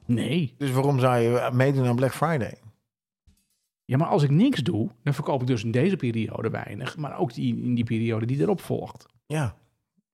Nee. 0.05 0.53
Dus 0.57 0.71
waarom 0.71 0.99
zou 0.99 1.17
je 1.17 1.49
meedoen 1.53 1.85
aan 1.87 1.95
Black 1.95 2.13
Friday? 2.13 2.57
Ja, 3.85 3.97
maar 3.97 4.07
als 4.07 4.23
ik 4.23 4.29
niks 4.29 4.61
doe, 4.63 4.89
dan 5.03 5.13
verkoop 5.13 5.41
ik 5.41 5.47
dus 5.47 5.63
in 5.63 5.71
deze 5.71 5.95
periode 5.95 6.49
weinig. 6.49 6.97
Maar 6.97 7.17
ook 7.17 7.33
die, 7.33 7.63
in 7.63 7.75
die 7.75 7.83
periode 7.83 8.25
die 8.25 8.39
erop 8.39 8.61
volgt. 8.61 9.05
Ja. 9.25 9.55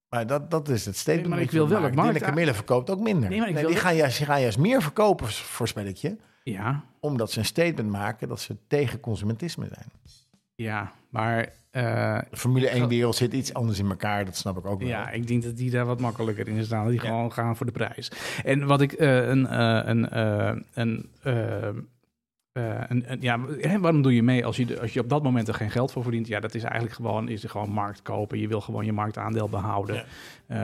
Maar 0.08 0.26
dat, 0.26 0.50
dat 0.50 0.68
is 0.68 0.86
het 0.86 0.96
statement. 0.96 1.26
Nee, 1.26 1.34
maar 1.36 1.44
ik 1.44 1.50
wil 1.50 1.68
wel 1.68 1.82
het 1.82 1.94
markt- 1.94 2.18
Camille 2.20 2.54
verkoopt 2.54 2.90
ook 2.90 3.00
minder. 3.00 3.28
Nee, 3.30 3.38
maar 3.38 3.48
ik 3.48 3.56
wil 3.56 3.68
die 3.68 3.76
gaan 3.76 3.96
juist, 3.96 4.18
gaan 4.18 4.40
juist 4.40 4.58
meer 4.58 4.82
verkopen, 4.82 5.28
voorspel 5.28 5.84
ik 5.84 5.96
je. 5.96 6.16
Ja, 6.44 6.84
Omdat 7.00 7.30
ze 7.30 7.38
een 7.38 7.44
statement 7.44 7.90
maken 7.90 8.28
dat 8.28 8.40
ze 8.40 8.56
tegen 8.66 9.00
consumentisme 9.00 9.68
zijn. 9.74 9.90
Ja. 10.62 10.92
Maar 11.08 11.48
eh, 11.70 12.18
Formule 12.32 12.70
1-wereld 12.70 13.16
zit 13.16 13.32
iets 13.32 13.54
anders 13.54 13.78
in 13.78 13.88
elkaar, 13.90 14.24
dat 14.24 14.36
snap 14.36 14.58
ik 14.58 14.66
ook 14.66 14.78
wel. 14.80 14.88
ja, 14.88 15.10
ik 15.10 15.26
denk 15.26 15.42
dat 15.42 15.56
die 15.56 15.70
daar 15.70 15.84
wat 15.86 16.00
makkelijker 16.00 16.48
in 16.48 16.64
staan. 16.64 16.86
Die 16.88 16.94
Ja. 16.94 17.00
gewoon 17.08 17.32
gaan 17.32 17.56
voor 17.56 17.66
de 17.66 17.72
prijs. 17.72 18.10
En 18.44 18.66
wat 18.66 18.80
ik 18.80 18.92
eh, 18.92 19.28
een... 19.28 19.46
eh, 19.46 19.80
een, 19.84 20.16
een 20.74 21.10
eh, 22.52 22.74
een, 22.88 23.04
een- 23.06 23.20
ja, 23.20 23.38
waarom 23.80 24.02
doe 24.02 24.14
je 24.14 24.22
mee 24.22 24.44
als 24.46 24.56
je, 24.56 24.66
de- 24.66 24.80
als 24.80 24.92
je 24.92 25.00
op 25.00 25.08
dat 25.08 25.22
moment 25.22 25.48
er 25.48 25.54
geen 25.54 25.70
geld 25.70 25.92
voor 25.92 26.02
verdient? 26.02 26.26
Ja, 26.26 26.40
dat 26.40 26.54
is 26.54 26.62
eigenlijk 26.62 26.94
gewoon, 26.94 27.28
is 27.28 27.42
er 27.42 27.50
gewoon 27.50 27.70
markt 27.70 28.02
kopen. 28.02 28.38
Je 28.38 28.48
wil 28.48 28.60
gewoon 28.60 28.84
je 28.84 28.92
marktaandeel 28.92 29.48
behouden. 29.48 29.94
Ja. 29.94 30.04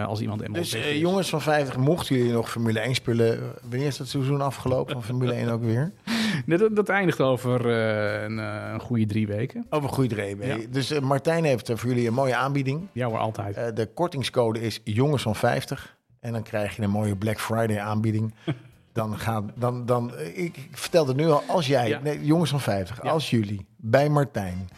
eh, 0.00 0.06
als 0.06 0.20
iemand 0.20 0.40
eenmaal 0.42 0.60
Dus 0.60 0.74
eh, 0.74 0.98
jongens 1.00 1.28
van 1.28 1.40
50, 1.42 1.76
mochten 1.76 2.16
jullie 2.16 2.32
nog 2.32 2.50
Formule 2.50 2.80
1 2.80 2.94
spullen... 2.94 3.38
Wanneer 3.68 3.86
is 3.86 3.96
dat 3.96 4.08
seizoen 4.08 4.40
afgelopen 4.40 4.92
van 4.92 5.02
Formule 5.02 5.32
1 5.32 5.48
ook 5.48 5.62
weer? 5.62 5.92
Nee, 6.46 6.58
dat, 6.58 6.76
dat 6.76 6.88
eindigt 6.88 7.20
over 7.20 7.60
eh, 7.70 8.22
een, 8.22 8.38
eh, 8.38 8.70
een 8.72 8.80
goede 8.80 9.06
drie 9.06 9.26
weken. 9.26 9.66
Over 9.70 9.88
goede 9.88 10.14
reden. 10.14 10.46
Ja. 10.46 10.56
Dus 10.70 11.00
Martijn 11.00 11.44
heeft 11.44 11.70
voor 11.74 11.88
jullie 11.88 12.06
een 12.08 12.14
mooie 12.14 12.36
aanbieding. 12.36 12.80
Ja 12.92 13.06
hoor, 13.08 13.18
altijd. 13.18 13.56
Eh, 13.56 13.64
de 13.74 13.86
kortingscode 13.86 14.60
is 14.60 14.80
jongens 14.84 15.22
van 15.22 15.36
50. 15.36 15.96
En 16.20 16.32
dan 16.32 16.42
krijg 16.42 16.76
je 16.76 16.82
een 16.82 16.90
mooie 16.90 17.16
Black 17.16 17.40
Friday 17.40 17.78
aanbieding. 17.80 18.34
Dan 18.96 19.18
gaan, 19.18 19.52
dan, 19.54 19.86
dan, 19.86 20.14
eh, 20.16 20.26
ik, 20.26 20.56
ik 20.56 20.68
vertel 20.76 21.06
het 21.06 21.16
nu 21.16 21.26
al, 21.28 21.42
als 21.48 21.66
jij, 21.66 21.88
Ja. 21.88 22.00
nee, 22.02 22.24
jongens 22.24 22.50
van 22.50 22.60
50, 22.60 23.02
Ja. 23.02 23.10
als 23.10 23.30
jullie 23.30 23.66
bij 23.76 24.08
Martijn 24.08 24.68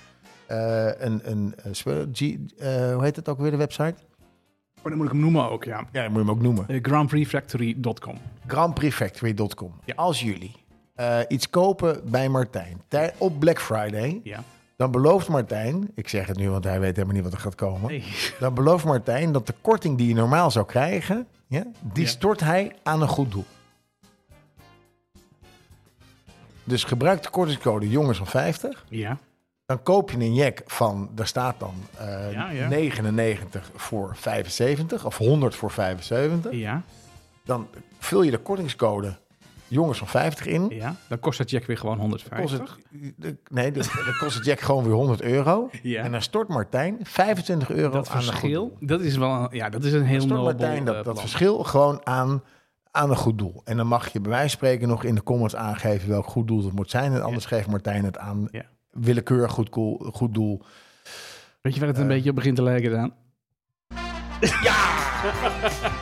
eh, 0.46 0.84
een, 0.98 1.20
een, 1.30 1.54
een 1.56 1.76
spel- 1.76 2.06
G, 2.12 2.20
eh, 2.20 2.36
hoe 2.94 3.02
heet 3.02 3.16
het 3.16 3.28
ook 3.28 3.38
weer 3.38 3.50
de 3.50 3.56
website? 3.56 3.94
Oh, 4.78 4.84
dan 4.84 4.96
moet 4.96 5.06
ik 5.06 5.12
hem 5.12 5.20
noemen 5.20 5.50
ook, 5.50 5.64
ja. 5.64 5.76
Ja, 5.92 6.02
dat 6.02 6.10
moet 6.10 6.12
je 6.12 6.18
hem 6.26 6.30
ook 6.30 6.42
noemen. 6.42 6.64
Uh, 6.68 6.78
GrandPrixFactory.com. 6.82 8.14
grandprixfactory.com. 8.46 9.72
Ja. 9.84 9.94
Als 9.96 10.20
jullie 10.20 10.52
eh, 10.94 11.18
iets 11.28 11.50
kopen 11.50 12.00
bij 12.10 12.28
Martijn 12.28 12.80
tij- 12.88 13.14
op 13.18 13.38
Black 13.38 13.60
Friday, 13.60 14.20
Ja. 14.24 14.42
dan 14.76 14.90
belooft 14.90 15.28
Martijn, 15.28 15.90
ik 15.94 16.08
zeg 16.08 16.26
het 16.26 16.36
nu, 16.36 16.50
want 16.50 16.64
hij 16.64 16.80
weet 16.80 16.94
helemaal 16.96 17.14
niet 17.14 17.24
wat 17.24 17.32
er 17.32 17.38
gaat 17.38 17.54
komen. 17.54 17.88
Nee. 17.90 18.04
Dan 18.40 18.54
belooft 18.54 18.84
Martijn 18.84 19.32
dat 19.32 19.46
de 19.46 19.54
korting 19.60 19.98
die 19.98 20.08
je 20.08 20.14
normaal 20.14 20.50
zou 20.50 20.66
krijgen, 20.66 21.26
ja, 21.46 21.62
die 21.92 22.02
Ja. 22.04 22.08
stort 22.10 22.40
hij 22.40 22.72
aan 22.82 23.02
een 23.02 23.08
goed 23.08 23.30
doel. 23.32 23.44
Dus 26.68 26.84
gebruik 26.84 27.22
de 27.22 27.30
kortingscode 27.30 27.88
jongens 27.88 28.18
van 28.18 28.26
50. 28.26 28.84
Ja. 28.88 29.18
Dan 29.66 29.82
koop 29.82 30.10
je 30.10 30.16
een 30.16 30.34
jack 30.34 30.60
van, 30.66 31.10
daar 31.14 31.26
staat 31.26 31.54
dan 31.58 31.74
eh, 31.98 32.32
Ja, 32.32 32.50
ja. 32.50 32.68
99 32.68 33.70
voor 33.74 34.16
75 34.16 35.04
of 35.06 35.16
100 35.18 35.54
voor 35.54 35.70
75. 35.70 36.52
Ja. 36.52 36.82
Dan 37.44 37.66
vul 37.98 38.22
je 38.22 38.30
de 38.30 38.38
kortingscode 38.38 39.16
jongens 39.68 39.98
van 39.98 40.08
50 40.08 40.46
in. 40.46 40.66
Ja. 40.70 40.94
Dan 41.08 41.18
kost 41.20 41.38
dat 41.38 41.48
check 41.50 41.66
weer 41.66 41.78
gewoon 41.78 41.98
Kost 41.98 42.24
150. 42.26 42.78
het, 43.00 43.14
de- 43.16 43.36
nee, 43.50 43.70
dan 43.72 43.84
kost 44.18 44.34
het 44.36 44.44
jack 44.44 44.60
gewoon 44.60 44.84
weer 44.84 44.92
100 44.92 45.22
euro. 45.22 45.70
Ja. 45.82 46.02
En 46.02 46.12
dan 46.12 46.22
stort 46.22 46.48
Martijn 46.48 46.98
25 47.02 47.70
euro 47.70 47.90
dat 47.92 48.08
aan 48.08 48.22
verschil, 48.22 48.76
dat 48.80 49.00
is 49.00 49.16
wel, 49.16 49.30
een- 49.30 49.48
ja, 49.56 49.68
dat 49.68 49.84
is 49.84 49.92
een 49.92 50.04
heel 50.04 50.20
stort 50.20 50.32
nobel 50.40 50.44
Martijn 50.52 50.84
dat, 50.84 50.96
eh, 50.96 51.04
dat 51.04 51.20
verschil 51.20 51.64
gewoon 51.64 52.00
aan, 52.06 52.42
aan 52.90 53.10
een 53.10 53.16
goed 53.16 53.38
doel. 53.38 53.60
En 53.64 53.76
dan 53.76 53.86
mag 53.86 54.12
je 54.12 54.20
bij 54.20 54.30
wijze 54.30 54.48
van 54.48 54.56
spreken 54.58 54.88
nog 54.88 55.04
in 55.04 55.14
de 55.14 55.22
comments 55.22 55.56
aangeven 55.56 56.08
welk 56.08 56.26
goed 56.26 56.46
doel 56.46 56.64
het 56.64 56.72
moet 56.74 56.90
zijn. 56.90 57.12
En 57.12 57.22
anders 57.22 57.44
geeft 57.44 57.66
Martijn 57.68 58.04
het 58.04 58.18
aan 58.18 58.48
Ja. 58.50 58.64
willekeurig 58.90 59.52
goed, 59.52 59.68
cool, 59.68 59.98
goed 60.12 60.34
doel. 60.34 60.62
Weet 61.60 61.74
je 61.74 61.80
waar 61.80 61.88
het 61.88 61.98
een 61.98 62.02
Eh. 62.02 62.08
beetje 62.08 62.30
op 62.30 62.36
begint 62.36 62.56
te 62.56 62.62
lijken 62.62 62.90
dan? 62.90 63.12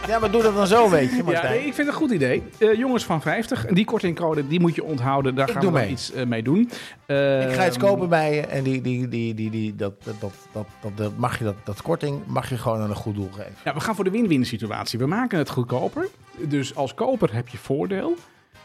Ja, 0.06 0.18
maar 0.18 0.30
doe 0.30 0.42
dat 0.42 0.54
dan 0.54 0.66
zo, 0.66 0.90
weet 0.90 1.10
je 1.10 1.16
Ja, 1.16 1.22
Martijn. 1.22 1.50
nee, 1.52 1.58
ik 1.66 1.74
vind 1.74 1.76
het 1.76 1.86
een 1.86 1.92
goed 1.92 2.10
idee. 2.10 2.42
Eh, 2.58 2.74
jongens 2.74 3.04
van 3.04 3.22
50, 3.22 3.66
die 3.66 3.84
kortingcode 3.84 4.46
die 4.46 4.60
moet 4.60 4.74
je 4.74 4.84
onthouden. 4.84 5.34
Daar 5.34 5.46
Ik 5.46 5.52
gaan 5.52 5.62
doe 5.62 5.72
we 5.72 5.78
mee. 5.78 5.88
iets 5.90 6.12
eh, 6.12 6.26
mee 6.26 6.42
doen. 6.42 6.58
Ik 6.60 6.68
ga 7.06 7.66
iets 7.66 7.76
Ehm, 7.76 7.86
kopen 7.86 8.08
bij 8.08 8.34
je 8.34 8.40
en 8.40 8.62
die, 8.62 8.80
die, 8.80 9.08
die, 9.08 9.34
die, 9.34 9.50
die, 9.50 9.76
dat, 9.76 9.92
dat, 10.04 10.14
dat, 10.20 10.66
dat, 10.80 10.96
dat, 10.96 11.12
mag 11.16 11.38
je 11.38 11.44
dat, 11.44 11.54
dat 11.64 11.82
korting 11.82 12.26
mag 12.26 12.48
je 12.48 12.58
gewoon 12.58 12.80
aan 12.80 12.90
een 12.90 12.96
goed 12.96 13.14
doel 13.14 13.30
geven. 13.32 13.54
Ja, 13.64 13.74
we 13.74 13.80
gaan 13.80 13.94
voor 13.94 14.04
de 14.04 14.10
win-win 14.10 14.46
situatie. 14.46 14.98
We 14.98 15.06
maken 15.06 15.38
het 15.38 15.50
goedkoper. 15.50 16.08
Dus 16.38 16.74
als 16.74 16.94
koper 16.94 17.34
heb 17.34 17.48
je 17.48 17.58
voordeel, 17.58 18.14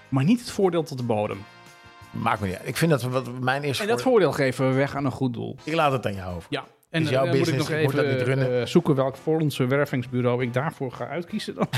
maar 0.10 0.24
niet 0.24 0.40
het 0.40 0.52
voordeel 0.52 0.84
tot 0.84 0.98
de 0.98 1.04
bodem. 1.04 1.38
Maakt 2.12 2.40
me 2.40 2.48
niet 2.48 2.56
uit. 2.58 2.68
Ik 2.68 2.78
vind 2.78 2.92
dat 2.92 3.02
wat 3.04 3.40
mijn 3.40 3.64
eerste 3.64 3.84
En 3.84 3.90
dat 3.90 4.02
voordeel- 4.02 4.32
voordeel 4.32 4.46
geven 4.46 4.70
we 4.70 4.76
weg 4.76 4.96
aan 4.96 5.06
een 5.06 5.12
goed 5.12 5.34
doel. 5.34 5.56
Ik 5.64 5.74
laat 5.74 5.92
het 5.92 6.06
aan 6.06 6.16
jou 6.16 6.36
over. 6.36 6.48
Ja. 6.50 6.64
En 6.92 7.04
jouw 7.04 7.24
eh, 7.26 7.28
moet 7.30 7.38
ik 7.38 7.44
business, 7.44 7.70
nog 7.70 7.78
even 8.04 8.60
eh, 8.60 8.66
zoeken 8.66 8.96
welk 8.96 9.16
fondsen 9.18 9.68
wervingsbureau 9.68 10.42
ik 10.44 10.54
daarvoor 10.54 10.92
ga 10.92 11.08
uitkiezen 11.08 11.56
dan. 11.56 11.68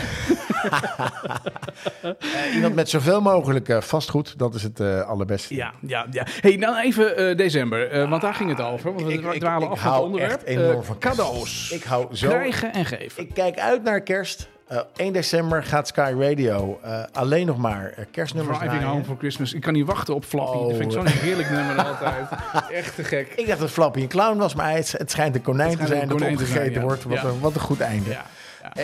Eh, 2.01 2.55
iemand 2.55 2.76
met 2.76 2.89
zoveel 2.89 3.22
mogelijk 3.22 3.78
vastgoed, 3.84 4.39
dat 4.39 4.55
is 4.55 4.64
het 4.64 4.80
allerbeste. 4.82 5.55
Ja, 5.55 5.74
ja, 5.82 6.05
ja. 6.11 6.26
Hey, 6.41 6.55
nou 6.55 6.78
even 6.82 7.38
december, 7.38 8.09
want 8.09 8.22
daar 8.22 8.34
ging 8.34 8.49
het 8.49 8.61
over. 8.61 8.93
Want 8.93 9.05
we 9.05 9.14
Ik- 9.14 9.39
dwalen 9.39 9.64
ik 9.68 9.72
af 9.72 9.80
van 9.80 9.88
het 9.88 9.93
hou 9.97 10.03
onderwerp. 10.05 10.32
echt 10.32 10.43
enorm 10.43 10.84
van 10.84 10.97
cadeaus. 10.97 11.72
Ik 11.72 11.84
hou 11.84 12.16
zo. 12.16 12.28
Krijgen 12.30 12.74
en 12.74 12.86
geven. 12.86 13.24
Ik 13.24 13.34
kijk 13.34 13.59
uit 13.59 13.84
naar 13.84 14.01
kerst. 14.01 14.49
Eh 14.74 14.80
1 14.95 15.13
december 15.13 15.63
gaat 15.63 15.88
Sky 15.88 16.13
Radio 16.19 16.80
eh, 16.84 17.03
alleen 17.11 17.45
nog 17.45 17.57
maar 17.57 17.93
eh, 17.95 18.05
kerstnummers 18.11 18.57
Driving 18.57 18.80
draaien. 18.80 18.97
Home 18.97 19.07
for 19.07 19.17
Christmas. 19.17 19.53
Ik 19.53 19.61
kan 19.61 19.74
niet 19.74 19.86
wachten 19.86 20.15
op 20.15 20.26
Flappy. 20.26 20.57
Oh. 20.57 20.67
Dat 20.67 20.78
vind 20.78 20.84
ik 20.84 20.91
zo'n 20.91 21.07
heerlijk 21.07 21.49
nummer 21.49 21.76
altijd. 21.86 22.28
Echt 22.71 22.95
te 22.95 23.03
gek. 23.03 23.34
Ik 23.36 23.47
dacht 23.47 23.59
dat 23.59 23.69
Flappy 23.69 24.01
een 24.01 24.07
clown 24.07 24.38
was, 24.38 24.55
maar 24.55 24.71
het, 24.71 24.95
het 24.97 25.11
schijnt 25.11 25.36
een 25.36 25.41
konijn 25.41 25.78
te 25.78 25.88
zijn 25.88 26.07
dat 26.07 26.21
opgegeten 26.21 26.71
ja. 26.71 26.82
wordt. 26.82 27.03
Wat, 27.03 27.21
Ja. 27.21 27.24
een, 27.24 27.39
wat 27.39 27.55
een 27.55 27.61
goed 27.61 27.80
einde. 27.80 28.09
Ja, 28.09 28.26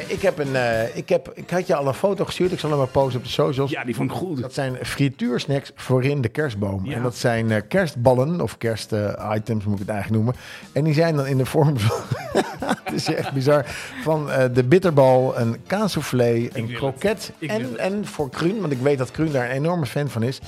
ik, 0.07 0.21
heb 0.21 0.39
een, 0.39 0.55
ik, 0.93 1.09
heb, 1.09 1.31
ik 1.33 1.49
had 1.49 1.67
je 1.67 1.75
al 1.75 1.87
een 1.87 1.93
foto 1.93 2.25
gestuurd. 2.25 2.51
Ik 2.51 2.59
zal 2.59 2.69
hem 2.69 2.79
maar 2.79 2.87
posten 2.87 3.19
op 3.19 3.25
de 3.25 3.31
socials. 3.31 3.71
ja, 3.71 3.83
die 3.83 3.95
vond 3.95 4.11
ik 4.11 4.17
goed. 4.17 4.41
Dat 4.41 4.53
zijn 4.53 4.77
frituursnacks 4.81 5.71
voorin 5.75 6.21
de 6.21 6.29
kerstboom. 6.29 6.85
Ja. 6.85 6.95
En 6.95 7.01
dat 7.01 7.15
zijn 7.15 7.67
kerstballen 7.67 8.41
of 8.41 8.57
kerstitems 8.57 9.65
moet 9.65 9.73
ik 9.73 9.79
het 9.79 9.89
eigenlijk 9.89 10.23
noemen. 10.23 10.35
En 10.71 10.83
die 10.83 10.93
zijn 10.93 11.15
dan 11.15 11.27
in 11.27 11.37
de 11.37 11.45
vorm 11.45 11.79
van... 11.79 12.01
het 12.89 12.99
is 12.99 13.13
echt 13.13 13.31
bizar. 13.33 13.65
Van 14.03 14.31
eh, 14.31 14.45
de 14.53 14.63
bitterbal, 14.63 15.39
een 15.39 15.57
kaassoufflé, 15.67 16.47
een 16.53 16.73
kroket. 16.73 17.31
En, 17.39 17.77
en 17.77 18.05
voor 18.05 18.29
Kruun, 18.29 18.59
want 18.59 18.71
ik 18.71 18.79
weet 18.79 18.97
dat 18.97 19.11
Kruun 19.11 19.31
daar 19.31 19.49
een 19.49 19.55
enorme 19.55 19.85
fan 19.85 20.09
van 20.09 20.23
is... 20.23 20.39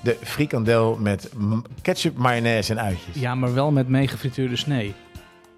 de 0.00 0.16
frikandel 0.22 0.96
met 1.00 1.30
ketchup, 1.82 2.16
mayonaise 2.16 2.72
en 2.72 2.80
uitjes. 2.80 3.14
Ja, 3.14 3.34
maar 3.34 3.54
wel 3.54 3.70
met 3.70 3.88
meegefrituurde 3.88 4.56
snee. 4.56 4.94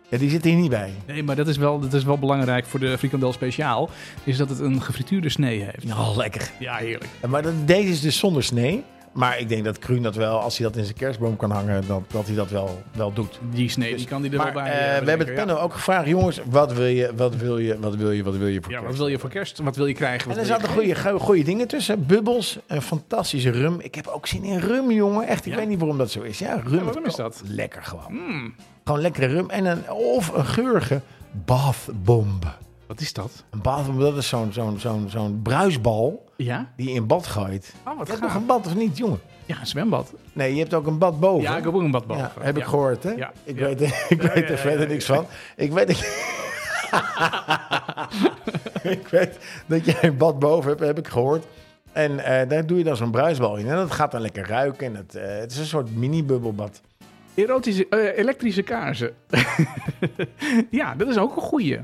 Ja, 0.09 0.19
die 0.19 0.31
zit 0.31 0.45
hier 0.45 0.55
niet 0.55 0.71
bij. 0.71 0.93
Nee, 1.07 1.23
maar 1.23 1.37
dat 1.37 1.49
is, 1.49 1.57
wel, 1.57 1.81
dat 1.81 1.93
is 1.93 2.05
wel 2.05 2.19
belangrijk 2.19 2.67
voor 2.67 2.81
de 2.81 2.99
frikandel 2.99 3.33
speciaal. 3.33 3.91
Is 4.25 4.37
dat 4.37 4.49
het 4.49 4.61
een 4.61 4.83
gefrituurde 4.83 5.29
snee 5.29 5.63
heeft. 5.63 5.85
Oh, 5.93 6.17
lekker. 6.17 6.51
Ja, 6.59 6.77
heerlijk. 6.77 7.11
Maar 7.29 7.43
dat, 7.43 7.53
deze 7.65 7.89
is 7.89 8.01
dus 8.01 8.19
zonder 8.19 8.45
snee. 8.45 8.85
Maar 9.13 9.39
ik 9.39 9.49
denk 9.49 9.65
dat 9.65 9.79
Kruun 9.79 10.03
dat 10.03 10.15
wel, 10.15 10.41
als 10.41 10.59
hij 10.59 10.67
dat 10.67 10.77
in 10.77 10.85
zijn 10.85 10.97
kerstboom 10.97 11.37
kan 11.37 11.51
hangen, 11.51 11.87
dat, 11.87 12.03
dat 12.11 12.27
hij 12.27 12.35
dat 12.35 12.51
wel, 12.51 12.83
wel 12.93 13.13
doet. 13.13 13.39
Die 13.51 13.69
snee, 13.69 13.97
die 13.97 14.07
kan 14.07 14.23
die 14.23 14.31
er 14.31 14.37
Maar 14.37 14.53
wel 14.55 14.63
bij. 14.63 14.73
eh, 14.73 14.97
eh, 14.97 15.03
we 15.03 15.09
hebben 15.09 15.27
het 15.27 15.37
panel 15.37 15.61
ook 15.61 15.73
gevraagd, 15.73 16.07
jongens, 16.09 16.41
wat 16.51 16.73
wil 16.73 16.87
je, 16.87 17.11
wat 17.17 17.37
wil 17.37 17.59
je, 17.59 17.79
wat 17.81 17.95
wil 17.97 18.11
je, 18.11 18.23
wat 18.23 18.37
wil 18.37 18.47
je 18.47 18.61
voor 18.63 18.71
Ja, 18.73 18.77
Ja, 18.79 18.83
kerst? 18.83 18.99
wat 18.99 19.07
wil 19.07 19.15
je 19.15 19.19
voor 19.19 19.31
kerst? 19.31 19.59
Wat 19.59 19.77
wil 19.77 19.87
je 19.87 19.95
krijgen? 19.95 20.31
En 20.31 20.39
er 20.39 20.47
zaten 20.47 20.69
goede, 20.69 21.19
goede, 21.19 21.43
dingen 21.43 21.69
tussen. 21.69 22.07
Bubbels, 22.07 22.59
een 22.67 22.83
fantastische 22.83 23.51
rum. 23.51 23.77
Ik 23.81 23.95
heb 23.95 24.07
ook 24.07 24.27
zin 24.27 24.45
in 24.45 24.59
rum, 24.59 24.91
jongen. 24.91 25.27
Echt, 25.27 25.47
ik 25.47 25.53
Ja? 25.53 25.59
weet 25.59 25.69
niet 25.69 25.79
waarom 25.79 25.99
dat 25.99 26.11
zo 26.11 26.21
is. 26.21 26.39
Ja, 26.39 26.61
rum. 26.67 26.85
Ja, 26.85 27.01
is 27.05 27.15
dat? 27.15 27.43
Lekker 27.47 27.83
gewoon. 27.83 28.13
Mm, 28.13 28.55
Gewoon 28.85 29.01
lekkere 29.01 29.27
rum. 29.27 29.51
En 29.51 29.65
een, 29.65 29.91
of 29.91 30.29
een 30.37 30.47
geurige 30.47 31.01
bathbomb. 31.45 32.45
Wat 32.93 33.01
is 33.01 33.13
dat? 33.13 33.45
Een 33.51 33.63
bathbomb, 33.63 34.01
dat 34.01 34.17
is 34.17 34.29
zo'n 34.29 34.53
zo'n 34.53 34.79
zo'n 34.79 35.07
zo'n 35.09 35.41
bruisbal 35.43 36.29
Ja? 36.37 36.73
die 36.77 36.89
je 36.89 36.95
in 36.95 37.07
bad 37.07 37.27
gooit. 37.27 37.75
Oh, 37.87 37.97
wat 37.99 38.07
Je 38.07 38.13
hebt 38.13 38.23
nog 38.23 38.31
gaaf. 38.33 38.41
een 38.41 38.47
bad 38.47 38.67
of 38.67 38.75
niet, 38.75 38.99
jongen? 38.99 39.21
Ja, 39.47 39.61
een 39.61 39.67
zwembad. 39.67 40.13
Nee, 40.33 40.55
je 40.55 40.61
hebt 40.61 40.75
ook 40.75 40.87
een 40.87 40.99
bad 40.99 41.21
boven. 41.21 41.43
Ja, 41.43 41.57
ik 41.57 41.65
heb 41.65 41.75
ook 41.75 41.81
een 41.81 41.91
bad 41.91 42.07
boven. 42.07 42.23
Ja, 42.37 42.43
heb 42.45 42.57
ik 42.57 42.65
gehoord, 42.65 43.03
hè? 43.03 43.11
Ja. 43.11 43.33
Ik 43.45 43.59
Ja. 43.59 43.65
weet, 43.65 43.81
ik 44.09 44.23
weet 44.23 44.51
er 44.51 44.59
verder 44.59 44.89
niks 44.89 45.05
van. 45.05 45.27
Ik 45.57 45.73
weet, 45.73 45.91
ik 48.99 49.09
weet 49.09 49.39
dat 49.67 49.85
jij 49.85 49.99
een 50.05 50.17
bad 50.17 50.39
boven 50.39 50.69
hebt, 50.71 50.81
heb 50.81 50.99
ik 50.99 51.09
gehoord. 51.09 51.45
En 51.93 52.19
eh, 52.25 52.49
daar 52.49 52.67
doe 52.67 52.79
je 52.79 52.85
dan 52.85 52.97
zo'n 52.97 53.11
bruisbal 53.11 53.57
in. 53.57 53.67
En 53.69 53.77
dat 53.77 53.91
gaat 53.91 54.11
dan 54.13 54.21
lekker 54.21 54.47
ruiken. 54.47 54.87
En 54.87 54.95
het, 54.97 55.15
eh, 55.15 55.37
het 55.39 55.51
is 55.53 55.59
een 55.59 55.65
soort 55.67 55.97
mini-bubbelbad. 55.97 56.81
Erotische, 57.35 57.87
eh, 57.89 58.19
elektrische 58.19 58.63
kaarsen. 58.63 59.15
ja, 60.71 60.95
dat 60.95 61.09
is 61.09 61.19
ook 61.19 61.37
een 61.37 61.43
goeie. 61.43 61.79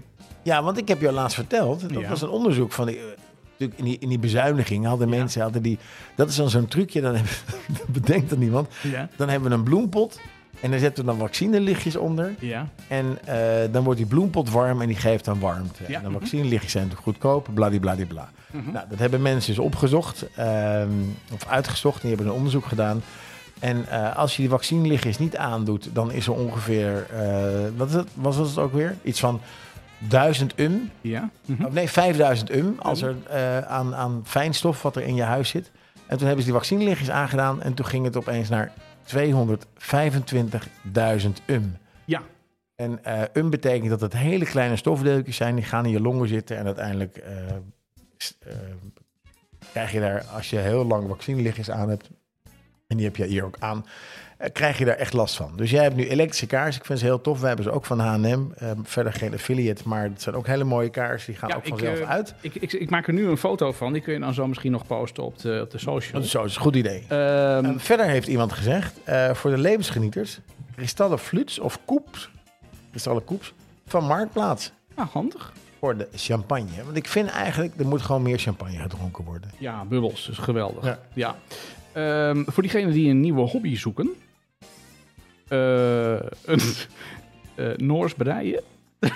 Ja, 0.49 0.63
want 0.63 0.79
ik 0.79 0.89
heb 0.89 1.01
jou 1.01 1.15
laatst 1.15 1.35
verteld. 1.35 1.81
Dat 1.81 1.91
Ja. 2.01 2.09
was 2.09 2.23
een 2.23 2.29
onderzoek 2.29 2.73
van... 2.73 2.87
Die, 2.87 2.97
eh, 2.97 3.03
natuurlijk 3.51 3.79
in, 3.79 3.85
die, 3.85 3.99
in 3.99 4.09
die 4.09 4.19
bezuiniging 4.19 4.87
hadden 4.87 5.09
mensen... 5.09 5.43
Hadden 5.43 5.63
die, 5.63 5.79
dat 6.15 6.29
is 6.29 6.37
dan 6.37 6.51
zo'n 6.51 6.67
trucje, 6.67 7.01
dan 7.01 7.15
hebben, 7.15 7.33
dat 7.79 7.87
bedenkt 7.87 8.31
er 8.31 8.39
niemand. 8.39 8.69
Dan 9.17 9.29
hebben 9.29 9.49
we 9.49 9.55
een 9.57 9.63
bloempot. 9.63 10.21
En 10.61 10.71
daar 10.71 10.79
zetten 10.81 11.05
we 11.05 11.11
dan 11.11 11.19
vaccinelichtjes 11.19 11.97
onder. 11.97 12.35
Ja. 12.41 12.69
En 12.89 13.19
eh, 13.25 13.37
dan 13.73 13.85
wordt 13.85 13.99
die 13.99 14.09
bloempot 14.09 14.51
warm 14.51 14.81
en 14.81 14.87
die 14.87 14.97
geeft 14.97 15.25
dan 15.25 15.39
warmte. 15.41 15.83
Ja. 15.89 15.99
En 16.03 16.05
de 16.13 16.19
vaccinelichtjes 16.19 16.73
zijn 16.73 16.85
natuurlijk 16.85 17.11
goedkoop, 17.11 17.49
bladibladibla. 17.55 18.31
Mhm. 18.51 18.73
Nou, 18.73 18.87
dat 18.91 18.99
hebben 18.99 19.23
mensen 19.23 19.55
dus 19.55 19.65
opgezocht, 19.65 20.27
ehm, 20.37 20.89
of 21.33 21.47
uitgezocht. 21.47 21.95
En 21.95 22.01
die 22.09 22.11
hebben 22.11 22.27
een 22.27 22.39
onderzoek 22.39 22.67
gedaan. 22.67 23.03
En 23.59 23.89
eh, 23.89 24.17
als 24.17 24.37
je 24.37 24.43
die 24.43 24.51
vaccinelichtjes 24.51 25.19
niet 25.19 25.37
aandoet, 25.37 25.89
dan 25.93 26.13
is 26.13 26.27
er 26.27 26.33
ongeveer, 26.33 27.07
wat 27.75 28.05
was 28.15 28.37
het 28.37 28.59
ook 28.59 28.73
weer? 28.73 28.97
Iets 29.03 29.21
van 29.21 29.41
1000 29.99 30.59
um, 30.59 30.91
Ja. 31.01 31.31
Mhm. 31.47 31.65
of 31.65 31.73
nee, 31.73 31.89
5000 31.89 32.55
um, 32.55 32.77
als 32.79 33.03
er 33.03 33.17
eh, 33.29 33.59
aan, 33.59 33.95
aan 33.95 34.23
fijnstof 34.25 34.83
wat 34.83 34.97
er 34.97 35.03
in 35.03 35.15
je 35.15 35.23
huis 35.23 35.49
zit. 35.49 35.71
En 36.07 36.17
toen 36.17 36.27
hebben 36.27 36.45
ze 36.45 36.51
die 36.51 36.59
vaccinelichtjes 36.59 37.11
aangedaan 37.11 37.63
en 37.63 37.75
toen 37.75 37.87
ging 37.87 38.05
het 38.05 38.17
opeens 38.17 38.49
naar 38.49 38.73
225.000 39.05 39.17
um. 41.47 41.77
Ja. 42.05 42.23
En 42.75 43.05
eh 43.05 43.23
um 43.33 43.51
betekent 43.51 43.91
dat 43.91 44.01
het 44.01 44.13
hele 44.13 44.45
kleine 44.45 44.77
stofdeeltjes 44.77 45.37
zijn, 45.37 45.55
die 45.55 45.65
gaan 45.65 45.85
in 45.85 45.91
je 45.91 46.01
longen 46.01 46.29
zitten 46.29 46.57
en 46.57 46.67
uiteindelijk 46.67 47.17
eh, 47.17 47.33
krijg 49.73 49.93
je 49.93 50.01
daar, 50.01 50.25
als 50.25 50.51
je 50.51 50.57
heel 50.57 50.85
lang 50.85 51.09
vaccinelichtjes 51.09 51.71
aan 51.71 51.89
hebt, 51.89 52.11
en 52.87 52.97
die 52.97 53.07
heb 53.07 53.17
je 53.17 53.25
hier 53.25 53.45
ook 53.45 53.57
aan, 53.59 53.85
krijg 54.53 54.79
je 54.79 54.85
daar 54.85 54.97
echt 54.97 55.13
last 55.13 55.37
van. 55.37 55.53
Dus 55.57 55.71
jij 55.71 55.83
hebt 55.83 55.97
nu 55.97 56.09
elektrische 56.09 56.47
kaarsen, 56.47 56.81
ik 56.81 56.87
vind 56.87 56.99
ze 56.99 57.05
heel 57.05 57.21
tof. 57.21 57.41
We 57.41 57.47
hebben 57.47 57.65
ze 57.65 57.71
ook 57.71 57.85
van 57.85 57.99
H&M, 57.99 58.45
eh, 58.57 58.71
verder 58.83 59.13
geen 59.13 59.33
affiliate, 59.33 59.83
maar 59.89 60.03
het 60.03 60.23
zijn 60.23 60.35
ook 60.35 60.47
hele 60.47 60.65
mooie 60.65 60.89
kaarsen, 60.91 61.31
die 61.33 61.41
gaan 61.41 61.49
Ja, 61.49 61.57
ook 61.57 61.67
vanzelf 61.67 61.99
eh, 61.99 62.11
uit. 62.11 62.35
Ik, 62.41 62.55
ik, 62.55 62.73
ik 62.73 62.91
maak 62.91 63.07
er 63.07 63.13
nu 63.13 63.29
een 63.29 63.37
foto 63.39 63.73
van. 63.73 63.93
Die 63.93 64.03
kun 64.03 64.13
je 64.13 64.19
dan 64.21 64.35
zo 64.35 64.47
misschien 64.47 64.73
nog 64.73 64.87
posten 64.87 65.23
op 65.25 65.39
de, 65.39 65.61
op 65.63 65.71
de 65.71 65.79
social. 65.79 66.13
Dat 66.13 66.25
is 66.25 66.31
zo, 66.31 66.39
dat 66.41 66.49
is 66.49 66.55
een 66.57 66.63
goed 66.63 66.77
idee. 66.77 67.05
Ehm, 67.09 67.65
En 67.65 67.81
verder 67.81 68.07
heeft 68.07 68.27
iemand 68.29 68.53
gezegd, 68.53 69.01
eh, 69.05 69.35
voor 69.35 69.51
de 69.51 69.59
levensgenieters, 69.59 70.39
kristallen 70.77 71.19
fluts 71.19 71.59
of 71.59 71.79
koeps, 71.85 72.31
kristallen 72.91 73.25
koeps, 73.25 73.53
van 73.87 74.05
Marktplaats. 74.07 74.73
nou, 74.97 75.09
handig. 75.13 75.53
Voor 75.79 75.97
de 75.97 76.09
champagne. 76.15 76.85
Want 76.85 76.97
ik 76.97 77.07
vind 77.09 77.29
eigenlijk, 77.29 77.73
er 77.79 77.87
moet 77.87 78.03
gewoon 78.03 78.23
meer 78.23 78.39
champagne 78.39 78.79
gedronken 78.79 79.25
worden. 79.25 79.51
Ja, 79.59 79.85
bubbels. 79.85 80.27
Dus 80.27 80.39
geweldig. 80.39 80.85
Ja. 80.85 80.99
Ja. 81.13 81.37
Ehm, 81.93 82.43
voor 82.47 82.63
diegenen 82.63 82.93
die 82.93 83.11
een 83.11 83.21
nieuwe 83.21 83.41
hobby 83.41 83.77
zoeken. 83.77 84.11
Eh, 85.49 86.13
een 86.55 86.61
eh, 87.55 87.77
Noors 87.77 88.15
breien. 88.15 88.63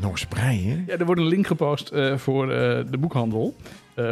Noors 0.00 0.26
breien? 0.26 0.84
Ja, 0.86 0.98
er 0.98 1.06
wordt 1.06 1.20
een 1.20 1.26
link 1.26 1.46
gepost 1.46 1.88
eh, 1.88 2.16
voor 2.16 2.46
de 2.46 2.98
boekhandel. 2.98 3.54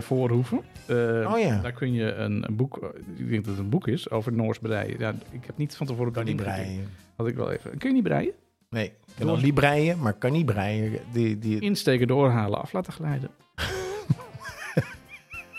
Voorhoeven. 0.01 0.63
Eh, 0.87 1.33
Oh 1.33 1.39
ja. 1.39 1.61
Daar 1.63 1.73
kun 1.73 1.93
je 1.93 2.15
een, 2.15 2.45
een 2.49 2.57
boek, 2.57 2.93
ik 3.17 3.31
denk 3.31 3.45
dat 3.45 3.55
het 3.55 3.65
een 3.65 3.69
boek 3.71 3.89
is, 3.89 4.11
over 4.11 4.33
Noors 4.33 4.59
breien. 4.59 4.99
Ja, 4.99 5.15
ik 5.31 5.45
heb 5.47 5.57
niet 5.57 5.77
van 5.77 5.87
tevoren 5.87 6.13
Kan 6.13 6.25
niet 6.25 6.37
breien. 6.37 6.89
Had 7.17 7.27
ik 7.27 7.35
wel 7.35 7.51
even. 7.51 7.79
Kun 7.79 7.89
je 7.89 7.95
niet 7.95 8.05
breien? 8.05 8.33
Nee, 8.71 8.85
ik 8.85 8.93
kan 9.19 9.27
wel 9.27 9.37
niet 9.37 9.55
breien, 9.55 9.99
maar 9.99 10.13
kan 10.13 10.33
niet 10.33 10.47
breien. 10.47 10.99
Die, 11.13 11.39
die, 11.39 11.61
Insteken, 11.61 12.07
doorhalen, 12.07 12.61
af 12.61 12.73
laten 12.73 12.93
glijden. 12.93 13.31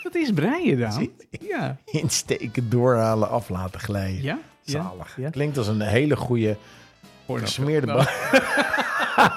Wat 0.02 0.14
is 0.14 0.32
breien 0.32 0.78
dan? 0.78 1.10
Ja. 1.40 1.78
insteken, 1.84 2.70
doorhalen, 2.70 3.28
af 3.28 3.48
laten 3.48 3.80
glijden. 3.80 4.22
Ja? 4.22 4.38
Zalig. 4.70 5.16
Ja. 5.16 5.30
Klinkt 5.30 5.58
als 5.58 5.66
een 5.66 5.80
hele 5.80 6.16
goede 6.16 6.56
gesmeerde 7.26 7.86
Nou, 7.86 8.06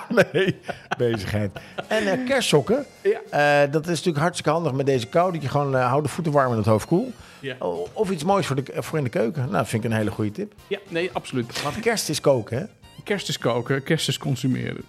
nee, 0.34 0.60
bezigheid. 0.98 1.52
En 1.88 2.08
eh, 2.08 2.28
kerstsokken. 2.28 2.86
Ja. 3.02 3.20
Eh, 3.64 3.72
dat 3.72 3.84
is 3.84 3.90
natuurlijk 3.90 4.18
hartstikke 4.18 4.52
handig 4.52 4.74
met 4.74 4.86
deze 4.86 5.08
kou. 5.08 5.32
Dat 5.32 5.42
je 5.42 5.50
gewoon 5.50 5.76
uh, 5.76 5.88
hou 5.88 6.02
de 6.02 6.10
voeten 6.10 6.34
warm 6.34 6.52
en 6.52 6.58
het 6.58 6.66
hoofd 6.66 6.86
koel. 6.88 7.14
Ja. 7.40 7.56
Of 7.94 8.12
iets 8.12 8.24
moois 8.24 8.46
voor, 8.46 8.56
de, 8.56 8.64
voor 8.76 8.98
in 8.98 9.04
de 9.04 9.10
keuken. 9.10 9.42
Nou, 9.42 9.54
dat 9.54 9.68
vind 9.68 9.84
ik 9.84 9.90
een 9.90 9.98
hele 9.98 10.12
goede 10.12 10.32
tip. 10.32 10.54
ja, 10.68 10.80
nee, 10.88 11.10
absoluut. 11.14 11.62
Want 11.62 11.80
kerst 11.80 12.10
is 12.10 12.22
koken, 12.22 12.58
hè? 12.58 12.66
Kerst 13.04 13.30
is 13.30 13.38
koken, 13.38 13.84
kerst 13.84 14.08
is 14.08 14.18
consumeren. 14.18 14.84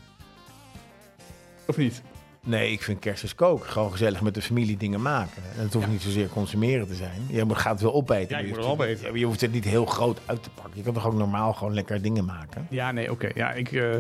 Of 1.66 1.76
niet? 1.76 2.02
Nee, 2.46 2.72
ik 2.72 2.82
vind 2.82 2.98
kerst 2.98 3.22
is 3.24 3.34
koken. 3.34 3.70
Gewoon 3.70 3.90
gezellig 3.90 4.20
met 4.20 4.34
de 4.34 4.42
familie 4.42 4.76
dingen 4.76 5.02
maken. 5.02 5.42
En 5.56 5.62
het 5.62 5.72
hoeft 5.72 5.86
niet 5.86 6.02
zozeer 6.02 6.28
consumeren 6.28 6.86
te 6.86 6.94
zijn. 6.94 7.26
Je 7.28 7.44
gaat 7.54 7.72
het 7.72 7.80
wel 7.82 7.94
opeten. 7.94 8.36
Ja, 8.36 8.42
je 8.42 8.48
hoeft 8.48 8.66
wel 8.66 8.78
het 8.78 9.02
niet- 9.02 9.18
Je 9.20 9.24
hoeft 9.24 9.40
het 9.40 9.52
niet 9.52 9.64
heel 9.64 9.86
groot 9.86 10.20
uit 10.26 10.42
te 10.42 10.50
pakken. 10.50 10.72
Je 10.76 10.82
kan 10.82 10.92
toch 10.94 11.06
ook 11.06 11.14
normaal 11.14 11.52
gewoon 11.52 11.74
lekker 11.74 12.02
dingen 12.02 12.24
maken. 12.24 12.66
Ja, 12.70 12.92
nee, 12.92 13.10
oké. 13.10 13.30
Ja, 13.34 13.52
ik, 13.52 13.72
eh, 13.72 13.90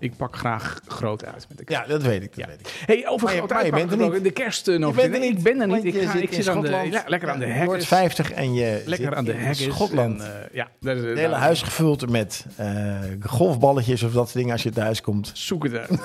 ik 0.00 0.16
pak 0.16 0.36
graag 0.36 0.80
groot 0.86 1.24
uit 1.24 1.46
met 1.48 1.58
de 1.58 1.64
kerst. 1.64 1.82
Ja, 1.82 1.88
dat 1.88 2.02
weet 2.02 2.22
ik. 2.22 2.28
Dat 2.36 2.38
Ja. 2.38 2.46
weet 2.46 2.60
ik. 2.60 2.82
Hey, 2.86 3.08
over 3.08 3.24
Maar 3.24 3.32
je- 3.34 3.38
groot 3.38 3.50
maar 3.52 3.64
je 3.64 3.70
bent 3.70 3.82
er 3.92 3.96
gesproken, 3.98 4.22
De 4.22 4.30
kerst 4.30 4.68
eh, 4.68 4.78
nog. 4.78 4.96
Nee, 4.96 5.08
niet, 5.08 5.22
Ik 5.22 5.42
ben 5.42 5.60
er 5.60 5.66
niet. 5.66 5.84
Ik, 5.84 5.94
ga, 6.02 6.12
zit 6.12 6.22
ik 6.22 6.32
zit 6.32 6.48
aan 6.48 6.60
de, 6.60 6.88
ja, 6.90 7.02
lekker 7.06 7.30
aan 7.30 7.38
de 7.38 7.46
Je 7.46 7.52
wordt 7.52 7.70
hekjes. 7.70 7.86
50 7.88 8.32
en 8.32 8.54
je 8.54 8.82
Lekker 8.86 9.06
zit 9.08 9.14
aan 9.14 9.24
de 9.24 9.32
in 9.32 9.38
hekjes. 9.38 9.74
Schotland. 9.74 10.20
En, 10.20 10.26
eh, 10.42 10.54
ja, 10.54 10.68
Het 10.80 10.98
hele 11.18 11.34
huis 11.34 11.62
gevuld 11.62 12.10
met 12.10 12.46
eh, 12.56 12.98
golfballetjes 13.20 14.02
of 14.02 14.12
dat 14.12 14.22
soort 14.24 14.34
dingen 14.36 14.52
als 14.52 14.62
je 14.62 14.70
thuis 14.70 15.00
komt. 15.00 15.30
Zoek 15.34 15.62
het 15.64 15.74
uit. 15.76 16.00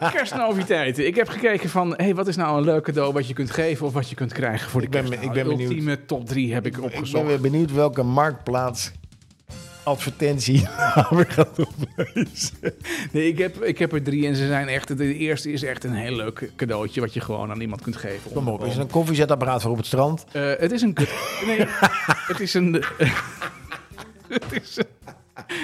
Kerstnoviteiten. 0.12 1.06
Ik 1.06 1.14
heb 1.16 1.28
gekeken 1.28 1.68
van, 1.70 1.94
hey, 1.96 2.14
wat 2.14 2.26
is 2.28 2.36
nou 2.36 2.58
een 2.58 2.64
leuk 2.64 2.82
cadeau 2.84 3.12
wat 3.12 3.28
je 3.28 3.34
kunt 3.34 3.50
geven 3.50 3.86
of 3.86 3.92
wat 3.92 4.08
je 4.08 4.14
kunt 4.14 4.32
krijgen 4.32 4.70
voor 4.70 4.80
de 4.80 4.86
Ik 4.86 4.92
ben- 4.92 5.00
kerst? 5.04 5.18
ik 5.18 5.24
Nou, 5.24 5.34
ben 5.34 5.48
benieuwd. 5.48 5.70
ultieme 5.70 6.04
top 6.04 6.26
3 6.26 6.54
heb 6.54 6.66
ik 6.66 6.74
Ik 6.74 6.80
ben 6.80 6.90
opgezocht. 6.90 7.26
weer 7.26 7.40
benieuwd 7.40 7.72
welke 7.72 8.02
marktplaats 8.02 8.92
advertentie 9.84 10.60
we 11.10 11.24
gaat 11.28 11.58
oplezen. 11.58 12.74
Nee, 13.12 13.28
ik 13.28 13.38
heb, 13.38 13.62
ik 13.62 13.78
heb 13.78 13.92
er 13.92 14.02
drie 14.02 14.26
en 14.26 14.36
ze 14.36 14.46
zijn 14.46 14.68
echt. 14.68 14.96
De 14.96 15.16
eerste 15.16 15.52
is 15.52 15.62
echt 15.62 15.84
een 15.84 15.94
heel 15.94 16.16
leuk 16.16 16.50
cadeautje 16.56 17.00
wat 17.00 17.14
je 17.14 17.20
gewoon 17.20 17.50
aan 17.50 17.60
iemand 17.60 17.82
kunt 17.82 17.96
geven. 17.96 18.32
Kom 18.32 18.48
op, 18.48 18.64
is 18.64 18.72
het 18.72 18.82
een 18.82 18.90
koffiezetapparaat 18.90 19.62
voor 19.62 19.70
op 19.70 19.76
het 19.76 19.86
strand? 19.86 20.24
Eh, 20.32 20.42
het 20.58 20.72
is 20.72 20.82
een. 20.82 20.96
Nee, 21.46 21.58
het 22.30 22.40
is 22.40 22.54
een. 22.54 22.84
het, 24.28 24.52
is 24.52 24.76
een 24.76 24.86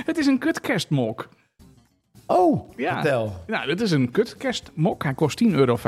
het 0.04 0.18
is 0.18 0.26
een 0.26 0.38
kut 0.38 0.60
kerstmok. 0.60 1.28
Oh, 2.31 2.70
Ja. 2.76 2.95
vertel. 2.95 3.45
Nou, 3.47 3.66
dit 3.66 3.81
is 3.81 3.91
een 3.91 4.11
kut 4.11 4.37
kerstmok. 4.37 5.03
Hij 5.03 5.14
kost 5.14 5.39
10,95 5.39 5.53
euro. 5.55 5.79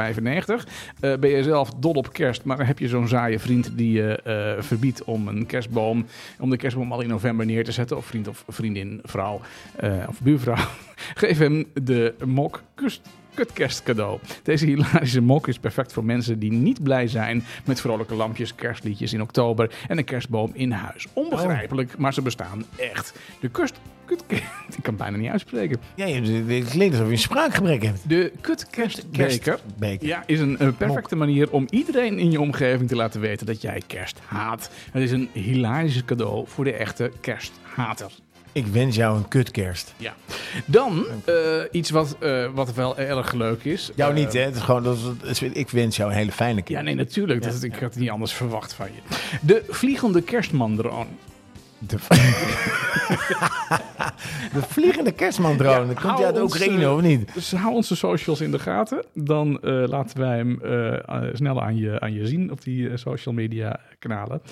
Eh, 1.01 1.17
ben 1.19 1.31
je 1.31 1.43
zelf 1.43 1.71
dol 1.71 1.93
op 1.93 2.13
kerst, 2.13 2.45
maar 2.45 2.67
heb 2.67 2.79
je 2.79 2.89
zo'n 2.89 3.09
saaie 3.09 3.39
vriend 3.39 3.77
die 3.77 3.93
je 3.93 4.23
eh, 4.23 4.63
verbiedt 4.63 5.05
om 5.05 5.29
een 5.29 5.47
kerstboom, 5.47 6.07
om 6.39 6.51
de 6.51 6.57
kerstboom 6.57 6.93
al 6.93 7.01
in 7.01 7.09
november 7.09 7.47
neer 7.47 7.65
te 7.65 7.73
zetten, 7.73 7.97
of 7.97 8.05
vriend 8.07 8.29
of 8.29 8.45
vriendin, 8.49 9.01
vrouw 9.03 9.41
eh, 9.77 9.93
of 10.09 10.21
buurvrouw, 10.21 10.65
geef 11.15 11.39
hem 11.39 11.65
de 11.83 12.15
mok 12.25 12.63
kust. 12.75 13.01
Kutkerst 13.35 13.83
cadeau. 13.83 14.19
Deze 14.43 14.67
hilarische 14.67 15.21
mok 15.21 15.49
is 15.49 15.59
perfect 15.59 15.93
voor 15.93 16.05
mensen 16.05 16.39
die 16.39 16.53
niet 16.53 16.83
blij 16.83 17.09
zijn 17.09 17.45
met 17.65 17.81
vrolijke 17.81 18.15
lampjes, 18.15 18.55
kerstliedjes 18.55 19.13
in 19.13 19.23
oktober 19.23 19.71
en 19.89 19.99
een 19.99 20.05
kerstboom 20.05 20.51
in 20.55 20.71
huis. 20.71 21.07
Onbegrijpelijk, 21.13 21.99
maar 21.99 22.15
ze 22.15 22.23
bestaan 22.23 22.65
echt. 22.77 23.19
De 23.41 23.49
kust, 23.49 23.81
kut, 24.17 24.23
ik 24.31 24.83
kan 24.83 24.95
het 24.95 24.97
bijna 24.97 25.17
niet 25.17 25.31
uitspreken. 25.31 25.81
Ja, 25.95 26.07
het 26.07 26.69
klinkt 26.69 26.95
alsof 26.95 27.07
je 27.07 27.13
een 27.13 27.19
spraakgebrek 27.19 27.83
hebt. 27.83 28.09
De 28.09 28.33
kutkerstbeker 28.41 29.39
Kerstbeker. 29.39 30.07
ja, 30.07 30.23
is 30.27 30.41
een, 30.41 30.75
perfecte 30.79 31.17
manier 31.17 31.51
om 31.51 31.67
iedereen 31.71 32.19
in 32.19 32.31
je 32.31 32.41
omgeving 32.41 32.89
te 32.89 32.97
laten 32.97 33.21
weten 33.21 33.47
dat 33.47 33.63
jij 33.63 33.83
kerst 33.87 34.19
haat. 34.25 34.71
Het 34.93 35.03
is 35.03 35.11
een 35.13 35.29
hilarisch 35.33 36.05
cadeau 36.05 36.45
voor 36.49 36.65
de 36.65 36.73
echte 36.73 37.11
kersthater. 37.21 38.11
Ik 38.53 38.67
wens 38.67 38.97
jou 38.97 39.17
een 39.17 39.29
kutkerst. 39.29 39.95
Ja. 39.97 40.15
Dan 40.67 41.05
eh, 41.25 41.35
iets 41.71 41.91
wat, 41.91 42.17
eh, 42.21 42.47
wat 42.55 42.75
wel 42.75 42.99
erg 42.99 43.33
leuk 43.33 43.65
is. 43.65 43.91
Jou 43.95 44.11
Eh, 44.15 44.17
niet, 44.25 44.33
hè? 44.33 44.41
Het 44.41 44.55
is 44.57 44.61
gewoon, 44.63 44.83
dat 44.83 44.99
is, 45.25 45.43
ik 45.43 45.71
wens 45.71 45.97
jou 45.97 46.11
een 46.11 46.17
hele 46.17 46.33
fijne 46.33 46.57
Ja, 46.57 46.63
kerst. 46.63 46.85
nee, 46.85 46.95
natuurlijk. 46.95 47.43
Dat, 47.43 47.63
ik 47.63 47.73
had 47.73 47.81
het 47.81 47.97
niet 47.99 48.11
anders 48.11 48.33
verwacht 48.33 48.73
van 48.73 48.87
je. 48.87 49.17
De 49.43 49.65
vliegende 49.69 50.23
kerstman-drone. 50.23 51.07
De, 51.89 51.97
de 54.55 54.63
vliegende 54.63 55.13
kerstman-drone. 55.13 55.93
Ja, 55.93 56.01
Komt 56.01 56.23
uit 56.25 56.41
ons, 56.41 56.55
Oekraïne, 56.55 56.91
of 56.93 57.01
niet? 57.01 57.35
Dus 57.35 57.53
hou 57.53 57.75
onze 57.75 57.97
socials 57.97 58.41
in 58.41 58.51
de 58.51 58.59
gaten. 58.59 59.05
Dan 59.15 59.61
eh, 59.61 59.85
laten 59.87 60.19
wij 60.19 60.37
hem 60.37 60.61
eh, 60.63 61.29
snel 61.33 61.63
aan 61.63 61.77
je, 61.77 62.01
aan 62.01 62.13
je 62.13 62.27
zien 62.27 62.51
op 62.51 62.63
die 62.63 62.97
social 62.97 63.35
media 63.35 63.81
kanalen. 63.99 64.43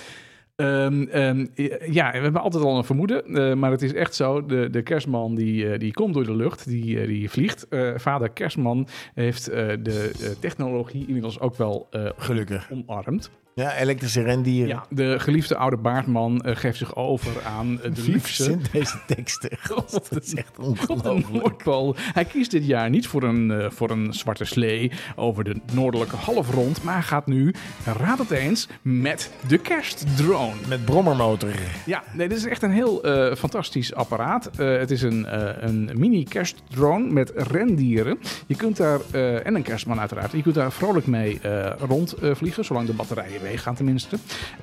Ehm, 0.57 1.03
ehm, 1.03 1.47
ja, 1.91 2.11
we 2.13 2.19
hebben 2.19 2.41
altijd 2.41 2.65
al 2.65 2.77
een 2.77 2.85
vermoeden, 2.85 3.59
maar 3.59 3.71
het 3.71 3.83
is 3.83 3.93
echt 3.93 4.15
zo. 4.15 4.47
De, 4.47 4.71
de 4.71 4.83
kerstman 4.83 5.35
die, 5.35 5.79
die 5.79 5.93
komt 5.93 6.15
door 6.15 6.25
de 6.25 6.37
lucht, 6.37 6.69
die, 6.69 7.07
die 7.07 7.31
vliegt. 7.31 7.67
Vader 7.97 8.29
kerstman 8.31 8.89
heeft 9.15 9.45
de 9.45 10.37
technologie 10.41 11.07
inmiddels 11.07 11.41
ook 11.41 11.57
wel 11.57 11.89
Gelukkig. 12.17 12.71
omarmd. 12.71 13.31
Ja, 13.59 13.77
elektrische 13.77 14.23
rendieren. 14.23 14.69
Ja, 14.69 14.85
de 14.91 15.19
geliefde 15.19 15.57
oude 15.57 15.77
baardman 15.77 16.41
eh, 16.41 16.57
geeft 16.57 16.79
zich 16.79 16.97
over 16.97 17.33
aan 17.47 17.83
eh, 17.83 17.95
de 17.95 18.21
verzint 18.21 18.73
deze 18.73 18.99
teksten? 19.07 19.51
God, 19.71 20.09
dat 20.11 20.25
is 20.25 20.35
echt 20.35 20.59
ongelooflijk. 20.59 21.63
Hij 21.97 22.25
kiest 22.25 22.51
dit 22.51 22.67
jaar 22.67 22.91
niet 22.91 23.07
voor 23.07 23.23
een, 23.23 23.51
eh, 23.51 23.71
voor 23.71 23.91
een 23.91 24.13
zwarte 24.15 24.45
slee 24.45 24.93
over 25.17 25.45
de 25.45 25.57
noordelijke 25.73 26.17
halfrond, 26.17 26.83
maar 26.83 27.03
gaat 27.03 27.27
nu, 27.27 27.55
raad 27.85 28.19
het 28.19 28.31
eens, 28.31 28.69
met 28.83 29.31
de 29.49 29.59
kerstdrone. 29.59 30.55
Met 30.69 30.85
brommermotor. 30.85 31.55
Ja, 31.87 32.03
nee, 32.13 32.29
dit 32.29 32.39
is 32.39 32.47
echt 32.47 32.63
een 32.63 32.71
heel 32.71 33.01
fantastisch 33.37 33.95
apparaat. 33.95 34.51
Het 34.57 34.91
is 34.91 35.03
een, 35.03 35.27
een 35.67 35.91
mini 35.95 36.25
kerstdrone 36.25 37.13
met 37.13 37.33
rendieren. 37.35 38.19
Je 38.47 38.57
kunt 38.57 38.77
daar, 38.77 39.01
en 39.43 39.55
een 39.55 39.63
kerstman 39.63 40.01
uiteraard, 40.01 40.33
je 40.33 40.43
kunt 40.43 40.55
daar 40.55 40.73
vrolijk 40.73 41.07
mee 41.07 41.41
rondvliegen, 41.79 42.65
zolang 42.65 42.87
de 42.87 42.93
batterijen 42.93 43.43
meegaan 43.49 43.75
tenminste. 43.75 44.17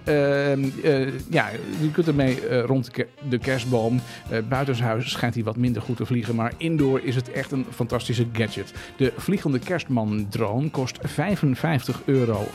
Ehm, 0.03 0.63
eh, 0.83 1.07
ja, 1.29 1.49
je 1.81 1.91
kunt 1.91 2.07
ermee 2.07 2.47
eh, 2.47 2.63
rond 2.65 2.85
de, 2.85 2.91
ke- 2.91 3.07
de 3.29 3.37
kerstboom. 3.37 4.01
Eh 4.29 4.39
buitenshuis 4.49 5.11
schijnt 5.11 5.33
hij 5.35 5.43
wat 5.43 5.55
minder 5.57 5.81
goed 5.81 5.97
te 5.97 6.05
vliegen, 6.05 6.35
maar 6.35 6.51
indoor 6.57 6.99
is 7.03 7.15
het 7.15 7.31
echt 7.31 7.51
een 7.51 7.65
fantastische 7.73 8.25
gadget. 8.33 8.73
De 8.97 9.13
vliegende 9.17 9.59
kerstman 9.59 10.27
drone 10.29 10.69
kost 10.69 10.97
55,95 11.07 12.01
euro. 12.05 12.47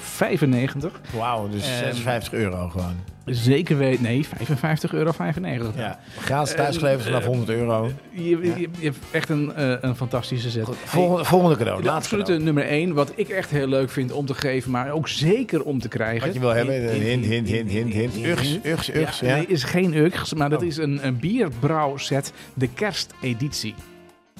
Wauw, 1.16 1.48
dus 1.48 1.62
Ehm, 1.68 1.78
56 1.78 2.32
euro 2.32 2.68
gewoon. 2.68 2.94
Zeker 3.24 3.76
weet, 3.76 4.00
nee, 4.00 4.26
55,95 4.26 4.90
euro. 4.90 5.72
Ja. 5.76 5.98
Gratis 6.18 6.54
thuisgeleverd 6.54 7.04
vanaf 7.04 7.24
100 7.24 7.48
euro. 7.48 7.90
Je, 8.10 8.22
je, 8.28 8.68
je 8.78 8.84
hebt 8.84 8.96
echt 9.10 9.28
een, 9.28 9.54
eh, 9.54 9.72
een 9.80 9.96
fantastische 9.96 10.50
zet. 10.50 10.68
Volgende, 10.84 11.24
volgende 11.24 11.56
cadeau. 11.56 11.80
de 11.80 11.86
laatste 11.86 12.16
absolute 12.16 12.32
cadeau. 12.42 12.44
nummer 12.44 12.64
1, 12.72 12.94
wat 12.94 13.12
ik 13.14 13.28
echt 13.28 13.50
heel 13.50 13.66
leuk 13.66 13.90
vind 13.90 14.12
om 14.12 14.26
te 14.26 14.34
geven, 14.34 14.70
maar 14.70 14.90
ook 14.90 15.08
zeker 15.08 15.62
om 15.62 15.80
te 15.80 15.88
krijgen. 15.88 16.24
Wat 16.26 16.34
je 16.34 16.40
wil 16.40 16.48
hebben. 16.54 16.74
Hint, 17.00 17.24
hint, 17.26 17.48
hint, 17.48 17.70
hint, 17.70 17.92
hint. 17.92 18.16
Ugs, 18.26 18.58
ugs, 18.64 18.94
ugs. 18.94 19.20
Ja, 19.20 19.26
Ja. 19.28 19.34
Nee, 19.34 19.46
is 19.46 19.64
geen 19.64 19.94
Uggs, 19.96 20.34
maar 20.34 20.50
dat 20.50 20.60
Oh. 20.60 20.66
is 20.66 20.76
een, 20.76 21.06
een 21.06 21.18
bierbrouwset, 21.18 22.32
de 22.54 22.68
kersteditie. 22.68 23.74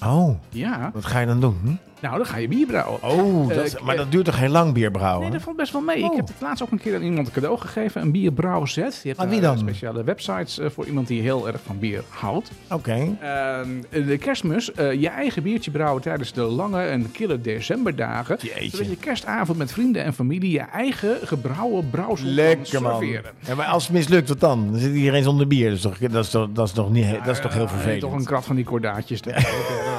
Oh, 0.04 0.38
Ja, 0.48 0.90
wat 0.94 1.04
ga 1.04 1.20
je 1.20 1.26
dan 1.26 1.40
doen? 1.40 1.58
Hm? 1.62 1.68
Nou 2.00 2.16
dan 2.16 2.26
ga 2.26 2.36
je 2.36 2.48
bier 2.48 2.66
brouwen. 2.66 3.02
Oh, 3.02 3.48
dat 3.48 3.56
Eh, 3.56 3.64
is- 3.64 3.80
maar 3.80 3.96
dat 3.96 4.10
duurt 4.10 4.24
toch 4.24 4.38
heel 4.38 4.48
lang 4.48 4.72
bier 4.72 4.90
brouwen? 4.90 5.20
Nee, 5.22 5.30
dat 5.30 5.42
valt 5.42 5.56
best 5.56 5.72
wel 5.72 5.80
mee. 5.80 6.02
Oh. 6.04 6.10
Ik 6.10 6.16
heb 6.16 6.26
het 6.28 6.36
laatst 6.40 6.62
ook 6.62 6.70
een 6.70 6.80
keer 6.80 6.94
aan 6.94 7.02
iemand 7.02 7.26
een 7.26 7.32
cadeau 7.32 7.58
gegeven. 7.58 8.00
Een 8.02 8.10
bierbrouwset. 8.10 9.00
Je 9.02 9.08
hebt 9.08 9.20
Aan 9.20 9.28
wie 9.28 9.40
dan? 9.40 9.54
eh, 9.54 9.60
speciale 9.60 10.04
websites 10.04 10.58
eh, 10.58 10.66
voor 10.70 10.86
iemand 10.86 11.06
die 11.06 11.20
heel 11.22 11.46
erg 11.46 11.60
van 11.66 11.78
bier 11.78 12.02
houdt. 12.08 12.50
Oké. 12.70 13.16
Ehm, 13.20 13.68
de 14.06 14.18
kerstmis, 14.18 14.72
eh, 14.72 14.92
je 14.92 15.08
eigen 15.08 15.42
biertje 15.42 15.70
brouwen 15.70 16.02
tijdens 16.02 16.32
de 16.32 16.40
lange 16.42 16.82
en 16.82 17.10
kille 17.12 17.40
decemberdagen. 17.40 18.36
Jeetje. 18.40 18.70
Zodat 18.70 18.88
je 18.90 18.96
kerstavond 18.96 19.58
met 19.58 19.72
vrienden 19.72 20.04
en 20.04 20.12
familie 20.14 20.50
je 20.50 20.60
eigen 20.60 21.16
gebrouwen 21.24 21.90
brouwsel 21.90 22.26
Lekker 22.26 22.72
kan 22.72 22.82
man. 22.82 23.00
serveren. 23.00 23.30
Ja, 23.46 23.54
maar 23.54 23.66
als 23.66 23.82
het 23.86 23.92
mislukt, 23.92 24.28
wat 24.28 24.40
dan? 24.40 24.70
Dan 24.70 24.80
zit 24.80 24.94
iedereen 24.94 25.22
zonder 25.22 25.46
bier. 25.46 25.68
Dat 25.68 25.76
is 25.76 25.82
toch, 25.82 25.98
dat 25.98 26.24
is 26.24 26.30
toch, 26.30 26.48
dat 26.52 26.66
is 26.66 26.72
toch, 26.72 26.90
niet, 26.90 27.06
dat 27.24 27.34
is 27.34 27.40
toch 27.40 27.52
heel 27.54 27.68
vervelend? 27.68 28.00
Toch 28.00 28.12
een 28.12 28.24
krat 28.24 28.44
van 28.44 28.56
die 28.56 28.64
kordaatjes. 28.64 29.22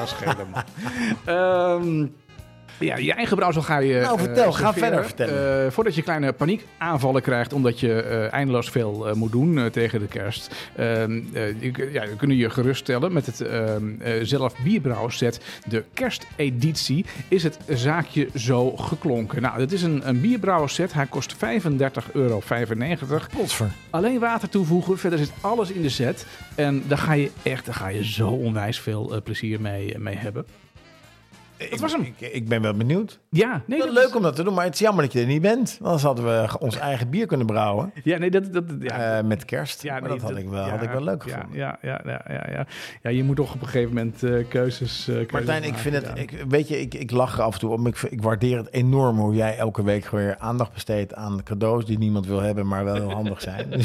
Dat 0.01 0.09
is 0.09 0.15
schelen, 0.15 0.47
Ehm, 1.99 2.07
ja, 2.81 2.97
je 2.97 3.13
eigen 3.13 3.35
brouwsel 3.35 3.61
ga 3.61 3.77
je. 3.77 3.99
Nou, 4.01 4.17
eh, 4.17 4.23
vertel, 4.23 4.51
ga 4.51 4.73
verder 4.73 5.05
vertellen. 5.05 5.65
Eh, 5.65 5.71
voordat 5.71 5.95
je 5.95 6.01
kleine 6.01 6.33
paniekaanvallen 6.33 7.21
krijgt, 7.21 7.53
omdat 7.53 7.79
je 7.79 8.01
eh, 8.01 8.33
eindeloos 8.33 8.69
veel 8.69 9.07
moet 9.15 9.31
doen 9.31 9.69
tegen 9.71 9.99
de 9.99 10.07
kerst. 10.07 10.55
Ehm, 10.75 11.21
eh, 11.33 11.61
je, 11.61 11.89
ja, 11.91 12.07
we 12.07 12.15
kunnen 12.15 12.37
je 12.37 12.49
geruststellen 12.49 13.13
met 13.13 13.25
het 13.25 13.41
ehm, 13.41 14.01
eh, 14.01 14.13
zelf 14.21 14.53
bierbrouwset. 14.63 15.41
De 15.67 15.83
kersteditie 15.93 17.05
is 17.27 17.43
het 17.43 17.57
zaakje 17.67 18.27
zo 18.35 18.71
geklonken. 18.71 19.41
Nou, 19.41 19.57
dit 19.57 19.71
is 19.71 19.83
een, 19.83 20.07
een 20.07 20.21
bierbrouwerset. 20.21 20.93
Hij 20.93 21.05
kost 21.05 21.35
35,95 21.35 22.11
euro. 22.13 22.41
Potver. 23.37 23.71
Alleen 23.89 24.19
water 24.19 24.49
toevoegen, 24.49 24.97
verder 24.97 25.19
zit 25.19 25.31
alles 25.41 25.71
in 25.71 25.81
de 25.81 25.89
set. 25.89 26.25
En 26.55 26.83
daar 26.87 26.97
ga 26.97 27.13
je 27.13 27.31
echt, 27.43 27.65
daar 27.65 27.75
ga 27.75 27.87
je 27.87 28.05
zo 28.05 28.27
onwijs 28.27 28.79
veel 28.79 29.21
plezier 29.23 29.61
mee, 29.61 29.97
mee 29.97 30.15
hebben. 30.15 30.45
Dat 31.69 31.79
was 31.79 31.91
hem. 31.91 32.01
Ik, 32.01 32.31
ik 32.33 32.47
ben 32.47 32.61
wel 32.61 32.73
benieuwd. 32.73 33.19
Ja, 33.29 33.61
nee, 33.65 33.79
dat 33.79 33.89
leuk 33.91 34.07
is- 34.07 34.15
om 34.15 34.21
dat 34.21 34.35
te 34.35 34.43
doen, 34.43 34.53
maar 34.53 34.63
het 34.65 34.73
is 34.73 34.79
jammer 34.79 35.03
dat 35.03 35.13
je 35.13 35.19
er 35.19 35.25
niet 35.25 35.41
bent. 35.41 35.79
Anders 35.81 36.03
hadden 36.03 36.25
we 36.25 36.59
ons 36.59 36.77
eigen 36.77 37.09
bier 37.09 37.25
kunnen 37.25 37.45
brouwen. 37.47 37.91
Ja, 38.03 38.17
nee, 38.17 38.31
dat, 38.31 38.53
dat, 38.53 38.63
ja. 38.79 39.17
eh, 39.17 39.23
met 39.23 39.45
kerst. 39.45 39.83
ja, 39.83 39.99
nee, 39.99 40.09
dat 40.09 40.21
had 40.21 40.37
ik 40.37 40.49
wel, 40.49 40.65
ja, 40.65 40.69
had 40.69 40.81
ik 40.81 40.89
wel 40.89 41.03
leuk 41.03 41.23
ja, 41.25 41.33
gevonden. 41.33 41.57
Ja, 41.59 41.77
ja, 41.81 42.01
ja, 42.05 42.21
ja, 42.27 42.47
ja. 42.51 42.65
ja, 43.01 43.09
je 43.09 43.23
moet 43.23 43.35
toch 43.35 43.53
op 43.53 43.61
een 43.61 43.67
gegeven 43.67 43.93
moment 43.95 44.23
eh, 44.23 44.31
keuzes, 44.47 45.03
keuzes 45.05 45.31
Martijn, 45.31 45.63
ik 45.63 45.75
vind 45.75 45.95
het, 45.95 46.11
ik, 46.13 46.45
weet 46.47 46.67
je, 46.67 46.79
ik, 46.81 46.93
ik 46.93 47.11
lach 47.11 47.37
er 47.37 47.43
af 47.43 47.53
en 47.53 47.59
toe 47.59 47.71
om. 47.71 47.87
Ik, 47.87 47.97
ik 48.01 48.21
waardeer 48.21 48.57
het 48.57 48.71
enorm 48.73 49.17
hoe 49.17 49.35
jij 49.35 49.57
elke 49.57 49.83
week 49.83 50.09
weer 50.09 50.37
aandacht 50.37 50.73
besteedt 50.73 51.13
aan 51.13 51.43
cadeaus 51.43 51.85
die 51.85 51.97
niemand 51.97 52.25
wil 52.25 52.39
hebben, 52.41 52.67
maar 52.67 52.83
wel 52.83 52.95
heel 52.95 53.11
handig 53.11 53.41
zijn. 53.41 53.67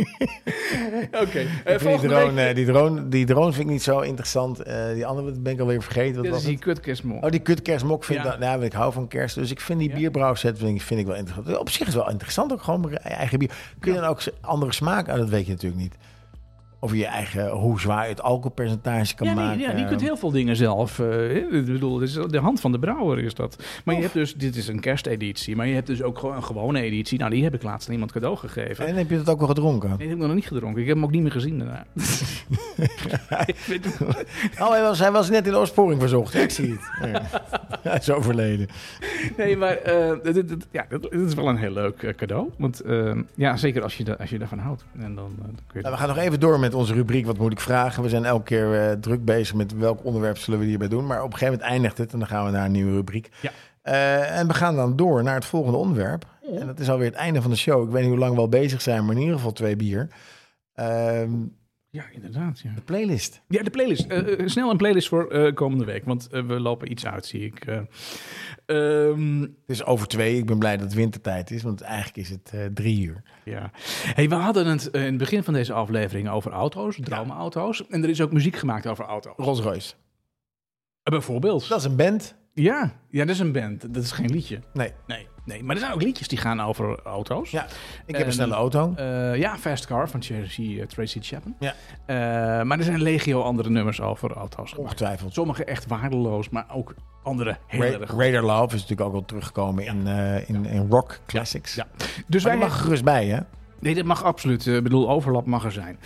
Oké, 1.22 1.46
eh, 1.64 1.78
die, 1.78 1.98
drone, 2.08 2.32
week... 2.32 2.54
die, 2.54 2.66
drone, 2.66 3.08
die 3.08 3.26
drone 3.26 3.52
vind 3.52 3.64
ik 3.66 3.70
niet 3.72 3.82
zo 3.82 4.00
interessant. 4.00 4.60
Eh, 4.62 4.92
die 4.94 5.06
andere 5.06 5.32
ben 5.32 5.52
ik 5.52 5.60
alweer 5.60 5.82
vergeten. 5.82 6.14
Wat 6.14 6.22
Dit 6.22 6.32
was 6.32 6.40
is 6.40 6.46
die 6.48 6.58
kutkerstmok. 6.58 7.24
Oh, 7.24 7.30
die 7.30 7.40
kutkerstmok 7.40 8.04
vind 8.04 8.18
ik, 8.18 8.24
Ja. 8.24 8.38
nou, 8.38 8.64
ik 8.64 8.72
hou 8.72 8.92
van 8.92 9.08
kerst. 9.08 9.34
Dus 9.34 9.50
ik 9.50 9.60
vind 9.60 9.78
die 9.78 9.88
Ja. 9.88 9.94
bierbrouwset 9.94 10.58
vind 10.58 10.74
ik, 10.74 10.82
vind 10.82 11.00
ik 11.00 11.06
wel 11.06 11.16
interessant. 11.16 11.58
Op 11.58 11.70
zich 11.70 11.80
is 11.80 11.86
het 11.94 12.02
wel 12.02 12.10
interessant 12.10 12.52
ook 12.52 12.62
gewoon 12.62 12.94
eigen 12.96 13.38
bier. 13.38 13.50
Kun 13.78 13.92
je 13.92 14.00
dan 14.00 14.08
ook 14.08 14.22
andere 14.40 14.72
smaak 14.72 15.08
aan? 15.08 15.18
Dat 15.18 15.28
weet 15.28 15.46
je 15.46 15.52
natuurlijk 15.52 15.80
niet. 15.82 15.94
Of 16.82 16.94
je 16.94 17.06
eigen, 17.06 17.48
hoe 17.50 17.80
zwaar 17.80 18.02
je 18.04 18.08
het 18.10 18.22
alcoholpercentage 18.22 19.14
kan 19.14 19.26
Ja, 19.26 19.34
nee, 19.34 19.44
maken. 19.44 19.60
ja, 19.60 19.76
je 19.76 19.84
kunt 19.84 20.00
heel 20.00 20.16
veel 20.16 20.30
dingen 20.30 20.56
zelf. 20.56 20.98
eh, 20.98 21.36
ik 21.36 21.50
bedoel, 21.66 22.00
het 22.00 22.08
is 22.08 22.14
de 22.26 22.38
hand 22.38 22.60
van 22.60 22.72
de 22.72 22.78
brouwer 22.78 23.18
is 23.18 23.34
dat. 23.34 23.62
Maar 23.84 23.94
je 23.94 24.00
hebt 24.00 24.12
dus, 24.14 24.34
dit 24.34 24.56
is 24.56 24.68
een 24.68 24.80
kersteditie, 24.80 25.56
maar 25.56 25.66
je 25.66 25.74
hebt 25.74 25.86
dus 25.86 26.02
ook 26.02 26.18
gewoon 26.18 26.36
een 26.36 26.44
gewone 26.44 26.80
editie. 26.80 27.18
Nou, 27.18 27.30
die 27.30 27.42
heb 27.44 27.54
ik 27.54 27.62
laatst 27.62 27.86
aan 27.88 27.92
iemand 27.94 28.12
cadeau 28.12 28.36
gegeven. 28.36 28.86
En 28.86 28.94
heb 28.94 29.10
je 29.10 29.16
het 29.16 29.28
ook 29.28 29.38
wel 29.38 29.48
gedronken? 29.48 29.88
Nee, 29.88 29.98
die 29.98 30.08
heb 30.08 30.16
ik 30.16 30.22
nog 30.24 30.34
niet 30.34 30.46
gedronken. 30.46 30.80
Ik 30.80 30.86
heb 30.86 30.96
hem 30.96 31.04
ook 31.04 31.10
niet 31.10 31.22
meer 31.22 31.30
gezien 31.32 31.58
daarna. 31.58 31.84
Ik 33.66 33.80
Oh, 34.60 34.70
hij 34.70 34.82
was, 34.82 34.98
hij 34.98 35.10
was 35.12 35.30
net 35.30 35.46
in 35.46 35.52
de 35.52 35.58
opsporing 35.58 36.00
verzocht. 36.00 36.34
Ik 36.34 36.50
zie 36.50 36.70
het. 37.00 37.10
Ja. 37.12 37.22
Hij 37.82 37.98
is 37.98 38.10
overleden. 38.10 38.68
nee, 39.36 39.56
maar 39.56 39.76
eh, 39.76 40.12
dit, 40.22 40.48
dit- 40.48 40.66
ja, 40.70 40.86
dit, 40.88 41.12
is 41.12 41.34
wel 41.34 41.48
een 41.48 41.56
heel 41.56 41.70
leuk 41.70 42.02
eh, 42.02 42.14
cadeau. 42.14 42.50
Want 42.58 42.82
ja, 43.34 43.56
zeker 43.56 43.82
als 43.82 43.96
je, 43.96 44.18
als 44.18 44.30
je 44.30 44.38
daarvan 44.38 44.58
houdt. 44.58 44.84
En 44.98 45.14
dan, 45.14 45.32
dan 45.38 45.50
kun 45.54 45.54
je 45.72 45.80
Nou, 45.80 45.92
we 45.94 46.00
gaan 46.00 46.08
nog 46.08 46.16
even 46.18 46.40
door 46.40 46.58
met 46.60 46.69
onze 46.74 46.94
rubriek 46.94 47.26
Wat 47.26 47.38
moet 47.38 47.52
ik 47.52 47.60
vragen? 47.60 48.02
We 48.02 48.08
zijn 48.08 48.24
elke 48.24 48.44
keer 48.44 48.74
eh, 48.74 48.92
druk 48.92 49.24
bezig 49.24 49.54
met 49.54 49.72
welk 49.72 50.04
onderwerp 50.04 50.38
zullen 50.38 50.60
we 50.60 50.66
hierbij 50.66 50.88
doen. 50.88 51.06
Maar 51.06 51.18
op 51.18 51.32
een 51.32 51.38
gegeven 51.38 51.54
moment 51.54 51.70
eindigt 51.70 51.98
het 51.98 52.12
en 52.12 52.18
dan 52.18 52.28
gaan 52.28 52.44
we 52.44 52.50
naar 52.50 52.64
een 52.64 52.72
nieuwe 52.72 52.92
rubriek. 52.92 53.30
Ja. 53.40 53.50
Eh, 53.82 54.38
en 54.38 54.46
we 54.46 54.54
gaan 54.54 54.76
dan 54.76 54.96
door 54.96 55.22
naar 55.22 55.34
het 55.34 55.44
volgende 55.44 55.78
onderwerp. 55.78 56.24
En 56.58 56.66
dat 56.66 56.80
is 56.80 56.90
alweer 56.90 57.06
het 57.06 57.16
einde 57.16 57.42
van 57.42 57.50
de 57.50 57.56
show. 57.56 57.84
Ik 57.84 57.90
weet 57.90 58.00
niet 58.00 58.10
hoe 58.10 58.20
lang 58.20 58.34
we 58.34 58.40
al 58.40 58.48
bezig 58.48 58.80
zijn, 58.80 59.04
maar 59.04 59.14
in 59.14 59.20
ieder 59.20 59.36
geval 59.36 59.52
twee 59.52 59.76
bier. 59.76 60.08
Ehm, 60.74 61.30
Ja, 61.92 62.04
inderdaad. 62.12 62.60
Ja, 62.60 62.72
de 62.74 62.80
playlist. 62.80 63.42
ja 63.48 63.62
de 63.62 63.70
playlist. 63.70 64.06
Eh, 64.06 64.46
snel 64.46 64.70
een 64.70 64.76
playlist 64.76 65.08
voor 65.08 65.30
eh, 65.30 65.54
komende 65.54 65.84
week. 65.84 66.04
Want 66.04 66.28
we 66.30 66.60
lopen 66.60 66.90
iets 66.90 67.06
uit, 67.06 67.26
zie 67.26 67.44
ik. 67.44 67.66
Eh, 67.66 67.80
ehm, 68.66 69.40
Het 69.40 69.50
is 69.66 69.84
over 69.84 70.06
twee. 70.06 70.36
Ik 70.36 70.46
ben 70.46 70.58
blij 70.58 70.76
dat 70.76 70.84
het 70.86 70.94
wintertijd 70.94 71.50
is, 71.50 71.62
want 71.62 71.80
eigenlijk 71.80 72.16
is 72.16 72.28
het 72.28 72.74
drie 72.74 73.06
uur. 73.06 73.22
Ja. 73.44 73.70
Hey, 74.14 74.28
we 74.28 74.34
hadden 74.34 74.66
het 74.66 74.86
in 74.86 75.00
het 75.00 75.16
begin 75.16 75.42
van 75.42 75.54
deze 75.54 75.72
aflevering 75.72 76.28
over 76.28 76.52
auto's, 76.52 76.98
droomauto's. 77.00 77.86
En 77.86 78.02
er 78.02 78.08
is 78.08 78.20
ook 78.20 78.32
muziek 78.32 78.56
gemaakt 78.56 78.86
over 78.86 79.04
auto's. 79.04 79.34
Rolls 79.36 79.60
Royce. 79.60 79.94
Bijvoorbeeld. 81.02 81.68
Dat 81.68 81.78
is 81.78 81.84
een 81.84 81.96
band. 81.96 82.34
Ja, 82.54 83.00
ja, 83.08 83.24
dat 83.24 83.34
is 83.34 83.40
een 83.40 83.52
band. 83.52 83.94
Dat 83.94 84.02
is 84.02 84.12
geen 84.12 84.30
liedje. 84.30 84.58
Nee. 84.72 84.92
Nee, 85.06 85.26
nee. 85.44 85.64
Maar 85.64 85.74
er 85.76 85.80
zijn 85.82 85.92
ook 85.92 86.02
liedjes 86.02 86.28
die 86.28 86.38
gaan 86.38 86.60
over 86.60 87.00
auto's. 87.04 87.50
Ja, 87.50 87.64
ik 87.64 87.70
heb 88.06 88.16
En- 88.20 88.26
een 88.26 88.32
snelle 88.32 88.54
auto. 88.54 88.92
Eh, 88.96 89.36
ja, 89.36 89.58
Fast 89.58 89.86
Car 89.86 90.08
van 90.08 90.20
Tracy, 90.20 90.78
eh, 90.80 90.86
Tracy 90.86 91.18
Chapman. 91.22 91.54
Ja. 91.58 91.74
Eh, 92.06 92.16
maar 92.64 92.78
er 92.78 92.84
zijn 92.84 93.02
legio 93.02 93.42
andere 93.42 93.70
nummers 93.70 94.00
over 94.00 94.32
auto's. 94.32 94.74
Ongetwijfeld. 94.74 95.32
Sommige 95.34 95.64
echt 95.64 95.86
waardeloos, 95.86 96.48
maar 96.48 96.66
ook 96.72 96.94
andere 97.22 97.56
heel 97.66 97.80
Ra- 97.82 97.98
erg. 97.98 98.10
Radar 98.16 98.42
Love 98.42 98.74
is 98.74 98.80
natuurlijk 98.80 99.00
ook 99.08 99.14
al 99.14 99.24
teruggekomen 99.24 99.84
in, 99.86 100.06
in, 100.46 100.66
in 100.66 100.86
rock 100.90 101.18
classics. 101.26 101.74
Ja. 101.74 101.86
Dus 101.96 102.24
Dus 102.26 102.42
wij 102.42 102.52
wij 102.58 102.66
mag 102.68 102.76
er 102.76 102.82
gerust 102.84 103.04
bij, 103.04 103.26
hè? 103.26 103.38
Nee, 103.78 103.94
dat 103.94 104.04
mag 104.04 104.24
absoluut. 104.24 104.66
Ik 104.66 104.82
bedoel, 104.82 105.10
overlap 105.10 105.46
mag 105.46 105.64
er 105.64 105.72
zijn. 105.72 105.98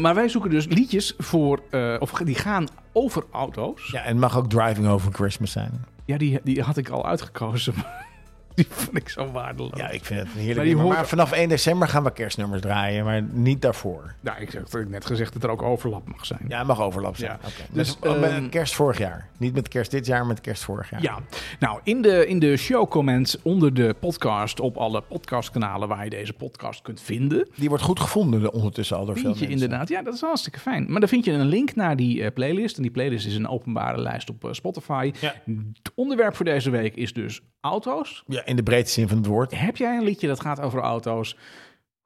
Maar 0.00 0.14
wij 0.14 0.28
zoeken 0.28 0.50
dus 0.50 0.66
liedjes 0.66 1.14
voor, 1.18 1.60
of 1.98 2.10
die 2.12 2.34
gaan 2.34 2.66
over 2.92 3.24
auto's. 3.32 3.90
Ja, 3.90 4.02
en 4.02 4.18
mag 4.18 4.36
ook 4.36 4.48
Driving 4.50 4.86
Over 4.88 5.12
Christmas 5.12 5.52
zijn. 5.52 5.84
Ja, 6.04 6.16
die, 6.18 6.40
die 6.44 6.62
had 6.62 6.76
ik 6.76 6.88
al 6.88 7.06
uitgekozen. 7.06 7.74
Die 8.58 8.66
vond 8.70 8.96
ik 8.96 9.08
zo 9.08 9.30
waardeloos. 9.30 9.70
Ja, 9.78 9.88
ik 9.88 10.04
vind 10.04 10.20
het 10.20 10.28
een 10.28 10.34
heerlijk 10.34 10.56
Maar 10.56 10.64
die. 10.64 10.76
Maar 10.76 10.84
hoort- 10.96 11.08
vanaf 11.08 11.32
1 11.32 11.48
december 11.48 11.88
gaan 11.88 12.04
we 12.04 12.12
kerstnummers 12.12 12.60
draaien, 12.60 13.04
maar 13.04 13.22
niet 13.22 13.62
daarvoor. 13.62 14.14
Nou, 14.20 14.40
ik 14.40 14.52
heb 14.52 14.88
net 14.88 15.06
gezegd 15.06 15.32
dat 15.32 15.42
er 15.42 15.50
ook 15.50 15.62
overlap 15.62 16.08
mag 16.08 16.26
zijn. 16.26 16.40
Ja, 16.48 16.58
het 16.58 16.66
mag 16.66 16.80
overlap 16.80 17.16
zijn. 17.16 17.30
Ja. 17.30 17.36
Oké. 17.48 17.72
Dus, 17.72 17.96
Dus, 18.00 18.18
met 18.20 18.30
ehm, 18.30 18.48
kerst 18.48 18.74
vorig 18.74 18.98
jaar. 18.98 19.28
Niet 19.38 19.54
met 19.54 19.68
kerst 19.68 19.90
dit 19.90 20.06
jaar, 20.06 20.18
maar 20.18 20.26
met 20.28 20.40
kerst 20.40 20.64
vorig 20.64 20.90
jaar. 20.90 21.02
Ja, 21.02 21.18
nou 21.58 21.80
in 21.82 22.02
de, 22.02 22.26
in 22.26 22.38
de 22.38 22.56
showcomments 22.56 23.42
onder 23.42 23.74
de 23.74 23.94
podcast 24.00 24.60
op 24.60 24.76
alle 24.76 25.00
podcastkanalen 25.00 25.88
waar 25.88 26.04
je 26.04 26.10
deze 26.10 26.32
podcast 26.32 26.82
kunt 26.82 27.00
vinden, 27.00 27.48
Die 27.54 27.68
wordt 27.68 27.84
goed 27.84 28.00
gevonden 28.00 28.40
de- 28.40 28.52
ondertussen 28.52 28.96
al 28.96 29.04
door 29.04 29.14
veel 29.14 29.24
vind 29.24 29.38
je 29.38 29.46
mensen. 29.48 29.62
inderdaad, 29.64 29.88
ja 29.88 30.02
dat 30.02 30.14
is 30.14 30.20
hartstikke 30.20 30.58
fijn. 30.58 30.90
Maar 30.90 31.00
dan 31.00 31.08
vind 31.08 31.24
je 31.24 31.32
een 31.32 31.46
link 31.46 31.74
naar 31.74 31.96
die 31.96 32.22
eh, 32.22 32.32
playlist 32.32 32.76
en 32.76 32.82
die 32.82 32.90
playlist 32.90 33.26
is 33.26 33.34
een 33.34 33.48
openbare 33.48 34.00
lijst 34.00 34.30
op 34.30 34.44
eh, 34.44 34.52
Spotify. 34.52 35.12
Ja. 35.20 35.34
Het 35.46 35.92
onderwerp 35.94 36.36
voor 36.36 36.44
deze 36.44 36.70
week 36.70 36.94
is 36.96 37.12
dus 37.12 37.40
auto's. 37.60 38.22
Ja, 38.26 38.42
in 38.48 38.56
de 38.56 38.62
breedste 38.62 38.92
zin 39.00 39.08
van 39.08 39.16
het 39.16 39.26
woord. 39.26 39.52
Heb 39.60 39.76
jij 39.76 39.96
een 39.96 40.04
liedje 40.04 40.26
dat 40.26 40.40
gaat 40.40 40.60
over 40.60 40.80
auto's? 40.80 41.36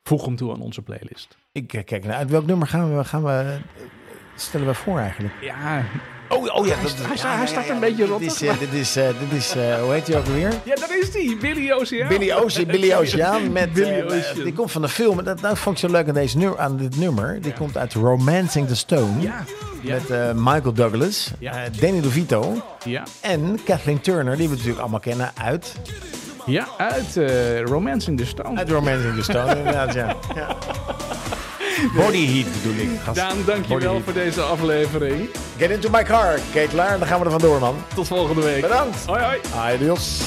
Voeg 0.02 0.24
hem 0.24 0.36
toe 0.36 0.52
aan 0.52 0.60
onze 0.60 0.82
playlist. 0.82 1.36
Ik 1.52 1.73
eh, 1.73 1.85
kijk 1.85 2.05
naar 2.05 2.16
uit 2.16 2.31
welk 2.31 2.47
nummer 2.47 2.66
gaan 2.69 2.97
we, 2.97 3.05
gaan 3.05 3.23
we 3.24 3.31
eh, 3.31 3.82
stellen 4.36 4.66
we 4.66 4.74
voor 4.74 4.98
eigenlijk? 4.98 5.35
Ja, 5.40 5.85
Oh, 6.28 6.55
oh 6.55 6.66
ja, 6.66 6.74
Hij 6.77 6.89
sta- 6.89 7.28
hij 7.28 7.36
hij 7.36 7.47
staat 7.47 7.69
een 7.69 7.81
beetje 7.81 8.06
Dit 8.19 8.20
is, 8.20 8.43
eh, 8.43 8.59
dit 8.59 8.73
is, 8.73 8.93
dit 8.93 9.32
is 9.32 9.55
eh, 9.56 9.82
hoe 9.82 9.93
heet 9.93 10.06
hij 10.06 10.19
ook 10.19 10.24
weer? 10.27 10.52
ja 10.64 10.74
dat 10.74 10.90
is 10.90 11.10
die, 11.12 11.36
Billy 11.36 11.73
Oceaan. 11.73 12.09
Billy 12.09 12.32
Ocean, 12.32 12.66
Billy 12.66 12.93
Ocean 13.01 13.52
met 13.52 13.73
Billy 13.73 14.02
Ocean. 14.02 14.44
die 14.44 14.52
komt 14.52 14.70
van 14.70 14.82
de 14.82 14.89
film. 14.89 15.24
Dat, 15.24 15.40
dat 15.40 15.59
vond 15.59 15.77
ik 15.77 15.85
zo 15.89 15.90
leuk 15.97 16.09
aan 16.09 16.14
deze 16.14 16.39
nummer, 16.39 16.59
aan 16.59 16.77
dit 16.77 16.97
nummer. 16.97 17.40
Die 17.40 17.52
komt 17.52 17.77
uit 17.77 17.93
Romancing 17.94 18.69
the 18.69 18.77
Stone 18.77 19.20
Ja, 19.20 19.44
met 19.82 20.09
Michael 20.35 20.73
Douglas, 20.73 21.31
Ja. 21.39 21.69
Danny 21.81 22.01
DeVito 22.01 22.55
ja. 22.85 23.02
en 23.20 23.59
Kathleen 23.64 24.01
Turner, 24.01 24.36
die 24.36 24.48
we 24.48 24.55
natuurlijk 24.55 24.81
allemaal 24.81 25.01
kennen 25.01 25.31
uit, 25.43 25.74
ja 26.47 26.66
uit 26.77 27.16
eh 27.16 27.60
Romancing 27.60 28.19
the 28.19 28.27
Stone. 28.27 28.59
uit 28.59 28.70
Romancing 28.70 29.14
the 29.14 29.23
Stone. 29.23 29.56
inderdaad, 29.59 29.94
ja. 29.94 30.16
ja. 30.35 30.56
Body 31.97 32.27
Heat 32.27 32.47
bedoel 32.62 32.81
ik. 32.93 33.01
gast. 33.05 33.16
Daan, 33.16 33.36
dankjewel 33.47 34.01
voor 34.05 34.12
deze 34.12 34.40
aflevering. 34.40 35.28
Get 35.59 35.70
into 35.70 35.90
my 35.90 36.02
car, 36.02 36.39
Ketelaar. 36.52 36.98
Dan 36.98 37.09
gaan 37.09 37.19
we 37.19 37.24
er 37.24 37.31
vandoor, 37.31 37.60
man. 37.60 37.74
Tot 37.94 38.06
volgende 38.06 38.43
week. 38.43 38.60
Bedankt. 38.60 39.05
Hoi 39.06 39.23
hoi. 39.23 39.40
Adios. 39.56 40.20